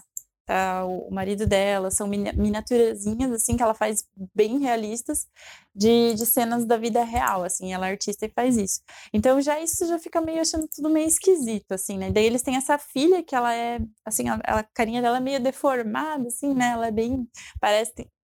tá 0.51 0.85
o 0.85 1.11
marido 1.11 1.47
dela, 1.47 1.91
são 1.91 2.07
mini- 2.09 2.33
miniaturazinhas, 2.33 3.31
assim, 3.33 3.57
que 3.57 3.63
ela 3.63 3.75
faz 3.75 4.05
bem 4.35 4.59
realistas 4.59 5.27
de, 5.75 6.15
de 6.15 6.27
cenas 6.27 6.65
da 6.67 6.77
vida 6.77 7.05
real, 7.05 7.45
assim, 7.45 7.73
ela 7.73 7.87
é 7.89 7.91
artista 7.93 8.27
e 8.27 8.31
faz 8.31 8.57
isso. 8.57 8.81
Então, 9.13 9.41
já 9.41 9.61
isso 9.61 9.87
já 9.87 9.99
fica 9.99 10.21
meio 10.21 10.41
achando 10.41 10.67
tudo 10.69 10.91
meio 10.91 11.07
esquisito, 11.07 11.73
assim, 11.73 11.97
né? 11.99 12.11
Daí 12.11 12.25
eles 12.27 12.43
têm 12.43 12.57
essa 12.57 12.79
filha 12.79 13.23
que 13.23 13.35
ela 13.35 13.55
é, 13.55 13.79
assim, 14.05 14.29
ela- 14.29 14.41
a 14.45 14.63
carinha 14.65 15.01
dela 15.03 15.19
é 15.19 15.21
meio 15.21 15.41
deformada, 15.41 16.27
assim, 16.29 16.55
né? 16.55 16.71
Ela 16.73 16.89
é 16.89 16.91
bem, 16.91 17.29
parece 17.61 17.93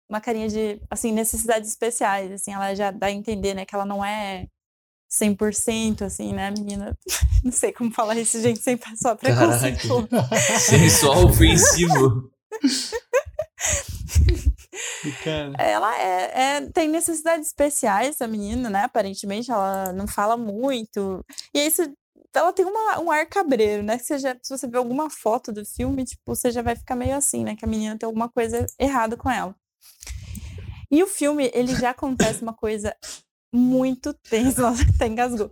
uma 0.08 0.20
carinha 0.20 0.48
de, 0.48 0.80
assim, 0.90 1.12
necessidades 1.12 1.68
especiais, 1.70 2.30
assim, 2.32 2.52
ela 2.54 2.74
já 2.74 2.90
dá 2.90 3.06
a 3.08 3.10
entender, 3.10 3.54
né, 3.54 3.64
que 3.66 3.74
ela 3.74 3.84
não 3.84 4.04
é 4.04 4.46
100%, 5.18 6.02
assim, 6.02 6.32
né, 6.32 6.50
menina? 6.50 6.96
Não 7.44 7.52
sei 7.52 7.72
como 7.72 7.92
falar 7.92 8.16
isso, 8.16 8.40
gente, 8.40 8.60
sem 8.60 8.78
só 8.96 9.14
preconceito. 9.14 10.08
Sensual 10.60 11.26
ofensivo. 11.26 12.30
Ela 15.58 15.98
é, 15.98 16.56
é- 16.56 16.60
tem 16.72 16.88
necessidades 16.88 17.48
especiais, 17.48 18.20
a 18.20 18.26
menina, 18.26 18.68
né? 18.68 18.84
Aparentemente, 18.84 19.50
ela 19.50 19.92
não 19.92 20.06
fala 20.06 20.36
muito. 20.36 21.24
E 21.54 21.60
aí, 21.60 21.70
você- 21.70 21.92
ela 22.34 22.52
tem 22.52 22.64
uma- 22.66 23.00
um 23.00 23.10
ar 23.10 23.24
cabreiro, 23.26 23.82
né? 23.82 23.96
Que 23.98 24.04
você 24.04 24.18
já- 24.18 24.36
se 24.42 24.56
você 24.56 24.66
ver 24.68 24.76
alguma 24.78 25.08
foto 25.08 25.52
do 25.52 25.64
filme, 25.64 26.04
tipo, 26.04 26.22
você 26.26 26.50
já 26.50 26.60
vai 26.62 26.76
ficar 26.76 26.94
meio 26.94 27.16
assim, 27.16 27.44
né? 27.44 27.56
Que 27.56 27.64
a 27.64 27.68
menina 27.68 27.96
tem 27.98 28.06
alguma 28.06 28.28
coisa 28.28 28.66
errada 28.78 29.16
com 29.16 29.30
ela. 29.30 29.54
E 30.90 31.02
o 31.02 31.06
filme, 31.06 31.50
ele 31.54 31.74
já 31.74 31.90
acontece 31.90 32.42
uma 32.42 32.52
coisa 32.54 32.94
muito 33.56 34.12
tensa. 34.14 34.62
Nossa, 34.62 34.82
até 34.82 35.06
engasgou. 35.06 35.50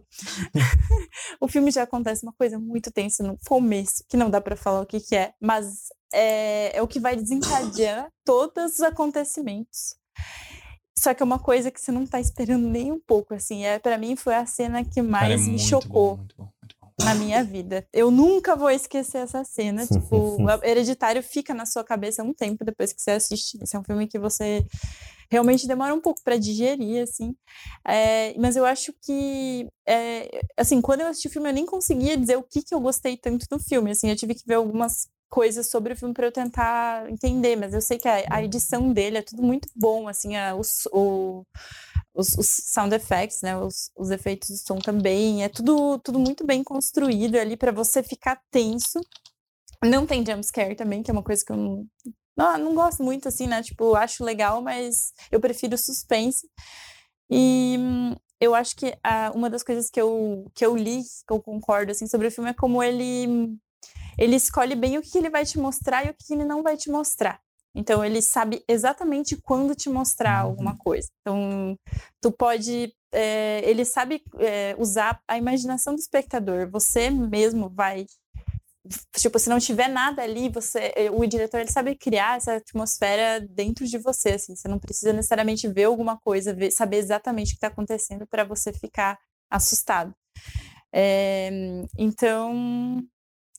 o 1.40 1.48
filme 1.48 1.70
já 1.70 1.82
acontece 1.82 2.22
uma 2.24 2.32
coisa 2.32 2.58
muito 2.58 2.92
tensa 2.92 3.22
no 3.22 3.38
começo, 3.46 4.04
que 4.08 4.16
não 4.16 4.30
dá 4.30 4.40
pra 4.40 4.56
falar 4.56 4.80
o 4.80 4.86
que 4.86 5.00
que 5.00 5.16
é, 5.16 5.32
mas 5.40 5.88
é, 6.12 6.76
é 6.76 6.82
o 6.82 6.88
que 6.88 7.00
vai 7.00 7.16
desencadear 7.16 8.08
todos 8.24 8.74
os 8.74 8.80
acontecimentos. 8.80 9.96
Só 10.96 11.12
que 11.12 11.22
é 11.22 11.26
uma 11.26 11.40
coisa 11.40 11.70
que 11.70 11.80
você 11.80 11.90
não 11.90 12.06
tá 12.06 12.20
esperando 12.20 12.68
nem 12.68 12.92
um 12.92 13.00
pouco, 13.00 13.34
assim. 13.34 13.64
É, 13.64 13.78
para 13.78 13.98
mim 13.98 14.14
foi 14.14 14.34
a 14.34 14.46
cena 14.46 14.84
que 14.84 15.02
mais 15.02 15.24
cara, 15.24 15.34
é 15.34 15.36
me 15.36 15.48
muito 15.48 15.62
chocou 15.62 16.16
Bom, 16.38 16.48
na 17.00 17.14
minha 17.14 17.42
vida. 17.42 17.86
Eu 17.92 18.10
nunca 18.10 18.54
vou 18.54 18.70
esquecer 18.70 19.18
essa 19.18 19.44
cena. 19.44 19.86
Tipo, 19.86 20.42
o 20.42 20.64
Hereditário 20.64 21.22
fica 21.22 21.52
na 21.52 21.66
sua 21.66 21.84
cabeça 21.84 22.22
um 22.22 22.32
tempo 22.32 22.64
depois 22.64 22.92
que 22.92 23.02
você 23.02 23.12
assiste. 23.12 23.58
Esse 23.62 23.76
é 23.76 23.78
um 23.78 23.84
filme 23.84 24.06
que 24.06 24.18
você 24.18 24.64
realmente 25.30 25.66
demora 25.66 25.94
um 25.94 26.00
pouco 26.00 26.20
para 26.22 26.36
digerir, 26.36 27.02
assim. 27.02 27.34
É, 27.86 28.34
mas 28.38 28.56
eu 28.56 28.64
acho 28.64 28.92
que, 29.02 29.68
é, 29.86 30.40
assim, 30.56 30.80
quando 30.80 31.00
eu 31.00 31.08
assisti 31.08 31.28
o 31.28 31.30
filme, 31.30 31.48
eu 31.48 31.54
nem 31.54 31.66
conseguia 31.66 32.16
dizer 32.16 32.36
o 32.36 32.42
que, 32.42 32.62
que 32.62 32.74
eu 32.74 32.80
gostei 32.80 33.16
tanto 33.16 33.46
do 33.50 33.58
filme. 33.58 33.90
Assim, 33.90 34.08
eu 34.10 34.16
tive 34.16 34.34
que 34.34 34.46
ver 34.46 34.54
algumas 34.54 35.08
coisas 35.28 35.68
sobre 35.68 35.92
o 35.92 35.96
filme 35.96 36.14
para 36.14 36.26
eu 36.26 36.32
tentar 36.32 37.10
entender, 37.10 37.56
mas 37.56 37.74
eu 37.74 37.80
sei 37.80 37.98
que 37.98 38.08
a, 38.08 38.24
a 38.30 38.42
edição 38.42 38.92
dele 38.92 39.18
é 39.18 39.22
tudo 39.22 39.42
muito 39.42 39.68
bom, 39.74 40.08
assim, 40.08 40.36
a, 40.36 40.54
os, 40.54 40.86
o, 40.92 41.44
os, 42.14 42.38
os 42.38 42.46
sound 42.46 42.94
effects, 42.94 43.42
né, 43.42 43.56
os, 43.56 43.90
os 43.96 44.10
efeitos 44.10 44.48
de 44.48 44.58
som 44.58 44.78
também, 44.78 45.42
é 45.42 45.48
tudo, 45.48 45.98
tudo 45.98 46.18
muito 46.18 46.46
bem 46.46 46.62
construído 46.62 47.36
ali 47.36 47.56
para 47.56 47.72
você 47.72 48.02
ficar 48.02 48.40
tenso. 48.50 49.00
Não 49.82 50.06
tem 50.06 50.24
jumpscare 50.24 50.76
também, 50.76 51.02
que 51.02 51.10
é 51.10 51.12
uma 51.12 51.22
coisa 51.22 51.44
que 51.44 51.52
eu 51.52 51.56
não, 51.56 51.88
não, 52.36 52.74
gosto 52.74 53.02
muito, 53.02 53.28
assim, 53.28 53.46
né, 53.46 53.62
tipo, 53.62 53.94
acho 53.94 54.24
legal, 54.24 54.62
mas 54.62 55.12
eu 55.30 55.40
prefiro 55.40 55.76
suspense. 55.76 56.48
E 57.30 57.76
eu 58.40 58.54
acho 58.54 58.76
que 58.76 58.94
uma 59.34 59.50
das 59.50 59.62
coisas 59.62 59.90
que 59.90 60.00
eu, 60.00 60.50
que 60.54 60.64
eu 60.64 60.76
li, 60.76 61.02
que 61.26 61.32
eu 61.32 61.40
concordo, 61.42 61.92
assim, 61.92 62.06
sobre 62.06 62.28
o 62.28 62.30
filme 62.30 62.50
é 62.50 62.54
como 62.54 62.82
ele 62.82 63.58
ele 64.18 64.36
escolhe 64.36 64.74
bem 64.74 64.98
o 64.98 65.02
que 65.02 65.18
ele 65.18 65.30
vai 65.30 65.44
te 65.44 65.58
mostrar 65.58 66.06
e 66.06 66.10
o 66.10 66.14
que 66.14 66.34
ele 66.34 66.44
não 66.44 66.62
vai 66.62 66.76
te 66.76 66.90
mostrar. 66.90 67.40
Então 67.74 68.04
ele 68.04 68.22
sabe 68.22 68.62
exatamente 68.68 69.36
quando 69.36 69.74
te 69.74 69.88
mostrar 69.88 70.38
alguma 70.38 70.76
coisa. 70.78 71.08
Então 71.20 71.76
tu 72.20 72.30
pode, 72.30 72.94
é, 73.12 73.68
ele 73.68 73.84
sabe 73.84 74.22
é, 74.38 74.76
usar 74.78 75.20
a 75.26 75.36
imaginação 75.36 75.94
do 75.94 75.98
espectador. 75.98 76.70
Você 76.70 77.10
mesmo 77.10 77.68
vai, 77.68 78.06
tipo, 79.16 79.38
se 79.40 79.48
não 79.50 79.58
tiver 79.58 79.88
nada 79.88 80.22
ali, 80.22 80.48
você, 80.48 80.92
eh, 80.94 81.10
o 81.10 81.26
diretor 81.26 81.58
ele 81.60 81.72
sabe 81.72 81.96
criar 81.96 82.36
essa 82.36 82.56
atmosfera 82.56 83.40
dentro 83.40 83.84
de 83.86 83.98
você. 83.98 84.30
Assim, 84.30 84.54
você 84.54 84.68
não 84.68 84.78
precisa 84.78 85.12
necessariamente 85.12 85.66
ver 85.66 85.84
alguma 85.84 86.16
coisa, 86.16 86.54
ver, 86.54 86.70
saber 86.70 86.98
exatamente 86.98 87.48
o 87.48 87.50
que 87.50 87.56
está 87.56 87.68
acontecendo 87.68 88.24
para 88.26 88.44
você 88.44 88.72
ficar 88.72 89.18
assustado. 89.50 90.14
É, 90.92 91.50
então 91.98 93.02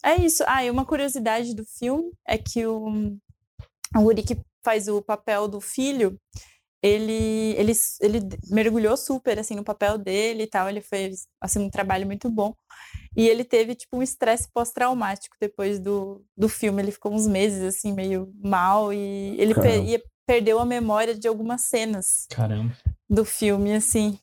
é 0.06 0.16
isso. 0.22 0.44
Ah, 0.48 0.64
e 0.64 0.70
uma 0.70 0.86
curiosidade 0.86 1.54
do 1.56 1.66
filme 1.66 2.12
é 2.28 2.38
que 2.38 2.66
o, 2.66 3.18
o 3.96 4.00
Uri 4.00 4.24
que 4.24 4.38
faz 4.64 4.88
o 4.88 5.02
papel 5.02 5.48
do 5.48 5.60
filho, 5.60 6.20
ele, 6.82 7.56
ele, 7.58 7.72
ele 8.00 8.20
mergulhou 8.50 8.96
super, 8.96 9.40
assim, 9.40 9.56
no 9.56 9.64
papel 9.64 9.98
dele 9.98 10.44
e 10.44 10.48
tal. 10.48 10.70
Ele 10.70 10.82
fez, 10.82 11.28
assim, 11.42 11.60
um 11.60 11.70
trabalho 11.70 12.06
muito 12.06 12.30
bom. 12.30 12.54
E 13.16 13.28
ele 13.28 13.44
teve, 13.44 13.76
tipo, 13.76 13.98
um 13.98 14.04
estresse 14.04 14.48
pós-traumático 14.54 15.36
depois 15.40 15.80
do, 15.80 16.24
do 16.38 16.48
filme. 16.48 16.82
Ele 16.82 16.92
ficou 16.92 17.14
uns 17.14 17.28
meses, 17.28 17.64
assim, 17.64 17.94
meio 17.94 18.32
mal. 18.44 18.94
E 18.94 19.36
ele 19.40 19.56
per, 19.56 20.04
perdeu 20.28 20.60
a 20.60 20.66
memória 20.66 21.16
de 21.16 21.28
algumas 21.28 21.62
cenas 21.62 22.28
Caramba. 22.30 22.76
do 23.10 23.26
filme, 23.26 23.74
assim. 23.74 24.20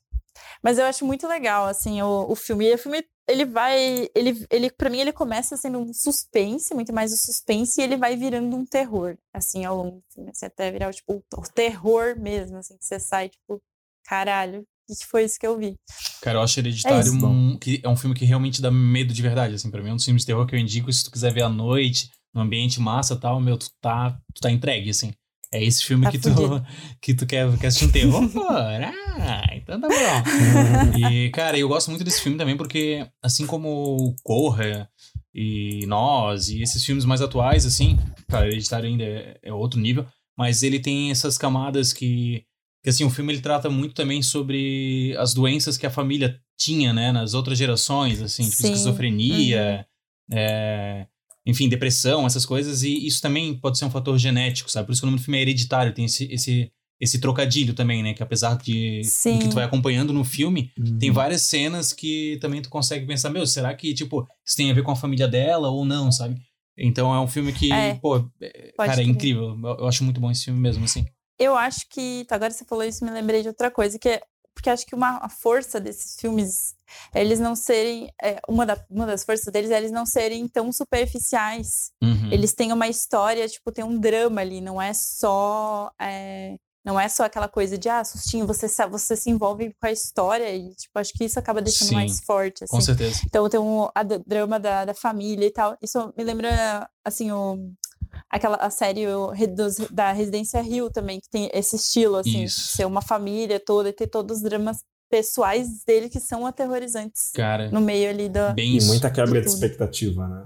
Mas 0.63 0.79
eu 0.79 0.85
acho 0.85 1.05
muito 1.05 1.27
legal, 1.27 1.67
assim, 1.67 2.03
o, 2.03 2.27
o 2.29 2.37
filme. 2.37 2.69
E 2.69 2.75
o 2.75 2.79
filme, 2.79 3.05
ele 3.29 3.45
vai... 3.45 4.09
Ele, 4.15 4.47
ele, 4.51 4.71
pra 4.71 4.91
mim, 4.91 4.99
ele 4.99 5.13
começa 5.13 5.57
sendo 5.57 5.79
um 5.79 5.93
suspense, 5.93 6.75
muito 6.75 6.93
mais 6.93 7.13
um 7.13 7.17
suspense, 7.17 7.81
e 7.81 7.85
ele 7.85 7.97
vai 7.97 8.17
virando 8.17 8.57
um 8.57 8.65
terror, 8.65 9.17
assim, 9.33 9.65
ao 9.65 9.77
longo 9.77 9.97
do 9.97 10.05
filme. 10.13 10.31
Assim, 10.31 10.47
até 10.47 10.71
virar, 10.71 10.93
tipo, 10.93 11.23
o 11.35 11.43
terror 11.55 12.19
mesmo, 12.19 12.57
assim, 12.57 12.77
que 12.77 12.85
você 12.85 12.99
sai, 12.99 13.29
tipo, 13.29 13.61
caralho, 14.05 14.65
o 14.91 14.95
que 14.95 15.07
foi 15.07 15.25
isso 15.25 15.39
que 15.39 15.47
eu 15.47 15.57
vi? 15.57 15.77
Cara, 16.21 16.39
eu 16.39 16.43
acho 16.43 16.59
Hereditário 16.61 16.99
É 16.99 17.27
um, 17.27 17.59
que 17.59 17.81
é 17.83 17.89
um 17.89 17.97
filme 17.97 18.15
que 18.15 18.25
realmente 18.25 18.61
dá 18.61 18.71
medo 18.71 19.13
de 19.15 19.23
verdade, 19.23 19.55
assim, 19.55 19.71
pra 19.71 19.83
mim 19.83 19.91
é 19.91 19.93
um 19.93 19.97
dos 19.97 20.05
filmes 20.05 20.23
de 20.23 20.27
terror 20.27 20.47
que 20.47 20.55
eu 20.55 20.59
indico 20.59 20.93
se 20.93 21.05
tu 21.05 21.11
quiser 21.11 21.33
ver 21.33 21.43
à 21.43 21.49
noite, 21.49 22.11
no 22.35 22.41
ambiente 22.41 22.81
massa 22.81 23.15
e 23.15 23.21
tal, 23.21 23.41
meu, 23.41 23.57
tu 23.57 23.71
tá, 23.81 24.19
tu 24.35 24.41
tá 24.41 24.51
entregue, 24.51 24.91
assim. 24.91 25.13
É 25.53 25.63
esse 25.63 25.85
filme 25.85 26.05
Tá 26.05 26.11
que, 26.11 26.19
tu, 26.19 26.31
que 27.01 27.15
tu 27.15 27.27
quer, 27.27 27.59
quer 27.59 27.67
assistir 27.67 27.85
um 27.87 27.93
terror? 27.93 28.31
ah, 29.21 29.45
então 29.55 29.79
tá 29.79 29.87
bom. 29.87 30.97
e, 30.99 31.31
cara, 31.31 31.59
eu 31.59 31.69
gosto 31.69 31.91
muito 31.91 32.03
desse 32.03 32.23
filme 32.23 32.39
também 32.39 32.57
porque, 32.57 33.07
assim 33.23 33.47
como 33.47 34.17
Corra 34.23 34.89
e 35.35 35.85
Nós, 35.87 36.49
e 36.49 36.63
esses 36.63 36.85
filmes 36.85 37.05
mais 37.05 37.21
atuais, 37.21 37.67
assim, 37.67 37.99
cara, 38.29 38.47
Hereditário 38.47 38.89
ainda 38.89 39.05
é, 39.05 39.39
é 39.43 39.53
outro 39.53 39.79
nível, 39.79 40.07
mas 40.37 40.63
ele 40.63 40.81
tem 40.81 41.11
essas 41.11 41.37
camadas 41.37 41.93
que, 41.93 42.45
que, 42.83 42.89
assim, 42.89 43.05
o 43.05 43.11
filme 43.11 43.35
ele 43.35 43.43
trata 43.43 43.69
muito 43.69 43.95
também 43.95 44.23
sobre 44.23 45.15
as 45.19 45.35
doenças 45.35 45.77
que 45.77 45.87
a 45.87 45.91
família 45.91 46.41
tinha, 46.59 46.93
né, 46.93 47.13
nas 47.13 47.35
outras 47.35 47.59
gerações, 47.59 48.23
assim, 48.23 48.45
tipo 48.45 48.57
Sim. 48.57 48.69
esquizofrenia, 48.69 49.87
é, 50.31 51.07
enfim, 51.47 51.69
depressão, 51.69 52.27
essas 52.27 52.47
coisas, 52.47 52.83
e 52.83 53.07
isso 53.07 53.21
também 53.21 53.55
pode 53.59 53.79
ser 53.79 53.85
um 53.85 53.91
fator 53.91 54.17
genético, 54.19 54.71
sabe? 54.71 54.87
Por 54.87 54.93
isso 54.93 55.01
que 55.03 55.07
o 55.07 55.11
nome 55.11 55.19
do 55.21 55.25
filme 55.25 55.39
é 55.39 55.43
Hereditário, 55.43 55.93
tem 55.93 56.05
esse, 56.05 56.25
esse, 56.33 56.71
esse 57.01 57.21
trocadilho 57.21 57.75
também, 57.75 58.03
né? 58.03 58.15
Que 58.15 58.23
apesar 58.23 58.57
de 58.57 59.03
Sim. 59.05 59.37
o 59.37 59.39
que 59.41 59.49
tu 59.49 59.55
vai 59.55 59.65
acompanhando 59.65 60.13
no 60.13 60.23
filme, 60.25 60.71
tem 61.01 61.09
Uhum. 61.11 61.15
várias 61.15 61.43
cenas 61.43 61.93
que 61.93 62.39
também 62.41 62.63
tu 62.63 62.69
consegue 62.71 63.07
pensar, 63.07 63.31
meu, 63.31 63.47
será 63.47 63.75
que, 63.75 63.93
tipo, 63.93 64.27
isso 64.47 64.57
tem 64.57 64.71
a 64.71 64.75
ver 64.75 64.83
com 64.85 64.93
a 64.93 64.97
família 64.97 65.27
dela 65.27 65.69
ou 65.69 65.85
não, 65.85 66.13
sabe? 66.13 66.37
Então 66.79 67.15
é 67.15 67.21
um 67.21 67.27
filme 67.29 67.53
que, 67.53 67.71
É, 67.73 67.95
pô, 67.95 68.17
é- 68.41 68.73
cara, 68.77 69.01
é 69.03 69.05
incrível. 69.05 69.59
Eu, 69.63 69.77
eu 69.81 69.87
acho 69.89 70.05
muito 70.05 70.21
bom 70.21 70.31
esse 70.31 70.45
filme 70.45 70.59
mesmo, 70.61 70.85
assim. 70.85 71.05
Eu 71.39 71.57
acho 71.57 71.81
que. 71.91 72.25
Agora 72.31 72.53
você 72.53 72.65
falou 72.65 72.85
isso, 72.85 73.05
me 73.05 73.11
lembrei 73.11 73.43
de 73.43 73.49
outra 73.49 73.71
coisa, 73.71 73.99
que 73.99 74.09
é. 74.09 74.21
Porque 74.55 74.71
acho 74.71 74.87
que 74.87 74.95
uma 74.95 75.19
a 75.19 75.29
força 75.29 75.81
desses 75.81 76.15
filmes 76.21 76.75
é 77.15 77.21
eles 77.21 77.41
não 77.41 77.55
serem. 77.57 78.13
é, 78.23 78.39
uma, 78.49 78.65
da- 78.67 78.85
uma 78.91 79.07
das 79.07 79.25
forças 79.25 79.53
deles 79.53 79.71
é 79.71 79.77
eles 79.79 79.91
não 79.91 80.05
serem 80.07 80.47
tão 80.49 80.71
superficiais. 80.73 81.91
Uhum. 82.03 82.31
Eles 82.33 82.53
têm 82.55 82.73
uma 82.73 82.89
história, 82.89 83.49
tipo, 83.49 83.73
tem 83.73 83.85
um 83.85 83.99
drama 83.99 84.41
ali, 84.41 84.61
não 84.61 84.81
é 84.81 84.93
só. 84.93 85.91
é, 86.01 86.57
não 86.85 86.99
é 86.99 87.09
só 87.09 87.23
aquela 87.25 87.49
coisa 87.49 87.79
de, 87.79 87.89
ah, 87.89 88.05
sustinho, 88.05 88.45
você, 88.45 88.67
você 88.89 89.15
se 89.17 89.31
envolve 89.31 89.73
com 89.81 89.87
a 89.87 89.93
história 89.93 90.53
e, 90.53 90.75
tipo, 90.75 90.99
acho 90.99 91.13
que 91.13 91.25
isso 91.25 91.39
acaba 91.39 91.63
deixando 91.63 91.91
Sim, 91.91 91.95
mais 91.95 92.21
forte, 92.25 92.65
assim. 92.65 92.75
Com 92.75 92.81
certeza. 92.81 93.21
Então 93.25 93.49
tem 93.49 93.61
um, 93.61 93.89
a 93.95 94.03
drama 94.03 94.59
da, 94.59 94.85
da 94.85 94.93
família 94.93 95.47
e 95.47 95.53
tal. 95.53 95.77
Isso 95.81 96.13
me 96.19 96.25
lembra, 96.25 96.91
assim, 97.05 97.31
o, 97.31 97.73
aquela 98.31 98.57
a 98.57 98.71
série 98.71 99.07
dos- 99.55 99.77
da 99.91 100.13
Residência 100.13 100.61
Rio 100.61 100.91
também, 100.91 101.21
que 101.21 101.29
tem 101.31 101.51
esse 101.53 101.77
estilo, 101.77 102.17
assim, 102.17 102.45
Isso. 102.45 102.61
de 102.61 102.77
ser 102.77 102.85
uma 102.87 103.03
família 103.03 103.59
toda 103.61 103.89
e 103.89 103.93
ter 103.93 104.07
todos 104.07 104.39
os 104.39 104.43
dramas 104.43 104.79
pessoais 105.11 105.85
dele 105.85 106.09
que 106.09 106.19
são 106.19 106.47
aterrorizantes 106.47 107.31
Cara, 107.35 107.71
no 107.71 107.81
meio 107.81 108.09
ali 108.09 108.29
da. 108.31 108.53
bem 108.55 108.77
E 108.79 108.85
muita 108.85 109.11
quebra 109.11 109.41
de 109.41 109.47
tudo. 109.47 109.55
expectativa, 109.55 110.27
né? 110.27 110.45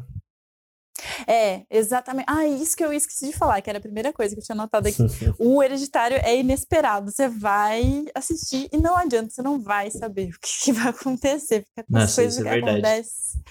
É, 1.29 1.63
exatamente. 1.71 2.27
Ah, 2.29 2.47
isso 2.47 2.77
que 2.77 2.85
eu 2.85 2.93
esqueci 2.93 3.27
de 3.27 3.33
falar, 3.37 3.61
que 3.61 3.69
era 3.69 3.79
a 3.79 3.83
primeira 3.83 4.13
coisa 4.13 4.35
que 4.35 4.41
eu 4.41 4.45
tinha 4.45 4.57
notado 4.57 4.87
aqui. 4.87 4.97
O 5.39 5.63
hereditário 5.63 6.17
é 6.17 6.39
inesperado. 6.39 7.11
Você 7.13 7.29
vai 7.29 8.07
assistir 8.15 8.69
e 8.73 8.77
não 8.79 8.97
adianta, 8.97 9.31
você 9.31 9.43
não 9.43 9.61
vai 9.61 9.91
saber 9.91 10.31
o 10.31 10.41
que, 10.41 10.65
que 10.65 10.73
vai 10.73 10.89
acontecer. 10.89 11.65
Fica 11.65 11.85
com 11.85 11.99
as 11.99 12.15
coisas 12.15 12.43
que 12.43 12.49
é 12.49 12.53
verdade. 12.53 12.71
acontecem. 12.79 13.43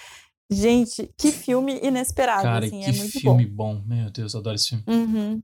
Gente, 0.52 1.12
que 1.18 1.32
filme 1.32 1.80
inesperado, 1.84 2.44
Cara, 2.44 2.66
assim, 2.66 2.80
que 2.80 2.86
é 2.86 2.92
muito 2.94 3.20
filme 3.20 3.46
bom. 3.46 3.82
Meu 3.86 4.12
Deus, 4.12 4.34
eu 4.34 4.40
adoro 4.40 4.56
esse 4.56 4.70
filme. 4.70 4.84
bom. 4.86 4.94
Uhum. 4.94 5.42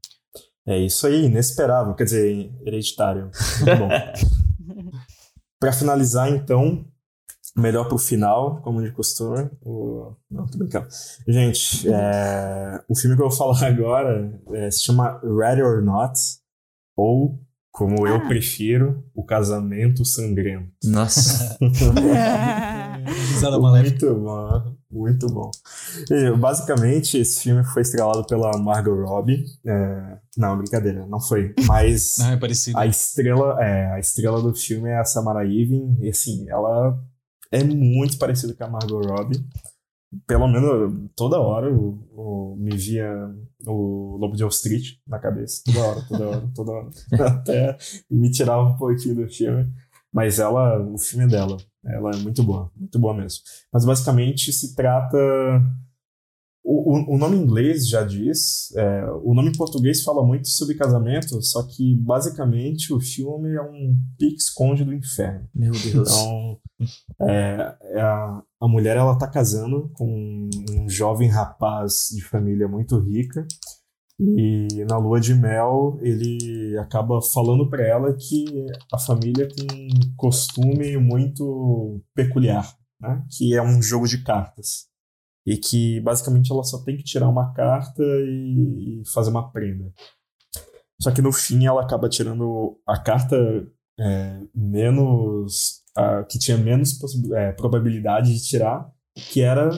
É 0.68 0.78
isso 0.78 1.08
aí, 1.08 1.26
inesperável, 1.26 1.96
quer 1.96 2.04
dizer, 2.04 2.52
hereditário. 2.66 3.32
Muito 3.60 3.80
bom. 3.80 4.92
Pra 5.60 5.72
finalizar, 5.74 6.30
então, 6.30 6.86
melhor 7.56 7.88
pro 7.88 7.98
final, 7.98 8.62
como 8.64 8.82
de 8.82 8.92
costume. 8.92 9.50
O... 9.62 10.14
Não, 10.30 10.46
tô 10.48 10.58
brincando. 10.58 10.88
Gente, 11.28 11.88
é, 11.88 12.80
o 12.90 12.96
filme 12.96 13.16
que 13.16 13.22
eu 13.22 13.30
vou 13.30 13.38
falar 13.38 13.62
agora 13.68 14.40
é, 14.54 14.72
se 14.72 14.84
chama 14.84 15.20
Ready 15.24 15.62
or 15.62 15.84
Not, 15.84 16.20
ou, 16.98 17.40
como 17.72 18.08
eu 18.08 18.16
Ah. 18.18 18.28
prefiro, 18.28 19.04
O 19.14 19.24
Casamento 19.24 20.04
Sangrento. 20.04 20.72
Nossa. 20.84 21.58
Risada 23.32 23.60
maléfica. 23.60 24.06
Muito 24.08 24.20
bom, 24.22 24.71
muito 24.92 25.28
bom. 25.28 25.50
E, 26.10 26.32
basicamente, 26.38 27.18
esse 27.18 27.42
filme 27.44 27.64
foi 27.64 27.82
estrelado 27.82 28.26
pela 28.26 28.52
Margot 28.58 28.94
Robbie. 29.06 29.46
É, 29.66 30.18
Não, 30.38 30.58
brincadeira, 30.58 31.06
não 31.08 31.20
foi. 31.20 31.54
Mas 31.66 32.18
Não, 32.20 32.32
é 32.32 32.38
parecido. 32.38 32.78
a 32.78 32.86
estrela, 32.86 33.64
é, 33.64 33.94
a 33.94 34.00
estrela 34.00 34.42
do 34.42 34.54
filme 34.54 34.90
é 34.90 34.98
a 34.98 35.06
Samara 35.06 35.40
Weaving. 35.40 35.98
E 36.02 36.10
assim, 36.10 36.50
ela 36.50 36.98
é 37.52 37.64
muito 37.64 38.18
parecida 38.18 38.54
com 38.54 38.64
a 38.64 38.70
Margot 38.70 39.02
Robbie. 39.02 39.44
Pelo 40.28 40.46
menos 40.48 41.10
toda 41.16 41.40
hora 41.40 41.68
eu, 41.68 41.98
eu 42.12 42.56
me 42.60 42.76
via 42.76 43.10
o 43.66 44.18
Lobo 44.18 44.36
de 44.36 44.44
Wall 44.44 44.50
Street 44.50 44.98
na 45.08 45.20
cabeça. 45.20 45.62
Toda 45.66 45.80
hora, 45.80 46.02
toda 46.08 46.28
hora, 46.28 46.50
toda 46.54 46.72
hora. 46.72 46.90
Até 47.28 47.78
me 48.10 48.30
tirava 48.30 48.64
um 48.64 48.76
pouquinho 48.78 49.16
do 49.16 49.30
filme. 49.30 49.72
Mas 50.14 50.40
ela, 50.40 50.78
o 50.82 50.98
filme 50.98 51.24
é 51.24 51.28
dela. 51.30 51.56
Ela 51.86 52.12
é 52.12 52.18
muito 52.18 52.44
boa, 52.44 52.72
muito 52.76 53.00
boa 53.00 53.14
mesmo. 53.14 53.40
Mas 53.72 53.86
basicamente 53.86 54.52
se 54.52 54.76
trata. 54.76 55.18
O, 56.64 56.94
o, 56.94 57.16
o 57.16 57.18
nome 57.18 57.38
em 57.38 57.42
inglês 57.42 57.88
já 57.88 58.04
diz, 58.04 58.72
é, 58.76 59.04
o 59.24 59.34
nome 59.34 59.50
em 59.50 59.58
português 59.58 60.04
fala 60.04 60.24
muito 60.24 60.48
sobre 60.48 60.76
casamento, 60.76 61.42
só 61.42 61.64
que 61.64 61.96
basicamente 61.96 62.94
o 62.94 63.00
filme 63.00 63.56
é 63.56 63.62
um 63.64 63.98
pique-esconde 64.16 64.86
do 64.86 64.94
inferno. 64.94 65.50
Meu 65.56 65.72
Deus. 65.72 66.12
Então, 66.12 66.60
é, 67.22 67.76
é 67.82 68.02
a, 68.02 68.44
a 68.60 68.68
mulher 68.68 68.96
ela 68.96 69.18
tá 69.18 69.28
casando 69.28 69.90
com 69.96 70.50
um 70.70 70.88
jovem 70.88 71.28
rapaz 71.28 72.10
de 72.14 72.24
família 72.24 72.68
muito 72.68 73.00
rica 73.00 73.44
e 74.22 74.86
na 74.86 74.98
lua 74.98 75.20
de 75.20 75.34
mel 75.34 75.98
ele 76.02 76.78
acaba 76.78 77.22
falando 77.22 77.70
para 77.70 77.86
ela 77.86 78.14
que 78.14 78.68
a 78.94 79.00
família 79.00 79.48
tem 79.48 79.88
um 79.88 80.16
costume 80.16 80.98
muito 80.98 82.02
peculiar, 82.14 82.72
né? 83.00 83.24
Que 83.32 83.56
é 83.56 83.62
um 83.62 83.82
jogo 83.82 84.08
de 84.08 84.24
cartas 84.24 84.92
e 85.46 85.58
que 85.58 86.00
basicamente 86.02 86.52
ela 86.52 86.64
só 86.64 86.84
tem 86.84 86.98
que 86.98 87.04
tirar 87.04 87.28
uma 87.28 87.52
carta 87.54 88.04
e, 88.04 89.02
fazer 89.12 89.32
uma 89.32 89.52
prenda. 89.52 89.92
Só 91.02 91.12
que 91.12 91.22
no 91.22 91.32
fim 91.32 91.66
ela 91.66 91.82
acaba 91.82 92.08
tirando 92.08 92.80
a 92.88 93.00
carta 93.00 93.36
é, 94.00 94.42
menos 94.54 95.82
a, 95.98 96.24
que 96.24 96.38
tinha 96.38 96.58
menos 96.58 97.00
é, 97.34 97.52
probabilidade 97.54 98.34
de 98.34 98.44
tirar, 98.44 98.92
que 99.16 99.42
era 99.42 99.70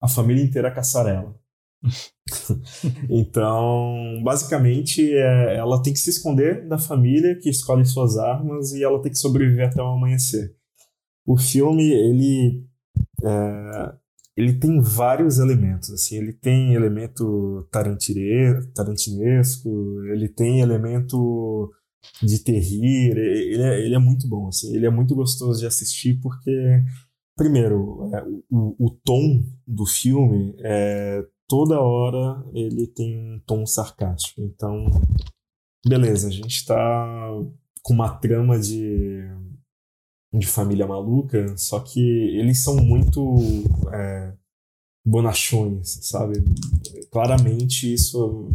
a 0.00 0.08
família 0.08 0.42
inteira 0.42 0.72
caçar 0.72 1.06
ela. 1.06 1.34
então, 3.08 4.20
basicamente, 4.22 5.12
é, 5.14 5.56
ela 5.56 5.82
tem 5.82 5.92
que 5.92 5.98
se 5.98 6.10
esconder 6.10 6.66
da 6.66 6.78
família 6.78 7.38
que 7.38 7.48
escolhe 7.48 7.84
suas 7.84 8.16
armas 8.16 8.72
e 8.72 8.82
ela 8.82 9.00
tem 9.00 9.12
que 9.12 9.18
sobreviver 9.18 9.68
até 9.68 9.82
o 9.82 9.86
amanhecer. 9.86 10.54
O 11.26 11.36
filme, 11.36 11.90
ele 11.92 12.64
é, 13.24 13.94
ele 14.38 14.52
tem 14.52 14.80
vários 14.80 15.38
elementos, 15.40 15.90
assim, 15.90 16.16
ele 16.16 16.32
tem 16.32 16.72
elemento 16.74 17.68
tarantinesco, 17.72 19.68
ele 20.04 20.28
tem 20.28 20.60
elemento 20.60 21.72
de 22.22 22.38
terrir, 22.44 23.16
ele 23.16 23.62
é, 23.62 23.84
ele 23.84 23.94
é 23.96 23.98
muito 23.98 24.28
bom, 24.28 24.46
assim, 24.46 24.76
ele 24.76 24.86
é 24.86 24.90
muito 24.90 25.12
gostoso 25.16 25.58
de 25.58 25.66
assistir 25.66 26.20
porque, 26.20 26.52
primeiro, 27.36 28.08
é, 28.14 28.22
o, 28.48 28.86
o 28.86 28.90
tom 29.04 29.42
do 29.66 29.84
filme, 29.84 30.54
é, 30.60 31.24
toda 31.48 31.80
hora 31.80 32.44
ele 32.52 32.86
tem 32.86 33.18
um 33.18 33.40
tom 33.40 33.66
sarcástico, 33.66 34.42
então, 34.42 34.90
beleza, 35.86 36.28
a 36.28 36.30
gente 36.30 36.64
tá 36.66 37.28
com 37.82 37.94
uma 37.94 38.16
trama 38.18 38.58
de, 38.60 39.22
de 40.32 40.46
família 40.46 40.86
maluca, 40.86 41.56
só 41.56 41.80
que 41.80 42.00
eles 42.00 42.62
são 42.62 42.76
muito 42.76 43.36
é, 43.92 44.32
bonachões, 45.04 45.98
sabe? 46.02 46.44
Claramente 47.10 47.92
isso 47.92 48.50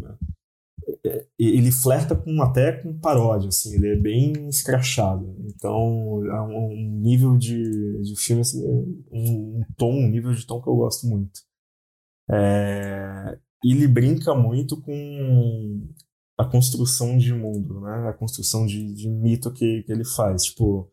é, 1.05 1.25
ele 1.37 1.71
flerta 1.71 2.15
com 2.15 2.41
até 2.41 2.71
com 2.71 2.97
paródia, 2.97 3.49
assim, 3.49 3.75
ele 3.75 3.89
é 3.89 3.95
bem 3.95 4.47
escrachado. 4.49 5.35
Então, 5.45 6.23
é 6.25 6.41
um, 6.41 6.99
nível 7.01 7.37
de, 7.37 8.01
de 8.01 8.15
filme, 8.15 8.41
assim, 8.41 8.63
um, 8.65 9.03
um 9.11 9.61
tom, 9.77 9.93
um 9.93 10.09
nível 10.09 10.33
de 10.33 10.45
tom 10.45 10.61
que 10.61 10.69
eu 10.69 10.75
gosto 10.75 11.07
muito. 11.07 11.41
É, 12.31 13.37
ele 13.63 13.87
brinca 13.87 14.33
muito 14.35 14.81
com 14.81 15.87
a 16.37 16.45
construção 16.45 17.17
de 17.17 17.33
mundo, 17.33 17.81
né? 17.81 18.09
A 18.09 18.13
construção 18.13 18.65
de, 18.65 18.93
de 18.93 19.09
mito 19.09 19.51
que, 19.51 19.83
que 19.83 19.91
ele 19.91 20.05
faz. 20.05 20.43
Tipo, 20.45 20.91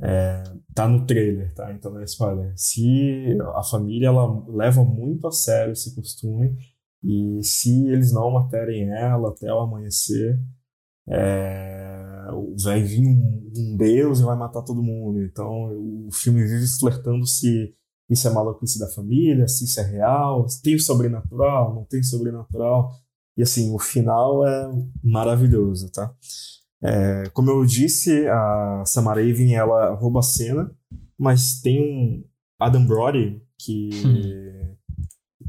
é, 0.00 0.42
tá 0.74 0.88
no 0.88 1.06
trailer, 1.06 1.54
tá? 1.54 1.72
Então 1.72 1.92
não 1.92 2.00
é 2.00 2.04
spoiler. 2.04 2.52
Se 2.56 3.38
a 3.54 3.62
família 3.62 4.08
ela 4.08 4.44
leva 4.48 4.84
muito 4.84 5.26
a 5.26 5.32
sério 5.32 5.72
esse 5.72 5.94
costume 5.94 6.56
e 7.02 7.42
se 7.42 7.88
eles 7.88 8.12
não 8.12 8.30
matarem 8.32 8.90
ela 8.90 9.30
até 9.30 9.52
o 9.52 9.60
amanhecer, 9.60 10.40
é, 11.08 12.26
vai 12.62 12.82
vir 12.82 13.06
um, 13.06 13.50
um 13.56 13.76
deus 13.76 14.20
e 14.20 14.24
vai 14.24 14.36
matar 14.36 14.62
todo 14.62 14.82
mundo. 14.82 15.22
Então 15.22 16.06
o 16.06 16.10
filme 16.12 16.42
vive 16.44 16.66
flertando 16.78 17.26
se 17.26 17.74
isso 18.08 18.28
é 18.28 18.32
maluquice 18.32 18.78
da 18.78 18.88
família, 18.88 19.48
se 19.48 19.64
isso 19.64 19.80
é 19.80 19.82
real, 19.82 20.46
tem 20.62 20.74
o 20.74 20.80
sobrenatural, 20.80 21.74
não 21.74 21.84
tem 21.84 22.02
sobrenatural. 22.02 22.92
E 23.36 23.42
assim, 23.42 23.72
o 23.74 23.78
final 23.78 24.46
é 24.46 24.70
maravilhoso, 25.02 25.90
tá? 25.90 26.14
É, 26.82 27.24
como 27.32 27.50
eu 27.50 27.64
disse, 27.64 28.26
a 28.28 28.82
Samara 28.86 29.20
Weaving, 29.20 29.54
ela 29.54 29.94
rouba 29.94 30.20
a 30.20 30.22
cena, 30.22 30.70
mas 31.18 31.60
tem 31.60 31.80
um 31.80 32.24
Adam 32.60 32.86
Brody 32.86 33.42
que 33.58 33.90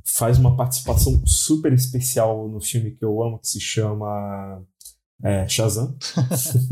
faz 0.05 0.37
uma 0.37 0.55
participação 0.55 1.21
super 1.25 1.73
especial 1.73 2.47
no 2.47 2.61
filme 2.61 2.91
que 2.91 3.03
eu 3.03 3.21
amo, 3.21 3.39
que 3.39 3.47
se 3.47 3.59
chama 3.59 4.63
é, 5.25 5.47
Shazam. 5.47 5.95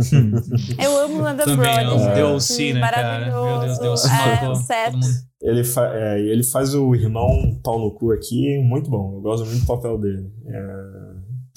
eu 0.78 0.98
amo 1.00 1.22
Landa 1.24 1.44
Também 1.44 1.58
Brothers. 1.58 2.02
É. 2.04 2.16
Deus, 2.16 2.50
né, 2.60 2.80
cara? 2.82 3.26
Meu 3.26 3.60
Deus, 3.62 3.80
Deus 3.80 4.06
é, 4.06 4.10
marcou. 4.10 4.54
Ele, 5.42 5.64
fa 5.64 5.92
é, 5.92 6.22
ele 6.22 6.44
faz 6.44 6.76
o 6.76 6.94
irmão 6.94 7.60
pau 7.64 7.80
no 7.80 7.92
cu 7.96 8.12
aqui, 8.12 8.60
muito 8.60 8.92
bom. 8.92 9.16
Eu 9.16 9.22
gosto 9.22 9.48
muito 9.48 9.62
do 9.62 9.66
papel 9.66 9.98
dele. 9.98 10.32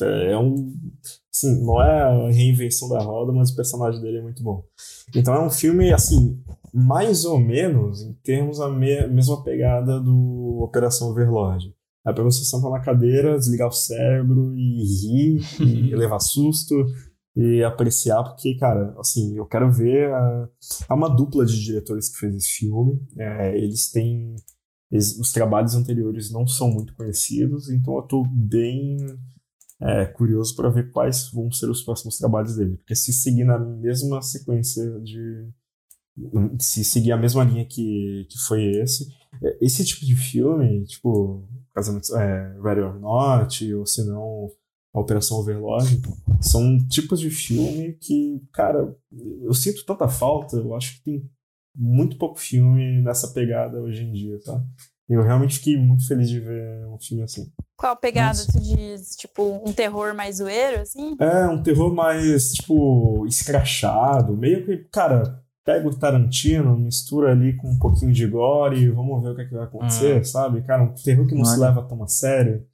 É, 0.01 0.33
é 0.33 0.39
um. 0.39 0.73
Assim, 1.31 1.63
não 1.67 1.83
é 1.83 2.01
a 2.01 2.31
reinvenção 2.31 2.89
da 2.89 3.01
roda, 3.01 3.31
mas 3.31 3.51
o 3.51 3.57
personagem 3.57 4.01
dele 4.01 4.19
é 4.19 4.23
muito 4.23 4.43
bom. 4.43 4.65
Então 5.15 5.35
é 5.35 5.41
um 5.43 5.51
filme, 5.51 5.93
assim, 5.93 6.43
mais 6.73 7.27
ou 7.27 7.39
menos 7.39 8.01
em 8.01 8.15
termos 8.25 8.59
a 8.59 8.71
me 8.71 9.07
mesma 9.09 9.45
pegada 9.45 10.01
do 10.01 10.61
Operação 10.63 11.11
Overlord. 11.11 11.76
É 12.07 12.13
pra 12.13 12.23
você 12.23 12.45
sentar 12.45 12.71
na 12.71 12.81
cadeira, 12.81 13.39
desligar 13.39 13.69
o 13.69 13.73
cérebro 13.73 14.55
e 14.57 14.85
rir, 14.85 15.41
e 15.61 15.95
levar 15.97 16.21
susto, 16.21 16.75
e 17.37 17.63
apreciar, 17.63 18.23
porque, 18.25 18.55
cara, 18.57 18.95
assim, 18.99 19.37
eu 19.37 19.45
quero 19.45 19.71
ver. 19.71 20.11
A... 20.13 20.49
Há 20.89 20.95
uma 20.95 21.09
dupla 21.09 21.45
de 21.45 21.63
diretores 21.63 22.09
que 22.09 22.19
fez 22.19 22.35
esse 22.35 22.49
filme. 22.49 22.99
É, 23.19 23.59
eles 23.59 23.91
têm. 23.91 24.35
Eles, 24.91 25.19
os 25.19 25.33
trabalhos 25.33 25.75
anteriores 25.75 26.31
não 26.31 26.47
são 26.47 26.71
muito 26.71 26.95
conhecidos, 26.95 27.69
então 27.69 27.97
eu 27.97 28.03
tô 28.03 28.25
bem 28.25 28.97
é, 29.81 30.07
curioso 30.07 30.55
para 30.57 30.71
ver 30.71 30.91
quais 30.91 31.31
vão 31.31 31.51
ser 31.51 31.69
os 31.69 31.83
próximos 31.83 32.17
trabalhos 32.17 32.57
dele. 32.57 32.77
Porque 32.79 32.95
se 32.95 33.13
seguir 33.13 33.45
na 33.45 33.59
mesma 33.59 34.23
sequência 34.23 34.99
de. 35.01 35.51
Se 36.59 36.83
seguir 36.83 37.13
a 37.13 37.19
mesma 37.19 37.45
linha 37.45 37.67
que, 37.67 38.27
que 38.31 38.39
foi 38.47 38.65
esse, 38.65 39.07
esse 39.61 39.85
tipo 39.85 40.05
de 40.05 40.15
filme, 40.15 40.85
tipo, 40.85 41.47
Casamento, 41.75 42.17
é, 42.17 42.57
Ready 42.63 42.81
or 42.81 42.99
Not, 42.99 43.75
ou 43.75 43.87
se 43.87 44.05
não, 44.05 44.51
Operação 44.95 45.39
Overlord, 45.39 46.01
são 46.41 46.79
tipos 46.89 47.21
de 47.21 47.31
filme 47.31 47.93
que, 48.01 48.43
cara, 48.53 48.97
eu 49.43 49.53
sinto 49.53 49.85
tanta 49.85 50.09
falta, 50.09 50.57
eu 50.57 50.75
acho 50.75 50.97
que 50.97 51.03
tem 51.03 51.31
muito 51.77 52.17
pouco 52.17 52.41
filme 52.41 53.03
nessa 53.03 53.29
pegada 53.29 53.79
hoje 53.81 54.03
em 54.03 54.13
dia, 54.13 54.39
tá? 54.43 54.65
Eu 55.09 55.23
realmente 55.23 55.59
fiquei 55.59 55.77
muito 55.77 56.07
feliz 56.09 56.29
de 56.29 56.41
ver 56.41 56.87
um 56.89 56.99
filme 56.99 57.23
assim. 57.23 57.53
Qual 57.77 57.97
pegada 57.97 58.39
Nossa. 58.39 58.53
tu 58.53 58.61
diz? 58.61 59.15
Tipo, 59.17 59.63
um 59.65 59.73
terror 59.73 60.15
mais 60.15 60.37
zoeiro, 60.37 60.81
assim? 60.81 61.15
É, 61.21 61.47
um 61.47 61.63
terror 61.63 61.95
mais, 61.95 62.55
tipo, 62.55 63.25
escrachado, 63.27 64.37
meio 64.37 64.65
que, 64.65 64.79
cara, 64.91 65.45
pega 65.67 65.89
o 65.89 65.95
Tarantino, 65.95 66.79
mistura 66.79 67.33
ali 67.33 67.57
com 67.57 67.69
um 67.69 67.79
pouquinho 67.79 68.13
de 68.13 68.27
gore 68.27 68.79
e 68.79 68.89
vamos 68.89 69.23
ver 69.23 69.31
o 69.31 69.35
que, 69.35 69.43
é 69.43 69.45
que 69.45 69.55
vai 69.55 69.65
acontecer, 69.65 70.25
sabe? 70.25 70.63
Cara, 70.63 70.85
um 70.85 70.95
terror 70.95 71.27
que 71.27 71.35
não 71.35 71.45
se 71.45 71.59
leva 71.59 71.83
tão 71.83 72.03
a 72.03 72.09
sério. 72.09 72.65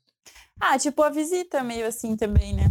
Ah, 0.60 0.78
tipo 0.78 1.02
a 1.02 1.10
visita, 1.10 1.64
meio 1.64 1.86
assim 1.86 2.14
também, 2.16 2.52
né? 2.54 2.70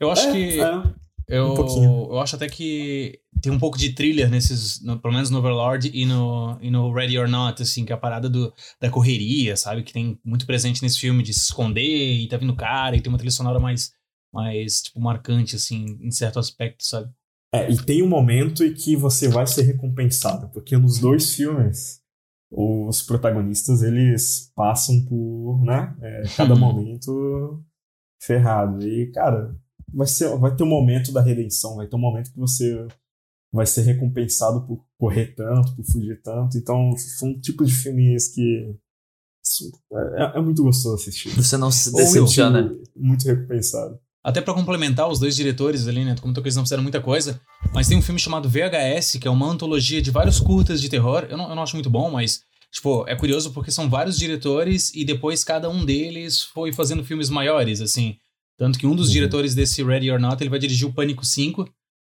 Eu 0.00 0.10
acho 0.10 0.28
É, 0.28 0.32
que. 0.32 0.60
é. 0.60 0.98
Eu, 1.30 1.52
Um 1.52 2.12
eu 2.12 2.18
acho 2.20 2.36
até 2.36 2.48
que 2.48 3.20
tem 3.42 3.52
um 3.52 3.58
pouco 3.58 3.76
de 3.76 3.92
thriller 3.92 4.30
nesses, 4.30 4.80
no- 4.82 4.98
pelo 4.98 5.12
menos 5.12 5.28
no 5.28 5.38
Overlord 5.38 5.90
e 5.92 6.06
no, 6.06 6.56
e 6.62 6.70
no 6.70 6.90
Ready 6.90 7.18
or 7.18 7.28
Not, 7.28 7.62
assim, 7.62 7.84
que 7.84 7.92
é 7.92 7.94
a 7.94 7.98
parada 7.98 8.30
do, 8.30 8.50
da 8.80 8.88
correria, 8.90 9.54
sabe? 9.54 9.82
Que 9.82 9.92
tem 9.92 10.18
muito 10.24 10.46
presente 10.46 10.82
nesse 10.82 10.98
filme 10.98 11.22
de 11.22 11.34
se 11.34 11.40
esconder 11.40 11.82
e 11.82 12.26
tá 12.28 12.38
vindo 12.38 12.56
cara 12.56 12.96
e 12.96 13.00
tem 13.02 13.12
uma 13.12 13.18
trilha 13.18 13.30
sonora 13.30 13.60
mais, 13.60 13.92
mais 14.32 14.80
tipo, 14.80 14.98
marcante, 15.00 15.54
assim, 15.56 15.98
em 16.00 16.10
certo 16.10 16.38
aspecto, 16.38 16.82
sabe? 16.84 17.12
É, 17.54 17.70
e 17.70 17.76
tem 17.82 18.02
um 18.02 18.08
momento 18.08 18.62
em 18.62 18.74
que 18.74 18.94
você 18.94 19.26
vai 19.28 19.46
ser 19.46 19.62
recompensado, 19.62 20.48
porque 20.50 20.76
nos 20.76 20.98
dois 20.98 21.34
filmes 21.34 22.00
os 22.50 23.02
protagonistas 23.02 23.82
eles 23.82 24.50
passam 24.54 25.04
por, 25.06 25.62
né, 25.64 25.94
é, 26.00 26.22
cada 26.36 26.54
Uhum. 26.54 26.60
momento 26.60 27.64
ferrado. 28.22 28.82
E, 28.86 29.10
cara, 29.12 29.54
vai, 29.92 30.06
ser, 30.06 30.34
vai 30.38 30.54
ter 30.54 30.62
um 30.62 30.68
momento 30.68 31.12
da 31.12 31.22
redenção, 31.22 31.76
vai 31.76 31.86
ter 31.86 31.96
um 31.96 32.00
momento 32.00 32.32
que 32.32 32.38
você 32.38 32.86
vai 33.52 33.64
ser 33.66 33.82
recompensado 33.82 34.66
por 34.66 34.84
correr 34.98 35.34
tanto, 35.34 35.74
por 35.76 35.84
fugir 35.84 36.20
tanto. 36.22 36.56
Então, 36.58 36.94
são 36.96 37.38
tipos 37.40 37.68
de 37.68 37.74
filmes 37.74 38.28
que 38.28 38.74
é, 40.16 40.38
é 40.38 40.40
muito 40.42 40.62
gostoso 40.62 40.96
assistir. 40.96 41.30
Você 41.30 41.56
não 41.56 41.70
se 41.70 41.92
decepciona. 41.94 42.76
muito 42.94 43.24
recompensado. 43.26 43.98
Até 44.28 44.40
pra 44.42 44.52
complementar 44.52 45.08
os 45.08 45.18
dois 45.18 45.34
diretores 45.34 45.88
ali, 45.88 46.04
né? 46.04 46.14
Tu 46.14 46.20
comentou 46.20 46.42
que 46.42 46.48
eles 46.48 46.56
não 46.56 46.62
fizeram 46.64 46.82
muita 46.82 47.00
coisa, 47.00 47.40
mas 47.72 47.88
tem 47.88 47.96
um 47.96 48.02
filme 48.02 48.20
chamado 48.20 48.46
VHS, 48.48 49.18
que 49.18 49.26
é 49.26 49.30
uma 49.30 49.46
antologia 49.48 50.02
de 50.02 50.10
vários 50.10 50.38
curtas 50.38 50.82
de 50.82 50.88
terror. 50.90 51.26
Eu 51.30 51.36
não, 51.38 51.48
eu 51.48 51.54
não 51.54 51.62
acho 51.62 51.74
muito 51.76 51.88
bom, 51.88 52.10
mas, 52.10 52.42
tipo, 52.70 53.06
é 53.08 53.16
curioso 53.16 53.52
porque 53.52 53.70
são 53.70 53.88
vários 53.88 54.18
diretores 54.18 54.92
e 54.94 55.02
depois 55.02 55.42
cada 55.44 55.70
um 55.70 55.82
deles 55.82 56.42
foi 56.42 56.74
fazendo 56.74 57.02
filmes 57.04 57.30
maiores, 57.30 57.80
assim. 57.80 58.16
Tanto 58.58 58.78
que 58.78 58.86
um 58.86 58.94
dos 58.94 59.06
Uhum. 59.06 59.12
diretores 59.14 59.54
desse 59.54 59.82
Ready 59.82 60.10
or 60.10 60.20
Not, 60.20 60.42
ele 60.42 60.50
vai 60.50 60.58
dirigir 60.58 60.86
o 60.86 60.92
Pânico 60.92 61.24
5. 61.24 61.66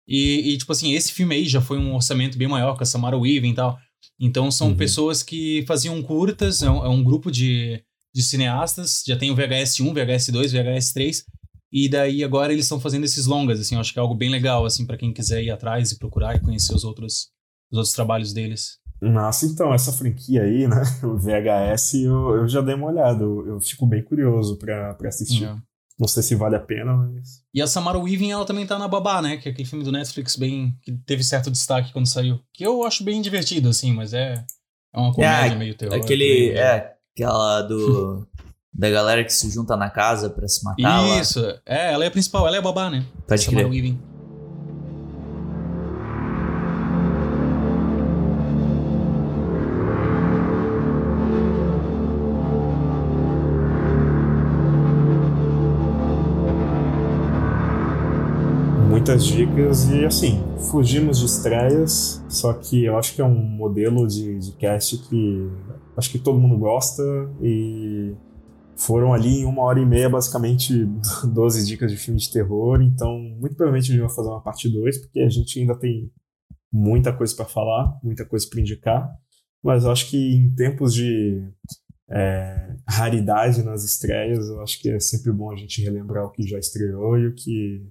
E, 0.08 0.52
e, 0.52 0.58
tipo 0.58 0.72
assim, 0.72 0.92
esse 0.94 1.12
filme 1.12 1.36
aí 1.36 1.46
já 1.48 1.60
foi 1.60 1.78
um 1.78 1.94
orçamento 1.94 2.36
bem 2.36 2.48
maior, 2.48 2.76
com 2.76 2.82
a 2.82 2.86
Samara 2.86 3.16
Weaving 3.16 3.50
e 3.50 3.54
tal. 3.54 3.78
Então 4.18 4.50
são 4.50 4.68
Uhum. 4.70 4.74
pessoas 4.76 5.22
que 5.22 5.62
faziam 5.68 6.02
curtas, 6.02 6.60
é 6.62 6.68
um, 6.70 6.84
é 6.84 6.88
um 6.88 7.04
grupo 7.04 7.30
de, 7.30 7.80
de 8.12 8.22
cineastas, 8.22 9.04
já 9.06 9.16
tem 9.16 9.30
o 9.30 9.36
VHS 9.36 9.78
1, 9.80 9.94
VHS 9.94 10.28
2, 10.32 10.52
VHS 10.52 10.92
3. 10.92 11.24
E 11.72 11.88
daí 11.88 12.24
agora 12.24 12.52
eles 12.52 12.64
estão 12.64 12.80
fazendo 12.80 13.04
esses 13.04 13.26
longas, 13.26 13.60
assim, 13.60 13.76
eu 13.76 13.80
acho 13.80 13.92
que 13.92 13.98
é 13.98 14.02
algo 14.02 14.14
bem 14.14 14.30
legal, 14.30 14.64
assim, 14.64 14.84
para 14.86 14.96
quem 14.96 15.12
quiser 15.12 15.42
ir 15.42 15.50
atrás 15.50 15.92
e 15.92 15.98
procurar 15.98 16.34
e 16.34 16.40
conhecer 16.40 16.74
os 16.74 16.84
outros, 16.84 17.28
os 17.70 17.78
outros 17.78 17.94
trabalhos 17.94 18.32
deles. 18.32 18.78
Nossa, 19.00 19.46
então, 19.46 19.72
essa 19.72 19.92
franquia 19.92 20.42
aí, 20.42 20.68
né? 20.68 20.82
O 21.02 21.16
VHS, 21.16 21.94
eu, 21.94 22.36
eu 22.36 22.48
já 22.48 22.60
dei 22.60 22.74
uma 22.74 22.88
olhada. 22.88 23.22
Eu, 23.22 23.46
eu 23.46 23.60
fico 23.60 23.86
bem 23.86 24.02
curioso 24.02 24.58
pra, 24.58 24.94
pra 24.94 25.08
assistir. 25.08 25.44
É. 25.44 25.56
Não 25.98 26.08
sei 26.08 26.22
se 26.22 26.34
vale 26.34 26.56
a 26.56 26.60
pena, 26.60 26.94
mas. 26.96 27.42
E 27.52 27.60
a 27.60 27.66
Samara 27.66 27.98
Weaving, 27.98 28.30
ela 28.30 28.44
também 28.46 28.66
tá 28.66 28.78
na 28.78 28.88
Babá, 28.88 29.20
né? 29.20 29.36
Que 29.36 29.48
é 29.48 29.52
aquele 29.52 29.68
filme 29.68 29.84
do 29.84 29.92
Netflix 29.92 30.36
bem. 30.36 30.74
que 30.82 30.92
teve 31.06 31.22
certo 31.22 31.50
destaque 31.50 31.92
quando 31.92 32.06
saiu. 32.06 32.40
Que 32.54 32.64
eu 32.64 32.84
acho 32.84 33.04
bem 33.04 33.20
divertido, 33.20 33.68
assim, 33.68 33.92
mas 33.92 34.12
é. 34.12 34.44
É 34.94 34.98
uma 34.98 35.12
comédia 35.12 35.56
meio 35.58 35.74
terror. 35.74 35.94
Aquele. 35.94 36.52
né? 36.52 36.58
É, 36.58 36.96
aquela 37.14 37.62
do. 37.62 38.26
da 38.72 38.88
galera 38.88 39.24
que 39.24 39.32
se 39.32 39.50
junta 39.50 39.76
na 39.76 39.90
casa 39.90 40.30
pra 40.30 40.46
se 40.48 40.64
matar 40.64 41.00
lá. 41.00 41.20
Isso, 41.20 41.40
é, 41.66 41.92
ela 41.92 42.04
é 42.04 42.08
a 42.08 42.10
principal, 42.10 42.46
ela 42.46 42.56
é 42.56 42.58
a 42.58 42.62
babá, 42.62 42.88
né? 42.88 43.04
Pode 43.26 43.42
Samara 43.42 43.68
crer. 43.68 43.72
Weaving. 43.72 43.98
Muitas 58.88 59.24
dicas 59.24 59.88
e, 59.88 60.04
assim, 60.04 60.44
fugimos 60.70 61.18
de 61.18 61.24
estreias, 61.24 62.22
só 62.28 62.52
que 62.52 62.84
eu 62.84 62.98
acho 62.98 63.14
que 63.14 63.20
é 63.20 63.24
um 63.24 63.34
modelo 63.34 64.06
de, 64.06 64.38
de 64.38 64.52
cast 64.52 64.98
que 64.98 65.50
acho 65.96 66.10
que 66.10 66.18
todo 66.18 66.38
mundo 66.38 66.56
gosta 66.56 67.02
e 67.42 68.14
foram 68.80 69.12
ali 69.12 69.40
em 69.40 69.44
uma 69.44 69.62
hora 69.62 69.78
e 69.78 69.86
meia, 69.86 70.08
basicamente, 70.08 70.86
12 71.32 71.66
dicas 71.66 71.90
de 71.90 71.98
filme 71.98 72.18
de 72.18 72.30
terror, 72.30 72.80
então 72.80 73.18
muito 73.38 73.54
provavelmente 73.54 73.90
a 73.90 73.94
gente 73.94 74.00
vai 74.00 74.14
fazer 74.14 74.28
uma 74.28 74.42
parte 74.42 74.68
2, 74.68 74.98
porque 74.98 75.20
a 75.20 75.28
gente 75.28 75.60
ainda 75.60 75.78
tem 75.78 76.10
muita 76.72 77.12
coisa 77.12 77.34
para 77.36 77.44
falar, 77.44 77.98
muita 78.02 78.24
coisa 78.24 78.46
para 78.48 78.60
indicar, 78.60 79.10
mas 79.62 79.84
eu 79.84 79.90
acho 79.90 80.08
que 80.08 80.16
em 80.16 80.54
tempos 80.54 80.94
de 80.94 81.46
é, 82.10 82.74
raridade 82.88 83.62
nas 83.62 83.84
estreias, 83.84 84.48
eu 84.48 84.62
acho 84.62 84.80
que 84.80 84.90
é 84.90 84.98
sempre 84.98 85.30
bom 85.30 85.52
a 85.52 85.56
gente 85.56 85.82
relembrar 85.82 86.24
o 86.24 86.30
que 86.30 86.42
já 86.42 86.58
estreou 86.58 87.18
e 87.18 87.26
o 87.26 87.34
que, 87.34 87.86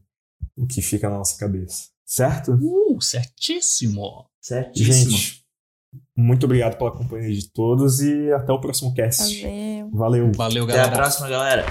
o 0.57 0.65
que 0.65 0.81
fica 0.81 1.09
na 1.09 1.17
nossa 1.17 1.37
cabeça. 1.37 1.89
Certo? 2.03 2.53
Uh, 2.53 2.99
certíssimo! 2.99 4.25
Certíssimo. 4.41 5.11
Gente, 5.11 5.45
muito 6.15 6.45
obrigado 6.45 6.77
pela 6.77 6.91
companhia 6.91 7.33
de 7.33 7.51
todos 7.51 8.01
e 8.01 8.31
até 8.31 8.51
o 8.51 8.59
próximo 8.59 8.93
cast. 8.93 9.41
Valeu. 9.41 9.89
Valeu. 9.91 10.31
Valeu, 10.35 10.63
Até 10.65 10.73
galera. 10.73 10.93
a 10.93 10.95
próxima, 10.95 11.29
galera. 11.29 11.65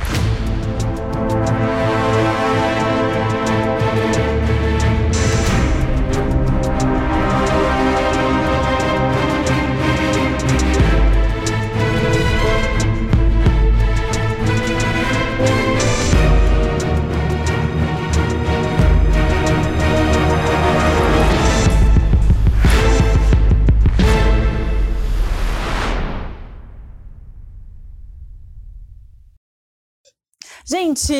Gente, 30.70 31.12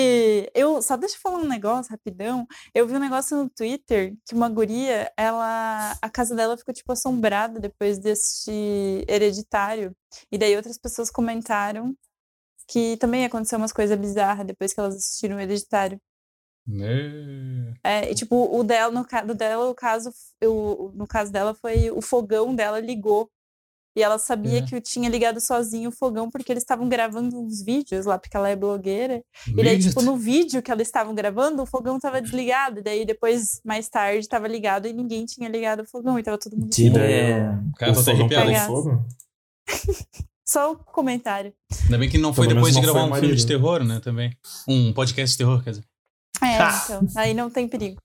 eu 0.55 0.83
só 0.83 0.95
deixa 0.95 1.17
eu 1.17 1.21
falar 1.21 1.39
um 1.39 1.49
negócio 1.49 1.91
rapidão. 1.91 2.47
Eu 2.75 2.87
vi 2.87 2.95
um 2.95 2.99
negócio 2.99 3.35
no 3.35 3.49
Twitter 3.49 4.15
que 4.27 4.35
uma 4.35 4.49
guria, 4.49 5.11
ela, 5.17 5.97
a 6.03 6.11
casa 6.11 6.35
dela 6.37 6.57
ficou 6.59 6.75
tipo 6.75 6.93
assombrada 6.93 7.59
depois 7.59 7.99
de 7.99 8.11
assistir 8.11 9.07
Hereditário. 9.09 9.97
E 10.31 10.37
daí 10.37 10.55
outras 10.55 10.77
pessoas 10.77 11.11
comentaram 11.11 11.97
que 12.69 12.99
também 12.99 13.25
aconteceu 13.25 13.59
umas 13.59 13.73
coisas 13.73 13.99
bizarras 13.99 14.47
depois 14.47 14.75
que 14.75 14.81
elas 14.81 14.97
assistiram 14.97 15.37
o 15.37 15.41
Hereditário. 15.41 15.99
É, 17.83 18.11
e, 18.11 18.15
tipo, 18.15 18.37
o 18.55 18.63
dela, 18.63 18.93
no 18.93 19.07
caso 19.07 19.35
dela, 19.35 19.71
o 19.71 19.75
caso, 19.75 20.11
eu, 20.41 20.93
no 20.95 21.07
caso 21.07 21.33
dela 21.33 21.55
foi 21.55 21.91
o 21.91 22.03
fogão 22.03 22.55
dela 22.55 22.81
ligou. 22.81 23.31
E 23.99 24.03
ela 24.03 24.17
sabia 24.19 24.61
É. 24.61 24.63
que 24.63 24.75
eu 24.75 24.81
tinha 24.81 25.09
ligado 25.09 25.41
sozinho 25.41 25.89
o 25.91 25.93
fogão 25.93 26.31
porque 26.31 26.53
eles 26.53 26.63
estavam 26.63 26.89
gravando 26.89 27.39
uns 27.41 27.63
vídeos 27.63 28.07
lá, 28.07 28.17
porque 28.19 28.37
ela 28.37 28.49
é 28.49 28.55
blogueira. 28.55 29.23
E 29.49 29.53
Meu 29.53 29.65
daí, 29.65 29.79
tipo, 29.79 30.01
no 30.03 30.17
vídeo 30.17 30.63
que 30.63 30.71
eles 30.71 30.87
estavam 30.89 31.15
gravando, 31.15 31.63
o 31.63 31.67
fogão 31.67 31.99
tava 31.99 32.23
desligado. 32.23 32.79
E 32.79 32.83
daí, 32.83 33.05
depois, 33.05 33.61
mais 33.65 33.89
tarde, 33.89 34.29
tava 34.29 34.47
ligado 34.47 34.87
e 34.87 34.93
ninguém 34.93 35.25
tinha 35.27 35.49
ligado 35.49 35.81
o 35.83 35.87
fogão. 35.89 36.19
E 36.19 36.23
tava 36.23 36.39
todo 36.39 36.57
mundo. 36.57 36.71
Tipo, 36.71 36.99
É. 36.99 37.59
Cara, 37.77 37.93
tô 37.93 38.01
até 38.01 38.11
fogão 38.13 38.27
arrepiado. 38.27 38.47
pegou 38.47 38.53
Cagaço. 38.55 38.67
fogo? 38.73 39.05
Só 40.47 40.73
o 40.73 40.77
comentário. 40.77 41.53
Ainda 41.85 41.99
bem 41.99 42.09
que 42.09 42.17
não 42.17 42.33
foi 42.33 42.47
Pelo 42.47 42.61
depois 42.61 42.75
de 42.75 42.81
gravar 42.81 43.05
um 43.05 43.15
filme 43.15 43.35
de 43.37 43.47
terror, 43.47 43.85
né? 43.85 44.01
Também. 44.01 44.33
Um 44.67 44.93
podcast 44.95 45.33
de 45.35 45.39
terror, 45.39 45.63
quer 45.63 45.71
dizer. 45.71 45.85
É, 46.43 46.55
então. 46.57 47.07
Aí 47.17 47.35
não 47.35 47.51
tem 47.51 47.69
perigo. 47.69 48.01